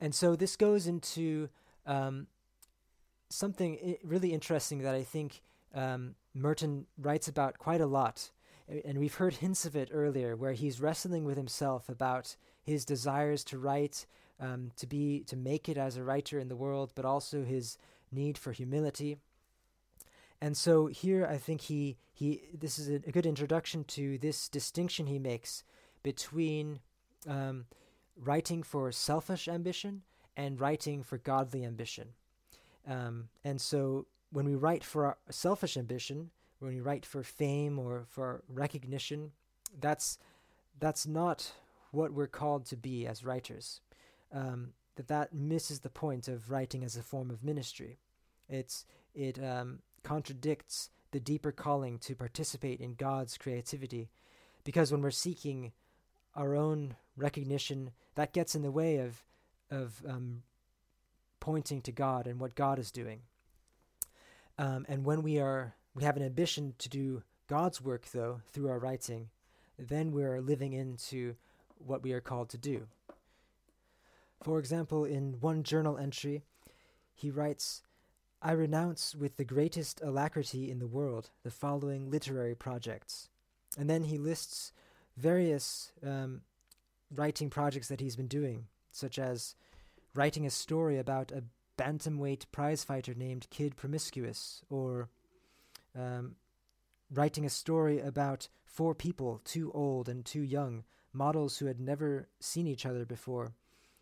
And 0.00 0.14
so 0.14 0.34
this 0.34 0.56
goes 0.56 0.86
into 0.86 1.48
um, 1.86 2.26
something 3.30 3.96
really 4.04 4.32
interesting 4.32 4.80
that 4.82 4.94
I 4.94 5.02
think 5.02 5.40
um, 5.74 6.14
Merton 6.34 6.86
writes 6.98 7.28
about 7.28 7.58
quite 7.58 7.80
a 7.80 7.86
lot. 7.86 8.30
And 8.84 8.98
we've 8.98 9.14
heard 9.14 9.34
hints 9.34 9.64
of 9.64 9.74
it 9.74 9.90
earlier, 9.92 10.36
where 10.36 10.52
he's 10.52 10.80
wrestling 10.80 11.24
with 11.24 11.36
himself 11.36 11.88
about 11.88 12.36
his 12.62 12.84
desires 12.84 13.42
to 13.44 13.58
write, 13.58 14.06
um, 14.38 14.70
to 14.76 14.86
be, 14.86 15.24
to 15.24 15.36
make 15.36 15.68
it 15.68 15.76
as 15.76 15.96
a 15.96 16.04
writer 16.04 16.38
in 16.38 16.48
the 16.48 16.56
world, 16.56 16.92
but 16.94 17.04
also 17.04 17.42
his 17.42 17.78
need 18.12 18.38
for 18.38 18.52
humility. 18.52 19.16
And 20.40 20.56
so 20.56 20.86
here 20.86 21.26
I 21.26 21.36
think 21.36 21.62
he 21.62 21.98
he 22.12 22.42
this 22.54 22.78
is 22.78 22.88
a, 22.88 22.98
good 22.98 23.26
introduction 23.26 23.84
to 23.84 24.16
this 24.18 24.48
distinction 24.48 25.06
he 25.06 25.18
makes 25.18 25.64
between 26.02 26.80
um, 27.28 27.66
writing 28.16 28.62
for 28.62 28.90
selfish 28.90 29.48
ambition 29.48 30.02
and 30.36 30.58
writing 30.58 31.02
for 31.02 31.18
godly 31.18 31.64
ambition. 31.64 32.14
Um, 32.86 33.28
and 33.44 33.60
so 33.60 34.06
when 34.32 34.46
we 34.46 34.54
write 34.54 34.84
for 34.84 35.06
our 35.06 35.18
selfish 35.30 35.76
ambition, 35.76 36.30
when 36.58 36.74
we 36.74 36.80
write 36.80 37.06
for 37.06 37.22
fame 37.22 37.78
or 37.78 38.04
for 38.08 38.42
recognition, 38.48 39.32
that's 39.80 40.18
that's 40.78 41.06
not 41.06 41.52
what 41.90 42.12
we're 42.12 42.26
called 42.26 42.64
to 42.66 42.76
be 42.76 43.06
as 43.06 43.24
writers. 43.24 43.80
Um, 44.32 44.72
that 44.96 45.08
that 45.08 45.32
misses 45.32 45.80
the 45.80 45.90
point 45.90 46.28
of 46.28 46.50
writing 46.50 46.84
as 46.84 46.96
a 46.96 47.02
form 47.02 47.30
of 47.30 47.42
ministry. 47.42 47.98
It's 48.48 48.84
it 49.14 49.42
um, 49.42 49.80
contradicts 50.02 50.90
the 51.12 51.20
deeper 51.20 51.52
calling 51.52 51.98
to 51.98 52.14
participate 52.14 52.80
in 52.80 52.94
God's 52.94 53.36
creativity, 53.36 54.10
because 54.64 54.92
when 54.92 55.02
we're 55.02 55.10
seeking 55.10 55.72
our 56.36 56.54
own 56.54 56.96
recognition, 57.16 57.90
that 58.14 58.32
gets 58.32 58.54
in 58.54 58.62
the 58.62 58.70
way 58.70 58.98
of 58.98 59.24
of 59.70 60.02
um, 60.08 60.42
pointing 61.40 61.80
to 61.82 61.92
God 61.92 62.26
and 62.26 62.38
what 62.38 62.54
God 62.54 62.78
is 62.78 62.90
doing. 62.90 63.20
Um, 64.58 64.84
and 64.88 65.04
when 65.04 65.22
we 65.22 65.38
are 65.38 65.74
we 65.94 66.04
have 66.04 66.16
an 66.16 66.22
ambition 66.22 66.74
to 66.78 66.88
do 66.88 67.22
God's 67.48 67.80
work, 67.80 68.06
though, 68.12 68.40
through 68.52 68.68
our 68.68 68.78
writing, 68.78 69.28
then 69.78 70.12
we're 70.12 70.40
living 70.40 70.72
into 70.72 71.34
what 71.78 72.02
we 72.02 72.12
are 72.12 72.20
called 72.20 72.48
to 72.50 72.58
do. 72.58 72.86
For 74.42 74.58
example, 74.58 75.04
in 75.04 75.40
one 75.40 75.64
journal 75.64 75.98
entry, 75.98 76.42
he 77.14 77.30
writes, 77.30 77.82
I 78.40 78.52
renounce 78.52 79.14
with 79.14 79.36
the 79.36 79.44
greatest 79.44 80.00
alacrity 80.00 80.70
in 80.70 80.78
the 80.78 80.86
world 80.86 81.30
the 81.42 81.50
following 81.50 82.10
literary 82.10 82.54
projects. 82.54 83.28
And 83.76 83.90
then 83.90 84.04
he 84.04 84.16
lists 84.16 84.72
various 85.16 85.92
um, 86.06 86.42
writing 87.14 87.50
projects 87.50 87.88
that 87.88 88.00
he's 88.00 88.16
been 88.16 88.28
doing, 88.28 88.66
such 88.92 89.18
as 89.18 89.56
writing 90.14 90.46
a 90.46 90.50
story 90.50 90.98
about 90.98 91.32
a 91.32 91.44
bantamweight 91.78 92.46
prizefighter 92.52 93.16
named 93.16 93.46
Kid 93.50 93.76
Promiscuous, 93.76 94.62
or 94.68 95.08
um, 95.98 96.36
writing 97.10 97.44
a 97.44 97.50
story 97.50 98.00
about 98.00 98.48
four 98.64 98.94
people, 98.94 99.40
too 99.44 99.70
old 99.72 100.08
and 100.08 100.24
too 100.24 100.42
young, 100.42 100.84
models 101.12 101.58
who 101.58 101.66
had 101.66 101.80
never 101.80 102.28
seen 102.38 102.66
each 102.66 102.86
other 102.86 103.04
before, 103.04 103.54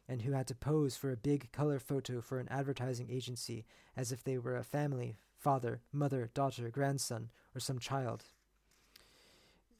and 0.09 0.23
who 0.23 0.33
had 0.33 0.47
to 0.47 0.55
pose 0.55 0.97
for 0.97 1.13
a 1.13 1.17
big 1.17 1.53
color 1.53 1.79
photo 1.79 2.21
for 2.21 2.39
an 2.39 2.49
advertising 2.51 3.11
agency 3.11 3.65
as 3.97 4.11
if 4.11 4.25
they 4.25 4.39
were 4.39 4.57
a 4.57 4.65
family 4.65 5.17
father, 5.39 5.81
mother, 5.93 6.31
daughter, 6.35 6.69
grandson, 6.69 7.31
or 7.55 7.61
some 7.61 7.79
child. 7.79 8.25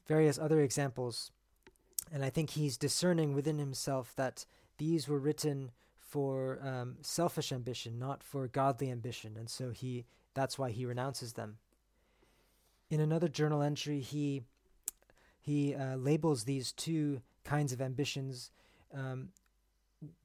Various 0.07 0.39
other 0.39 0.61
examples. 0.61 1.31
And 2.11 2.23
I 2.23 2.29
think 2.29 2.51
he's 2.51 2.77
discerning 2.77 3.33
within 3.33 3.59
himself 3.59 4.13
that 4.15 4.45
these 4.77 5.07
were 5.07 5.19
written 5.19 5.71
for 6.09 6.59
um, 6.63 6.95
selfish 7.01 7.51
ambition, 7.51 7.99
not 7.99 8.23
for 8.23 8.47
godly 8.47 8.89
ambition, 8.89 9.37
and 9.37 9.49
so 9.49 9.69
he 9.69 10.05
that's 10.33 10.57
why 10.57 10.71
he 10.71 10.85
renounces 10.85 11.33
them. 11.33 11.57
In 12.89 12.99
another 12.99 13.27
journal 13.27 13.61
entry, 13.61 13.99
he 13.99 14.43
he 15.39 15.75
uh, 15.75 15.95
labels 15.95 16.43
these 16.43 16.71
two 16.71 17.21
kinds 17.43 17.71
of 17.71 17.81
ambitions 17.81 18.51
um, 18.93 19.29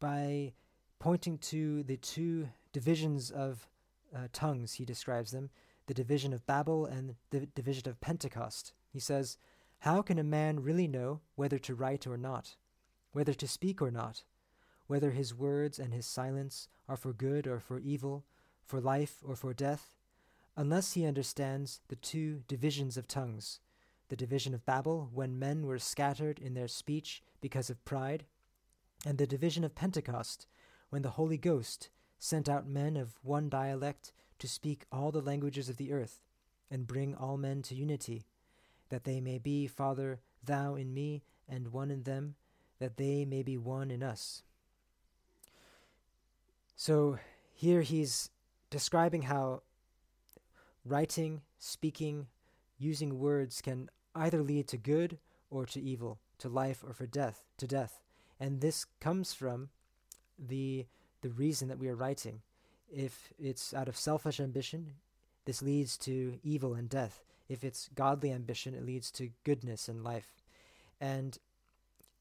by 0.00 0.54
pointing 0.98 1.38
to 1.38 1.82
the 1.82 1.98
two 1.98 2.48
divisions 2.72 3.30
of 3.30 3.68
uh, 4.16 4.28
tongues. 4.32 4.74
He 4.74 4.86
describes 4.86 5.32
them: 5.32 5.50
the 5.86 5.94
division 5.94 6.32
of 6.32 6.46
Babel 6.46 6.86
and 6.86 7.14
the 7.28 7.46
division 7.54 7.88
of 7.88 8.00
Pentecost. 8.00 8.72
He 8.90 9.00
says, 9.00 9.36
"How 9.80 10.00
can 10.00 10.18
a 10.18 10.24
man 10.24 10.62
really 10.62 10.88
know 10.88 11.20
whether 11.34 11.58
to 11.58 11.74
write 11.74 12.06
or 12.06 12.16
not, 12.16 12.56
whether 13.12 13.34
to 13.34 13.46
speak 13.46 13.82
or 13.82 13.90
not?" 13.90 14.24
Whether 14.86 15.10
his 15.10 15.34
words 15.34 15.78
and 15.78 15.92
his 15.92 16.06
silence 16.06 16.68
are 16.88 16.96
for 16.96 17.12
good 17.12 17.46
or 17.46 17.60
for 17.60 17.78
evil, 17.78 18.24
for 18.62 18.80
life 18.80 19.16
or 19.26 19.36
for 19.36 19.54
death, 19.54 19.94
unless 20.56 20.92
he 20.92 21.06
understands 21.06 21.80
the 21.88 21.96
two 21.96 22.42
divisions 22.46 22.96
of 22.96 23.08
tongues 23.08 23.60
the 24.08 24.16
division 24.16 24.54
of 24.54 24.66
Babel, 24.66 25.10
when 25.12 25.38
men 25.38 25.66
were 25.66 25.78
scattered 25.78 26.38
in 26.38 26.54
their 26.54 26.68
speech 26.68 27.22
because 27.40 27.70
of 27.70 27.84
pride, 27.84 28.24
and 29.06 29.18
the 29.18 29.26
division 29.26 29.64
of 29.64 29.74
Pentecost, 29.74 30.46
when 30.90 31.02
the 31.02 31.10
Holy 31.10 31.38
Ghost 31.38 31.88
sent 32.18 32.48
out 32.48 32.66
men 32.66 32.96
of 32.96 33.18
one 33.22 33.48
dialect 33.48 34.12
to 34.38 34.48
speak 34.48 34.84
all 34.92 35.10
the 35.10 35.20
languages 35.20 35.68
of 35.68 35.78
the 35.78 35.92
earth, 35.92 36.20
and 36.70 36.86
bring 36.86 37.14
all 37.14 37.36
men 37.36 37.62
to 37.62 37.74
unity, 37.74 38.24
that 38.88 39.04
they 39.04 39.20
may 39.20 39.38
be, 39.38 39.66
Father, 39.66 40.20
thou 40.42 40.74
in 40.74 40.92
me, 40.92 41.22
and 41.48 41.72
one 41.72 41.90
in 41.90 42.02
them, 42.02 42.34
that 42.78 42.96
they 42.96 43.24
may 43.24 43.42
be 43.42 43.56
one 43.56 43.90
in 43.90 44.02
us. 44.02 44.42
So 46.76 47.18
here 47.52 47.82
he's 47.82 48.30
describing 48.70 49.22
how 49.22 49.62
writing, 50.84 51.42
speaking, 51.58 52.26
using 52.78 53.18
words 53.18 53.60
can 53.60 53.88
either 54.14 54.42
lead 54.42 54.68
to 54.68 54.76
good 54.76 55.18
or 55.50 55.66
to 55.66 55.80
evil, 55.80 56.18
to 56.38 56.48
life 56.48 56.84
or 56.86 56.92
for 56.92 57.06
death, 57.06 57.44
to 57.58 57.66
death. 57.66 58.00
And 58.40 58.60
this 58.60 58.86
comes 59.00 59.32
from 59.32 59.68
the 60.38 60.86
the 61.22 61.30
reason 61.30 61.68
that 61.68 61.78
we 61.78 61.88
are 61.88 61.96
writing. 61.96 62.42
If 62.92 63.32
it's 63.38 63.72
out 63.72 63.88
of 63.88 63.96
selfish 63.96 64.40
ambition, 64.40 64.94
this 65.46 65.62
leads 65.62 65.96
to 65.98 66.38
evil 66.42 66.74
and 66.74 66.88
death. 66.88 67.22
If 67.48 67.64
it's 67.64 67.88
godly 67.94 68.30
ambition, 68.30 68.74
it 68.74 68.84
leads 68.84 69.10
to 69.12 69.30
goodness 69.44 69.88
and 69.88 70.04
life. 70.04 70.34
And 71.00 71.38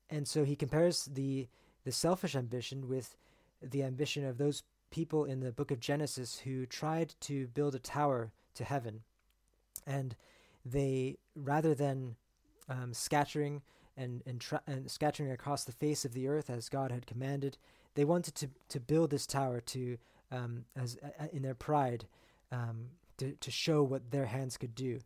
and 0.09 0.27
so 0.27 0.45
he 0.45 0.55
compares 0.55 1.05
the 1.05 1.47
the 1.83 1.91
selfish 1.91 2.35
ambition 2.35 2.87
with 2.87 3.17
the 3.63 3.83
ambition 3.83 4.25
of 4.25 4.37
those 4.37 4.63
people 4.91 5.25
in 5.25 5.39
the 5.39 5.51
book 5.51 5.71
of 5.71 5.79
Genesis 5.79 6.39
who 6.39 6.65
tried 6.65 7.15
to 7.21 7.47
build 7.47 7.75
a 7.75 7.79
tower 7.79 8.31
to 8.55 8.63
heaven. 8.63 9.01
And 9.87 10.15
they, 10.65 11.17
rather 11.35 11.73
than 11.73 12.15
um, 12.69 12.93
scattering 12.93 13.61
and, 13.97 14.21
and, 14.25 14.39
tra- 14.39 14.61
and 14.67 14.89
scattering 14.89 15.31
across 15.31 15.63
the 15.63 15.71
face 15.71 16.05
of 16.05 16.13
the 16.13 16.27
earth 16.27 16.49
as 16.49 16.69
God 16.69 16.91
had 16.91 17.07
commanded, 17.07 17.57
they 17.95 18.05
wanted 18.05 18.35
to, 18.35 18.49
to 18.69 18.79
build 18.79 19.09
this 19.09 19.25
tower 19.25 19.59
to, 19.61 19.97
um, 20.31 20.65
as 20.75 20.97
uh, 21.03 21.25
in 21.31 21.41
their 21.41 21.55
pride, 21.55 22.05
um, 22.51 22.89
to, 23.17 23.33
to 23.33 23.51
show 23.51 23.83
what 23.83 24.11
their 24.11 24.25
hands 24.25 24.57
could 24.57 24.75
do. 24.75 24.99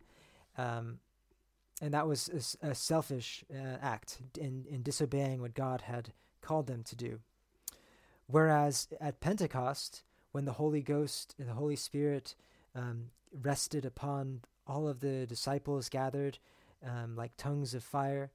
Um, 0.57 0.99
and 1.81 1.93
that 1.93 2.07
was 2.07 2.57
a, 2.61 2.69
a 2.69 2.75
selfish 2.75 3.43
uh, 3.53 3.77
act 3.81 4.19
in, 4.39 4.65
in 4.69 4.81
disobeying 4.81 5.41
what 5.41 5.53
God 5.53 5.81
had 5.81 6.11
called 6.41 6.67
them 6.67 6.83
to 6.83 6.95
do. 6.95 7.19
Whereas 8.27 8.87
at 8.99 9.21
Pentecost, 9.21 10.03
when 10.31 10.45
the 10.45 10.53
Holy 10.53 10.81
Ghost 10.81 11.33
and 11.39 11.47
the 11.47 11.53
Holy 11.53 11.75
Spirit 11.75 12.35
um, 12.75 13.11
rested 13.41 13.85
upon 13.85 14.41
all 14.67 14.87
of 14.87 14.99
the 14.99 15.25
disciples 15.25 15.89
gathered, 15.89 16.37
um, 16.85 17.15
like 17.15 17.37
tongues 17.37 17.73
of 17.73 17.83
fire, 17.83 18.31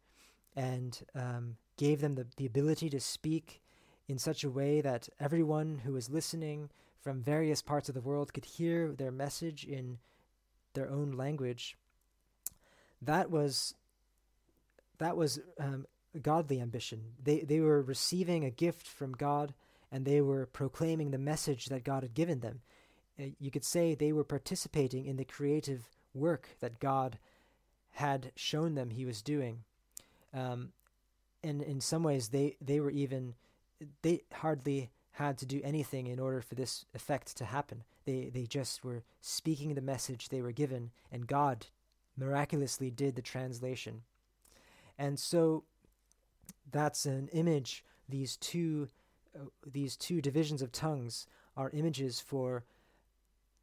and 0.57 0.99
um, 1.15 1.57
gave 1.77 2.01
them 2.01 2.15
the, 2.15 2.27
the 2.37 2.47
ability 2.47 2.89
to 2.91 3.01
speak 3.01 3.61
in 4.09 4.19
such 4.19 4.45
a 4.45 4.51
way 4.51 4.81
that 4.81 5.09
everyone 5.21 5.81
who 5.85 5.93
was 5.93 6.11
listening 6.11 6.71
from 7.01 7.23
various 7.23 7.63
parts 7.63 7.89
of 7.89 7.95
the 7.95 8.01
world 8.01 8.33
could 8.33 8.45
hear 8.45 8.93
their 8.93 9.11
message 9.11 9.65
in 9.65 9.99
their 10.75 10.91
own 10.91 11.13
language. 11.13 11.77
That 13.01 13.31
was 13.31 13.75
that 14.99 15.17
was 15.17 15.41
um, 15.59 15.87
godly 16.21 16.61
ambition. 16.61 17.15
They 17.23 17.41
they 17.41 17.61
were 17.61 17.83
receiving 17.83 18.45
a 18.45 18.51
gift 18.51 18.87
from 18.87 19.13
God 19.13 19.55
and 19.93 20.05
they 20.05 20.23
were 20.23 20.47
proclaiming 20.47 21.11
the 21.11 21.19
message 21.19 21.67
that 21.67 21.85
God 21.85 22.03
had 22.03 22.15
given 22.15 22.41
them. 22.41 22.63
Uh, 23.21 23.27
you 23.39 23.51
could 23.51 23.65
say 23.65 23.95
they 23.95 24.13
were 24.13 24.25
participating 24.25 25.05
in 25.05 25.17
the 25.17 25.25
creative 25.25 25.85
work 26.15 26.49
that 26.61 26.81
God 26.81 27.19
had 27.91 28.33
shown 28.35 28.75
them 28.75 28.91
he 28.91 29.05
was 29.05 29.21
doing. 29.21 29.65
Um, 30.33 30.73
and 31.45 31.61
in 31.63 31.81
some 31.81 32.03
ways, 32.03 32.29
they, 32.29 32.57
they 32.61 32.81
were 32.81 32.91
even, 32.91 33.35
they 34.01 34.23
hardly 34.33 34.91
had 35.13 35.37
to 35.39 35.47
do 35.47 35.61
anything 35.63 36.07
in 36.07 36.19
order 36.19 36.41
for 36.41 36.55
this 36.55 36.87
effect 36.95 37.37
to 37.37 37.45
happen. 37.45 37.85
They, 38.07 38.31
they 38.33 38.47
just 38.47 38.83
were 38.83 39.03
speaking 39.21 39.75
the 39.75 39.83
message 39.83 40.29
they 40.29 40.41
were 40.41 40.53
given, 40.53 40.91
and 41.11 41.27
God 41.27 41.67
miraculously 42.17 42.91
did 42.91 43.15
the 43.15 43.23
translation. 43.23 44.03
And 44.99 45.19
so 45.19 45.65
that's 46.71 47.05
an 47.05 47.29
image, 47.33 47.85
these 48.09 48.37
two 48.39 48.89
these 49.67 49.97
two 49.97 50.21
divisions 50.21 50.63
of 50.63 50.73
tongues 50.73 51.27
are 51.57 51.71
images 51.71 52.21
for 52.21 52.65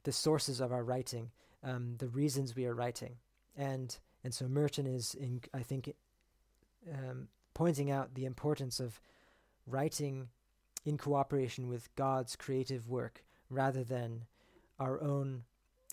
the 0.03 0.11
sources 0.11 0.59
of 0.59 0.71
our 0.71 0.83
writing, 0.83 1.31
um, 1.63 1.95
the 1.97 2.07
reasons 2.07 2.55
we 2.55 2.65
are 2.65 2.73
writing, 2.73 3.17
and 3.57 3.97
and 4.23 4.33
so 4.33 4.47
Merton 4.47 4.85
is 4.85 5.13
in 5.13 5.41
I 5.53 5.63
think 5.63 5.93
um, 6.91 7.27
pointing 7.53 7.91
out 7.91 8.15
the 8.15 8.25
importance 8.25 8.79
of 8.79 8.99
writing 9.67 10.29
in 10.85 10.97
cooperation 10.97 11.67
with 11.67 11.93
God's 11.95 12.35
creative 12.35 12.87
work 12.87 13.23
rather 13.49 13.83
than 13.83 14.25
our 14.79 15.01
own 15.01 15.43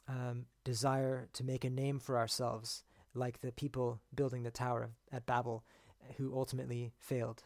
um, 0.09 0.47
desire 0.65 1.29
to 1.33 1.45
make 1.45 1.65
a 1.65 1.71
name 1.71 1.99
for 1.99 2.17
ourselves, 2.17 2.85
like 3.15 3.41
the 3.41 3.53
people 3.53 4.01
building 4.15 4.45
the 4.45 4.51
tower 4.51 4.91
at 5.13 5.27
Babel 5.27 5.65
who 6.17 6.35
ultimately 6.35 6.93
failed. 6.99 7.43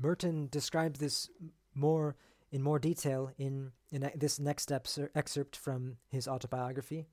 Merton 0.00 0.48
describes 0.50 0.98
this 0.98 1.28
more 1.74 2.16
in 2.50 2.62
more 2.62 2.78
detail 2.78 3.30
in, 3.38 3.72
in 3.92 4.10
this 4.16 4.40
next 4.40 4.72
excerpt 4.72 5.56
from 5.56 5.96
his 6.08 6.26
autobiography. 6.26 7.06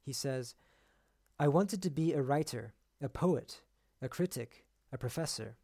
He 0.00 0.12
says, 0.12 0.54
I 1.38 1.48
wanted 1.48 1.82
to 1.82 1.90
be 1.90 2.12
a 2.12 2.22
writer, 2.22 2.74
a 3.00 3.08
poet, 3.08 3.60
a 4.00 4.08
critic, 4.08 4.64
a 4.92 4.98
professor. 4.98 5.56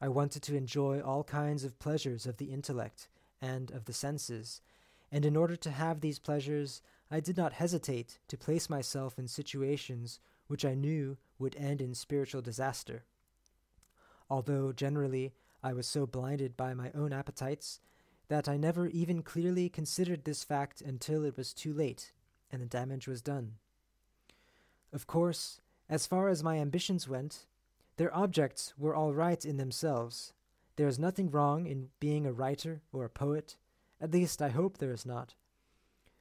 I 0.00 0.08
wanted 0.08 0.42
to 0.42 0.56
enjoy 0.56 1.00
all 1.00 1.24
kinds 1.24 1.64
of 1.64 1.78
pleasures 1.78 2.26
of 2.26 2.36
the 2.36 2.52
intellect 2.52 3.08
and 3.40 3.70
of 3.70 3.86
the 3.86 3.92
senses, 3.92 4.60
and 5.10 5.24
in 5.24 5.36
order 5.36 5.56
to 5.56 5.70
have 5.70 6.00
these 6.00 6.18
pleasures, 6.18 6.82
I 7.10 7.20
did 7.20 7.36
not 7.36 7.52
hesitate 7.52 8.18
to 8.28 8.38
place 8.38 8.70
myself 8.70 9.18
in 9.18 9.28
situations 9.28 10.18
which 10.46 10.64
I 10.64 10.74
knew 10.74 11.16
would 11.38 11.56
end 11.56 11.80
in 11.80 11.94
spiritual 11.94 12.42
disaster. 12.42 13.04
Although 14.28 14.72
generally 14.72 15.32
I 15.64 15.72
was 15.72 15.86
so 15.86 16.06
blinded 16.06 16.58
by 16.58 16.74
my 16.74 16.90
own 16.94 17.14
appetites 17.14 17.80
that 18.28 18.50
I 18.50 18.58
never 18.58 18.86
even 18.88 19.22
clearly 19.22 19.70
considered 19.70 20.24
this 20.24 20.44
fact 20.44 20.82
until 20.82 21.24
it 21.24 21.38
was 21.38 21.54
too 21.54 21.72
late 21.72 22.12
and 22.52 22.60
the 22.60 22.66
damage 22.66 23.08
was 23.08 23.22
done. 23.22 23.54
Of 24.92 25.06
course, 25.06 25.62
as 25.88 26.06
far 26.06 26.28
as 26.28 26.44
my 26.44 26.58
ambitions 26.58 27.08
went, 27.08 27.46
their 27.96 28.14
objects 28.14 28.74
were 28.76 28.94
all 28.94 29.14
right 29.14 29.42
in 29.42 29.56
themselves. 29.56 30.34
There 30.76 30.86
is 30.86 30.98
nothing 30.98 31.30
wrong 31.30 31.66
in 31.66 31.88
being 31.98 32.26
a 32.26 32.32
writer 32.32 32.82
or 32.92 33.06
a 33.06 33.10
poet, 33.10 33.56
at 34.02 34.12
least 34.12 34.42
I 34.42 34.50
hope 34.50 34.76
there 34.76 34.92
is 34.92 35.06
not. 35.06 35.34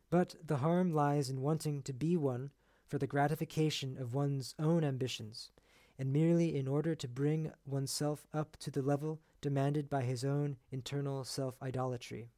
But 0.10 0.36
the 0.42 0.58
harm 0.58 0.94
lies 0.94 1.30
in 1.30 1.42
wanting 1.42 1.82
to 1.82 1.92
be 1.92 2.16
one 2.16 2.52
for 2.88 2.98
the 2.98 3.08
gratification 3.08 3.98
of 4.00 4.14
one's 4.14 4.56
own 4.58 4.86
ambitions, 4.86 5.52
and 6.00 6.14
merely 6.14 6.56
in 6.56 6.66
order 6.66 6.96
to 6.96 7.08
bring 7.10 7.52
oneself 7.66 8.26
up 8.34 8.56
to 8.58 8.72
the 8.72 8.82
level 8.82 9.20
demanded 9.44 9.90
by 9.90 10.02
his 10.02 10.24
own 10.24 10.56
internal 10.72 11.24
self 11.24 11.62
idolatry. 11.62 12.30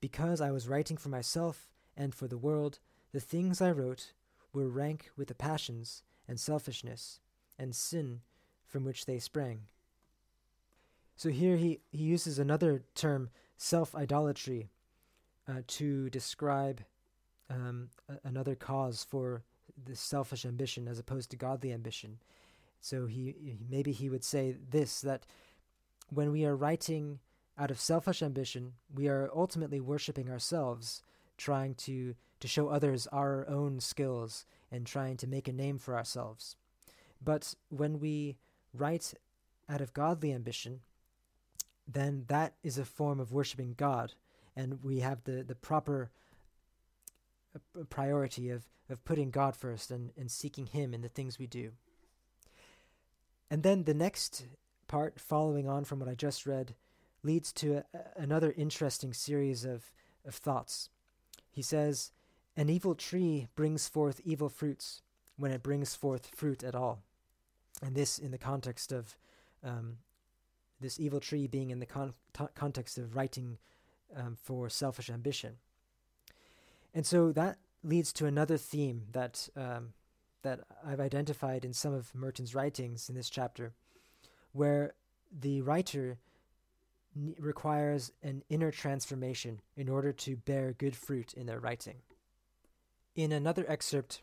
Because 0.00 0.40
I 0.40 0.52
was 0.52 0.68
writing 0.68 0.98
for 0.98 1.08
myself 1.08 1.70
and 1.96 2.14
for 2.14 2.28
the 2.28 2.38
world, 2.38 2.78
the 3.12 3.20
things 3.20 3.60
I 3.60 3.72
wrote 3.72 4.12
were 4.52 4.68
rank 4.68 5.10
with 5.16 5.28
the 5.28 5.34
passions 5.34 6.02
and 6.28 6.38
selfishness 6.38 7.18
and 7.58 7.74
sin 7.74 8.20
from 8.66 8.84
which 8.84 9.06
they 9.06 9.18
sprang. 9.18 9.62
So 11.16 11.30
here 11.30 11.56
he, 11.56 11.80
he 11.90 12.04
uses 12.04 12.38
another 12.38 12.84
term, 12.94 13.30
self 13.56 13.94
idolatry, 13.94 14.68
uh, 15.48 15.62
to 15.66 16.10
describe 16.10 16.82
um, 17.48 17.88
a- 18.10 18.28
another 18.28 18.54
cause 18.54 19.06
for 19.08 19.42
this 19.86 20.00
selfish 20.00 20.44
ambition 20.44 20.86
as 20.86 20.98
opposed 20.98 21.30
to 21.30 21.36
godly 21.36 21.72
ambition. 21.72 22.18
So 22.80 23.06
he 23.06 23.56
maybe 23.68 23.92
he 23.92 24.10
would 24.10 24.24
say 24.24 24.56
this 24.70 25.00
that 25.00 25.26
when 26.10 26.32
we 26.32 26.44
are 26.44 26.56
writing 26.56 27.18
out 27.58 27.70
of 27.70 27.80
selfish 27.80 28.22
ambition, 28.22 28.72
we 28.94 29.08
are 29.08 29.30
ultimately 29.34 29.80
worshiping 29.80 30.30
ourselves, 30.30 31.02
trying 31.36 31.74
to, 31.74 32.14
to 32.40 32.48
show 32.48 32.68
others 32.68 33.06
our 33.08 33.48
own 33.48 33.80
skills 33.80 34.44
and 34.70 34.86
trying 34.86 35.16
to 35.16 35.26
make 35.26 35.48
a 35.48 35.52
name 35.52 35.78
for 35.78 35.96
ourselves. 35.96 36.56
But 37.22 37.54
when 37.70 37.98
we 37.98 38.36
write 38.74 39.14
out 39.68 39.80
of 39.80 39.94
godly 39.94 40.32
ambition, 40.32 40.80
then 41.88 42.24
that 42.28 42.54
is 42.62 42.78
a 42.78 42.84
form 42.84 43.20
of 43.20 43.32
worshiping 43.32 43.74
God, 43.76 44.12
and 44.54 44.82
we 44.82 45.00
have 45.00 45.24
the, 45.24 45.42
the 45.42 45.54
proper 45.54 46.10
uh, 47.54 47.84
priority 47.88 48.50
of, 48.50 48.64
of 48.90 49.04
putting 49.04 49.30
God 49.30 49.56
first 49.56 49.90
and, 49.90 50.10
and 50.16 50.30
seeking 50.30 50.66
Him 50.66 50.92
in 50.92 51.02
the 51.02 51.08
things 51.08 51.38
we 51.38 51.46
do. 51.46 51.72
And 53.50 53.62
then 53.62 53.84
the 53.84 53.94
next 53.94 54.44
part, 54.88 55.20
following 55.20 55.68
on 55.68 55.84
from 55.84 56.00
what 56.00 56.08
I 56.08 56.14
just 56.14 56.46
read, 56.46 56.74
leads 57.22 57.52
to 57.54 57.76
a, 57.76 57.84
another 58.16 58.54
interesting 58.56 59.12
series 59.12 59.64
of, 59.64 59.92
of 60.24 60.34
thoughts. 60.34 60.90
He 61.50 61.62
says, 61.62 62.12
An 62.56 62.68
evil 62.68 62.94
tree 62.94 63.48
brings 63.54 63.88
forth 63.88 64.20
evil 64.24 64.48
fruits 64.48 65.02
when 65.36 65.52
it 65.52 65.62
brings 65.62 65.94
forth 65.94 66.26
fruit 66.26 66.62
at 66.62 66.74
all. 66.74 67.02
And 67.82 67.94
this 67.94 68.18
in 68.18 68.30
the 68.30 68.38
context 68.38 68.92
of 68.92 69.16
um, 69.62 69.98
this 70.80 70.98
evil 70.98 71.20
tree 71.20 71.46
being 71.46 71.70
in 71.70 71.78
the 71.78 71.86
con- 71.86 72.14
t- 72.32 72.44
context 72.54 72.98
of 72.98 73.16
writing 73.16 73.58
um, 74.14 74.36
for 74.40 74.68
selfish 74.68 75.10
ambition. 75.10 75.56
And 76.94 77.04
so 77.04 77.32
that 77.32 77.58
leads 77.82 78.12
to 78.14 78.26
another 78.26 78.56
theme 78.56 79.02
that 79.12 79.48
um, 79.56 79.92
that 80.42 80.60
I've 80.86 81.00
identified 81.00 81.64
in 81.64 81.72
some 81.72 81.92
of 81.92 82.14
Merton's 82.14 82.54
writings 82.54 83.08
in 83.08 83.16
this 83.16 83.28
chapter, 83.28 83.72
where 84.56 84.94
the 85.30 85.60
writer 85.62 86.18
requires 87.38 88.12
an 88.22 88.42
inner 88.48 88.70
transformation 88.70 89.60
in 89.76 89.88
order 89.88 90.12
to 90.12 90.36
bear 90.36 90.72
good 90.72 90.96
fruit 90.96 91.32
in 91.34 91.46
their 91.46 91.60
writing. 91.60 91.96
In 93.14 93.32
another 93.32 93.64
excerpt, 93.68 94.22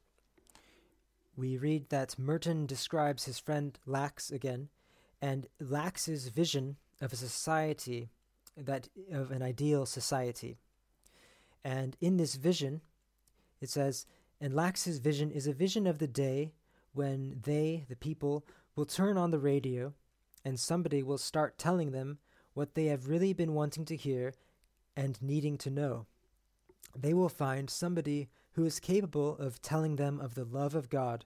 we 1.35 1.57
read 1.57 1.89
that 1.89 2.19
Merton 2.19 2.65
describes 2.65 3.25
his 3.25 3.39
friend 3.39 3.77
Lax 3.85 4.31
again, 4.31 4.69
and 5.21 5.47
Lax's 5.59 6.27
vision 6.27 6.77
of 7.01 7.13
a 7.13 7.15
society 7.15 8.09
that 8.55 8.89
of 9.11 9.31
an 9.31 9.41
ideal 9.41 9.85
society. 9.85 10.57
And 11.63 11.95
in 12.01 12.17
this 12.17 12.35
vision, 12.35 12.81
it 13.61 13.69
says, 13.69 14.05
and 14.39 14.53
Lax's 14.53 14.99
vision 14.99 15.31
is 15.31 15.47
a 15.47 15.53
vision 15.53 15.87
of 15.87 15.97
the 15.97 16.07
day 16.07 16.53
when 16.93 17.39
they, 17.43 17.85
the 17.89 17.95
people, 17.95 18.45
will 18.75 18.85
turn 18.85 19.17
on 19.17 19.31
the 19.31 19.39
radio 19.39 19.93
and 20.45 20.59
somebody 20.59 21.01
will 21.01 21.17
start 21.17 21.57
telling 21.57 21.91
them 21.91 22.19
what 22.53 22.75
they 22.75 22.85
have 22.85 23.07
really 23.07 23.33
been 23.33 23.53
wanting 23.53 23.85
to 23.85 23.95
hear 23.95 24.33
and 24.95 25.21
needing 25.21 25.57
to 25.57 25.69
know. 25.69 26.05
They 26.95 27.13
will 27.13 27.29
find 27.29 27.69
somebody 27.69 28.29
who 28.53 28.65
is 28.65 28.79
capable 28.79 29.37
of 29.37 29.61
telling 29.61 29.95
them 29.95 30.19
of 30.19 30.35
the 30.35 30.45
love 30.45 30.75
of 30.75 30.89
God 30.89 31.25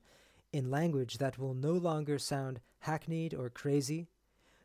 in 0.53 0.71
language 0.71 1.17
that 1.17 1.37
will 1.37 1.53
no 1.53 1.73
longer 1.73 2.17
sound 2.17 2.61
hackneyed 2.79 3.33
or 3.33 3.49
crazy, 3.49 4.07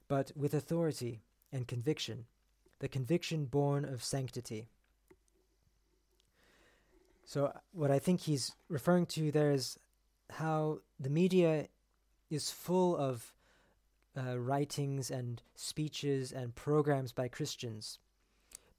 but 0.06 0.30
with 0.36 0.54
authority 0.54 1.22
and 1.52 1.66
conviction, 1.66 2.26
the 2.78 2.88
conviction 2.88 3.46
born 3.46 3.84
of 3.84 4.04
sanctity. 4.04 4.68
So, 7.24 7.46
uh, 7.46 7.52
what 7.72 7.90
I 7.90 7.98
think 7.98 8.20
he's 8.20 8.52
referring 8.68 9.06
to 9.06 9.32
there 9.32 9.52
is 9.52 9.78
how 10.30 10.78
the 10.98 11.10
media 11.10 11.68
is 12.30 12.50
full 12.50 12.96
of 12.96 13.32
uh, 14.16 14.38
writings 14.38 15.10
and 15.10 15.42
speeches 15.54 16.32
and 16.32 16.54
programs 16.54 17.12
by 17.12 17.28
Christians. 17.28 17.98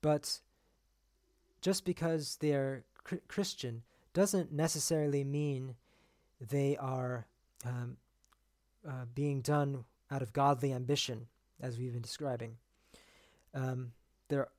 But 0.02 0.40
just 1.62 1.86
because 1.86 2.38
they're 2.40 2.84
cr- 3.04 3.16
Christian 3.28 3.84
doesn't 4.14 4.52
necessarily 4.52 5.24
mean 5.24 5.76
they 6.40 6.78
are 6.78 7.26
um, 7.66 7.98
uh, 8.88 9.06
being 9.14 9.42
done 9.42 9.86
out 10.12 10.22
of 10.22 10.34
godly 10.34 10.72
ambition, 10.74 11.28
as 11.62 11.78
we've 11.78 11.94
been 11.94 12.02
describing. 12.02 12.58
Um, 13.54 13.94
there, 14.28 14.50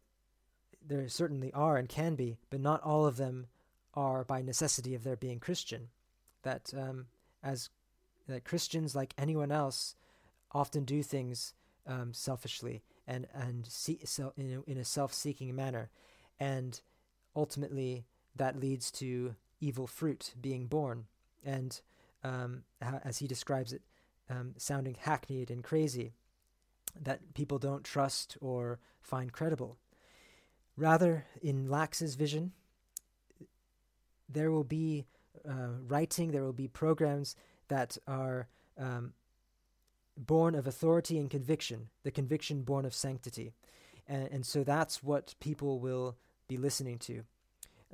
there 0.87 1.09
certainly 1.09 1.53
are 1.53 1.77
and 1.77 1.89
can 1.89 2.15
be, 2.15 2.37
but 2.51 2.61
not 2.61 2.83
all 2.83 3.07
of 3.07 3.17
them 3.17 3.47
are 3.95 4.25
by 4.25 4.43
necessity 4.43 4.95
of 4.95 5.05
their 5.05 5.17
being 5.17 5.39
Christian. 5.39 5.89
That 6.43 6.73
um, 6.77 7.07
as 7.43 7.71
that 8.29 8.45
Christians, 8.45 8.95
like 8.95 9.15
anyone 9.19 9.53
else, 9.53 9.95
often 10.55 10.85
do 10.85 11.03
things 11.03 11.55
um, 11.87 12.13
selfishly 12.15 12.83
and 13.07 13.27
and 13.35 13.67
see, 13.67 13.99
so 14.05 14.33
in 14.37 14.63
a, 14.67 14.71
in 14.71 14.79
a 14.79 14.85
self-seeking 14.85 15.55
manner, 15.55 15.91
and 16.39 16.81
ultimately 17.37 18.07
that 18.37 18.59
leads 18.59 18.91
to 18.91 19.35
evil 19.61 19.87
fruit 19.87 20.35
being 20.41 20.67
born, 20.67 21.07
and 21.45 21.81
um, 22.23 22.63
as 22.81 23.19
he 23.19 23.27
describes 23.27 23.73
it, 23.73 23.83
um, 24.31 24.55
sounding 24.57 24.97
hackneyed 24.99 25.51
and 25.51 25.63
crazy, 25.63 26.15
that 27.01 27.35
people 27.35 27.59
don't 27.59 27.85
trust 27.85 28.37
or 28.41 28.79
find 29.03 29.33
credible. 29.33 29.77
Rather, 30.77 31.27
in 31.43 31.69
Lax's 31.69 32.15
vision, 32.15 32.53
there 34.29 34.51
will 34.51 34.65
be 34.65 35.05
uh, 35.49 35.79
writing, 35.87 36.33
there 36.33 36.43
will 36.43 36.53
be 36.53 36.69
programs 36.69 37.37
that 37.69 37.99
are 38.07 38.49
um, 38.79 39.13
born 40.17 40.55
of 40.55 40.67
authority 40.67 41.19
and 41.19 41.31
conviction, 41.31 41.89
the 42.03 42.11
conviction 42.11 42.63
born 42.63 42.85
of 42.85 42.95
sanctity. 42.95 43.53
And, 44.07 44.29
and 44.31 44.47
so 44.47 44.65
that's 44.65 45.03
what 45.03 45.35
people 45.41 45.81
will 45.81 46.17
be 46.49 46.57
listening 46.57 46.99
to. 46.99 47.23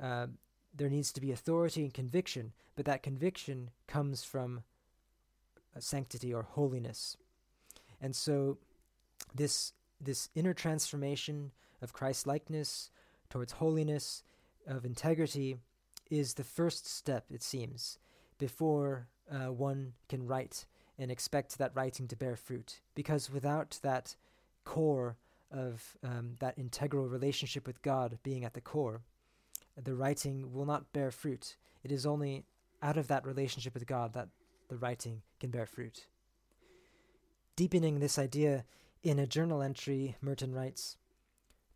Uh, 0.01 0.27
there 0.75 0.89
needs 0.89 1.11
to 1.13 1.21
be 1.21 1.31
authority 1.31 1.81
and 1.81 1.93
conviction, 1.93 2.53
but 2.75 2.85
that 2.85 3.03
conviction 3.03 3.69
comes 3.87 4.23
from 4.23 4.63
sanctity 5.79 6.33
or 6.33 6.43
holiness. 6.43 7.17
And 7.99 8.15
so 8.15 8.57
this 9.33 9.73
this 9.99 10.29
inner 10.33 10.53
transformation 10.53 11.51
of 11.81 11.93
Christ 11.93 12.25
likeness 12.25 12.89
towards 13.29 13.53
holiness, 13.53 14.23
of 14.67 14.83
integrity, 14.83 15.57
is 16.09 16.33
the 16.33 16.43
first 16.43 16.87
step, 16.87 17.25
it 17.29 17.43
seems, 17.43 17.99
before 18.37 19.07
uh, 19.31 19.51
one 19.51 19.93
can 20.09 20.25
write 20.25 20.65
and 20.97 21.11
expect 21.11 21.57
that 21.57 21.75
writing 21.75 22.07
to 22.07 22.15
bear 22.15 22.35
fruit. 22.35 22.81
Because 22.95 23.29
without 23.29 23.79
that 23.81 24.15
core 24.63 25.17
of 25.51 25.97
um, 26.03 26.35
that 26.39 26.57
integral 26.57 27.07
relationship 27.07 27.67
with 27.67 27.81
God 27.81 28.19
being 28.23 28.45
at 28.45 28.53
the 28.53 28.61
core, 28.61 29.01
the 29.81 29.95
writing 29.95 30.53
will 30.53 30.65
not 30.65 30.93
bear 30.93 31.11
fruit. 31.11 31.55
It 31.83 31.91
is 31.91 32.05
only 32.05 32.45
out 32.81 32.97
of 32.97 33.07
that 33.07 33.25
relationship 33.25 33.73
with 33.73 33.85
God 33.85 34.13
that 34.13 34.29
the 34.69 34.77
writing 34.77 35.21
can 35.39 35.49
bear 35.49 35.65
fruit. 35.65 36.05
Deepening 37.55 37.99
this 37.99 38.17
idea 38.17 38.63
in 39.03 39.19
a 39.19 39.27
journal 39.27 39.61
entry, 39.61 40.15
Merton 40.21 40.53
writes 40.53 40.97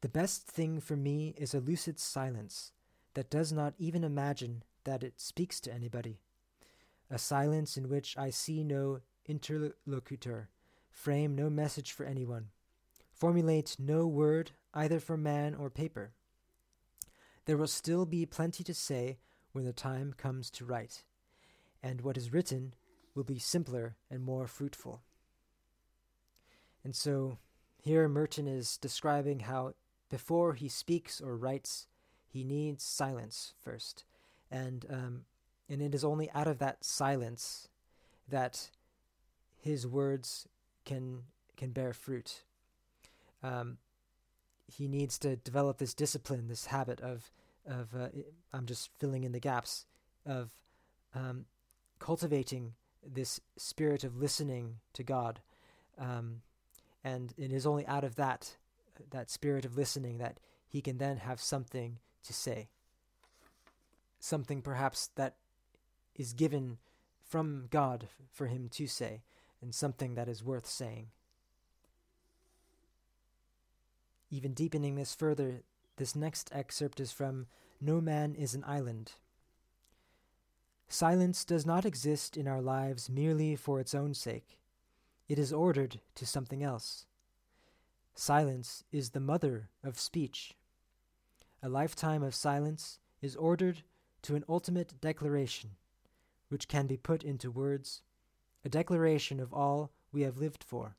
The 0.02 0.10
best 0.10 0.48
thing 0.48 0.80
for 0.80 0.96
me 0.96 1.34
is 1.38 1.54
a 1.54 1.60
lucid 1.60 2.00
silence 2.00 2.72
that 3.14 3.30
does 3.30 3.52
not 3.52 3.74
even 3.78 4.04
imagine 4.04 4.64
that 4.84 5.04
it 5.04 5.20
speaks 5.20 5.60
to 5.62 5.74
anybody, 5.74 6.20
a 7.10 7.18
silence 7.18 7.78
in 7.78 7.90
which 7.90 8.18
I 8.18 8.30
see 8.30 8.64
no 8.64 9.00
interlocutor, 9.26 10.50
frame 10.92 11.36
no 11.36 11.50
message 11.50 11.92
for 11.92 12.06
anyone, 12.06 12.48
formulate 13.12 13.76
no 13.80 14.08
word 14.08 14.52
either 14.74 15.00
for 15.00 15.18
man 15.18 15.56
or 15.56 15.70
paper. 15.70 16.14
There 17.46 17.58
will 17.58 17.68
still 17.68 18.06
be 18.06 18.26
plenty 18.26 18.64
to 18.64 18.74
say 18.74 19.20
when 19.52 19.66
the 19.66 19.74
time 19.74 20.14
comes 20.14 20.50
to 20.52 20.66
write, 20.66 21.04
and 21.82 22.02
what 22.02 22.18
is 22.18 22.34
written 22.34 22.74
will 23.14 23.24
be 23.24 23.40
simpler 23.40 23.96
and 24.10 24.24
more 24.24 24.48
fruitful. 24.48 25.02
And 26.84 26.96
so 26.96 27.38
here 27.82 28.08
Merton 28.08 28.48
is 28.48 28.78
describing 28.78 29.42
how 29.42 29.74
before 30.10 30.54
he 30.54 30.68
speaks 30.68 31.22
or 31.22 31.38
writes, 31.38 31.88
he 32.28 32.44
needs 32.44 32.84
silence 32.84 33.54
first. 33.64 34.06
And, 34.52 34.86
um, 34.90 35.26
and 35.70 35.82
it 35.82 35.96
is 35.96 36.04
only 36.04 36.30
out 36.32 36.48
of 36.48 36.60
that 36.60 36.84
silence 36.84 37.70
that 38.30 38.70
his 39.62 39.88
words 39.88 40.48
can, 40.86 41.24
can 41.58 41.72
bear 41.72 41.94
fruit. 41.94 42.44
Um, 43.44 43.78
he 44.68 44.88
needs 44.88 45.18
to 45.20 45.36
develop 45.36 45.78
this 45.78 45.94
discipline, 45.94 46.48
this 46.48 46.68
habit 46.68 47.00
of 47.02 47.30
of 47.68 47.96
uh, 47.96 48.10
I'm 48.54 48.66
just 48.66 48.90
filling 49.00 49.24
in 49.24 49.32
the 49.32 49.40
gaps 49.40 49.86
of 50.26 50.52
um, 51.14 51.46
cultivating 52.00 52.74
this 53.06 53.40
spirit 53.58 54.04
of 54.04 54.18
listening 54.18 54.78
to 54.94 55.04
God, 55.04 55.40
um, 55.98 56.42
and 57.04 57.34
it 57.38 57.52
is 57.52 57.66
only 57.66 57.86
out 57.88 58.04
of 58.04 58.16
that 58.16 58.58
that 59.12 59.30
spirit 59.30 59.66
of 59.66 59.78
listening 59.78 60.18
that 60.20 60.40
he 60.68 60.82
can 60.82 60.98
then 60.98 61.18
have 61.18 61.42
something 61.42 61.98
to 62.24 62.34
say, 62.34 62.70
something 64.20 64.62
perhaps 64.62 65.10
that 65.16 65.36
is 66.16 66.34
given 66.34 66.78
from 67.24 67.68
God 67.70 68.08
for 68.32 68.48
him 68.48 68.70
to 68.70 68.88
say, 68.88 69.24
and 69.62 69.74
something 69.74 70.16
that 70.16 70.28
is 70.28 70.44
worth 70.44 70.68
saying. 70.68 71.08
Even 74.30 74.54
deepening 74.54 74.96
this 74.96 75.16
further, 75.16 75.64
this 75.98 76.16
next 76.16 76.50
excerpt 76.54 77.00
is 77.00 77.12
from 77.12 77.48
No 77.80 78.02
Man 78.02 78.36
is 78.36 78.54
an 78.54 78.64
Island. 78.68 79.14
Silence 80.88 81.44
does 81.44 81.66
not 81.66 81.86
exist 81.86 82.38
in 82.38 82.48
our 82.48 82.62
lives 82.62 83.10
merely 83.10 83.56
for 83.56 83.80
its 83.80 83.96
own 83.96 84.14
sake. 84.14 84.60
It 85.28 85.40
is 85.40 85.52
ordered 85.52 86.00
to 86.16 86.26
something 86.26 86.64
else. 86.64 87.06
Silence 88.14 88.84
is 88.92 89.10
the 89.10 89.20
mother 89.20 89.70
of 89.84 90.00
speech. 90.00 90.54
A 91.64 91.70
lifetime 91.70 92.22
of 92.24 92.36
silence 92.36 93.00
is 93.22 93.36
ordered 93.36 93.84
to 94.22 94.36
an 94.36 94.44
ultimate 94.48 95.02
declaration, 95.02 95.72
which 96.50 96.68
can 96.68 96.88
be 96.88 96.98
put 96.98 97.24
into 97.24 97.52
words, 97.52 98.02
a 98.64 98.70
declaration 98.70 99.40
of 99.40 99.54
all 99.54 99.92
we 100.12 100.22
have 100.22 100.38
lived 100.38 100.64
for. 100.64 100.96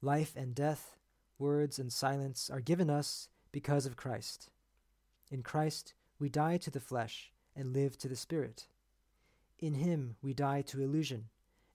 Life 0.00 0.34
and 0.36 0.54
death 0.54 0.96
words, 1.38 1.78
and 1.78 1.92
silence 1.92 2.50
are 2.50 2.60
given 2.60 2.90
us 2.90 3.28
because 3.52 3.86
of 3.86 3.96
Christ. 3.96 4.50
In 5.30 5.42
Christ, 5.42 5.94
we 6.18 6.28
die 6.28 6.56
to 6.58 6.70
the 6.70 6.80
flesh 6.80 7.32
and 7.54 7.72
live 7.72 7.96
to 7.98 8.08
the 8.08 8.16
Spirit. 8.16 8.66
In 9.58 9.74
Him, 9.74 10.16
we 10.22 10.34
die 10.34 10.62
to 10.62 10.82
illusion 10.82 11.26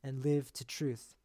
and 0.04 0.24
live 0.24 0.52
to 0.54 0.66
truth. 0.66 1.16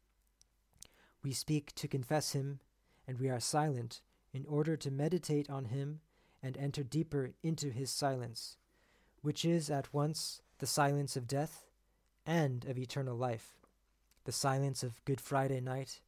We 1.23 1.33
speak 1.33 1.73
to 1.75 1.87
confess 1.87 2.31
Him, 2.31 2.59
and 3.07 3.19
we 3.19 3.29
are 3.29 3.39
silent 3.39 4.01
in 4.33 4.45
order 4.45 4.77
to 4.77 4.91
meditate 4.91 5.49
on 5.49 5.65
Him 5.65 5.99
and 6.41 6.57
enter 6.57 6.83
deeper 6.83 7.31
into 7.43 7.71
His 7.71 7.89
silence, 7.89 8.57
which 9.21 9.43
is 9.43 9.69
at 9.69 9.93
once 9.93 10.41
the 10.59 10.67
silence 10.67 11.15
of 11.15 11.27
death 11.27 11.65
and 12.25 12.65
of 12.65 12.77
eternal 12.77 13.17
life, 13.17 13.57
the 14.25 14.31
silence 14.31 14.83
of 14.83 15.03
Good 15.05 15.19
Friday 15.19 15.59
night, 15.59 16.01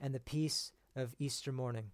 and 0.00 0.14
the 0.14 0.20
peace 0.20 0.72
of 0.96 1.14
Easter 1.18 1.52
morning. 1.52 1.92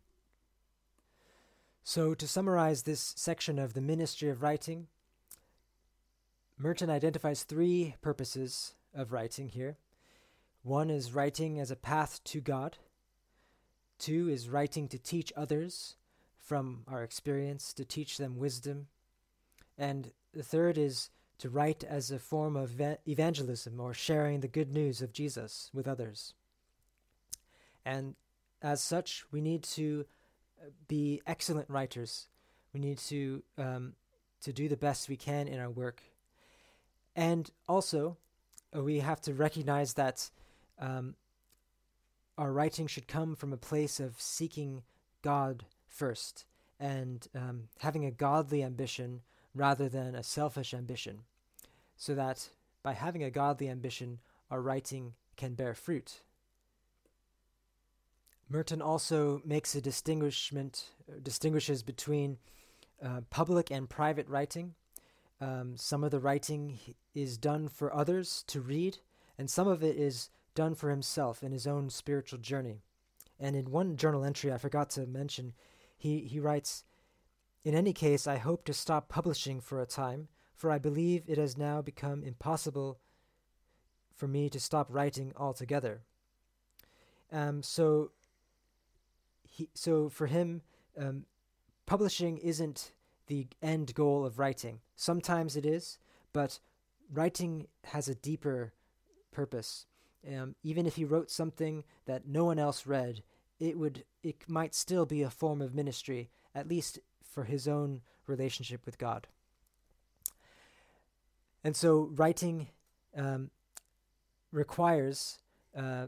So, 1.83 2.15
to 2.15 2.27
summarize 2.27 2.83
this 2.83 3.13
section 3.17 3.59
of 3.59 3.75
the 3.75 3.81
ministry 3.81 4.31
of 4.31 4.43
writing, 4.43 4.87
Merton 6.57 6.89
identifies 6.89 7.43
three 7.43 7.97
purposes 8.01 8.75
of 8.95 9.13
writing 9.13 9.49
here. 9.49 9.77
One 10.63 10.89
is 10.89 11.15
writing 11.15 11.61
as 11.61 11.71
a 11.71 11.77
path 11.77 12.23
to 12.25 12.41
God. 12.41 12.79
Two 13.99 14.29
is 14.29 14.49
writing 14.49 14.89
to 14.89 14.99
teach 14.99 15.33
others 15.37 15.97
from 16.39 16.85
our 16.89 17.03
experience, 17.03 17.73
to 17.75 17.85
teach 17.85 18.17
them 18.17 18.39
wisdom. 18.39 18.87
And 19.77 20.13
the 20.33 20.43
third 20.43 20.79
is 20.79 21.11
to 21.39 21.51
write 21.51 21.85
as 21.85 22.11
a 22.11 22.19
form 22.19 22.57
of 22.57 22.81
evangelism 23.07 23.81
or 23.81 23.93
sharing 23.93 24.41
the 24.41 24.49
good 24.49 24.73
news 24.73 25.03
of 25.03 25.13
Jesus 25.13 25.71
with 25.73 25.89
others. 25.89 26.35
And 27.85 28.15
as 28.63 28.83
such, 28.83 29.25
we 29.31 29.41
need 29.41 29.63
to 29.65 30.07
uh, 30.61 30.71
be 30.89 31.21
excellent 31.27 31.69
writers. 31.69 32.29
We 32.73 32.81
need 32.81 32.99
to 32.99 33.43
um, 33.59 33.93
to 34.41 34.53
do 34.53 34.69
the 34.69 34.77
best 34.77 35.09
we 35.09 35.17
can 35.17 35.49
in 35.49 35.59
our 35.59 35.71
work, 35.71 36.03
and 37.15 37.51
also 37.69 38.17
uh, 38.75 38.83
we 38.83 39.01
have 39.01 39.21
to 39.23 39.35
recognize 39.35 39.95
that 39.95 40.31
um, 40.79 41.15
our 42.37 42.53
writing 42.53 42.87
should 42.87 43.07
come 43.07 43.37
from 43.37 43.53
a 43.53 43.57
place 43.59 44.01
of 44.01 44.21
seeking 44.21 44.83
God 45.23 45.65
first 45.87 46.45
and 46.81 47.29
um, 47.35 47.69
having 47.79 48.05
a 48.05 48.11
godly 48.11 48.63
ambition 48.63 49.21
rather 49.55 49.89
than 49.89 50.15
a 50.15 50.23
selfish 50.23 50.75
ambition, 50.75 51.21
so 51.97 52.15
that 52.15 52.49
by 52.83 52.93
having 52.93 53.23
a 53.23 53.31
godly 53.31 53.69
ambition, 53.69 54.19
our 54.51 54.61
writing 54.61 55.15
can 55.37 55.55
bear 55.55 55.75
fruit. 55.75 56.21
Merton 58.49 58.83
also 58.83 59.41
makes 59.45 59.75
a 59.75 59.81
distinguishment, 59.81 60.91
distinguishes 61.23 61.83
between 61.83 62.39
uh, 63.03 63.23
public 63.31 63.71
and 63.71 63.89
private 63.89 64.29
writing. 64.29 64.75
Um, 65.41 65.77
some 65.77 66.05
of 66.05 66.11
the 66.11 66.21
writing 66.21 66.79
is 67.15 67.39
done 67.39 67.69
for 67.69 67.95
others 67.95 68.45
to 68.49 68.61
read, 68.61 68.99
and 69.39 69.51
some 69.51 69.67
of 69.67 69.83
it 69.83 69.97
is 69.97 70.31
done 70.55 70.75
for 70.75 70.91
himself 70.91 71.43
in 71.43 71.53
his 71.53 71.67
own 71.67 71.91
spiritual 71.91 72.39
journey. 72.39 72.83
And 73.41 73.57
in 73.57 73.71
one 73.71 73.97
journal 73.97 74.25
entry 74.25 74.53
I 74.53 74.59
forgot 74.59 74.91
to 74.91 75.07
mention, 75.07 75.55
he, 75.97 76.21
he 76.21 76.39
writes, 76.39 76.85
In 77.65 77.75
any 77.75 77.95
case, 77.95 78.27
I 78.27 78.37
hope 78.37 78.65
to 78.65 78.75
stop 78.75 79.09
publishing 79.09 79.61
for 79.61 79.81
a 79.81 79.87
time, 79.87 80.29
for 80.55 80.71
I 80.71 80.79
believe 80.79 81.25
it 81.27 81.39
has 81.39 81.57
now 81.57 81.81
become 81.81 82.23
impossible 82.23 82.99
for 84.15 84.29
me 84.29 84.51
to 84.51 84.61
stop 84.61 84.87
writing 84.91 85.33
altogether. 85.37 86.03
Um, 87.33 87.63
so 87.63 88.11
he 89.43 89.71
so 89.75 90.09
for 90.11 90.27
him, 90.27 90.61
um, 90.99 91.25
publishing 91.87 92.37
isn't 92.39 92.93
the 93.29 93.47
end 93.63 93.95
goal 93.95 94.27
of 94.27 94.39
writing. 94.39 94.81
Sometimes 94.95 95.57
it 95.57 95.65
is, 95.65 95.99
but 96.33 96.59
writing 97.11 97.67
has 97.85 98.09
a 98.09 98.15
deeper 98.15 98.75
purpose. 99.33 99.87
Um, 100.27 100.55
even 100.63 100.87
if 100.87 100.97
he 100.97 101.05
wrote 101.05 101.31
something 101.31 101.85
that 102.07 102.27
no 102.27 102.45
one 102.45 102.59
else 102.59 102.87
read, 102.87 103.23
it 103.59 103.79
would 103.79 104.05
it 104.23 104.49
might 104.49 104.75
still 104.75 105.07
be 105.07 105.23
a 105.23 105.31
form 105.31 105.63
of 105.63 105.75
ministry, 105.75 106.29
at 106.55 106.69
least 106.69 106.99
for 107.35 107.45
his 107.45 107.67
own 107.67 108.01
relationship 108.27 108.87
with 108.87 108.97
God. 108.97 109.27
And 111.65 111.75
so, 111.75 112.11
writing 112.15 112.69
um, 113.17 113.51
requires 114.53 115.39
uh, 115.77 116.07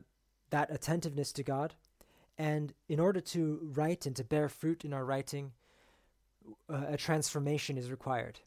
that 0.50 0.70
attentiveness 0.70 1.32
to 1.32 1.42
God, 1.42 1.74
and 2.38 2.74
in 2.88 3.00
order 3.00 3.20
to 3.20 3.60
write 3.62 4.06
and 4.06 4.14
to 4.16 4.24
bear 4.24 4.48
fruit 4.48 4.84
in 4.84 4.92
our 4.92 5.04
writing, 5.04 5.52
uh, 6.70 6.84
a 6.88 6.96
transformation 6.96 7.78
is 7.78 7.90
required. 7.90 8.40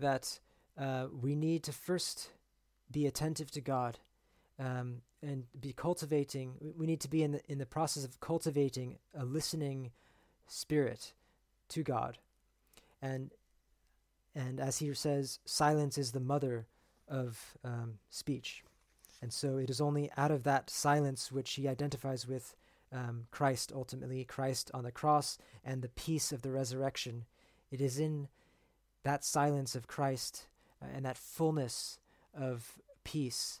That 0.00 0.40
uh, 0.78 1.06
we 1.12 1.34
need 1.34 1.62
to 1.64 1.72
first 1.72 2.30
be 2.90 3.06
attentive 3.06 3.50
to 3.52 3.60
God 3.60 3.98
um, 4.58 5.02
and 5.22 5.44
be 5.60 5.72
cultivating. 5.72 6.54
We 6.76 6.86
need 6.86 7.00
to 7.00 7.10
be 7.10 7.22
in 7.22 7.32
the 7.32 7.42
in 7.46 7.58
the 7.58 7.66
process 7.66 8.04
of 8.04 8.20
cultivating 8.20 8.98
a 9.14 9.24
listening 9.24 9.90
spirit 10.46 11.12
to 11.70 11.82
God, 11.82 12.18
and 13.00 13.30
and 14.34 14.60
as 14.60 14.78
he 14.78 14.92
says, 14.94 15.40
silence 15.44 15.98
is 15.98 16.12
the 16.12 16.20
mother 16.20 16.66
of 17.08 17.56
um, 17.64 17.98
speech. 18.10 18.62
And 19.20 19.32
so 19.32 19.56
it 19.56 19.68
is 19.68 19.80
only 19.80 20.10
out 20.16 20.30
of 20.30 20.44
that 20.44 20.70
silence 20.70 21.32
which 21.32 21.54
he 21.54 21.66
identifies 21.66 22.28
with 22.28 22.54
um, 22.92 23.26
Christ 23.30 23.72
ultimately, 23.74 24.24
Christ 24.24 24.70
on 24.72 24.84
the 24.84 24.92
cross, 24.92 25.38
and 25.64 25.82
the 25.82 25.88
peace 25.88 26.30
of 26.30 26.42
the 26.42 26.52
resurrection. 26.52 27.24
It 27.70 27.80
is 27.80 27.98
in 27.98 28.28
that 29.02 29.24
silence 29.24 29.74
of 29.74 29.88
Christ 29.88 30.46
uh, 30.80 30.86
and 30.94 31.04
that 31.04 31.18
fullness 31.18 31.98
of 32.32 32.78
peace 33.04 33.60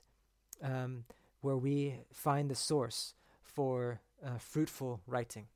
um, 0.62 1.04
where 1.40 1.56
we 1.56 1.96
find 2.12 2.50
the 2.50 2.54
source 2.54 3.14
for 3.42 4.00
uh, 4.24 4.38
fruitful 4.38 5.00
writing. 5.06 5.46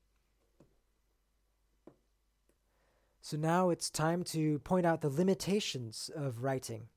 So 3.25 3.37
now 3.37 3.71
it's 3.71 3.89
time 3.89 4.25
to 4.25 4.59
point 4.59 4.85
out 4.85 5.01
the 5.01 5.09
limitations 5.09 6.11
of 6.15 6.43
writing. 6.43 6.89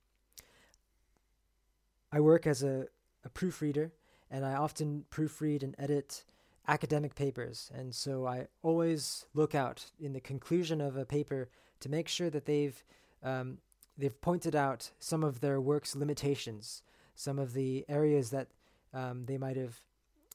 I 2.12 2.20
work 2.20 2.48
as 2.48 2.64
a, 2.64 2.88
a 3.24 3.30
proofreader, 3.30 3.92
and 4.32 4.44
I 4.44 4.56
often 4.56 5.06
proofread 5.12 5.62
and 5.62 5.76
edit 5.78 6.24
academic 6.68 7.14
papers, 7.14 7.70
and 7.76 7.94
so 7.94 8.26
I 8.26 8.48
always 8.64 9.28
look 9.36 9.54
out 9.54 9.92
in 10.00 10.14
the 10.14 10.20
conclusion 10.20 10.82
of 10.82 10.98
a 10.98 11.06
paper 11.06 11.48
to 11.82 11.90
make 11.90 12.08
sure 12.08 12.32
that 12.32 12.46
they've 12.46 12.84
um, 13.22 13.60
they've 13.96 14.20
pointed 14.20 14.56
out 14.56 14.90
some 14.98 15.24
of 15.24 15.42
their 15.42 15.62
work's 15.62 15.96
limitations, 15.96 16.82
some 17.14 17.38
of 17.38 17.54
the 17.54 17.86
areas 17.88 18.32
that 18.32 18.48
um, 18.96 19.26
they 19.28 19.38
might 19.38 19.58
have 19.58 19.80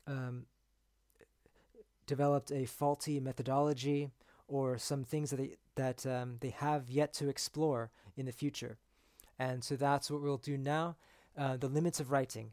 um, 0.07 0.47
developed 2.07 2.53
a 2.53 2.65
faulty 2.65 3.19
methodology 3.19 4.11
or 4.47 4.79
some 4.79 5.05
things 5.05 5.31
that 5.31 5.37
they 5.37 5.57
that 5.81 6.05
um, 6.05 6.36
they 6.40 6.51
have 6.51 6.90
yet 6.90 7.15
to 7.15 7.31
explore 7.31 7.90
in 8.15 8.27
the 8.27 8.32
future. 8.32 8.77
And 9.39 9.65
so 9.65 9.77
that's 9.77 10.11
what 10.11 10.20
we'll 10.20 10.36
do 10.36 10.59
now. 10.59 10.97
Uh, 11.39 11.57
the 11.57 11.69
limits 11.69 12.01
of 12.01 12.11
writing. 12.11 12.52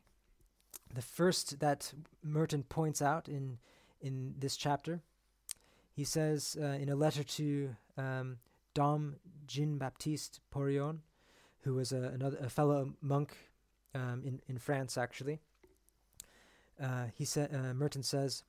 The 0.95 1.02
first 1.02 1.60
that 1.60 1.94
Merton 2.24 2.64
points 2.64 3.02
out 3.02 3.28
in 3.28 3.58
in 3.99 4.36
this 4.40 4.56
chapter, 4.56 5.02
he 5.91 6.06
says 6.06 6.56
uh, 6.62 6.78
in 6.84 6.88
a 6.88 6.95
letter 6.95 7.24
to 7.24 7.76
um, 7.98 8.38
Dom 8.74 9.16
Jean 9.48 9.78
Baptiste 9.78 10.40
Porion, 10.54 10.99
who 11.64 11.74
was 11.74 11.91
a, 11.91 12.04
another 12.16 12.38
a 12.38 12.49
fellow 12.49 12.94
monk 13.02 13.36
um, 13.94 14.22
in 14.24 14.41
in 14.48 14.58
France 14.58 14.98
actually. 14.98 15.40
Uh, 16.82 17.08
he 17.14 17.26
said 17.26 17.54
uh, 17.54 17.74
Merton 17.74 18.04
says, 18.04 18.44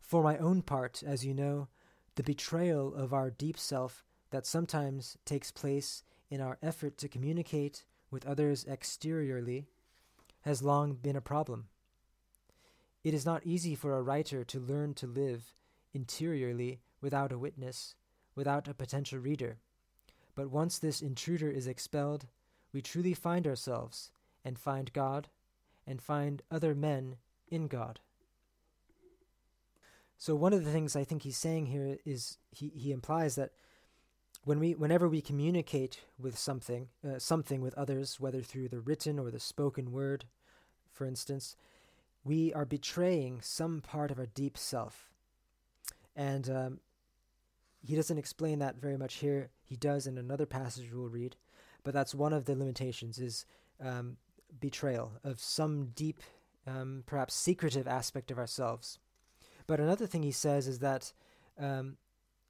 "For 0.00 0.22
my 0.22 0.36
own 0.36 0.60
part, 0.60 1.02
as 1.06 1.24
you 1.24 1.32
know, 1.32 1.68
the 2.16 2.22
betrayal 2.22 2.94
of 2.94 3.14
our 3.14 3.30
deep 3.30 3.56
self 3.56 4.04
that 4.30 4.46
sometimes 4.46 5.16
takes 5.24 5.50
place 5.50 6.02
in 6.30 6.40
our 6.40 6.58
effort 6.62 6.98
to 6.98 7.08
communicate 7.08 7.84
with 8.10 8.26
others 8.26 8.64
exteriorly 8.66 9.66
has 10.42 10.62
long 10.62 10.94
been 10.94 11.16
a 11.16 11.20
problem. 11.20 11.68
It 13.04 13.14
is 13.14 13.26
not 13.26 13.46
easy 13.46 13.74
for 13.74 13.96
a 13.96 14.02
writer 14.02 14.44
to 14.44 14.60
learn 14.60 14.94
to 14.94 15.06
live 15.06 15.54
interiorly 15.94 16.80
without 17.00 17.32
a 17.32 17.38
witness, 17.38 17.94
without 18.34 18.68
a 18.68 18.74
potential 18.74 19.18
reader. 19.18 19.58
But 20.34 20.50
once 20.50 20.78
this 20.78 21.00
intruder 21.00 21.50
is 21.50 21.66
expelled, 21.66 22.26
we 22.72 22.82
truly 22.82 23.14
find 23.14 23.46
ourselves 23.46 24.10
and 24.44 24.58
find 24.58 24.92
God 24.92 25.28
and 25.86 26.02
find 26.02 26.42
other 26.50 26.74
men 26.74 27.16
in 27.48 27.66
God. 27.66 28.00
So 30.18 30.34
one 30.34 30.52
of 30.52 30.64
the 30.64 30.72
things 30.72 30.96
I 30.96 31.04
think 31.04 31.22
he's 31.22 31.36
saying 31.36 31.66
here 31.66 31.98
is 32.04 32.38
he, 32.50 32.72
he 32.74 32.92
implies 32.92 33.36
that 33.36 33.52
when 34.48 34.60
we 34.60 34.74
whenever 34.74 35.06
we 35.06 35.20
communicate 35.20 36.00
with 36.18 36.38
something 36.38 36.88
uh, 37.06 37.18
something 37.18 37.60
with 37.60 37.74
others 37.74 38.18
whether 38.18 38.40
through 38.40 38.66
the 38.66 38.80
written 38.80 39.18
or 39.18 39.30
the 39.30 39.38
spoken 39.38 39.92
word 39.92 40.24
for 40.90 41.04
instance 41.04 41.54
we 42.24 42.50
are 42.54 42.64
betraying 42.64 43.42
some 43.42 43.82
part 43.82 44.10
of 44.10 44.18
our 44.18 44.26
deep 44.26 44.56
self. 44.56 45.10
And 46.16 46.48
um, 46.48 46.80
he 47.86 47.94
doesn't 47.94 48.16
explain 48.16 48.58
that 48.58 48.80
very 48.80 48.96
much 48.96 49.16
here. 49.16 49.50
He 49.62 49.76
does 49.76 50.06
in 50.06 50.16
another 50.16 50.46
passage 50.46 50.90
we'll 50.90 51.10
read 51.10 51.36
but 51.84 51.92
that's 51.92 52.14
one 52.14 52.32
of 52.32 52.46
the 52.46 52.54
limitations 52.54 53.18
is 53.18 53.44
um, 53.84 54.16
betrayal 54.58 55.12
of 55.24 55.40
some 55.40 55.88
deep 55.94 56.22
um, 56.66 57.02
perhaps 57.04 57.34
secretive 57.34 57.86
aspect 57.86 58.30
of 58.30 58.38
ourselves. 58.38 58.98
But 59.66 59.78
another 59.78 60.06
thing 60.06 60.22
he 60.22 60.32
says 60.32 60.66
is 60.66 60.78
that 60.78 61.12
um, 61.58 61.98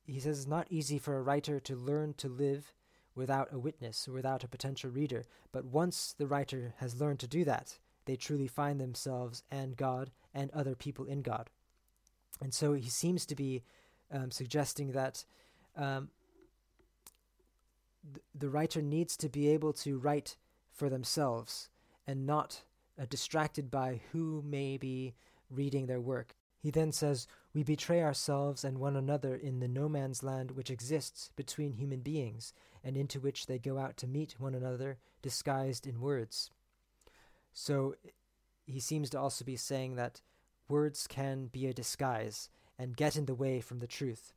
he 0.08 0.20
says 0.20 0.38
it's 0.38 0.48
not 0.48 0.66
easy 0.70 0.98
for 0.98 1.16
a 1.16 1.22
writer 1.22 1.60
to 1.60 1.76
learn 1.76 2.14
to 2.14 2.28
live 2.28 2.72
without 3.14 3.52
a 3.52 3.58
witness, 3.58 4.08
without 4.08 4.42
a 4.42 4.48
potential 4.48 4.90
reader. 4.90 5.26
But 5.52 5.66
once 5.66 6.14
the 6.16 6.26
writer 6.26 6.72
has 6.78 6.98
learned 7.00 7.18
to 7.20 7.26
do 7.26 7.44
that, 7.44 7.78
they 8.06 8.16
truly 8.16 8.46
find 8.46 8.80
themselves 8.80 9.42
and 9.50 9.76
God 9.76 10.10
and 10.32 10.50
other 10.52 10.74
people 10.74 11.04
in 11.04 11.20
God. 11.20 11.50
And 12.40 12.54
so 12.54 12.72
he 12.72 12.88
seems 12.88 13.26
to 13.26 13.34
be 13.34 13.62
um, 14.10 14.30
suggesting 14.30 14.92
that 14.92 15.24
um, 15.76 16.08
th- 18.10 18.22
the 18.34 18.48
writer 18.48 18.80
needs 18.80 19.14
to 19.18 19.28
be 19.28 19.50
able 19.50 19.74
to 19.74 19.98
write 19.98 20.36
for 20.72 20.88
themselves 20.88 21.68
and 22.06 22.26
not 22.26 22.62
uh, 22.98 23.04
distracted 23.10 23.70
by 23.70 24.00
who 24.12 24.42
may 24.46 24.78
be 24.78 25.12
reading 25.50 25.84
their 25.84 26.00
work. 26.00 26.34
He 26.60 26.70
then 26.70 26.92
says, 26.92 27.26
We 27.54 27.62
betray 27.62 28.02
ourselves 28.02 28.64
and 28.64 28.78
one 28.78 28.96
another 28.96 29.34
in 29.34 29.60
the 29.60 29.68
no 29.68 29.88
man's 29.88 30.22
land 30.22 30.50
which 30.50 30.70
exists 30.70 31.30
between 31.36 31.72
human 31.72 32.00
beings, 32.00 32.52
and 32.82 32.96
into 32.96 33.20
which 33.20 33.46
they 33.46 33.58
go 33.58 33.78
out 33.78 33.96
to 33.98 34.06
meet 34.06 34.36
one 34.38 34.54
another, 34.54 34.98
disguised 35.22 35.86
in 35.86 36.00
words. 36.00 36.50
So 37.52 37.94
he 38.66 38.80
seems 38.80 39.10
to 39.10 39.20
also 39.20 39.44
be 39.44 39.56
saying 39.56 39.96
that 39.96 40.20
words 40.68 41.06
can 41.06 41.46
be 41.46 41.66
a 41.66 41.72
disguise 41.72 42.50
and 42.78 42.96
get 42.96 43.16
in 43.16 43.26
the 43.26 43.34
way 43.34 43.60
from 43.60 43.78
the 43.78 43.86
truth. 43.86 44.32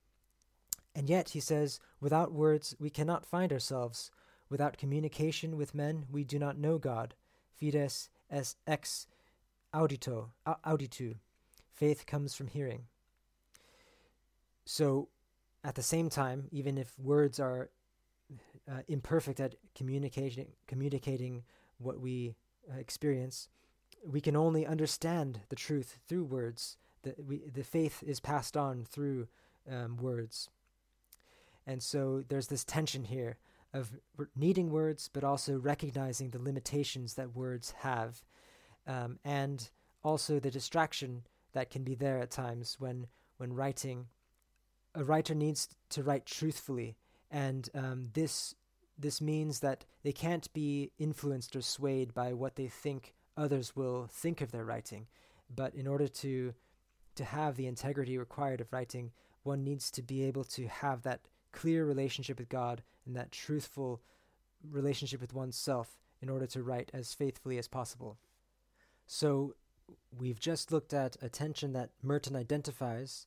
And 0.96 1.10
yet, 1.10 1.30
he 1.30 1.40
says, 1.40 1.80
without 2.00 2.32
words 2.32 2.76
we 2.80 2.90
cannot 2.90 3.26
find 3.26 3.52
ourselves. 3.52 4.12
Without 4.50 4.78
communication 4.78 5.58
with 5.58 5.76
men 5.76 6.06
we 6.12 6.24
do 6.24 6.38
not 6.38 6.58
know 6.58 6.78
God. 6.78 7.16
Fides 7.60 8.10
es 8.30 8.56
ex 8.68 9.08
audito, 9.74 10.30
auditu. 10.46 11.16
Faith 11.82 12.06
comes 12.06 12.36
from 12.36 12.46
hearing. 12.46 12.84
So, 14.66 15.10
at 15.64 15.74
the 15.74 15.82
same 15.82 16.12
time, 16.12 16.48
even 16.52 16.78
if 16.78 16.94
words 17.00 17.40
are 17.40 17.72
uh, 18.72 18.82
imperfect 18.88 19.40
at 19.40 19.56
communicating 19.74 20.50
communicating 20.68 21.42
what 21.80 22.00
we 22.00 22.36
uh, 22.72 22.78
experience, 22.78 23.48
we 24.06 24.22
can 24.22 24.36
only 24.36 24.64
understand 24.64 25.40
the 25.50 25.56
truth 25.56 25.98
through 26.08 26.26
words. 26.26 26.78
The, 27.02 27.16
we, 27.18 27.42
the 27.52 27.64
faith 27.64 28.04
is 28.06 28.20
passed 28.20 28.56
on 28.56 28.86
through 28.86 29.28
um, 29.68 29.98
words. 29.98 30.52
And 31.66 31.82
so 31.82 32.24
there's 32.30 32.50
this 32.50 32.64
tension 32.64 33.06
here 33.06 33.38
of 33.74 33.90
needing 34.36 34.70
words, 34.70 35.10
but 35.12 35.24
also 35.24 35.58
recognizing 35.58 36.30
the 36.30 36.44
limitations 36.44 37.16
that 37.16 37.36
words 37.36 37.74
have, 37.80 38.22
um, 38.86 39.18
and 39.26 39.72
also 40.04 40.40
the 40.40 40.52
distraction 40.52 41.24
that 41.54 41.70
can 41.70 41.84
be 41.84 41.96
there 41.96 42.20
at 42.20 42.32
times 42.32 42.78
when 42.80 43.08
when 43.38 43.54
writing. 43.54 44.08
A 44.94 45.04
writer 45.04 45.34
needs 45.34 45.70
to 45.90 46.04
write 46.04 46.26
truthfully, 46.26 46.98
and 47.30 47.70
um, 47.74 48.10
this 48.14 48.56
this 48.98 49.22
means 49.22 49.60
that 49.62 49.86
they 50.04 50.12
can't 50.12 50.52
be 50.54 50.92
influenced 51.00 51.56
or 51.56 51.62
swayed 51.62 52.14
by 52.14 52.34
what 52.34 52.56
they 52.56 52.68
think 52.68 53.16
others 53.36 53.76
will 53.76 54.08
think 54.12 54.42
of 54.42 54.52
their 54.52 54.66
writing. 54.66 55.08
But 55.54 55.74
in 55.74 55.88
order 55.88 56.08
to 56.08 56.54
to 57.16 57.24
have 57.26 57.56
the 57.56 57.68
integrity 57.68 58.18
required 58.18 58.62
of 58.62 58.72
writing, 58.72 59.12
one 59.44 59.64
needs 59.64 59.92
to 59.92 60.02
be 60.02 60.24
able 60.24 60.44
to 60.46 60.68
have 60.68 61.04
that 61.04 61.22
clear 61.52 61.86
relationship 61.86 62.40
with 62.40 62.50
God 62.50 62.84
and 63.06 63.16
that 63.16 63.32
truthful 63.32 64.02
relationship 64.70 65.20
with 65.20 65.34
oneself 65.34 65.98
in 66.22 66.30
order 66.30 66.46
to 66.48 66.64
write 66.64 66.92
as 66.94 67.14
faithfully 67.14 67.58
as 67.58 67.68
possible. 67.68 68.18
So 69.08 69.56
we've 70.18 70.40
just 70.40 70.72
looked 70.72 70.94
at 70.94 71.18
a 71.22 71.30
tension 71.30 71.74
that 71.74 71.92
Merton 72.02 72.36
identifies 72.36 73.26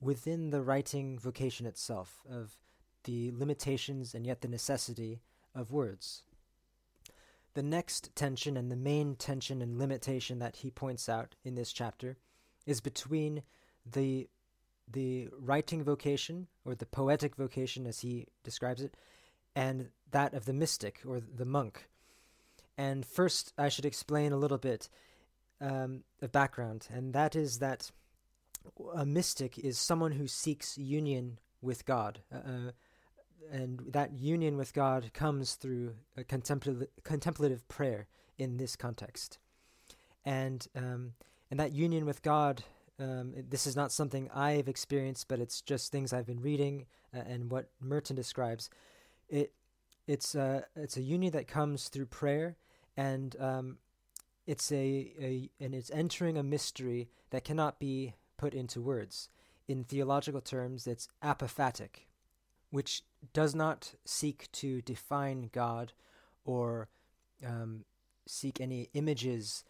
within 0.00 0.50
the 0.50 0.62
writing 0.62 1.18
vocation 1.18 1.66
itself 1.66 2.22
of 2.30 2.56
the 3.04 3.32
limitations 3.34 4.14
and 4.14 4.26
yet 4.26 4.40
the 4.40 4.48
necessity 4.48 5.20
of 5.54 5.72
words. 5.72 6.22
The 7.54 7.62
next 7.62 8.14
tension 8.14 8.56
and 8.56 8.70
the 8.70 8.76
main 8.76 9.16
tension 9.16 9.60
and 9.60 9.78
limitation 9.78 10.38
that 10.38 10.56
he 10.56 10.70
points 10.70 11.08
out 11.08 11.34
in 11.44 11.54
this 11.54 11.72
chapter 11.72 12.16
is 12.66 12.80
between 12.80 13.42
the 13.90 14.28
the 14.92 15.28
writing 15.38 15.84
vocation 15.84 16.48
or 16.64 16.74
the 16.74 16.86
poetic 16.86 17.36
vocation 17.36 17.86
as 17.86 18.00
he 18.00 18.26
describes 18.42 18.82
it 18.82 18.96
and 19.54 19.88
that 20.10 20.34
of 20.34 20.46
the 20.46 20.52
mystic 20.52 21.00
or 21.06 21.20
the 21.20 21.44
monk. 21.44 21.88
And 22.76 23.06
first 23.06 23.52
I 23.56 23.68
should 23.68 23.84
explain 23.84 24.32
a 24.32 24.36
little 24.36 24.58
bit 24.58 24.88
um, 25.60 26.04
of 26.22 26.32
background, 26.32 26.88
and 26.92 27.12
that 27.12 27.36
is 27.36 27.58
that 27.58 27.90
a 28.94 29.06
mystic 29.06 29.58
is 29.58 29.78
someone 29.78 30.12
who 30.12 30.26
seeks 30.26 30.76
union 30.78 31.38
with 31.62 31.84
God. 31.84 32.20
Uh, 32.32 32.38
uh 32.38 32.70
and 33.50 33.80
that 33.88 34.12
union 34.12 34.56
with 34.56 34.72
God 34.74 35.12
comes 35.12 35.54
through 35.54 35.94
a 36.16 36.22
contemplative, 36.22 36.88
contemplative 37.02 37.66
prayer 37.68 38.06
in 38.38 38.58
this 38.58 38.76
context. 38.76 39.38
and 40.24 40.66
um, 40.76 41.14
and 41.50 41.58
that 41.58 41.72
union 41.72 42.06
with 42.06 42.22
God. 42.22 42.62
Um, 42.98 43.32
this 43.48 43.66
is 43.66 43.74
not 43.74 43.92
something 43.92 44.30
I've 44.34 44.68
experienced, 44.68 45.26
but 45.26 45.40
it's 45.40 45.62
just 45.62 45.90
things 45.90 46.12
I've 46.12 46.26
been 46.26 46.42
reading 46.42 46.84
uh, 47.14 47.20
and 47.26 47.50
what 47.50 47.70
Merton 47.80 48.14
describes. 48.14 48.68
It 49.28 49.52
it's 50.06 50.34
a 50.34 50.64
it's 50.76 50.96
a 50.96 51.02
union 51.02 51.32
that 51.32 51.48
comes 51.48 51.88
through 51.88 52.06
prayer, 52.06 52.56
and 52.96 53.34
um, 53.40 53.78
it's 54.50 54.72
a, 54.72 55.12
a 55.20 55.48
and 55.60 55.76
it's 55.76 55.92
entering 55.92 56.36
a 56.36 56.42
mystery 56.42 57.08
that 57.30 57.44
cannot 57.44 57.78
be 57.78 58.14
put 58.36 58.52
into 58.52 58.80
words. 58.80 59.28
In 59.68 59.84
theological 59.84 60.40
terms, 60.40 60.88
it's 60.88 61.06
apophatic, 61.22 62.06
which 62.70 63.02
does 63.32 63.54
not 63.54 63.94
seek 64.04 64.50
to 64.50 64.82
define 64.82 65.50
God 65.52 65.92
or 66.44 66.88
um, 67.46 67.84
seek 68.26 68.60
any 68.60 68.88
images 68.92 69.62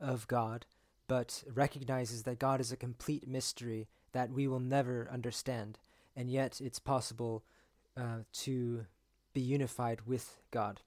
of 0.00 0.26
God, 0.26 0.64
but 1.06 1.44
recognizes 1.52 2.22
that 2.22 2.38
God 2.38 2.62
is 2.62 2.72
a 2.72 2.78
complete 2.78 3.28
mystery 3.28 3.88
that 4.12 4.30
we 4.30 4.48
will 4.48 4.58
never 4.60 5.06
understand, 5.12 5.78
and 6.16 6.30
yet 6.30 6.62
it's 6.62 6.78
possible 6.78 7.44
uh, 7.94 8.20
to 8.32 8.86
be 9.34 9.42
unified 9.42 10.06
with 10.06 10.40
God. 10.50 10.80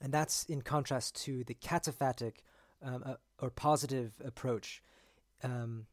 And 0.00 0.12
that's 0.12 0.44
in 0.44 0.62
contrast 0.62 1.14
to 1.24 1.44
the 1.44 1.54
cataphatic 1.54 2.36
um, 2.82 3.02
uh, 3.04 3.14
or 3.38 3.50
positive 3.50 4.14
approach. 4.24 4.82
Um, 5.42 5.86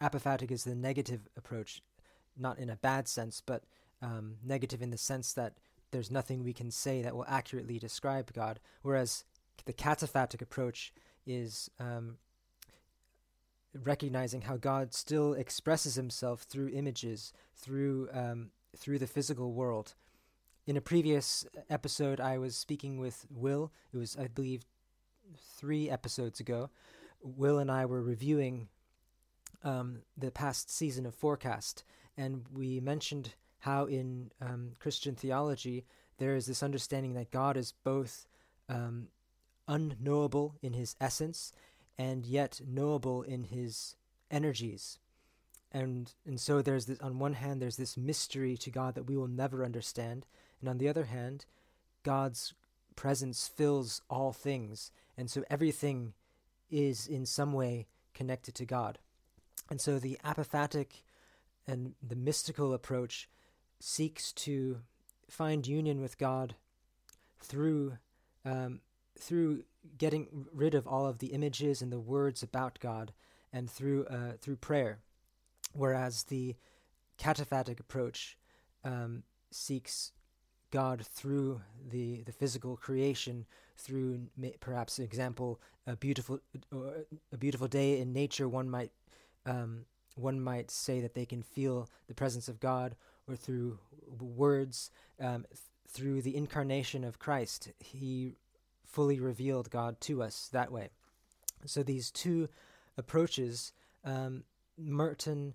apophatic 0.00 0.50
is 0.50 0.64
the 0.64 0.74
negative 0.74 1.28
approach, 1.36 1.82
not 2.36 2.58
in 2.58 2.70
a 2.70 2.76
bad 2.76 3.08
sense, 3.08 3.42
but 3.44 3.64
um, 4.00 4.36
negative 4.44 4.80
in 4.80 4.90
the 4.90 4.98
sense 4.98 5.32
that 5.34 5.54
there's 5.90 6.10
nothing 6.10 6.42
we 6.44 6.52
can 6.52 6.70
say 6.70 7.02
that 7.02 7.14
will 7.14 7.24
accurately 7.28 7.78
describe 7.78 8.32
God. 8.32 8.60
Whereas 8.82 9.24
the 9.64 9.72
cataphatic 9.72 10.42
approach 10.42 10.92
is 11.26 11.70
um, 11.78 12.16
recognizing 13.74 14.42
how 14.42 14.56
God 14.56 14.94
still 14.94 15.34
expresses 15.34 15.94
Himself 15.94 16.42
through 16.42 16.68
images, 16.68 17.32
through 17.54 18.08
um, 18.12 18.50
through 18.76 18.98
the 18.98 19.06
physical 19.06 19.52
world. 19.52 19.94
In 20.68 20.76
a 20.76 20.82
previous 20.82 21.46
episode, 21.70 22.20
I 22.20 22.36
was 22.36 22.54
speaking 22.54 22.98
with 22.98 23.24
Will. 23.30 23.72
It 23.90 23.96
was, 23.96 24.18
I 24.20 24.26
believe, 24.26 24.66
three 25.56 25.88
episodes 25.88 26.40
ago. 26.40 26.68
Will 27.22 27.58
and 27.58 27.70
I 27.70 27.86
were 27.86 28.02
reviewing 28.02 28.68
um, 29.64 30.00
the 30.14 30.30
past 30.30 30.70
season 30.70 31.06
of 31.06 31.14
Forecast, 31.14 31.84
and 32.18 32.44
we 32.52 32.80
mentioned 32.80 33.32
how 33.60 33.86
in 33.86 34.30
um, 34.42 34.72
Christian 34.78 35.14
theology 35.14 35.86
there 36.18 36.36
is 36.36 36.44
this 36.44 36.62
understanding 36.62 37.14
that 37.14 37.30
God 37.30 37.56
is 37.56 37.72
both 37.82 38.26
um, 38.68 39.08
unknowable 39.68 40.56
in 40.60 40.74
his 40.74 40.96
essence 41.00 41.50
and 41.96 42.26
yet 42.26 42.60
knowable 42.68 43.22
in 43.22 43.44
his 43.44 43.96
energies. 44.30 44.98
And 45.72 46.12
and 46.26 46.38
so 46.38 46.60
there's 46.60 46.84
this 46.84 46.98
on 47.00 47.18
one 47.18 47.32
hand 47.32 47.62
there's 47.62 47.78
this 47.78 47.96
mystery 47.96 48.58
to 48.58 48.70
God 48.70 48.94
that 48.96 49.06
we 49.06 49.16
will 49.16 49.28
never 49.28 49.64
understand, 49.64 50.26
and 50.60 50.68
on 50.68 50.78
the 50.78 50.88
other 50.88 51.04
hand, 51.04 51.44
God's 52.02 52.54
presence 52.96 53.48
fills 53.48 54.02
all 54.10 54.32
things, 54.32 54.90
and 55.16 55.30
so 55.30 55.44
everything 55.48 56.14
is 56.70 57.06
in 57.06 57.26
some 57.26 57.52
way 57.52 57.86
connected 58.14 58.54
to 58.56 58.66
God. 58.66 58.98
And 59.70 59.80
so 59.80 59.98
the 59.98 60.18
apophatic 60.24 61.02
and 61.66 61.94
the 62.02 62.16
mystical 62.16 62.72
approach 62.72 63.28
seeks 63.80 64.32
to 64.32 64.78
find 65.28 65.66
union 65.66 66.00
with 66.00 66.18
God 66.18 66.56
through 67.38 67.98
um, 68.44 68.80
through 69.18 69.64
getting 69.98 70.46
rid 70.52 70.74
of 70.74 70.86
all 70.86 71.06
of 71.06 71.18
the 71.18 71.28
images 71.28 71.82
and 71.82 71.92
the 71.92 72.00
words 72.00 72.42
about 72.42 72.78
God, 72.80 73.12
and 73.52 73.70
through 73.70 74.06
uh, 74.06 74.32
through 74.40 74.56
prayer, 74.56 74.98
whereas 75.72 76.24
the 76.24 76.56
cataphatic 77.18 77.80
approach 77.80 78.36
um, 78.84 79.22
seeks 79.50 80.12
God 80.70 81.04
through 81.06 81.60
the 81.90 82.22
the 82.22 82.32
physical 82.32 82.76
creation, 82.76 83.46
through 83.76 84.28
perhaps, 84.60 84.98
example, 84.98 85.60
a 85.86 85.96
beautiful 85.96 86.40
a 87.32 87.36
beautiful 87.36 87.68
day 87.68 88.00
in 88.00 88.12
nature. 88.12 88.48
One 88.48 88.68
might 88.68 88.92
um, 89.46 89.86
one 90.16 90.40
might 90.40 90.70
say 90.70 91.00
that 91.00 91.14
they 91.14 91.26
can 91.26 91.42
feel 91.42 91.88
the 92.06 92.14
presence 92.14 92.48
of 92.48 92.60
God, 92.60 92.96
or 93.26 93.36
through 93.36 93.78
words, 94.20 94.90
um, 95.20 95.46
th- 95.48 95.60
through 95.88 96.22
the 96.22 96.36
incarnation 96.36 97.04
of 97.04 97.18
Christ. 97.18 97.70
He 97.78 98.34
fully 98.84 99.20
revealed 99.20 99.70
God 99.70 100.00
to 100.02 100.22
us 100.22 100.48
that 100.52 100.72
way. 100.72 100.88
So 101.64 101.82
these 101.82 102.10
two 102.10 102.48
approaches, 102.96 103.72
um, 104.04 104.44
Merton 104.76 105.54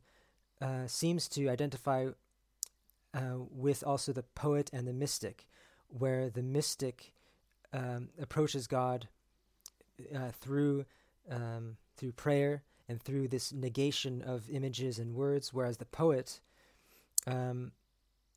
uh, 0.62 0.88
seems 0.88 1.28
to 1.30 1.50
identify 1.50 2.10
uh, 3.14 3.38
with 3.52 3.84
also 3.86 4.12
the 4.12 4.24
poet 4.24 4.70
and 4.74 4.88
the 4.88 4.94
mystic, 4.94 5.48
where 5.88 6.30
the 6.30 6.42
mystic 6.42 7.14
um, 7.72 8.10
approaches 8.20 8.68
God 8.68 9.08
uh, 10.16 10.32
through 10.32 10.86
um, 11.30 11.78
through 11.96 12.12
prayer 12.14 12.64
and 12.90 13.02
through 13.02 13.28
this 13.28 13.54
negation 13.54 14.22
of 14.22 14.50
images 14.50 15.00
and 15.00 15.16
words, 15.16 15.54
whereas 15.54 15.78
the 15.78 15.86
poet 15.86 16.42
um, 17.28 17.72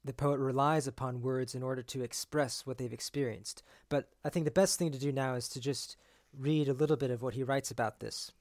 the 0.05 0.13
poet 0.13 0.39
relies 0.39 0.87
upon 0.87 1.21
words 1.21 1.55
in 1.55 1.65
order 1.65 1.83
to 1.83 2.03
express 2.03 2.65
what 2.65 2.79
they've 2.79 2.93
experienced. 2.93 3.65
But 3.89 4.09
I 4.25 4.29
think 4.29 4.45
the 4.45 4.53
best 4.53 4.79
thing 4.79 4.93
to 4.93 4.99
do 4.99 5.11
now 5.11 5.35
is 5.35 5.49
to 5.49 5.61
just 5.61 5.97
read 6.33 6.69
a 6.69 6.73
little 6.73 6.97
bit 6.97 7.11
of 7.11 7.23
what 7.23 7.35
he 7.35 7.43
writes 7.43 7.71
about 7.71 8.01
this 8.01 8.33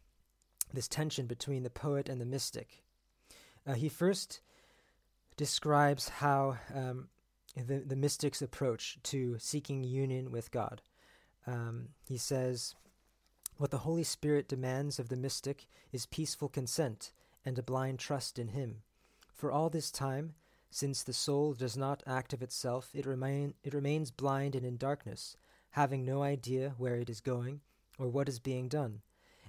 this 0.74 0.88
tension 0.88 1.26
between 1.26 1.64
the 1.64 1.70
poet 1.70 2.10
and 2.10 2.20
the 2.20 2.26
mystic. 2.26 2.84
Uh, 3.66 3.74
he 3.74 3.88
first 3.88 4.42
describes 5.38 6.10
how 6.10 6.58
um, 6.74 7.10
the, 7.56 7.84
the 7.86 7.96
mystic's 7.96 8.42
approach 8.42 8.98
to 9.04 9.38
seeking 9.40 9.84
union 9.84 10.32
with 10.32 10.52
God. 10.52 10.82
Um, 11.48 11.90
he 12.08 12.18
says, 12.18 12.76
What 13.58 13.72
the 13.72 13.80
Holy 13.80 14.04
Spirit 14.04 14.48
demands 14.48 15.00
of 15.00 15.10
the 15.10 15.16
mystic 15.16 15.68
is 15.92 16.06
peaceful 16.06 16.50
consent 16.50 17.12
and 17.46 17.58
a 17.58 17.64
blind 17.64 18.00
trust 18.00 18.40
in 18.40 18.50
Him. 18.50 18.82
For 19.34 19.52
all 19.52 19.70
this 19.70 19.92
time, 19.92 20.34
since 20.72 21.04
the 21.04 21.14
soul 21.14 21.54
does 21.54 21.78
not 21.78 22.04
act 22.06 22.34
of 22.34 22.42
itself, 22.42 22.90
it, 22.94 23.06
remain, 23.06 23.54
it 23.64 23.74
remains 23.74 24.12
blind 24.12 24.56
and 24.56 24.66
in 24.66 24.78
darkness, 24.78 25.38
having 25.72 26.04
no 26.04 26.24
idea 26.24 26.74
where 26.78 26.96
it 26.96 27.10
is 27.10 27.22
going 27.22 27.62
or 27.98 28.08
what 28.08 28.28
is 28.28 28.40
being 28.40 28.68
done, 28.68 29.02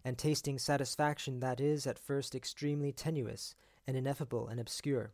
and 0.05 0.17
tasting 0.17 0.59
satisfaction 0.59 1.41
that 1.41 1.61
is 1.61 1.87
at 1.87 1.99
first 1.99 2.35
extremely 2.35 2.93
tenuous 2.93 3.55
and 3.87 3.97
ineffable 3.97 4.47
and 4.47 4.61
obscure. 4.61 5.13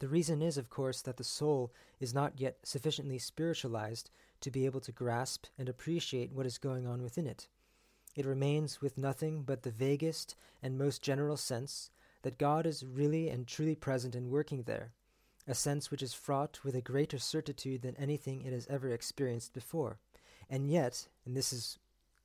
The 0.00 0.08
reason 0.08 0.42
is, 0.42 0.56
of 0.56 0.70
course, 0.70 1.02
that 1.02 1.16
the 1.16 1.24
soul 1.24 1.72
is 1.98 2.14
not 2.14 2.40
yet 2.40 2.58
sufficiently 2.62 3.18
spiritualized 3.18 4.10
to 4.40 4.50
be 4.50 4.64
able 4.64 4.80
to 4.80 4.92
grasp 4.92 5.46
and 5.58 5.68
appreciate 5.68 6.32
what 6.32 6.46
is 6.46 6.58
going 6.58 6.86
on 6.86 7.02
within 7.02 7.26
it. 7.26 7.48
It 8.14 8.26
remains 8.26 8.80
with 8.80 8.98
nothing 8.98 9.42
but 9.42 9.62
the 9.62 9.70
vaguest 9.70 10.36
and 10.62 10.78
most 10.78 11.02
general 11.02 11.36
sense 11.36 11.90
that 12.22 12.38
God 12.38 12.66
is 12.66 12.84
really 12.84 13.28
and 13.28 13.46
truly 13.46 13.74
present 13.74 14.14
and 14.14 14.30
working 14.30 14.62
there, 14.64 14.92
a 15.46 15.54
sense 15.54 15.90
which 15.90 16.02
is 16.02 16.14
fraught 16.14 16.60
with 16.64 16.74
a 16.74 16.80
greater 16.80 17.18
certitude 17.18 17.82
than 17.82 17.96
anything 17.96 18.42
it 18.42 18.52
has 18.52 18.66
ever 18.68 18.90
experienced 18.90 19.52
before. 19.52 19.98
And 20.48 20.70
yet, 20.70 21.08
and 21.24 21.36
this 21.36 21.52
is 21.52 21.78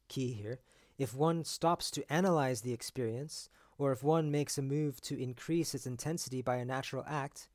key 0.07 0.33
here, 0.33 0.59
if 0.97 1.15
one 1.15 1.43
stops 1.43 1.89
to 1.91 2.11
analyze 2.11 2.61
the 2.61 2.73
experience, 2.73 3.49
or 3.77 3.91
if 3.91 4.03
one 4.03 4.31
makes 4.31 4.57
a 4.57 4.61
move 4.61 5.01
to 5.01 5.21
increase 5.21 5.73
its 5.73 5.87
intensity 5.87 6.41
by 6.41 6.57
a 6.57 6.65
natural 6.65 7.03
act, 7.07 7.49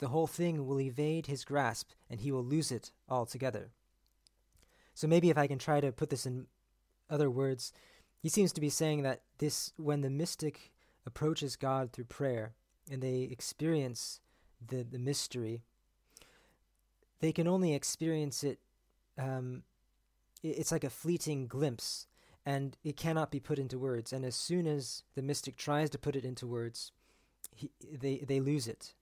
the 0.00 0.08
whole 0.08 0.26
thing 0.26 0.66
will 0.66 0.80
evade 0.80 1.26
his 1.26 1.44
grasp 1.44 1.90
and 2.10 2.20
he 2.20 2.32
will 2.32 2.44
lose 2.44 2.72
it 2.72 2.90
altogether. 3.08 3.70
So 4.94 5.06
maybe 5.06 5.30
if 5.30 5.38
I 5.38 5.46
can 5.46 5.58
try 5.58 5.80
to 5.80 5.92
put 5.92 6.10
this 6.10 6.26
in 6.26 6.46
other 7.08 7.30
words, 7.30 7.72
he 8.18 8.28
seems 8.28 8.52
to 8.52 8.60
be 8.60 8.68
saying 8.68 9.02
that 9.02 9.22
this 9.38 9.72
when 9.76 10.00
the 10.00 10.10
mystic 10.10 10.72
approaches 11.06 11.56
God 11.56 11.92
through 11.92 12.04
prayer 12.04 12.54
and 12.90 13.02
they 13.02 13.22
experience 13.22 14.20
the, 14.66 14.82
the 14.82 14.98
mystery, 14.98 15.62
they 17.20 17.32
can 17.32 17.46
only 17.46 17.74
experience 17.74 18.42
it. 18.44 18.58
Um, 19.18 19.62
it's 20.42 20.72
like 20.72 20.84
a 20.84 20.90
fleeting 20.90 21.46
glimpse, 21.46 22.06
and 22.46 22.76
it 22.82 22.96
cannot 22.96 23.30
be 23.30 23.40
put 23.40 23.58
into 23.58 23.78
words. 23.78 24.12
And 24.12 24.24
as 24.24 24.34
soon 24.34 24.66
as 24.66 25.02
the 25.14 25.22
mystic 25.22 25.56
tries 25.56 25.90
to 25.90 25.98
put 25.98 26.16
it 26.16 26.24
into 26.24 26.46
words, 26.46 26.92
he, 27.54 27.70
they 27.90 28.18
they 28.18 28.40
lose 28.40 28.66
it. 28.66 28.94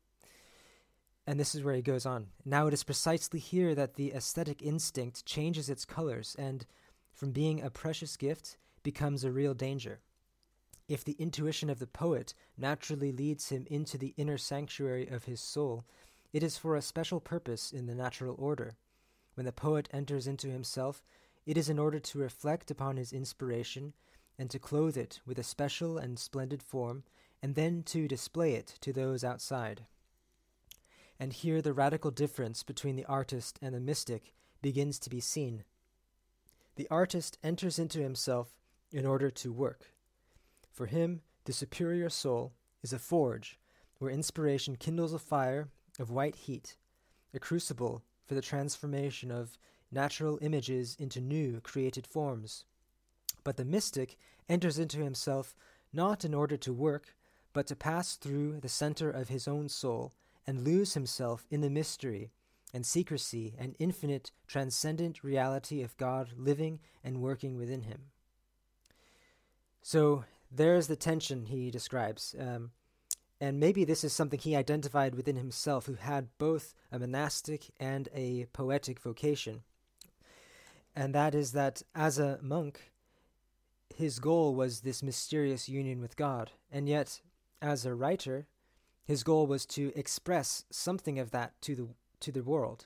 And 1.28 1.38
this 1.38 1.54
is 1.54 1.62
where 1.62 1.74
he 1.74 1.82
goes 1.82 2.06
on. 2.06 2.28
Now 2.46 2.68
it 2.68 2.72
is 2.72 2.84
precisely 2.84 3.38
here 3.38 3.74
that 3.74 3.96
the 3.96 4.12
aesthetic 4.12 4.62
instinct 4.62 5.26
changes 5.26 5.68
its 5.68 5.84
colors, 5.84 6.34
and 6.38 6.64
from 7.12 7.32
being 7.32 7.60
a 7.60 7.68
precious 7.68 8.16
gift 8.16 8.56
becomes 8.82 9.24
a 9.24 9.30
real 9.30 9.52
danger. 9.52 10.00
If 10.88 11.04
the 11.04 11.16
intuition 11.18 11.68
of 11.68 11.80
the 11.80 11.86
poet 11.86 12.32
naturally 12.56 13.12
leads 13.12 13.50
him 13.50 13.66
into 13.68 13.98
the 13.98 14.14
inner 14.16 14.38
sanctuary 14.38 15.06
of 15.06 15.24
his 15.24 15.42
soul, 15.42 15.84
it 16.32 16.42
is 16.42 16.56
for 16.56 16.76
a 16.76 16.80
special 16.80 17.20
purpose 17.20 17.72
in 17.72 17.84
the 17.84 17.94
natural 17.94 18.34
order. 18.38 18.78
When 19.34 19.44
the 19.44 19.52
poet 19.52 19.86
enters 19.92 20.26
into 20.26 20.48
himself, 20.48 21.04
it 21.44 21.58
is 21.58 21.68
in 21.68 21.78
order 21.78 21.98
to 21.98 22.18
reflect 22.18 22.70
upon 22.70 22.96
his 22.96 23.12
inspiration 23.12 23.92
and 24.38 24.48
to 24.48 24.58
clothe 24.58 24.96
it 24.96 25.20
with 25.26 25.38
a 25.38 25.42
special 25.42 25.98
and 25.98 26.18
splendid 26.18 26.62
form, 26.62 27.02
and 27.42 27.54
then 27.54 27.82
to 27.82 28.08
display 28.08 28.54
it 28.54 28.78
to 28.80 28.94
those 28.94 29.22
outside. 29.22 29.84
And 31.20 31.32
here 31.32 31.60
the 31.60 31.72
radical 31.72 32.10
difference 32.10 32.62
between 32.62 32.96
the 32.96 33.04
artist 33.06 33.58
and 33.60 33.74
the 33.74 33.80
mystic 33.80 34.34
begins 34.62 34.98
to 35.00 35.10
be 35.10 35.20
seen. 35.20 35.64
The 36.76 36.88
artist 36.90 37.38
enters 37.42 37.78
into 37.78 38.00
himself 38.00 38.54
in 38.92 39.04
order 39.04 39.30
to 39.30 39.52
work. 39.52 39.92
For 40.72 40.86
him, 40.86 41.22
the 41.44 41.52
superior 41.52 42.08
soul 42.08 42.52
is 42.82 42.92
a 42.92 42.98
forge 42.98 43.58
where 43.98 44.10
inspiration 44.10 44.76
kindles 44.76 45.12
a 45.12 45.18
fire 45.18 45.68
of 45.98 46.10
white 46.10 46.36
heat, 46.36 46.76
a 47.34 47.40
crucible 47.40 48.04
for 48.24 48.34
the 48.34 48.40
transformation 48.40 49.30
of 49.30 49.58
natural 49.90 50.38
images 50.40 50.96
into 50.98 51.20
new 51.20 51.60
created 51.60 52.06
forms. 52.06 52.64
But 53.42 53.56
the 53.56 53.64
mystic 53.64 54.16
enters 54.48 54.78
into 54.78 54.98
himself 54.98 55.56
not 55.92 56.24
in 56.24 56.34
order 56.34 56.56
to 56.58 56.72
work, 56.72 57.16
but 57.52 57.66
to 57.66 57.76
pass 57.76 58.14
through 58.16 58.60
the 58.60 58.68
center 58.68 59.10
of 59.10 59.28
his 59.28 59.48
own 59.48 59.68
soul 59.68 60.12
and 60.48 60.64
lose 60.64 60.94
himself 60.94 61.46
in 61.50 61.60
the 61.60 61.68
mystery 61.68 62.30
and 62.72 62.86
secrecy 62.86 63.54
and 63.58 63.76
infinite 63.78 64.30
transcendent 64.46 65.22
reality 65.22 65.82
of 65.82 65.96
God 65.98 66.30
living 66.38 66.80
and 67.04 67.20
working 67.20 67.58
within 67.58 67.82
him. 67.82 68.04
So 69.82 70.24
there's 70.50 70.86
the 70.86 70.96
tension 70.96 71.44
he 71.44 71.70
describes. 71.70 72.34
Um, 72.40 72.70
and 73.38 73.60
maybe 73.60 73.84
this 73.84 74.02
is 74.02 74.14
something 74.14 74.40
he 74.40 74.56
identified 74.56 75.14
within 75.14 75.36
himself, 75.36 75.84
who 75.84 75.94
had 75.94 76.28
both 76.38 76.74
a 76.90 76.98
monastic 76.98 77.66
and 77.78 78.08
a 78.14 78.46
poetic 78.54 79.00
vocation. 79.00 79.60
And 80.96 81.14
that 81.14 81.34
is 81.34 81.52
that 81.52 81.82
as 81.94 82.18
a 82.18 82.38
monk, 82.40 82.90
his 83.94 84.18
goal 84.18 84.54
was 84.54 84.80
this 84.80 85.02
mysterious 85.02 85.68
union 85.68 86.00
with 86.00 86.16
God. 86.16 86.52
And 86.72 86.88
yet, 86.88 87.20
as 87.60 87.84
a 87.84 87.94
writer, 87.94 88.46
his 89.08 89.22
goal 89.22 89.46
was 89.46 89.64
to 89.64 89.90
express 89.96 90.66
something 90.70 91.18
of 91.18 91.30
that 91.30 91.58
to 91.62 91.74
the, 91.74 91.88
to 92.20 92.30
the 92.30 92.42
world. 92.42 92.84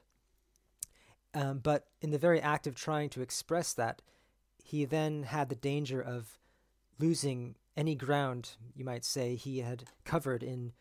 Um, 1.34 1.58
but 1.58 1.88
in 2.00 2.12
the 2.12 2.18
very 2.18 2.40
act 2.40 2.68
of 2.68 2.76
trying 2.76 3.08
to 3.10 3.22
express 3.22 3.74
that, 3.74 4.02
he 4.62 4.84
then 4.84 5.24
had 5.24 5.48
the 5.48 5.56
danger 5.56 6.00
of 6.00 6.38
losing 7.00 7.56
any 7.76 7.96
ground, 7.96 8.50
you 8.72 8.84
might 8.84 9.04
say, 9.04 9.34
he 9.34 9.58
had 9.58 9.82
covered 10.04 10.44
in 10.44 10.74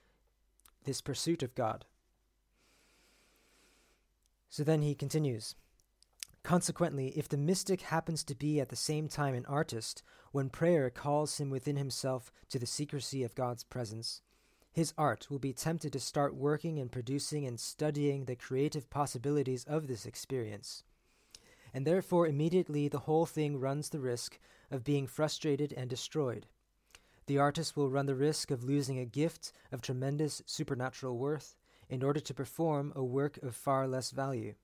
this 0.83 1.01
pursuit 1.01 1.41
of 1.41 1.55
God. 1.55 1.85
So 4.47 4.63
then 4.63 4.83
he 4.83 4.93
continues 4.93 5.55
Consequently, 6.43 7.17
if 7.17 7.27
the 7.27 7.37
mystic 7.37 7.81
happens 7.81 8.23
to 8.25 8.35
be 8.35 8.59
at 8.59 8.69
the 8.69 8.75
same 8.75 9.07
time 9.07 9.33
an 9.33 9.45
artist, 9.47 10.03
when 10.31 10.49
prayer 10.49 10.91
calls 10.91 11.39
him 11.39 11.49
within 11.49 11.77
himself 11.77 12.31
to 12.49 12.59
the 12.59 12.67
secrecy 12.67 13.23
of 13.23 13.33
God's 13.33 13.63
presence, 13.63 14.21
his 14.71 14.93
art 14.97 15.29
will 15.29 15.39
be 15.39 15.51
tempted 15.51 15.91
to 15.91 15.99
start 15.99 16.33
working 16.33 16.79
and 16.79 16.91
producing 16.91 17.45
and 17.45 17.59
studying 17.59 18.25
the 18.25 18.35
creative 18.35 18.89
possibilities 18.89 19.65
of 19.65 19.87
this 19.87 20.05
experience. 20.05 20.83
And 21.73 21.85
therefore, 21.85 22.27
immediately 22.27 22.87
the 22.87 22.99
whole 22.99 23.25
thing 23.25 23.59
runs 23.59 23.89
the 23.89 23.99
risk 23.99 24.39
of 24.69 24.83
being 24.83 25.07
frustrated 25.07 25.73
and 25.73 25.89
destroyed. 25.89 26.47
The 27.27 27.37
artist 27.37 27.75
will 27.75 27.89
run 27.89 28.05
the 28.05 28.15
risk 28.15 28.49
of 28.49 28.63
losing 28.63 28.97
a 28.97 29.05
gift 29.05 29.51
of 29.71 29.81
tremendous 29.81 30.41
supernatural 30.45 31.17
worth 31.17 31.55
in 31.89 32.03
order 32.03 32.21
to 32.21 32.33
perform 32.33 32.93
a 32.95 33.03
work 33.03 33.37
of 33.43 33.55
far 33.55 33.87
less 33.87 34.11
value. 34.11 34.55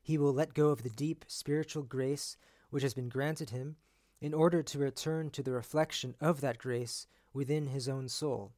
He 0.00 0.16
will 0.16 0.32
let 0.32 0.54
go 0.54 0.68
of 0.68 0.84
the 0.84 0.90
deep 0.90 1.24
spiritual 1.28 1.82
grace 1.82 2.36
which 2.70 2.82
has 2.82 2.94
been 2.94 3.08
granted 3.08 3.50
him 3.50 3.76
in 4.20 4.32
order 4.32 4.62
to 4.62 4.78
return 4.78 5.30
to 5.30 5.42
the 5.42 5.52
reflection 5.52 6.14
of 6.20 6.40
that 6.40 6.58
grace 6.58 7.06
within 7.32 7.68
his 7.68 7.88
own 7.88 8.08
soul. 8.08 8.52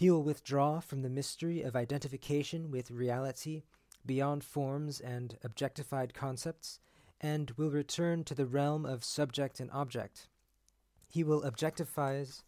He 0.00 0.10
will 0.10 0.22
withdraw 0.22 0.80
from 0.80 1.02
the 1.02 1.10
mystery 1.10 1.60
of 1.60 1.76
identification 1.76 2.70
with 2.70 2.90
reality 2.90 3.64
beyond 4.06 4.42
forms 4.42 4.98
and 4.98 5.36
objectified 5.44 6.14
concepts, 6.14 6.80
and 7.20 7.50
will 7.58 7.70
return 7.70 8.24
to 8.24 8.34
the 8.34 8.46
realm 8.46 8.86
of 8.86 9.04
subject 9.04 9.60
and 9.60 9.70
object. 9.72 10.26
He 11.06 11.22
will 11.22 11.42
objectifies, 11.42 12.40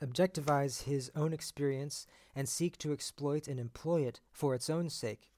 objectivize 0.00 0.84
his 0.84 1.10
own 1.14 1.34
experience 1.34 2.06
and 2.34 2.48
seek 2.48 2.78
to 2.78 2.94
exploit 2.94 3.46
and 3.46 3.60
employ 3.60 4.06
it 4.06 4.22
for 4.32 4.54
its 4.54 4.70
own 4.70 4.88
sake. 4.88 5.34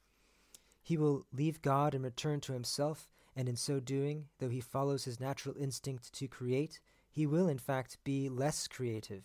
He 0.80 0.96
will 0.96 1.26
leave 1.32 1.60
God 1.60 1.92
and 1.92 2.04
return 2.04 2.40
to 2.42 2.52
himself, 2.52 3.08
and 3.34 3.48
in 3.48 3.56
so 3.56 3.80
doing, 3.80 4.26
though 4.38 4.48
he 4.48 4.60
follows 4.60 5.06
his 5.06 5.18
natural 5.18 5.56
instinct 5.58 6.12
to 6.12 6.28
create, 6.28 6.78
he 7.10 7.26
will 7.26 7.48
in 7.48 7.58
fact 7.58 7.98
be 8.04 8.28
less 8.28 8.68
creative. 8.68 9.24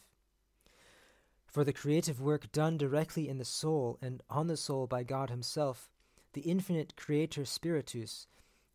For 1.54 1.64
the 1.64 1.72
creative 1.72 2.20
work 2.20 2.52
done 2.52 2.80
directly 2.80 3.30
in 3.30 3.38
the 3.38 3.46
soul 3.46 4.00
and 4.02 4.24
on 4.28 4.48
the 4.48 4.58
soul 4.58 4.88
by 4.88 5.04
God 5.04 5.30
Himself, 5.30 5.92
the 6.34 6.42
infinite 6.42 6.96
Creator 6.96 7.46
Spiritus, 7.46 8.26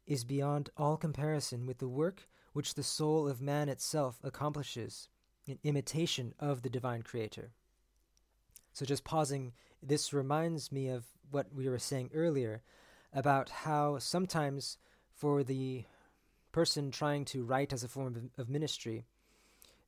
is 0.06 0.22
beyond 0.22 0.70
all 0.76 0.96
comparison 0.96 1.66
with 1.66 1.78
the 1.78 1.88
work 1.88 2.28
which 2.52 2.74
the 2.74 2.84
soul 2.84 3.26
of 3.26 3.42
man 3.42 3.68
itself 3.68 4.20
accomplishes 4.22 5.08
in 5.44 5.58
imitation 5.64 6.34
of 6.38 6.62
the 6.62 6.70
divine 6.70 7.02
Creator. 7.02 7.50
So, 8.72 8.84
just 8.84 9.02
pausing, 9.02 9.54
this 9.82 10.12
reminds 10.12 10.70
me 10.70 10.86
of 10.88 11.04
what 11.32 11.52
we 11.52 11.68
were 11.68 11.80
saying 11.80 12.12
earlier 12.14 12.62
about 13.12 13.50
how 13.50 13.98
sometimes 13.98 14.78
for 15.16 15.42
the 15.42 15.84
person 16.52 16.92
trying 16.92 17.24
to 17.24 17.42
write 17.42 17.72
as 17.72 17.82
a 17.82 17.88
form 17.88 18.30
of, 18.36 18.42
of 18.42 18.48
ministry, 18.48 19.04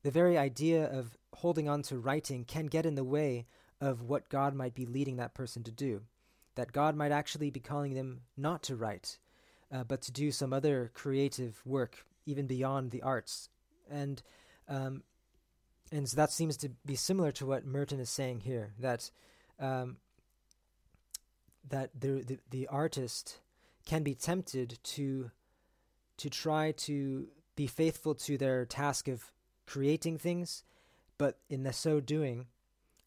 the 0.03 0.11
very 0.11 0.37
idea 0.37 0.85
of 0.85 1.17
holding 1.33 1.69
on 1.69 1.81
to 1.83 1.97
writing 1.97 2.43
can 2.45 2.67
get 2.67 2.85
in 2.85 2.95
the 2.95 3.03
way 3.03 3.45
of 3.79 4.01
what 4.01 4.29
God 4.29 4.53
might 4.53 4.75
be 4.75 4.85
leading 4.85 5.17
that 5.17 5.33
person 5.33 5.63
to 5.63 5.71
do. 5.71 6.01
That 6.55 6.71
God 6.71 6.95
might 6.95 7.11
actually 7.11 7.49
be 7.49 7.59
calling 7.59 7.93
them 7.93 8.21
not 8.35 8.63
to 8.63 8.75
write, 8.75 9.17
uh, 9.71 9.83
but 9.83 10.01
to 10.03 10.11
do 10.11 10.31
some 10.31 10.53
other 10.53 10.91
creative 10.93 11.61
work, 11.65 12.05
even 12.25 12.45
beyond 12.45 12.91
the 12.91 13.01
arts. 13.01 13.49
And 13.89 14.21
um, 14.67 15.03
and 15.91 16.07
so 16.07 16.15
that 16.15 16.31
seems 16.31 16.57
to 16.57 16.69
be 16.85 16.95
similar 16.95 17.31
to 17.33 17.45
what 17.45 17.65
Merton 17.65 17.99
is 17.99 18.09
saying 18.09 18.41
here. 18.41 18.73
That 18.79 19.11
um, 19.59 19.97
that 21.69 21.89
the, 21.99 22.23
the 22.23 22.39
the 22.49 22.67
artist 22.67 23.39
can 23.85 24.03
be 24.03 24.13
tempted 24.13 24.79
to 24.83 25.31
to 26.17 26.29
try 26.29 26.71
to 26.71 27.27
be 27.55 27.67
faithful 27.67 28.15
to 28.15 28.37
their 28.37 28.65
task 28.65 29.07
of 29.07 29.31
creating 29.71 30.17
things, 30.17 30.63
but 31.17 31.37
in 31.49 31.63
the 31.63 31.71
so 31.71 32.01
doing, 32.01 32.45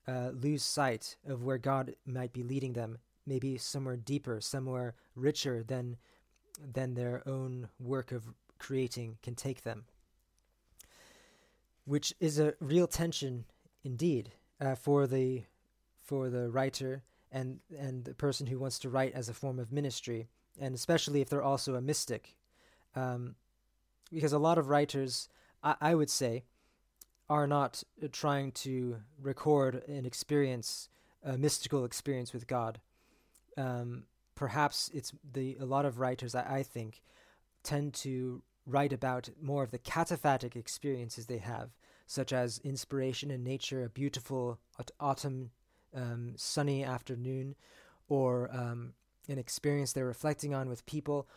uh, 0.09 0.31
lose 0.33 0.63
sight 0.63 1.17
of 1.27 1.45
where 1.45 1.59
God 1.59 1.95
might 2.07 2.33
be 2.33 2.43
leading 2.43 2.73
them, 2.73 2.97
maybe 3.27 3.59
somewhere 3.59 3.97
deeper, 3.97 4.41
somewhere 4.41 4.95
richer 5.15 5.63
than 5.63 5.97
than 6.73 6.95
their 6.95 7.23
own 7.29 7.69
work 7.79 8.13
of 8.13 8.33
creating 8.59 9.19
can 9.23 9.35
take 9.35 9.63
them. 9.63 9.85
Which 11.85 12.15
is 12.19 12.39
a 12.39 12.55
real 12.61 12.87
tension 12.87 13.45
indeed 13.83 14.33
uh, 14.59 14.75
for 14.75 15.07
the 15.07 15.43
for 16.03 16.31
the 16.31 16.49
writer 16.49 17.03
and 17.31 17.61
and 17.79 18.05
the 18.05 18.15
person 18.15 18.47
who 18.47 18.59
wants 18.59 18.79
to 18.79 18.89
write 18.89 19.13
as 19.13 19.29
a 19.29 19.35
form 19.35 19.59
of 19.59 19.71
ministry, 19.71 20.29
and 20.59 20.75
especially 20.75 21.21
if 21.21 21.29
they're 21.29 21.43
also 21.43 21.75
a 21.75 21.83
mystic, 21.83 22.37
um, 22.97 23.35
because 24.11 24.33
a 24.33 24.39
lot 24.39 24.57
of 24.57 24.71
writers, 24.71 25.29
I, 25.63 25.75
I 25.81 25.95
would 25.95 26.11
say, 26.11 26.45
are 27.29 27.47
not 27.47 27.83
trying 28.13 28.53
to 28.53 28.97
record 29.21 29.83
an 29.89 30.05
experience, 30.05 30.89
a 31.23 31.39
mystical 31.39 31.85
experience 31.85 32.33
with 32.33 32.47
God. 32.47 32.81
Um, 33.57 34.05
perhaps 34.35 34.91
it's 34.93 35.13
the 35.33 35.57
a 35.61 35.65
lot 35.65 35.85
of 35.85 35.99
writers 35.99 36.35
I, 36.35 36.59
I 36.59 36.63
think 36.63 37.01
tend 37.63 37.95
to 37.95 38.43
write 38.67 38.93
about 38.93 39.29
more 39.41 39.63
of 39.63 39.71
the 39.71 39.79
cataphatic 39.79 40.57
experiences 40.57 41.27
they 41.27 41.39
have, 41.39 41.71
such 42.07 42.33
as 42.33 42.61
inspiration 42.65 43.31
in 43.31 43.43
nature, 43.43 43.85
a 43.85 43.89
beautiful 43.89 44.59
autumn 45.01 45.51
um, 45.95 46.33
sunny 46.37 46.85
afternoon 46.85 47.55
or 48.09 48.51
um, 48.53 48.95
an 49.29 49.39
experience 49.39 49.93
they're 49.93 50.05
reflecting 50.07 50.55
on 50.55 50.69
with 50.69 50.87
people. 50.87 51.29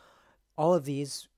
All 0.56 0.74
of 0.74 0.84
these, 0.84 1.28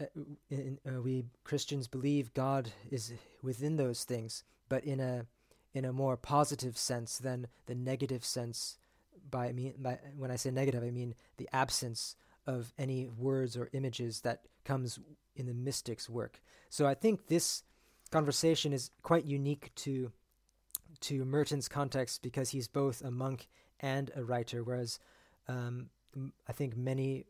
uh, 0.00 0.04
in, 0.50 0.78
uh, 0.86 1.00
we 1.00 1.24
Christians 1.44 1.88
believe 1.88 2.34
God 2.34 2.70
is 2.90 3.12
within 3.42 3.76
those 3.76 4.04
things, 4.04 4.44
but 4.68 4.84
in 4.84 5.00
a 5.00 5.26
in 5.74 5.84
a 5.84 5.92
more 5.92 6.16
positive 6.16 6.78
sense 6.78 7.18
than 7.18 7.48
the 7.66 7.74
negative 7.74 8.24
sense. 8.24 8.78
By, 9.28 9.52
mean, 9.52 9.74
by 9.78 9.98
when 10.16 10.30
I 10.30 10.36
say 10.36 10.50
negative, 10.50 10.82
I 10.82 10.90
mean 10.90 11.14
the 11.36 11.48
absence 11.52 12.16
of 12.46 12.72
any 12.78 13.08
words 13.08 13.56
or 13.56 13.68
images 13.72 14.20
that 14.20 14.42
comes 14.64 14.98
in 15.34 15.46
the 15.46 15.54
mystic's 15.54 16.08
work. 16.08 16.40
So 16.70 16.86
I 16.86 16.94
think 16.94 17.26
this 17.26 17.62
conversation 18.10 18.72
is 18.72 18.90
quite 19.02 19.24
unique 19.24 19.72
to 19.76 20.12
to 21.00 21.24
Merton's 21.24 21.68
context 21.68 22.22
because 22.22 22.50
he's 22.50 22.68
both 22.68 23.02
a 23.02 23.10
monk 23.10 23.48
and 23.80 24.10
a 24.16 24.24
writer, 24.24 24.62
whereas 24.62 24.98
um, 25.48 25.90
I 26.48 26.52
think 26.52 26.76
many 26.76 27.26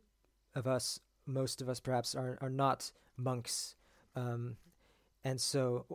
of 0.54 0.66
us, 0.66 1.00
most 1.26 1.60
of 1.60 1.68
us 1.68 1.80
perhaps, 1.80 2.14
are, 2.14 2.38
are 2.40 2.50
not 2.50 2.90
monks. 3.16 3.74
Um, 4.14 4.56
and 5.24 5.40
so 5.40 5.86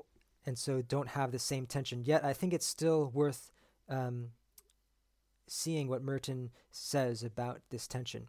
and 0.45 0.57
so 0.57 0.81
don't 0.81 1.09
have 1.09 1.31
the 1.31 1.39
same 1.39 1.65
tension. 1.65 2.03
Yet 2.03 2.25
I 2.25 2.33
think 2.33 2.53
it's 2.53 2.65
still 2.65 3.11
worth 3.13 3.51
um, 3.89 4.29
seeing 5.47 5.87
what 5.87 6.03
Merton 6.03 6.49
says 6.71 7.23
about 7.23 7.61
this 7.69 7.87
tension. 7.87 8.27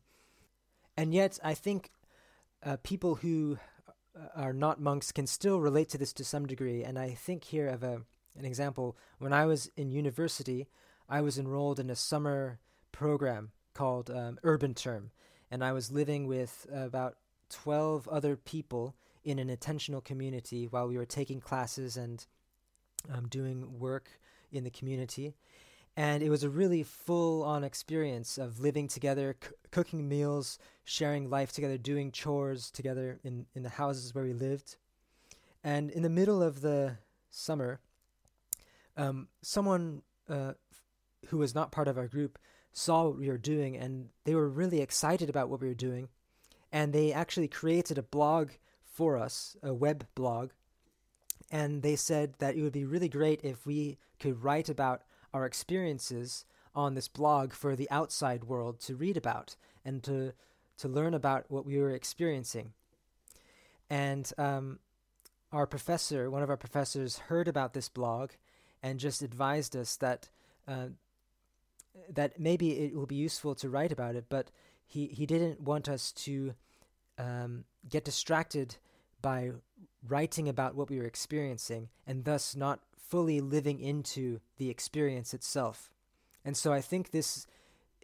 And 0.97 1.15
yet 1.15 1.39
I 1.43 1.55
think 1.55 1.91
uh, 2.63 2.77
people 2.83 3.17
who 3.17 3.59
uh, 4.15 4.27
are 4.37 4.53
not 4.53 4.81
monks 4.81 5.11
can 5.11 5.27
still 5.27 5.61
relate 5.61 5.89
to 5.91 5.99
this 5.99 6.13
to 6.15 6.25
some 6.25 6.47
degree. 6.47 6.85
And 6.85 6.99
I 6.99 7.11
think 7.11 7.45
here 7.45 7.69
of 7.69 7.83
a 7.83 8.03
an 8.37 8.45
example. 8.45 8.97
When 9.19 9.33
I 9.33 9.47
was 9.47 9.71
in 9.77 9.91
university, 9.91 10.69
I 11.09 11.21
was 11.21 11.39
enrolled 11.39 11.79
in 11.79 11.91
a 11.91 11.97
summer 11.97 12.61
program 12.91 13.53
called 13.75 14.11
um, 14.11 14.39
Urban 14.43 14.75
Term, 14.75 15.11
and 15.53 15.63
I 15.63 15.73
was 15.73 15.93
living 15.93 16.27
with 16.27 16.67
about 16.73 17.19
12 17.51 18.09
other 18.09 18.37
people 18.37 18.97
in 19.23 19.39
an 19.39 19.51
intentional 19.51 20.01
community 20.01 20.67
while 20.67 20.89
we 20.89 20.97
were 20.97 21.05
taking 21.05 21.41
classes 21.41 21.99
and 21.99 22.27
um, 23.13 23.29
doing 23.29 23.79
work 23.79 24.09
in 24.51 24.65
the 24.65 24.71
community. 24.71 25.35
And 25.95 26.23
it 26.23 26.31
was 26.31 26.43
a 26.43 26.49
really 26.49 26.83
full 26.83 27.43
on 27.45 27.65
experience 27.65 28.39
of 28.39 28.61
living 28.61 28.89
together, 28.89 29.37
c- 29.43 29.51
cooking 29.71 30.09
meals, 30.09 30.59
sharing 30.85 31.29
life 31.29 31.53
together, 31.53 31.77
doing 31.77 32.13
chores 32.13 32.71
together 32.71 33.21
in, 33.23 33.45
in 33.55 33.63
the 33.63 33.69
houses 33.69 34.15
where 34.15 34.25
we 34.25 34.33
lived. 34.33 34.77
And 35.63 35.91
in 35.91 36.03
the 36.03 36.09
middle 36.09 36.43
of 36.43 36.63
the 36.63 36.97
summer, 37.31 37.81
um, 38.97 39.29
someone 39.43 40.01
uh, 40.31 40.55
who 41.27 41.37
was 41.37 41.55
not 41.55 41.73
part 41.73 41.89
of 41.89 41.99
our 41.99 42.09
group 42.09 42.39
saw 42.73 43.05
what 43.05 43.19
we 43.19 43.29
were 43.29 43.39
doing 43.39 43.77
and 43.77 44.09
they 44.25 44.35
were 44.35 44.49
really 44.49 44.81
excited 44.81 45.29
about 45.29 45.49
what 45.49 45.61
we 45.61 45.69
were 45.69 45.75
doing. 45.75 46.09
And 46.71 46.93
they 46.93 47.13
actually 47.13 47.49
created 47.49 47.99
a 47.99 48.03
blog 48.03 48.51
for 48.83 49.19
us, 49.19 49.57
a 49.63 49.75
web 49.75 50.07
blog. 50.15 50.51
And 51.51 51.83
they 51.83 51.97
said 51.97 52.35
that 52.39 52.57
it 52.57 52.63
would 52.63 52.73
be 52.73 52.87
really 52.87 53.09
great 53.09 53.41
if 53.43 53.67
we 53.67 53.99
could 54.19 54.43
write 54.43 54.69
about 54.69 55.03
our 55.35 55.45
experiences 55.45 56.45
on 56.75 56.95
this 56.95 57.09
blog 57.09 57.53
for 57.53 57.77
the 57.77 57.91
outside 57.91 58.45
world 58.45 58.81
to 58.81 58.97
read 58.97 59.17
about 59.17 59.57
and 59.85 60.03
to 60.05 60.33
to 60.79 60.89
learn 60.89 61.15
about 61.15 61.45
what 61.49 61.67
we 61.67 61.79
were 61.79 61.91
experiencing. 61.91 62.73
And 63.91 64.31
um, 64.39 64.79
our 65.53 65.67
professor, 65.67 66.31
one 66.31 66.43
of 66.43 66.51
our 66.51 66.57
professors, 66.57 67.19
heard 67.19 67.47
about 67.47 67.75
this 67.75 67.89
blog 67.89 68.31
and 68.83 68.99
just 68.99 69.23
advised 69.23 69.77
us 69.77 69.97
that 69.97 70.31
uh, 70.67 70.87
that 72.09 72.39
maybe 72.39 72.73
it 72.73 72.95
will 72.95 73.07
be 73.07 73.17
useful 73.17 73.55
to 73.57 73.69
write 73.69 73.93
about 73.93 74.17
it, 74.17 74.27
but 74.29 74.51
he, 74.87 75.07
he 75.07 75.27
didn't 75.27 75.61
want 75.61 75.89
us 75.89 76.13
to 76.13 76.55
um, 77.19 77.65
get 77.89 78.05
distracted 78.05 78.77
by 79.21 79.53
writing 80.07 80.49
about 80.49 80.75
what 80.75 80.91
we 80.91 80.99
were 80.99 81.05
experiencing 81.05 81.89
and 82.07 82.25
thus 82.25 82.57
not 82.57 82.81
fully 82.97 83.41
living 83.41 83.79
into 83.81 84.41
the 84.57 84.71
experience 84.71 85.33
itself. 85.33 85.91
And 86.45 86.57
so 86.57 86.73
I 86.73 86.81
think 86.81 87.11
this 87.11 87.47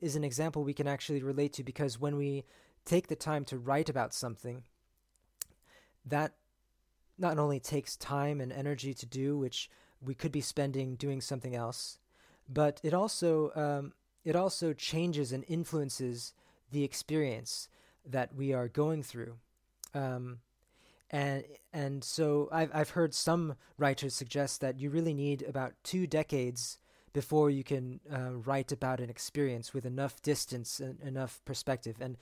is 0.01 0.15
an 0.16 0.24
example 0.24 0.62
we 0.62 0.74
can 0.74 0.86
actually 0.86 1.23
relate 1.23 1.52
to 1.55 1.65
because 1.65 1.98
when 1.98 2.16
we 2.16 2.44
take 2.85 3.09
the 3.09 3.16
time 3.16 3.44
to 3.47 3.59
write 3.59 3.89
about 3.89 4.15
something, 4.15 4.62
that 6.06 6.35
not 7.19 7.39
only 7.39 7.59
takes 7.59 7.97
time 7.97 8.40
and 8.40 8.52
energy 8.52 8.94
to 8.94 9.06
do, 9.06 9.36
which 9.36 9.70
we 10.01 10.15
could 10.15 10.31
be 10.31 10.40
spending 10.40 10.94
doing 10.94 11.20
something 11.20 11.55
else, 11.55 11.98
but 12.49 12.81
it 12.83 12.95
also 12.95 13.53
um, 13.55 13.93
it 14.25 14.37
also 14.37 14.73
changes 14.73 15.33
and 15.33 15.45
influences 15.49 16.33
the 16.70 16.85
experience 16.85 17.69
that 18.05 18.35
we 18.35 18.53
are 18.53 18.69
going 18.69 19.03
through. 19.03 19.37
Um, 19.95 20.39
and 21.11 21.45
and 21.73 22.05
so 22.05 22.49
I've 22.53 22.70
I've 22.75 22.91
heard 22.91 23.15
some 23.15 23.57
writers 23.79 24.15
suggest 24.15 24.61
that 24.61 24.79
you 24.79 24.91
really 24.91 25.15
need 25.15 25.43
about 25.43 25.73
two 25.83 26.07
decades 26.07 26.79
before 27.12 27.51
you 27.51 27.65
can 27.65 28.01
uh, 28.12 28.33
write 28.33 28.70
about 28.70 29.01
an 29.01 29.09
experience 29.09 29.73
with 29.73 29.87
enough 29.87 30.20
distance 30.20 30.81
and 30.81 31.01
enough 31.01 31.41
perspective. 31.45 31.97
And 32.01 32.19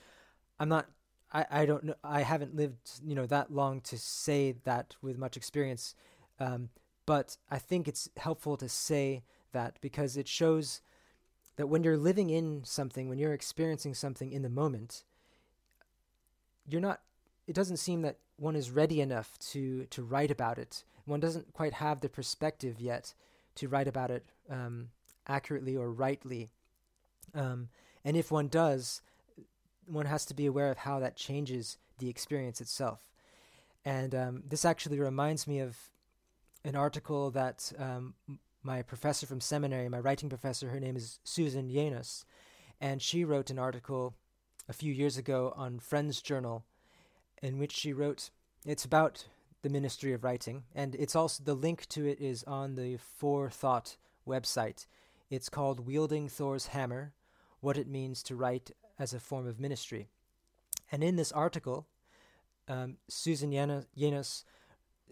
I'm 0.59 0.69
not 0.69 0.87
I, 1.33 1.45
I 1.51 1.65
don't 1.65 1.83
know 1.83 1.95
I 2.03 2.21
haven't 2.21 2.55
lived 2.55 3.01
you 3.05 3.15
know 3.15 3.25
that 3.25 3.51
long 3.51 3.81
to 3.81 3.97
say 3.97 4.55
that 4.63 4.95
with 5.01 5.17
much 5.17 5.35
experience. 5.35 5.93
Um, 6.39 6.69
but 7.05 7.37
I 7.49 7.57
think 7.57 7.87
it's 7.87 8.09
helpful 8.17 8.57
to 8.57 8.69
say 8.69 9.23
that 9.57 9.77
because 9.81 10.17
it 10.17 10.27
shows 10.27 10.81
that 11.55 11.67
when 11.67 11.83
you're 11.83 11.97
living 11.97 12.29
in 12.29 12.61
something, 12.63 13.09
when 13.09 13.17
you're 13.17 13.33
experiencing 13.33 13.95
something 13.95 14.31
in 14.31 14.43
the 14.43 14.49
moment, 14.49 15.03
you're 16.69 16.81
not, 16.81 17.01
it 17.47 17.55
doesn't 17.55 17.77
seem 17.77 18.03
that 18.03 18.17
one 18.37 18.55
is 18.55 18.69
ready 18.69 19.01
enough 19.01 19.37
to, 19.39 19.85
to 19.85 20.03
write 20.03 20.29
about 20.29 20.59
it. 20.59 20.83
One 21.05 21.19
doesn't 21.19 21.53
quite 21.53 21.73
have 21.73 22.01
the 22.01 22.09
perspective 22.09 22.79
yet 22.79 23.13
to 23.55 23.67
write 23.67 23.87
about 23.87 24.11
it 24.11 24.25
um, 24.49 24.89
accurately 25.27 25.75
or 25.75 25.91
rightly. 25.91 26.49
Um, 27.33 27.69
and 28.05 28.15
if 28.15 28.29
one 28.29 28.49
does, 28.49 29.01
one 29.87 30.05
has 30.05 30.25
to 30.25 30.35
be 30.35 30.45
aware 30.45 30.69
of 30.69 30.77
how 30.77 30.99
that 30.99 31.15
changes 31.15 31.77
the 31.97 32.09
experience 32.09 32.61
itself. 32.61 33.09
And 33.83 34.13
um, 34.13 34.43
this 34.47 34.65
actually 34.65 34.99
reminds 34.99 35.47
me 35.47 35.59
of 35.59 35.77
an 36.63 36.75
article 36.75 37.31
that 37.31 37.71
um, 37.79 38.13
my 38.63 38.81
professor 38.81 39.25
from 39.25 39.41
seminary, 39.41 39.89
my 39.89 39.99
writing 39.99 40.29
professor, 40.29 40.69
her 40.69 40.79
name 40.79 40.95
is 40.95 41.19
Susan 41.23 41.69
Yanos, 41.69 42.25
and 42.81 43.01
she 43.01 43.23
wrote 43.23 43.49
an 43.49 43.59
article 43.59 44.15
a 44.67 44.73
few 44.73 44.91
years 44.91 45.17
ago 45.17 45.53
on 45.55 45.79
Friends 45.79 46.21
Journal, 46.21 46.65
in 47.41 47.57
which 47.57 47.71
she 47.71 47.93
wrote, 47.93 48.29
it's 48.65 48.85
about 48.85 49.25
the 49.61 49.69
Ministry 49.69 50.13
of 50.13 50.23
Writing, 50.23 50.63
and 50.75 50.95
it's 50.95 51.15
also 51.15 51.43
the 51.43 51.53
link 51.53 51.87
to 51.89 52.05
it 52.05 52.19
is 52.19 52.43
on 52.43 52.75
the 52.75 52.97
Forethought 52.97 53.97
website. 54.27 54.87
It's 55.29 55.49
called 55.49 55.87
Wielding 55.87 56.29
Thor's 56.29 56.67
Hammer: 56.67 57.13
What 57.59 57.77
It 57.77 57.87
Means 57.87 58.21
to 58.23 58.35
Write 58.35 58.71
as 58.99 59.13
a 59.13 59.19
Form 59.19 59.47
of 59.47 59.59
Ministry. 59.59 60.09
And 60.91 61.03
in 61.03 61.15
this 61.15 61.31
article, 61.31 61.87
um, 62.67 62.97
Susan 63.07 63.51
Yanos 63.51 64.43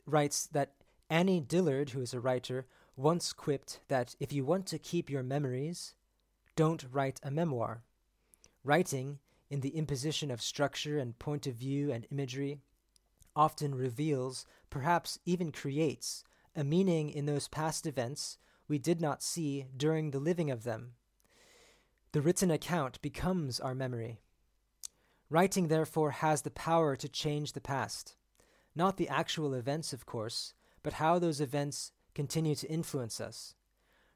writes 0.05 0.47
that 0.47 0.73
Annie 1.09 1.41
Dillard, 1.41 1.91
who 1.91 2.01
is 2.01 2.13
a 2.13 2.19
writer, 2.19 2.65
once 2.95 3.33
quipped 3.33 3.79
that 3.87 4.15
if 4.19 4.31
you 4.31 4.45
want 4.45 4.65
to 4.65 4.79
keep 4.79 5.09
your 5.09 5.23
memories, 5.23 5.95
don't 6.55 6.85
write 6.91 7.19
a 7.23 7.31
memoir. 7.31 7.83
Writing, 8.63 9.19
in 9.49 9.61
the 9.61 9.77
imposition 9.77 10.31
of 10.31 10.41
structure 10.41 10.97
and 10.97 11.19
point 11.19 11.45
of 11.45 11.55
view 11.55 11.91
and 11.91 12.07
imagery, 12.11 12.59
often 13.35 13.75
reveals, 13.75 14.45
perhaps 14.69 15.19
even 15.25 15.51
creates, 15.51 16.23
a 16.55 16.63
meaning 16.63 17.09
in 17.09 17.25
those 17.25 17.47
past 17.47 17.85
events 17.85 18.37
we 18.67 18.79
did 18.79 19.01
not 19.01 19.21
see 19.21 19.65
during 19.75 20.11
the 20.11 20.19
living 20.19 20.49
of 20.49 20.63
them. 20.63 20.93
The 22.13 22.21
written 22.21 22.49
account 22.49 23.01
becomes 23.01 23.59
our 23.59 23.75
memory. 23.75 24.17
Writing, 25.29 25.67
therefore, 25.67 26.11
has 26.11 26.43
the 26.43 26.51
power 26.51 26.95
to 26.95 27.09
change 27.09 27.51
the 27.51 27.61
past. 27.61 28.15
Not 28.73 28.97
the 28.97 29.09
actual 29.09 29.53
events, 29.53 29.91
of 29.91 30.05
course, 30.05 30.53
but 30.81 30.93
how 30.93 31.19
those 31.19 31.41
events 31.41 31.91
continue 32.15 32.55
to 32.55 32.67
influence 32.67 33.21
us. 33.21 33.53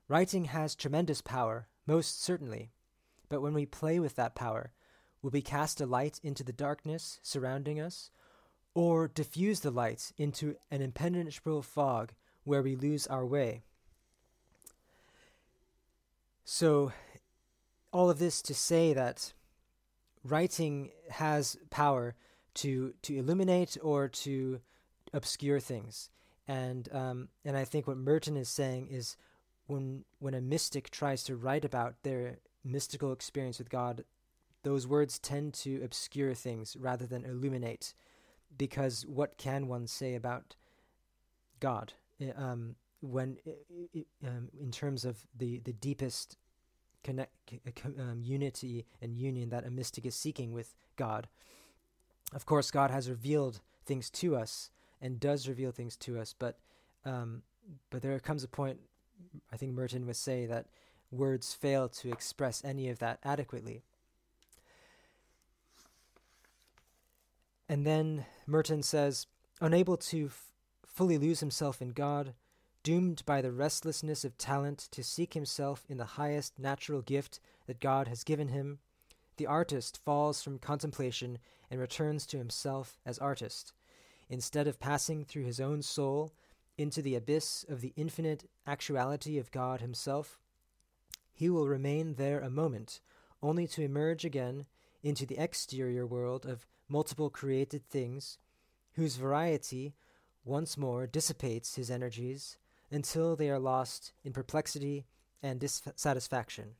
Writing 0.07 0.45
has 0.45 0.73
tremendous 0.73 1.21
power, 1.21 1.67
most 1.85 2.23
certainly, 2.23 2.71
but 3.29 3.41
when 3.41 3.53
we 3.53 3.65
play 3.65 3.99
with 3.99 4.15
that 4.15 4.33
power, 4.33 4.71
will 5.21 5.29
we 5.29 5.41
cast 5.41 5.79
a 5.79 5.85
light 5.85 6.19
into 6.23 6.43
the 6.43 6.53
darkness 6.53 7.19
surrounding 7.21 7.79
us, 7.79 8.09
or 8.73 9.07
diffuse 9.07 9.59
the 9.59 9.69
light 9.69 10.11
into 10.17 10.55
an 10.71 10.81
impenetrable 10.81 11.61
fog 11.61 12.13
where 12.43 12.63
we 12.63 12.75
lose 12.75 13.05
our 13.05 13.25
way? 13.25 13.61
So, 16.43 16.91
all 17.91 18.09
of 18.09 18.17
this 18.17 18.41
to 18.43 18.55
say 18.55 18.93
that 18.93 19.33
writing 20.23 20.89
has 21.11 21.57
power 21.69 22.15
to 22.55 22.93
to 23.03 23.15
illuminate 23.15 23.77
or 23.81 24.07
to 24.07 24.61
obscure 25.13 25.59
things. 25.59 26.09
And 26.49 26.89
um, 26.91 27.27
and 27.45 27.55
I 27.55 27.63
think 27.63 27.85
what 27.85 27.97
Merton 27.97 28.35
is 28.35 28.49
saying 28.49 28.87
is 28.89 29.15
when 29.67 30.03
when 30.17 30.33
a 30.33 30.41
mystic 30.41 30.89
tries 30.89 31.23
to 31.25 31.35
write 31.35 31.63
about 31.63 32.01
their 32.01 32.39
mystical 32.65 33.13
experience 33.13 33.59
with 33.59 33.69
God, 33.69 34.03
those 34.63 34.87
words 34.87 35.19
tend 35.19 35.53
to 35.53 35.79
obscure 35.83 36.33
things 36.33 36.75
rather 36.75 37.05
than 37.05 37.23
illuminate, 37.23 37.93
because 38.57 39.05
what 39.05 39.37
can 39.37 39.67
one 39.67 39.85
say 39.85 40.15
about 40.15 40.55
God 41.59 41.93
um, 42.35 42.75
when 42.99 43.37
um, 44.25 44.49
in 44.59 44.71
terms 44.71 45.05
of 45.05 45.27
the 45.37 45.59
the 45.59 45.73
deepest 45.73 46.35
connect 47.03 47.31
um, 47.99 48.23
unity 48.23 48.87
and 49.03 49.15
union 49.15 49.49
that 49.49 49.67
a 49.67 49.69
mystic 49.69 50.03
is 50.03 50.15
seeking 50.15 50.51
with 50.51 50.73
God? 50.95 51.27
Of 52.33 52.47
course, 52.47 52.71
God 52.71 52.89
has 52.89 53.07
revealed 53.07 53.61
things 53.85 54.09
to 54.09 54.35
us 54.35 54.71
and 55.01 55.19
does 55.19 55.47
reveal 55.47 55.71
things 55.71 55.95
to 55.97 56.19
us. 56.19 56.33
But 56.37 56.57
um, 57.05 57.43
but 57.89 58.01
there 58.01 58.19
comes 58.19 58.43
a 58.43 58.47
point, 58.47 58.79
I 59.51 59.57
think 59.57 59.73
Merton 59.73 60.05
would 60.05 60.15
say 60.15 60.45
that 60.45 60.67
words 61.11 61.53
fail 61.53 61.87
to 61.89 62.11
express 62.11 62.63
any 62.63 62.89
of 62.89 62.99
that 62.99 63.19
adequately. 63.23 63.83
And 67.67 67.85
then 67.85 68.25
Merton 68.47 68.81
says, 68.81 69.27
unable 69.61 69.97
to 69.97 70.25
f- 70.25 70.51
fully 70.85 71.17
lose 71.17 71.39
himself 71.39 71.81
in 71.81 71.89
God, 71.89 72.33
doomed 72.81 73.23
by 73.25 73.41
the 73.41 73.51
restlessness 73.51 74.25
of 74.25 74.37
talent 74.37 74.87
to 74.91 75.03
seek 75.03 75.35
himself 75.35 75.85
in 75.87 75.97
the 75.97 76.05
highest 76.05 76.57
natural 76.57 77.01
gift 77.01 77.39
that 77.67 77.79
God 77.79 78.07
has 78.07 78.23
given 78.23 78.47
him, 78.47 78.79
the 79.37 79.45
artist 79.45 79.99
falls 80.03 80.41
from 80.41 80.57
contemplation 80.57 81.37
and 81.69 81.79
returns 81.79 82.25
to 82.27 82.37
himself 82.37 82.97
as 83.05 83.19
artist. 83.19 83.73
Instead 84.29 84.67
of 84.67 84.79
passing 84.79 85.25
through 85.25 85.43
his 85.43 85.59
own 85.59 85.81
soul 85.81 86.33
into 86.77 87.01
the 87.01 87.15
abyss 87.15 87.65
of 87.67 87.81
the 87.81 87.93
infinite 87.95 88.49
actuality 88.67 89.37
of 89.37 89.51
God 89.51 89.81
himself, 89.81 90.39
he 91.33 91.49
will 91.49 91.67
remain 91.67 92.15
there 92.15 92.39
a 92.39 92.49
moment, 92.49 93.01
only 93.41 93.65
to 93.67 93.81
emerge 93.81 94.23
again 94.23 94.65
into 95.01 95.25
the 95.25 95.41
exterior 95.41 96.05
world 96.05 96.45
of 96.45 96.67
multiple 96.87 97.29
created 97.29 97.87
things, 97.89 98.37
whose 98.93 99.15
variety 99.15 99.95
once 100.43 100.77
more 100.77 101.07
dissipates 101.07 101.75
his 101.75 101.89
energies 101.89 102.57
until 102.91 103.35
they 103.35 103.49
are 103.49 103.59
lost 103.59 104.13
in 104.23 104.33
perplexity 104.33 105.05
and 105.41 105.59
dissatisfaction. 105.59 106.75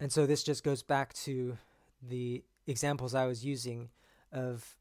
And 0.00 0.10
so 0.10 0.26
this 0.26 0.42
just 0.42 0.64
goes 0.64 0.82
back 0.82 1.14
to 1.14 1.58
the 2.02 2.42
examples 2.66 3.14
I 3.14 3.26
was 3.26 3.44
using 3.44 3.90
of 4.32 4.76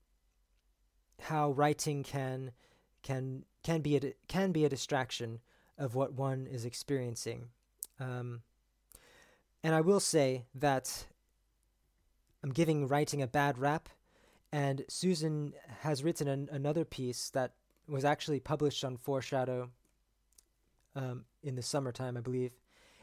how 1.22 1.52
writing 1.52 2.04
can 2.04 2.52
can 3.04 3.44
can 3.64 3.82
be 3.82 3.96
a 3.96 4.14
can 4.28 4.52
be 4.52 4.66
a 4.66 4.70
distraction 4.70 5.40
of 5.78 5.96
what 5.96 6.14
one 6.14 6.48
is 6.48 6.66
experiencing. 6.66 7.50
Um, 8.00 8.42
and 9.64 9.76
I 9.76 9.82
will 9.82 10.00
say 10.00 10.46
that 10.56 11.06
I'm 12.44 12.52
giving 12.52 12.88
writing 12.88 13.22
a 13.22 13.28
bad 13.28 13.58
rap, 13.58 13.90
and 14.52 14.84
Susan 14.88 15.54
has 15.82 16.04
written 16.04 16.28
an, 16.28 16.50
another 16.52 16.86
piece 16.86 17.30
that 17.32 17.54
was 17.88 18.06
actually 18.06 18.40
published 18.40 18.84
on 18.84 18.98
Foreshadow 18.98 19.70
um, 20.96 21.26
in 21.44 21.56
the 21.56 21.62
summertime, 21.62 22.18
I 22.18 22.22
believe, 22.22 22.52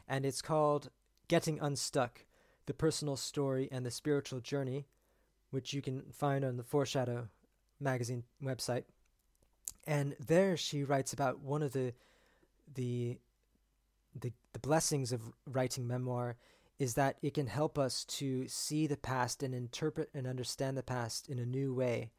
and 0.08 0.26
it's 0.26 0.42
called 0.42 0.90
Getting 1.28 1.60
Unstuck 1.60 2.24
The 2.66 2.74
Personal 2.74 3.16
Story 3.16 3.68
and 3.70 3.84
the 3.86 3.90
Spiritual 3.90 4.40
Journey, 4.40 4.86
which 5.50 5.72
you 5.72 5.82
can 5.82 6.02
find 6.12 6.44
on 6.44 6.56
the 6.56 6.62
Foreshadow 6.62 7.28
magazine 7.80 8.24
website. 8.42 8.84
And 9.86 10.14
there 10.24 10.56
she 10.56 10.84
writes 10.84 11.12
about 11.12 11.40
one 11.40 11.62
of 11.62 11.72
the 11.72 11.94
the 12.74 13.18
the, 14.18 14.32
the 14.52 14.58
blessings 14.58 15.12
of 15.12 15.22
writing 15.46 15.86
memoir 15.86 16.36
is 16.78 16.94
that 16.94 17.16
it 17.22 17.34
can 17.34 17.46
help 17.46 17.78
us 17.78 18.04
to 18.04 18.46
see 18.48 18.86
the 18.86 18.96
past 18.96 19.42
and 19.42 19.54
interpret 19.54 20.10
and 20.14 20.26
understand 20.26 20.76
the 20.76 20.82
past 20.82 21.28
in 21.28 21.38
a 21.38 21.46
new 21.46 21.74
way. 21.74 22.10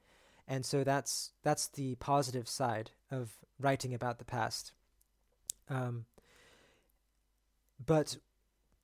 And 0.47 0.65
so 0.65 0.83
that's 0.83 1.31
that's 1.43 1.67
the 1.67 1.95
positive 1.95 2.47
side 2.47 2.91
of 3.11 3.37
writing 3.59 3.93
about 3.93 4.19
the 4.19 4.25
past. 4.25 4.73
Um, 5.69 6.05
but 7.85 8.17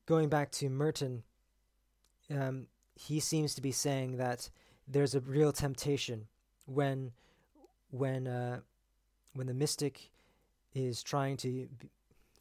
going 0.06 0.30
back 0.30 0.52
to 0.52 0.70
Merton, 0.70 1.24
um, 2.30 2.68
he 2.96 3.20
seems 3.20 3.54
to 3.56 3.62
be 3.62 3.72
saying 3.72 4.18
that 4.18 4.50
there's 4.88 5.16
a 5.16 5.20
real 5.20 5.52
temptation 5.52 6.28
when 6.66 7.12
when 7.92 8.28
uh, 8.28 8.60
when 9.34 9.48
the 9.48 9.54
mystic 9.54 10.10
is 10.74 11.04
trying 11.04 11.38
to 11.38 11.68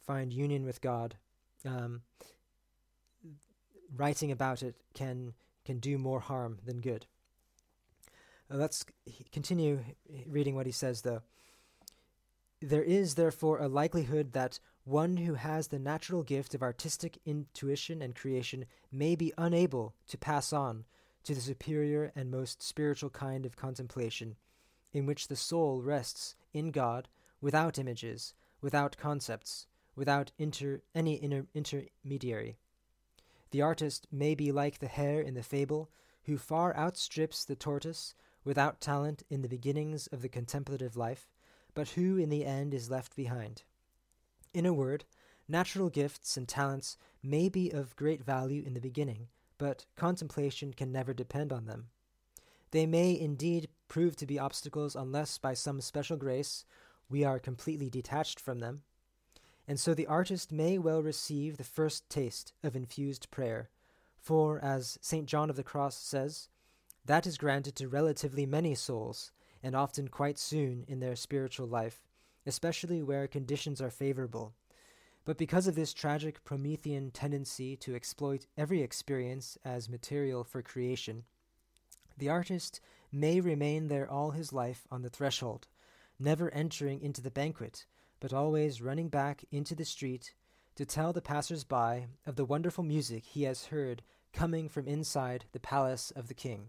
find 0.06 0.32
union 0.32 0.64
with 0.64 0.80
God. 0.80 1.16
Um, 1.64 2.02
writing 3.96 4.30
about 4.30 4.62
it 4.62 4.74
can 4.92 5.34
can 5.64 5.78
do 5.78 5.98
more 5.98 6.20
harm 6.20 6.58
than 6.64 6.80
good. 6.80 7.06
Uh, 8.50 8.56
let's 8.56 8.84
continue 9.32 9.80
reading 10.26 10.54
what 10.54 10.66
he 10.66 10.72
says, 10.72 11.02
though. 11.02 11.22
There 12.60 12.82
is, 12.82 13.14
therefore, 13.14 13.58
a 13.58 13.68
likelihood 13.68 14.32
that 14.32 14.58
one 14.84 15.16
who 15.16 15.34
has 15.34 15.68
the 15.68 15.78
natural 15.78 16.22
gift 16.22 16.54
of 16.54 16.62
artistic 16.62 17.18
intuition 17.24 18.02
and 18.02 18.14
creation 18.14 18.66
may 18.92 19.16
be 19.16 19.32
unable 19.38 19.94
to 20.06 20.18
pass 20.18 20.52
on 20.52 20.84
to 21.24 21.34
the 21.34 21.40
superior 21.40 22.12
and 22.14 22.30
most 22.30 22.62
spiritual 22.62 23.08
kind 23.08 23.46
of 23.46 23.56
contemplation, 23.56 24.36
in 24.92 25.06
which 25.06 25.28
the 25.28 25.36
soul 25.36 25.80
rests 25.80 26.36
in 26.52 26.70
God 26.70 27.08
without 27.40 27.78
images, 27.78 28.34
without 28.60 28.98
concepts, 28.98 29.66
without 29.96 30.32
inter- 30.38 30.82
any 30.94 31.22
inter- 31.22 31.46
intermediary. 31.54 32.58
The 33.52 33.62
artist 33.62 34.06
may 34.12 34.34
be 34.34 34.52
like 34.52 34.78
the 34.78 34.86
hare 34.86 35.20
in 35.20 35.34
the 35.34 35.42
fable, 35.42 35.90
who 36.24 36.36
far 36.36 36.76
outstrips 36.76 37.44
the 37.44 37.56
tortoise 37.56 38.14
without 38.44 38.80
talent 38.80 39.22
in 39.30 39.40
the 39.40 39.48
beginnings 39.48 40.08
of 40.08 40.20
the 40.20 40.28
contemplative 40.28 40.96
life, 40.96 41.30
but 41.72 41.90
who 41.90 42.18
in 42.18 42.28
the 42.28 42.44
end 42.44 42.74
is 42.74 42.90
left 42.90 43.16
behind. 43.16 43.62
In 44.54 44.66
a 44.66 44.72
word, 44.72 45.04
natural 45.48 45.90
gifts 45.90 46.36
and 46.36 46.46
talents 46.46 46.96
may 47.24 47.48
be 47.48 47.70
of 47.70 47.96
great 47.96 48.22
value 48.22 48.62
in 48.64 48.74
the 48.74 48.80
beginning, 48.80 49.26
but 49.58 49.84
contemplation 49.96 50.72
can 50.72 50.92
never 50.92 51.12
depend 51.12 51.52
on 51.52 51.66
them. 51.66 51.88
They 52.70 52.86
may 52.86 53.18
indeed 53.18 53.68
prove 53.88 54.14
to 54.16 54.26
be 54.26 54.38
obstacles 54.38 54.94
unless 54.94 55.38
by 55.38 55.54
some 55.54 55.80
special 55.80 56.16
grace 56.16 56.64
we 57.08 57.24
are 57.24 57.40
completely 57.40 57.90
detached 57.90 58.38
from 58.38 58.60
them. 58.60 58.82
And 59.66 59.80
so 59.80 59.92
the 59.92 60.06
artist 60.06 60.52
may 60.52 60.78
well 60.78 61.02
receive 61.02 61.56
the 61.56 61.64
first 61.64 62.08
taste 62.08 62.52
of 62.62 62.76
infused 62.76 63.32
prayer, 63.32 63.70
for, 64.16 64.60
as 64.60 64.98
St. 65.02 65.26
John 65.26 65.50
of 65.50 65.56
the 65.56 65.64
Cross 65.64 65.96
says, 65.96 66.48
that 67.04 67.26
is 67.26 67.38
granted 67.38 67.74
to 67.76 67.88
relatively 67.88 68.46
many 68.46 68.76
souls, 68.76 69.32
and 69.64 69.74
often 69.74 70.08
quite 70.08 70.38
soon 70.38 70.84
in 70.86 71.00
their 71.00 71.16
spiritual 71.16 71.66
life, 71.66 72.06
especially 72.46 73.02
where 73.02 73.26
conditions 73.26 73.80
are 73.80 73.90
favorable. 73.90 74.52
But 75.24 75.38
because 75.38 75.66
of 75.66 75.74
this 75.74 75.94
tragic 75.94 76.44
Promethean 76.44 77.10
tendency 77.10 77.76
to 77.76 77.94
exploit 77.94 78.46
every 78.56 78.82
experience 78.82 79.56
as 79.64 79.88
material 79.88 80.44
for 80.44 80.60
creation, 80.60 81.24
the 82.18 82.28
artist 82.28 82.80
may 83.10 83.40
remain 83.40 83.88
there 83.88 84.10
all 84.10 84.32
his 84.32 84.52
life 84.52 84.86
on 84.90 85.02
the 85.02 85.08
threshold, 85.08 85.66
never 86.18 86.52
entering 86.52 87.00
into 87.00 87.22
the 87.22 87.30
banquet, 87.30 87.86
but 88.20 88.32
always 88.32 88.82
running 88.82 89.08
back 89.08 89.44
into 89.50 89.74
the 89.74 89.84
street 89.84 90.34
to 90.76 90.84
tell 90.84 91.12
the 91.12 91.22
passers 91.22 91.64
by 91.64 92.06
of 92.26 92.36
the 92.36 92.44
wonderful 92.44 92.84
music 92.84 93.24
he 93.24 93.44
has 93.44 93.66
heard 93.66 94.02
coming 94.32 94.68
from 94.68 94.88
inside 94.88 95.44
the 95.52 95.60
palace 95.60 96.10
of 96.10 96.28
the 96.28 96.34
king. 96.34 96.68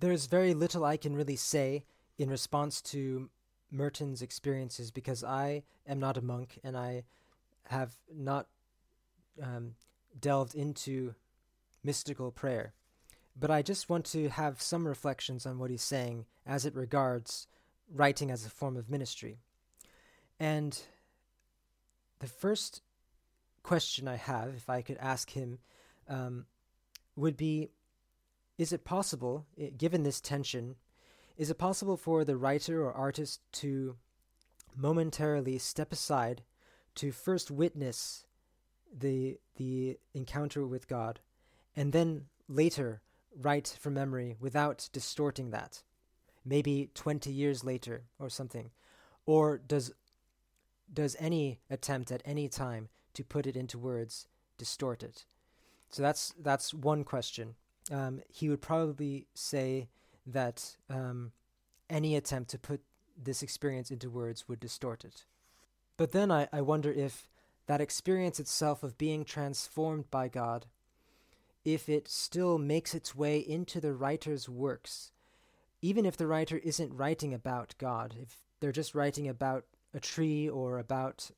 There's 0.00 0.26
very 0.26 0.54
little 0.54 0.84
I 0.84 0.96
can 0.96 1.16
really 1.16 1.36
say 1.36 1.84
in 2.18 2.28
response 2.28 2.82
to 2.82 3.30
Merton's 3.70 4.22
experiences 4.22 4.90
because 4.90 5.22
I 5.22 5.62
am 5.86 6.00
not 6.00 6.16
a 6.16 6.22
monk 6.22 6.58
and 6.64 6.76
I 6.76 7.04
have 7.66 7.96
not 8.12 8.48
um, 9.42 9.74
delved 10.18 10.54
into 10.54 11.14
mystical 11.84 12.30
prayer. 12.30 12.74
But 13.38 13.50
I 13.50 13.62
just 13.62 13.88
want 13.88 14.04
to 14.06 14.28
have 14.30 14.60
some 14.60 14.86
reflections 14.86 15.46
on 15.46 15.58
what 15.58 15.70
he's 15.70 15.82
saying 15.82 16.26
as 16.44 16.66
it 16.66 16.74
regards 16.74 17.46
writing 17.92 18.30
as 18.30 18.44
a 18.44 18.50
form 18.50 18.76
of 18.76 18.90
ministry. 18.90 19.38
And 20.40 20.80
the 22.18 22.26
first 22.26 22.82
question 23.62 24.08
I 24.08 24.16
have, 24.16 24.54
if 24.56 24.68
I 24.68 24.82
could 24.82 24.98
ask 24.98 25.30
him, 25.30 25.58
um, 26.08 26.46
would 27.16 27.36
be 27.36 27.70
Is 28.56 28.72
it 28.72 28.84
possible, 28.84 29.46
given 29.76 30.02
this 30.02 30.20
tension, 30.20 30.74
is 31.38 31.50
it 31.50 31.56
possible 31.56 31.96
for 31.96 32.24
the 32.24 32.36
writer 32.36 32.84
or 32.84 32.92
artist 32.92 33.40
to 33.52 33.96
momentarily 34.76 35.56
step 35.56 35.92
aside 35.92 36.42
to 36.96 37.12
first 37.12 37.50
witness 37.50 38.26
the 38.92 39.38
the 39.56 39.98
encounter 40.14 40.66
with 40.66 40.88
God 40.88 41.20
and 41.76 41.92
then 41.92 42.24
later 42.48 43.02
write 43.36 43.76
from 43.80 43.94
memory 43.94 44.36
without 44.40 44.88
distorting 44.92 45.50
that? 45.50 45.82
Maybe 46.44 46.90
20 46.94 47.30
years 47.30 47.62
later 47.62 48.02
or 48.18 48.28
something? 48.28 48.70
Or 49.24 49.58
does 49.58 49.92
does 50.92 51.16
any 51.20 51.60
attempt 51.70 52.10
at 52.10 52.22
any 52.24 52.48
time 52.48 52.88
to 53.14 53.22
put 53.22 53.46
it 53.46 53.56
into 53.56 53.78
words 53.78 54.26
distort 54.56 55.04
it? 55.04 55.24
So 55.90 56.02
that's 56.02 56.34
that's 56.40 56.74
one 56.74 57.04
question. 57.04 57.54
Um, 57.92 58.22
he 58.28 58.48
would 58.48 58.60
probably 58.60 59.28
say 59.34 59.88
that 60.28 60.76
um, 60.88 61.32
any 61.90 62.16
attempt 62.16 62.50
to 62.50 62.58
put 62.58 62.80
this 63.20 63.42
experience 63.42 63.90
into 63.90 64.10
words 64.10 64.48
would 64.48 64.60
distort 64.60 65.04
it. 65.04 65.24
But 65.96 66.12
then 66.12 66.30
I, 66.30 66.48
I 66.52 66.60
wonder 66.60 66.92
if 66.92 67.28
that 67.66 67.80
experience 67.80 68.38
itself 68.38 68.82
of 68.82 68.96
being 68.96 69.24
transformed 69.24 70.10
by 70.10 70.28
god 70.28 70.66
if 71.64 71.88
it 71.88 72.08
still 72.08 72.56
makes 72.56 72.94
its 72.94 73.14
way 73.14 73.38
into 73.38 73.80
the 73.80 73.92
writer's 73.92 74.48
works 74.48 75.10
even 75.80 76.04
if 76.04 76.16
the 76.16 76.26
writer 76.26 76.58
isn't 76.58 76.94
writing 76.94 77.32
about 77.32 77.74
God, 77.78 78.16
if 78.20 78.38
they're 78.60 78.72
just 78.72 78.94
writing 78.94 79.28
about 79.28 79.64
a 79.94 80.00
tree 80.00 80.48
or 80.48 80.78
about 80.78 81.30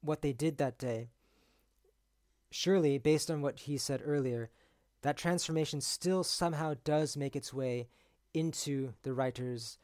what 0.00 0.22
they 0.22 0.32
did 0.32 0.58
that 0.58 0.78
day, 0.78 1.08
surely, 2.50 2.98
based 2.98 3.30
on 3.30 3.42
what 3.42 3.60
he 3.60 3.78
said 3.78 4.02
earlier, 4.04 4.50
that 5.04 5.18
transformation 5.18 5.82
still 5.82 6.24
somehow 6.24 6.74
does 6.82 7.14
make 7.14 7.36
its 7.36 7.52
way 7.52 7.88
into 8.32 8.94
the 9.02 9.12
writer's 9.12 9.76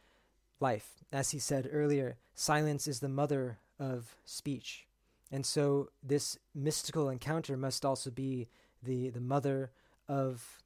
life. 0.60 1.04
As 1.12 1.32
he 1.32 1.38
said 1.38 1.68
earlier, 1.70 2.16
silence 2.34 2.88
is 2.88 3.00
the 3.00 3.08
mother 3.10 3.58
of 3.78 4.16
speech. 4.24 4.86
And 5.30 5.44
so 5.44 5.90
this 6.02 6.38
mystical 6.54 7.10
encounter 7.10 7.58
must 7.58 7.84
also 7.84 8.10
be 8.10 8.48
the, 8.82 9.10
the 9.10 9.20
mother 9.20 9.70
of, 10.08 10.62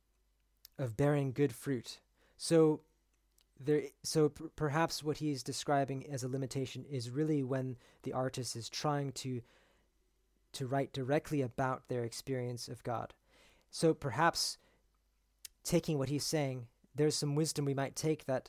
of 0.78 0.96
bearing 0.96 1.32
good 1.32 1.52
fruit. 1.52 1.98
So 2.36 2.80
there 3.58 3.82
so 4.04 4.28
p- 4.28 4.44
perhaps 4.54 5.02
what 5.02 5.18
he's 5.18 5.42
describing 5.42 6.06
as 6.08 6.22
a 6.22 6.28
limitation 6.28 6.84
is 6.88 7.10
really 7.10 7.42
when 7.42 7.76
the 8.04 8.12
artist 8.12 8.54
is 8.54 8.68
trying 8.68 9.10
to 9.12 9.42
to 10.52 10.66
write 10.66 10.92
directly 10.92 11.42
about 11.42 11.88
their 11.88 12.04
experience 12.04 12.68
of 12.68 12.84
God. 12.84 13.14
So 13.74 13.92
perhaps 13.92 14.56
taking 15.64 15.98
what 15.98 16.08
he's 16.08 16.22
saying, 16.24 16.68
there's 16.94 17.16
some 17.16 17.34
wisdom 17.34 17.64
we 17.64 17.74
might 17.74 17.96
take 17.96 18.24
that 18.26 18.48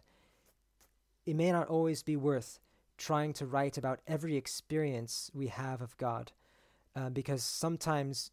it 1.26 1.36
may 1.36 1.52
not 1.52 1.68
always 1.68 2.04
be 2.04 2.16
worth 2.16 2.60
trying 2.96 3.34
to 3.34 3.48
write 3.48 3.76
about 3.76 4.02
every 4.06 4.36
experience 4.38 5.32
we 5.34 5.48
have 5.48 5.82
of 5.82 5.98
God, 5.98 6.32
uh, 6.96 7.10
because 7.10 7.44
sometimes 7.44 8.30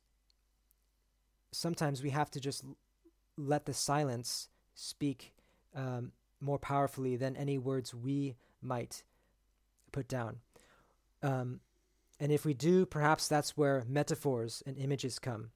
sometimes 1.51 2.03
we 2.03 2.11
have 2.11 2.31
to 2.33 2.41
just 2.41 2.63
let 3.39 3.65
the 3.65 3.73
silence 3.73 4.51
speak 4.75 5.33
um, 5.75 6.13
more 6.43 6.59
powerfully 6.59 7.17
than 7.17 7.37
any 7.37 7.57
words 7.57 7.95
we 7.95 8.37
might 8.61 9.03
put 9.93 10.09
down. 10.09 10.41
Um, 11.23 11.61
and 12.21 12.31
if 12.31 12.45
we 12.45 12.53
do, 12.53 12.85
perhaps 12.85 13.29
that's 13.29 13.57
where 13.57 13.83
metaphors 13.89 14.63
and 14.67 14.77
images 14.77 15.19
come, 15.19 15.53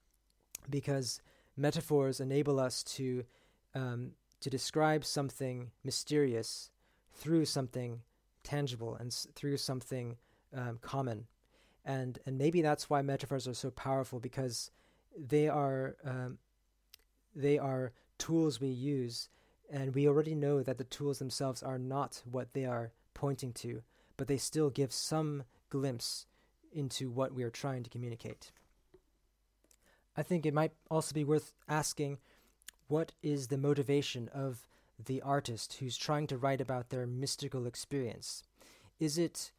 because 0.71 1.21
metaphors 1.57 2.21
enable 2.21 2.61
us 2.61 2.83
to 2.83 3.25
um, 3.75 4.13
to 4.41 4.51
describe 4.51 5.05
something 5.05 5.71
mysterious 5.85 6.71
through 7.13 7.45
something 7.45 8.01
tangible 8.43 8.95
and 8.95 9.09
s- 9.09 9.27
through 9.35 9.57
something 9.57 10.17
um, 10.55 10.79
common, 10.81 11.27
and 11.85 12.19
and 12.27 12.39
maybe 12.39 12.63
that's 12.63 12.89
why 12.89 13.03
metaphors 13.03 13.49
are 13.49 13.55
so 13.55 13.71
powerful 13.71 14.21
because 14.21 14.71
they 15.17 15.49
are 15.49 15.97
um, 16.05 16.39
they 17.35 17.59
are 17.59 17.93
tools 18.19 18.61
we 18.61 18.69
use, 18.69 19.29
and 19.71 19.95
we 19.95 20.09
already 20.09 20.35
know 20.35 20.63
that 20.63 20.79
the 20.79 20.85
tools 20.85 21.19
themselves 21.19 21.63
are 21.63 21.79
not 21.79 22.23
what 22.31 22.53
they 22.53 22.65
are 22.65 22.93
pointing 23.15 23.53
to, 23.53 23.83
but 24.17 24.29
they 24.29 24.37
still 24.37 24.71
give 24.71 24.93
some 24.93 25.45
glimpse 25.71 26.27
into 26.73 27.11
what 27.11 27.35
we 27.35 27.43
are 27.43 27.51
trying 27.51 27.83
to 27.83 27.91
communicate. 27.91 28.53
I 30.17 30.23
think 30.23 30.47
it 30.47 30.55
might 30.55 30.73
also 30.91 31.13
be 31.13 31.25
worth 31.25 31.53
asking 31.69 32.19
what 32.89 33.13
is 33.23 33.49
the 33.49 33.59
motivation 33.59 34.29
of 34.33 34.67
the 35.05 35.21
artist 35.23 35.75
who's 35.75 35.97
trying 35.97 36.27
to 36.29 36.39
write 36.39 36.61
about 36.61 36.89
their 36.89 37.07
mystical 37.07 37.67
experience? 37.67 38.43
Is 38.99 39.19
it 39.19 39.53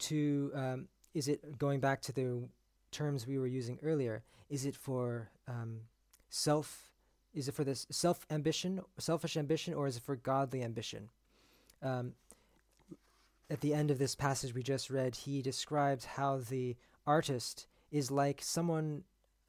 to 0.00 0.52
um, 0.54 0.88
is 1.14 1.28
it 1.28 1.58
going 1.58 1.80
back 1.80 2.00
to 2.02 2.12
the 2.12 2.48
terms 2.90 3.26
we 3.26 3.38
were 3.38 3.46
using 3.46 3.78
earlier? 3.82 4.22
Is 4.50 4.64
it 4.64 4.76
for 4.76 5.30
um, 5.48 5.80
self? 6.28 6.90
Is 7.34 7.48
it 7.48 7.54
for 7.54 7.64
this 7.64 7.86
self 7.90 8.26
ambition, 8.30 8.80
selfish 8.98 9.36
ambition, 9.36 9.74
or 9.74 9.86
is 9.86 9.96
it 9.96 10.02
for 10.02 10.16
godly 10.16 10.62
ambition? 10.62 11.08
Um, 11.82 12.12
at 13.50 13.60
the 13.60 13.74
end 13.74 13.90
of 13.90 13.98
this 13.98 14.14
passage 14.14 14.54
we 14.54 14.62
just 14.62 14.90
read, 14.90 15.16
he 15.16 15.42
describes 15.42 16.04
how 16.04 16.38
the 16.38 16.76
artist 17.06 17.66
is 17.90 18.10
like 18.10 18.40
someone 18.42 19.04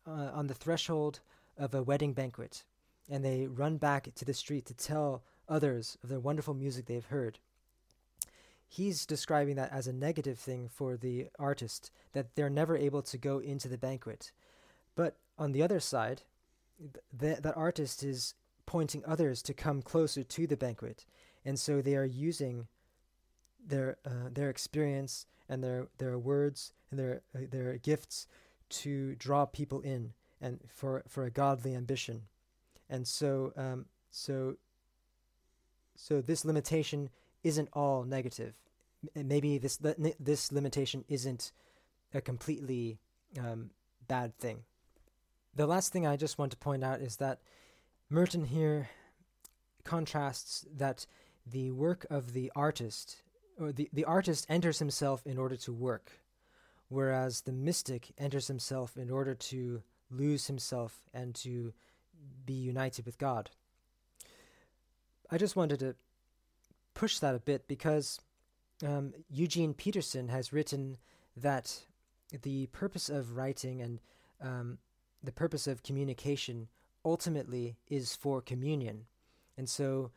uh, 0.08 0.32
on 0.34 0.48
the 0.48 0.54
threshold 0.54 1.20
of 1.58 1.74
a 1.74 1.84
wedding 1.84 2.14
banquet, 2.14 2.64
and 3.10 3.24
they 3.24 3.48
run 3.48 3.78
back 3.78 4.14
to 4.16 4.26
the 4.26 4.34
street 4.34 4.66
to 4.66 4.74
tell 4.74 5.24
others 5.48 5.98
of 6.04 6.10
the 6.10 6.20
wonderful 6.20 6.54
music 6.54 6.86
they've 6.86 7.06
heard. 7.06 7.40
He's 8.68 9.06
describing 9.06 9.56
that 9.56 9.72
as 9.72 9.88
a 9.88 9.94
negative 9.94 10.40
thing 10.40 10.70
for 10.70 10.98
the 10.98 11.28
artist, 11.38 11.92
that 12.14 12.36
they're 12.36 12.50
never 12.50 12.76
able 12.76 13.02
to 13.04 13.18
go 13.18 13.40
into 13.40 13.68
the 13.68 13.78
banquet. 13.78 14.32
But 14.96 15.18
on 15.38 15.52
the 15.52 15.62
other 15.62 15.80
side, 15.80 16.24
th- 17.20 17.38
that 17.38 17.56
artist 17.56 18.04
is 18.04 18.34
pointing 18.66 19.04
others 19.06 19.42
to 19.44 19.54
come 19.54 19.82
closer 19.82 20.24
to 20.24 20.48
the 20.48 20.58
banquet, 20.58 21.06
and 21.44 21.60
so 21.60 21.82
they 21.82 21.96
are 21.96 22.06
using 22.06 22.68
their 23.68 23.98
uh, 24.06 24.30
their 24.32 24.50
experience 24.50 25.26
and 25.48 25.64
their 25.64 25.88
their 25.98 26.18
words 26.18 26.74
and 26.90 27.00
their 27.00 27.22
uh, 27.36 27.40
their 27.50 27.78
gifts 27.78 28.28
to 28.70 29.16
draw 29.16 29.46
people 29.46 29.82
in 29.82 30.14
and 30.42 30.60
for 30.68 31.04
for 31.08 31.26
a 31.26 31.32
godly 31.32 31.76
ambition. 31.76 32.24
And 32.90 33.08
so 33.08 33.54
um, 33.56 33.86
so 34.12 34.56
so 35.96 36.22
this 36.22 36.46
limitation 36.46 37.10
isn't 37.44 37.70
all 37.74 38.04
negative. 38.04 38.54
Maybe 39.16 39.58
this 39.58 39.78
this 40.20 40.52
limitation 40.52 41.06
isn't 41.08 41.52
a 42.14 42.22
completely 42.22 43.00
um, 43.40 43.72
bad 44.08 44.38
thing. 44.38 44.64
The 45.56 45.68
last 45.68 45.94
thing 45.94 46.06
i 46.06 46.18
just 46.18 46.38
want 46.38 46.52
to 46.52 46.58
point 46.58 46.84
out 46.84 47.00
is 47.00 47.16
that 47.16 47.40
merton 48.10 48.44
here 48.46 48.90
contrasts 49.86 50.66
that 50.76 51.06
the 51.46 51.72
work 51.72 52.06
of 52.10 52.34
the 52.34 52.52
artist 52.56 53.22
or 53.58 53.72
the, 53.72 53.90
the 53.94 54.04
artist 54.04 54.46
enters 54.50 54.80
himself 54.80 55.26
in 55.26 55.38
order 55.38 55.56
to 55.56 55.72
work, 55.72 56.12
whereas 56.90 57.42
the 57.42 57.52
mystic 57.52 58.12
enters 58.18 58.48
himself 58.48 58.98
in 58.98 59.10
order 59.10 59.34
to 59.34 59.82
lose 60.12 60.48
himself 60.48 61.02
and 61.14 61.34
to 61.36 61.74
be 62.46 62.54
united 62.54 63.06
with 63.06 63.18
God. 63.18 63.50
I 65.32 65.38
just 65.38 65.56
wanted 65.56 65.80
to 65.80 65.96
push 66.94 67.20
that 67.20 67.36
a 67.36 67.40
bit 67.40 67.68
because 67.68 68.20
um, 68.86 69.14
Eugene 69.30 69.74
Peterson 69.74 70.28
has 70.30 70.54
written 70.54 70.98
that 71.36 71.86
the 72.44 72.68
purpose 72.68 73.10
of 73.10 73.36
writing 73.36 73.82
and 73.82 74.00
um, 74.42 74.78
the 75.24 75.32
purpose 75.32 75.68
of 75.68 75.84
communication 75.84 76.68
ultimately 77.04 77.78
is 77.88 78.16
for 78.16 78.42
communion. 78.42 79.06
And 79.58 79.70
so 79.70 80.12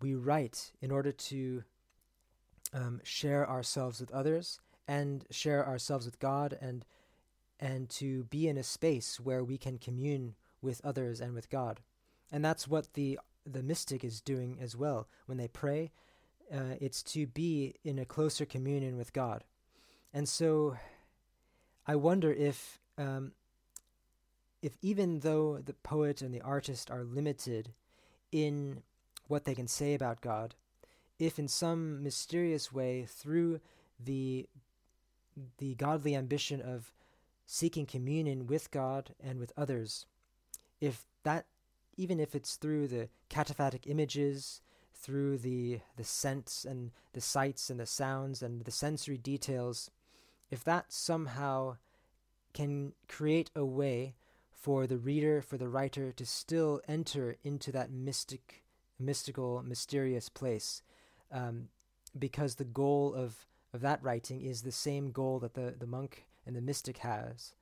we 0.00 0.14
write 0.14 0.72
in 0.80 0.90
order 0.90 1.12
to 1.12 1.64
um, 2.72 3.00
share 3.02 3.48
ourselves 3.48 4.00
with 4.00 4.10
others 4.12 4.60
and 4.88 5.26
share 5.30 5.64
ourselves 5.64 6.06
with 6.06 6.18
God 6.18 6.58
and 6.60 6.84
and 7.60 7.88
to 7.90 8.24
be 8.24 8.48
in 8.48 8.56
a 8.56 8.62
space 8.62 9.18
where 9.20 9.42
we 9.44 9.58
can 9.58 9.78
commune 9.78 10.36
with 10.62 10.80
others 10.84 11.20
and 11.20 11.34
with 11.34 11.50
God. 11.50 11.80
And 12.32 12.44
that's 12.44 12.66
what 12.66 12.94
the 12.94 13.20
the 13.44 13.62
mystic 13.62 14.02
is 14.02 14.20
doing 14.20 14.58
as 14.60 14.76
well. 14.76 15.08
When 15.26 15.38
they 15.38 15.48
pray, 15.48 15.92
uh, 16.52 16.76
it's 16.80 17.02
to 17.02 17.26
be 17.26 17.74
in 17.84 17.98
a 17.98 18.04
closer 18.04 18.44
communion 18.44 18.96
with 18.96 19.12
God. 19.12 19.44
And 20.12 20.28
so 20.28 20.76
I 21.86 21.96
wonder 21.96 22.32
if 22.32 22.78
um, 22.96 23.32
if 24.62 24.76
even 24.82 25.20
though 25.20 25.58
the 25.58 25.74
poet 25.74 26.22
and 26.22 26.34
the 26.34 26.40
artist 26.40 26.90
are 26.90 27.04
limited 27.04 27.72
in 28.32 28.82
what 29.26 29.44
they 29.44 29.54
can 29.54 29.68
say 29.68 29.94
about 29.94 30.20
God, 30.20 30.54
if 31.18 31.38
in 31.38 31.48
some 31.48 32.02
mysterious 32.02 32.72
way 32.72 33.04
through 33.06 33.60
the 33.98 34.48
the 35.58 35.74
godly 35.74 36.14
ambition 36.14 36.60
of 36.60 36.92
seeking 37.46 37.86
communion 37.86 38.46
with 38.46 38.70
God 38.70 39.14
and 39.22 39.38
with 39.38 39.52
others, 39.56 40.06
if 40.80 41.04
that 41.22 41.46
even 41.96 42.20
if 42.20 42.34
it's 42.34 42.56
through 42.56 42.88
the 42.88 43.08
cataphatic 43.28 43.86
images, 43.86 44.60
through 44.94 45.38
the 45.38 45.80
the 45.96 46.04
scents 46.04 46.64
and 46.64 46.90
the 47.12 47.20
sights 47.20 47.70
and 47.70 47.80
the 47.80 47.86
sounds 47.86 48.42
and 48.42 48.64
the 48.64 48.70
sensory 48.70 49.18
details, 49.18 49.90
if 50.50 50.64
that 50.64 50.92
somehow 50.92 51.76
can 52.52 52.92
create 53.08 53.50
a 53.54 53.64
way 53.64 54.14
for 54.50 54.86
the 54.86 54.98
reader, 54.98 55.40
for 55.40 55.56
the 55.56 55.68
writer 55.68 56.12
to 56.12 56.26
still 56.26 56.80
enter 56.88 57.36
into 57.44 57.70
that 57.70 57.90
mystic, 57.90 58.64
mystical, 58.98 59.62
mysterious 59.62 60.28
place, 60.28 60.82
um, 61.30 61.68
because 62.18 62.56
the 62.56 62.64
goal 62.64 63.14
of, 63.14 63.46
of 63.72 63.80
that 63.80 64.02
writing 64.02 64.40
is 64.42 64.62
the 64.62 64.72
same 64.72 65.10
goal 65.10 65.38
that 65.40 65.54
the, 65.54 65.74
the 65.78 65.86
monk 65.86 66.26
and 66.46 66.56
the 66.56 66.60
mystic 66.60 66.98
has 66.98 67.54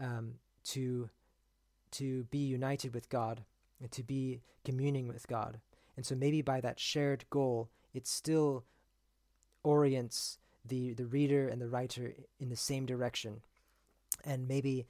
um, 0.00 0.34
to 0.64 1.10
to 1.90 2.24
be 2.24 2.38
united 2.38 2.92
with 2.92 3.08
God 3.08 3.44
and 3.80 3.90
to 3.92 4.02
be 4.02 4.42
communing 4.64 5.08
with 5.08 5.26
God. 5.26 5.58
And 5.96 6.04
so 6.04 6.14
maybe 6.14 6.42
by 6.42 6.60
that 6.60 6.78
shared 6.78 7.24
goal, 7.30 7.70
it 7.94 8.06
still 8.06 8.64
orients 9.64 10.38
the, 10.64 10.92
the 10.92 11.06
reader 11.06 11.48
and 11.48 11.60
the 11.60 11.68
writer 11.68 12.14
in 12.38 12.50
the 12.50 12.56
same 12.56 12.84
direction 12.84 13.40
and 14.24 14.46
maybe 14.46 14.86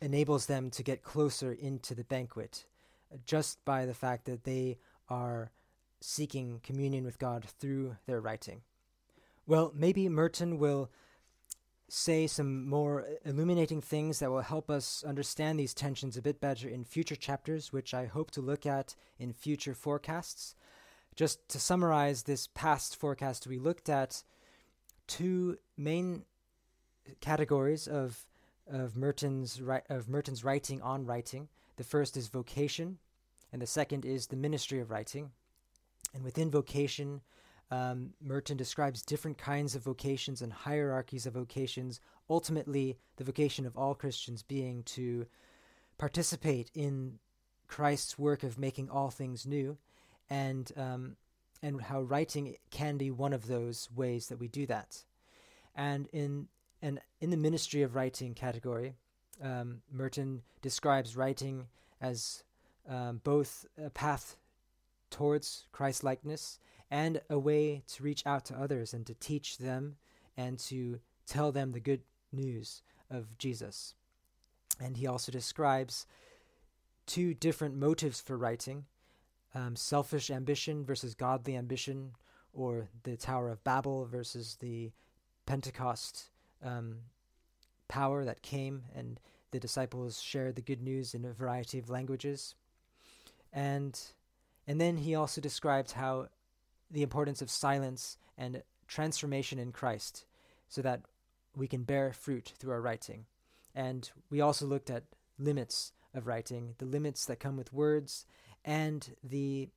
enables 0.00 0.46
them 0.46 0.70
to 0.70 0.82
get 0.82 1.02
closer 1.02 1.52
into 1.52 1.94
the 1.94 2.04
banquet 2.04 2.66
just 3.24 3.64
by 3.64 3.86
the 3.86 3.94
fact 3.94 4.26
that 4.26 4.44
they 4.44 4.78
are 5.08 5.50
seeking 6.00 6.60
communion 6.62 7.04
with 7.04 7.18
God 7.18 7.44
through 7.44 7.96
their 8.06 8.20
writing. 8.20 8.62
Well, 9.48 9.72
maybe 9.74 10.10
Merton 10.10 10.58
will 10.58 10.90
say 11.88 12.26
some 12.26 12.68
more 12.68 13.06
illuminating 13.24 13.80
things 13.80 14.18
that 14.18 14.30
will 14.30 14.42
help 14.42 14.68
us 14.68 15.02
understand 15.08 15.58
these 15.58 15.72
tensions 15.72 16.18
a 16.18 16.22
bit 16.22 16.38
better 16.38 16.68
in 16.68 16.84
future 16.84 17.16
chapters, 17.16 17.72
which 17.72 17.94
I 17.94 18.04
hope 18.04 18.30
to 18.32 18.42
look 18.42 18.66
at 18.66 18.94
in 19.18 19.32
future 19.32 19.74
forecasts. 19.74 20.54
just 21.16 21.48
to 21.48 21.58
summarize 21.58 22.22
this 22.22 22.46
past 22.54 22.94
forecast, 22.94 23.46
we 23.46 23.58
looked 23.58 23.88
at 23.88 24.22
two 25.06 25.58
main 25.76 26.24
categories 27.20 27.88
of 27.88 28.26
of 28.70 28.94
Merton's 28.96 29.62
of 29.88 30.08
Merton's 30.08 30.44
writing 30.44 30.82
on 30.82 31.06
writing. 31.06 31.48
The 31.76 31.84
first 31.84 32.18
is 32.18 32.28
vocation, 32.28 32.98
and 33.50 33.62
the 33.62 33.66
second 33.66 34.04
is 34.04 34.26
the 34.26 34.36
ministry 34.36 34.78
of 34.78 34.90
writing. 34.90 35.30
And 36.14 36.22
within 36.22 36.50
vocation, 36.50 37.22
um, 37.70 38.14
Merton 38.20 38.56
describes 38.56 39.02
different 39.02 39.36
kinds 39.36 39.74
of 39.74 39.82
vocations 39.82 40.40
and 40.40 40.52
hierarchies 40.52 41.26
of 41.26 41.34
vocations. 41.34 42.00
Ultimately, 42.30 42.98
the 43.16 43.24
vocation 43.24 43.66
of 43.66 43.76
all 43.76 43.94
Christians 43.94 44.42
being 44.42 44.82
to 44.84 45.26
participate 45.98 46.70
in 46.74 47.18
Christ's 47.66 48.18
work 48.18 48.42
of 48.42 48.58
making 48.58 48.88
all 48.88 49.10
things 49.10 49.46
new, 49.46 49.76
and 50.30 50.72
um, 50.76 51.16
and 51.62 51.82
how 51.82 52.00
writing 52.00 52.56
can 52.70 52.96
be 52.96 53.10
one 53.10 53.32
of 53.32 53.46
those 53.46 53.88
ways 53.94 54.28
that 54.28 54.38
we 54.38 54.48
do 54.48 54.64
that. 54.66 55.04
And 55.74 56.08
in 56.12 56.48
and 56.80 57.00
in 57.20 57.30
the 57.30 57.36
ministry 57.36 57.82
of 57.82 57.94
writing 57.94 58.32
category, 58.32 58.94
um, 59.42 59.82
Merton 59.92 60.42
describes 60.62 61.16
writing 61.16 61.66
as 62.00 62.44
um, 62.88 63.20
both 63.24 63.66
a 63.82 63.90
path 63.90 64.36
towards 65.10 65.66
Christ 65.72 66.02
likeness 66.02 66.58
and 66.90 67.20
a 67.28 67.38
way 67.38 67.82
to 67.86 68.02
reach 68.02 68.24
out 68.26 68.44
to 68.46 68.54
others 68.54 68.94
and 68.94 69.06
to 69.06 69.14
teach 69.14 69.58
them 69.58 69.96
and 70.36 70.58
to 70.58 71.00
tell 71.26 71.52
them 71.52 71.72
the 71.72 71.80
good 71.80 72.02
news 72.32 72.82
of 73.10 73.36
Jesus. 73.38 73.94
And 74.80 74.96
he 74.96 75.06
also 75.06 75.32
describes 75.32 76.06
two 77.06 77.34
different 77.34 77.76
motives 77.76 78.20
for 78.20 78.36
writing 78.36 78.84
um, 79.54 79.76
selfish 79.76 80.30
ambition 80.30 80.84
versus 80.84 81.14
godly 81.14 81.56
ambition, 81.56 82.12
or 82.52 82.88
the 83.02 83.16
Tower 83.16 83.48
of 83.48 83.64
Babel 83.64 84.04
versus 84.04 84.56
the 84.60 84.92
Pentecost 85.46 86.30
um, 86.62 86.96
power 87.88 88.24
that 88.24 88.42
came, 88.42 88.82
and 88.94 89.18
the 89.50 89.58
disciples 89.58 90.20
shared 90.20 90.54
the 90.54 90.62
good 90.62 90.82
news 90.82 91.14
in 91.14 91.24
a 91.24 91.32
variety 91.32 91.78
of 91.78 91.88
languages. 91.88 92.54
And 93.52 93.98
and 94.66 94.78
then 94.78 94.98
he 94.98 95.14
also 95.14 95.40
describes 95.40 95.92
how 95.92 96.28
the 96.90 97.02
importance 97.02 97.42
of 97.42 97.50
silence 97.50 98.16
and 98.36 98.62
transformation 98.86 99.58
in 99.58 99.72
Christ, 99.72 100.24
so 100.68 100.82
that 100.82 101.02
we 101.56 101.66
can 101.66 101.82
bear 101.82 102.12
fruit 102.12 102.52
through 102.58 102.72
our 102.72 102.80
writing. 102.80 103.26
And 103.74 104.10
we 104.30 104.40
also 104.40 104.66
looked 104.66 104.90
at 104.90 105.04
limits 105.38 105.92
of 106.14 106.26
writing, 106.26 106.74
the 106.78 106.86
limits 106.86 107.26
that 107.26 107.40
come 107.40 107.56
with 107.56 107.72
words, 107.72 108.26
and 108.64 109.14
the 109.22 109.68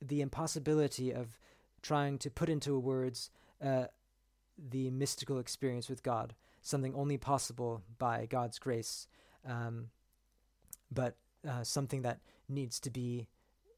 the 0.00 0.20
impossibility 0.20 1.12
of 1.12 1.38
trying 1.82 2.18
to 2.18 2.30
put 2.30 2.48
into 2.48 2.78
words 2.78 3.30
uh, 3.64 3.86
the 4.70 4.90
mystical 4.90 5.38
experience 5.38 5.88
with 5.88 6.02
God, 6.02 6.34
something 6.62 6.94
only 6.94 7.16
possible 7.16 7.82
by 7.98 8.26
God's 8.26 8.58
grace, 8.58 9.08
um, 9.46 9.88
but 10.90 11.16
uh, 11.48 11.62
something 11.62 12.02
that 12.02 12.20
needs 12.48 12.80
to 12.80 12.90
be 12.90 13.28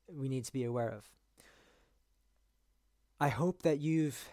we 0.09 0.28
need 0.28 0.44
to 0.44 0.52
be 0.52 0.64
aware 0.64 0.90
of. 0.90 1.09
I 3.22 3.28
hope 3.28 3.60
that 3.62 3.80
you've 3.80 4.30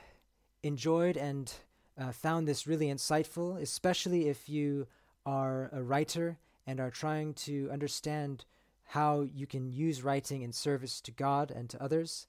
enjoyed 0.63 1.17
and 1.17 1.51
uh, 1.99 2.13
found 2.13 2.47
this 2.47 2.65
really 2.65 2.87
insightful, 2.87 3.61
especially 3.61 4.29
if 4.29 4.47
you 4.47 4.87
are 5.25 5.69
a 5.73 5.83
writer 5.83 6.37
and 6.65 6.79
are 6.79 6.89
trying 6.89 7.33
to 7.33 7.69
understand 7.69 8.45
how 8.85 9.27
you 9.33 9.45
can 9.45 9.69
use 9.69 10.03
writing 10.03 10.41
in 10.41 10.53
service 10.53 11.01
to 11.01 11.11
God 11.11 11.51
and 11.51 11.69
to 11.69 11.83
others. 11.83 12.27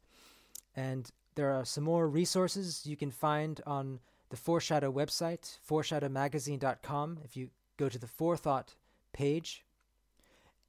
And 0.75 1.09
there 1.37 1.53
are 1.53 1.65
some 1.65 1.85
more 1.85 2.09
resources 2.09 2.85
you 2.85 2.97
can 2.97 3.13
find 3.13 3.61
on 3.65 4.01
the 4.31 4.37
Foreshadow 4.37 4.93
website, 4.93 5.59
foreshadowmagazine.com, 5.69 7.19
if 7.25 7.37
you 7.37 7.51
go 7.77 7.89
to 7.89 7.99
the 8.01 8.09
Forethought 8.09 8.75
page. 9.13 9.65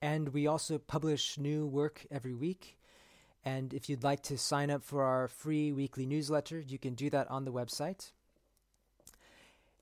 And 0.04 0.30
we 0.30 0.46
also 0.46 0.78
publish 0.78 1.40
new 1.40 1.66
work 1.66 2.06
every 2.12 2.36
week. 2.36 2.79
And 3.46 3.74
if 3.74 3.90
you'd 3.90 4.04
like 4.04 4.22
to 4.24 4.38
sign 4.38 4.70
up 4.70 4.84
for 4.84 5.04
our 5.04 5.28
free 5.28 5.72
weekly 5.72 6.06
newsletter, 6.06 6.60
you 6.60 6.78
can 6.78 6.94
do 6.94 7.10
that 7.10 7.30
on 7.30 7.46
the 7.46 7.52
website. 7.52 8.12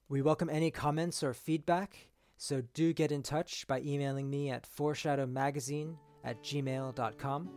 We 0.10 0.22
welcome 0.22 0.50
any 0.50 0.72
comments 0.72 1.22
or 1.22 1.34
feedback, 1.34 2.08
so 2.38 2.64
do 2.74 2.94
get 2.94 3.12
in 3.12 3.24
touch 3.24 3.68
by 3.68 3.82
emailing 3.82 4.30
me 4.30 4.50
at 4.50 4.66
foreshadowmagazine 4.66 5.96
at 6.24 6.42
gmail.com. 6.44 7.50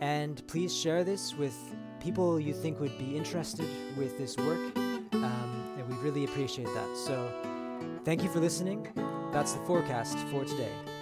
And 0.00 0.46
please 0.46 0.76
share 0.76 1.02
this 1.02 1.34
with 1.34 1.56
people 1.98 2.38
you 2.38 2.52
think 2.52 2.78
would 2.78 2.96
be 2.96 3.16
interested 3.16 3.66
with 3.96 4.16
this 4.18 4.36
work, 4.36 4.76
um, 4.76 5.74
and 5.76 5.88
we 5.88 5.96
really 5.96 6.24
appreciate 6.24 6.68
that. 6.74 6.96
So 6.96 7.28
thank 8.04 8.22
you 8.22 8.28
for 8.28 8.38
listening. 8.38 8.86
That's 9.32 9.54
the 9.54 9.60
forecast 9.64 10.16
for 10.30 10.44
today. 10.44 10.97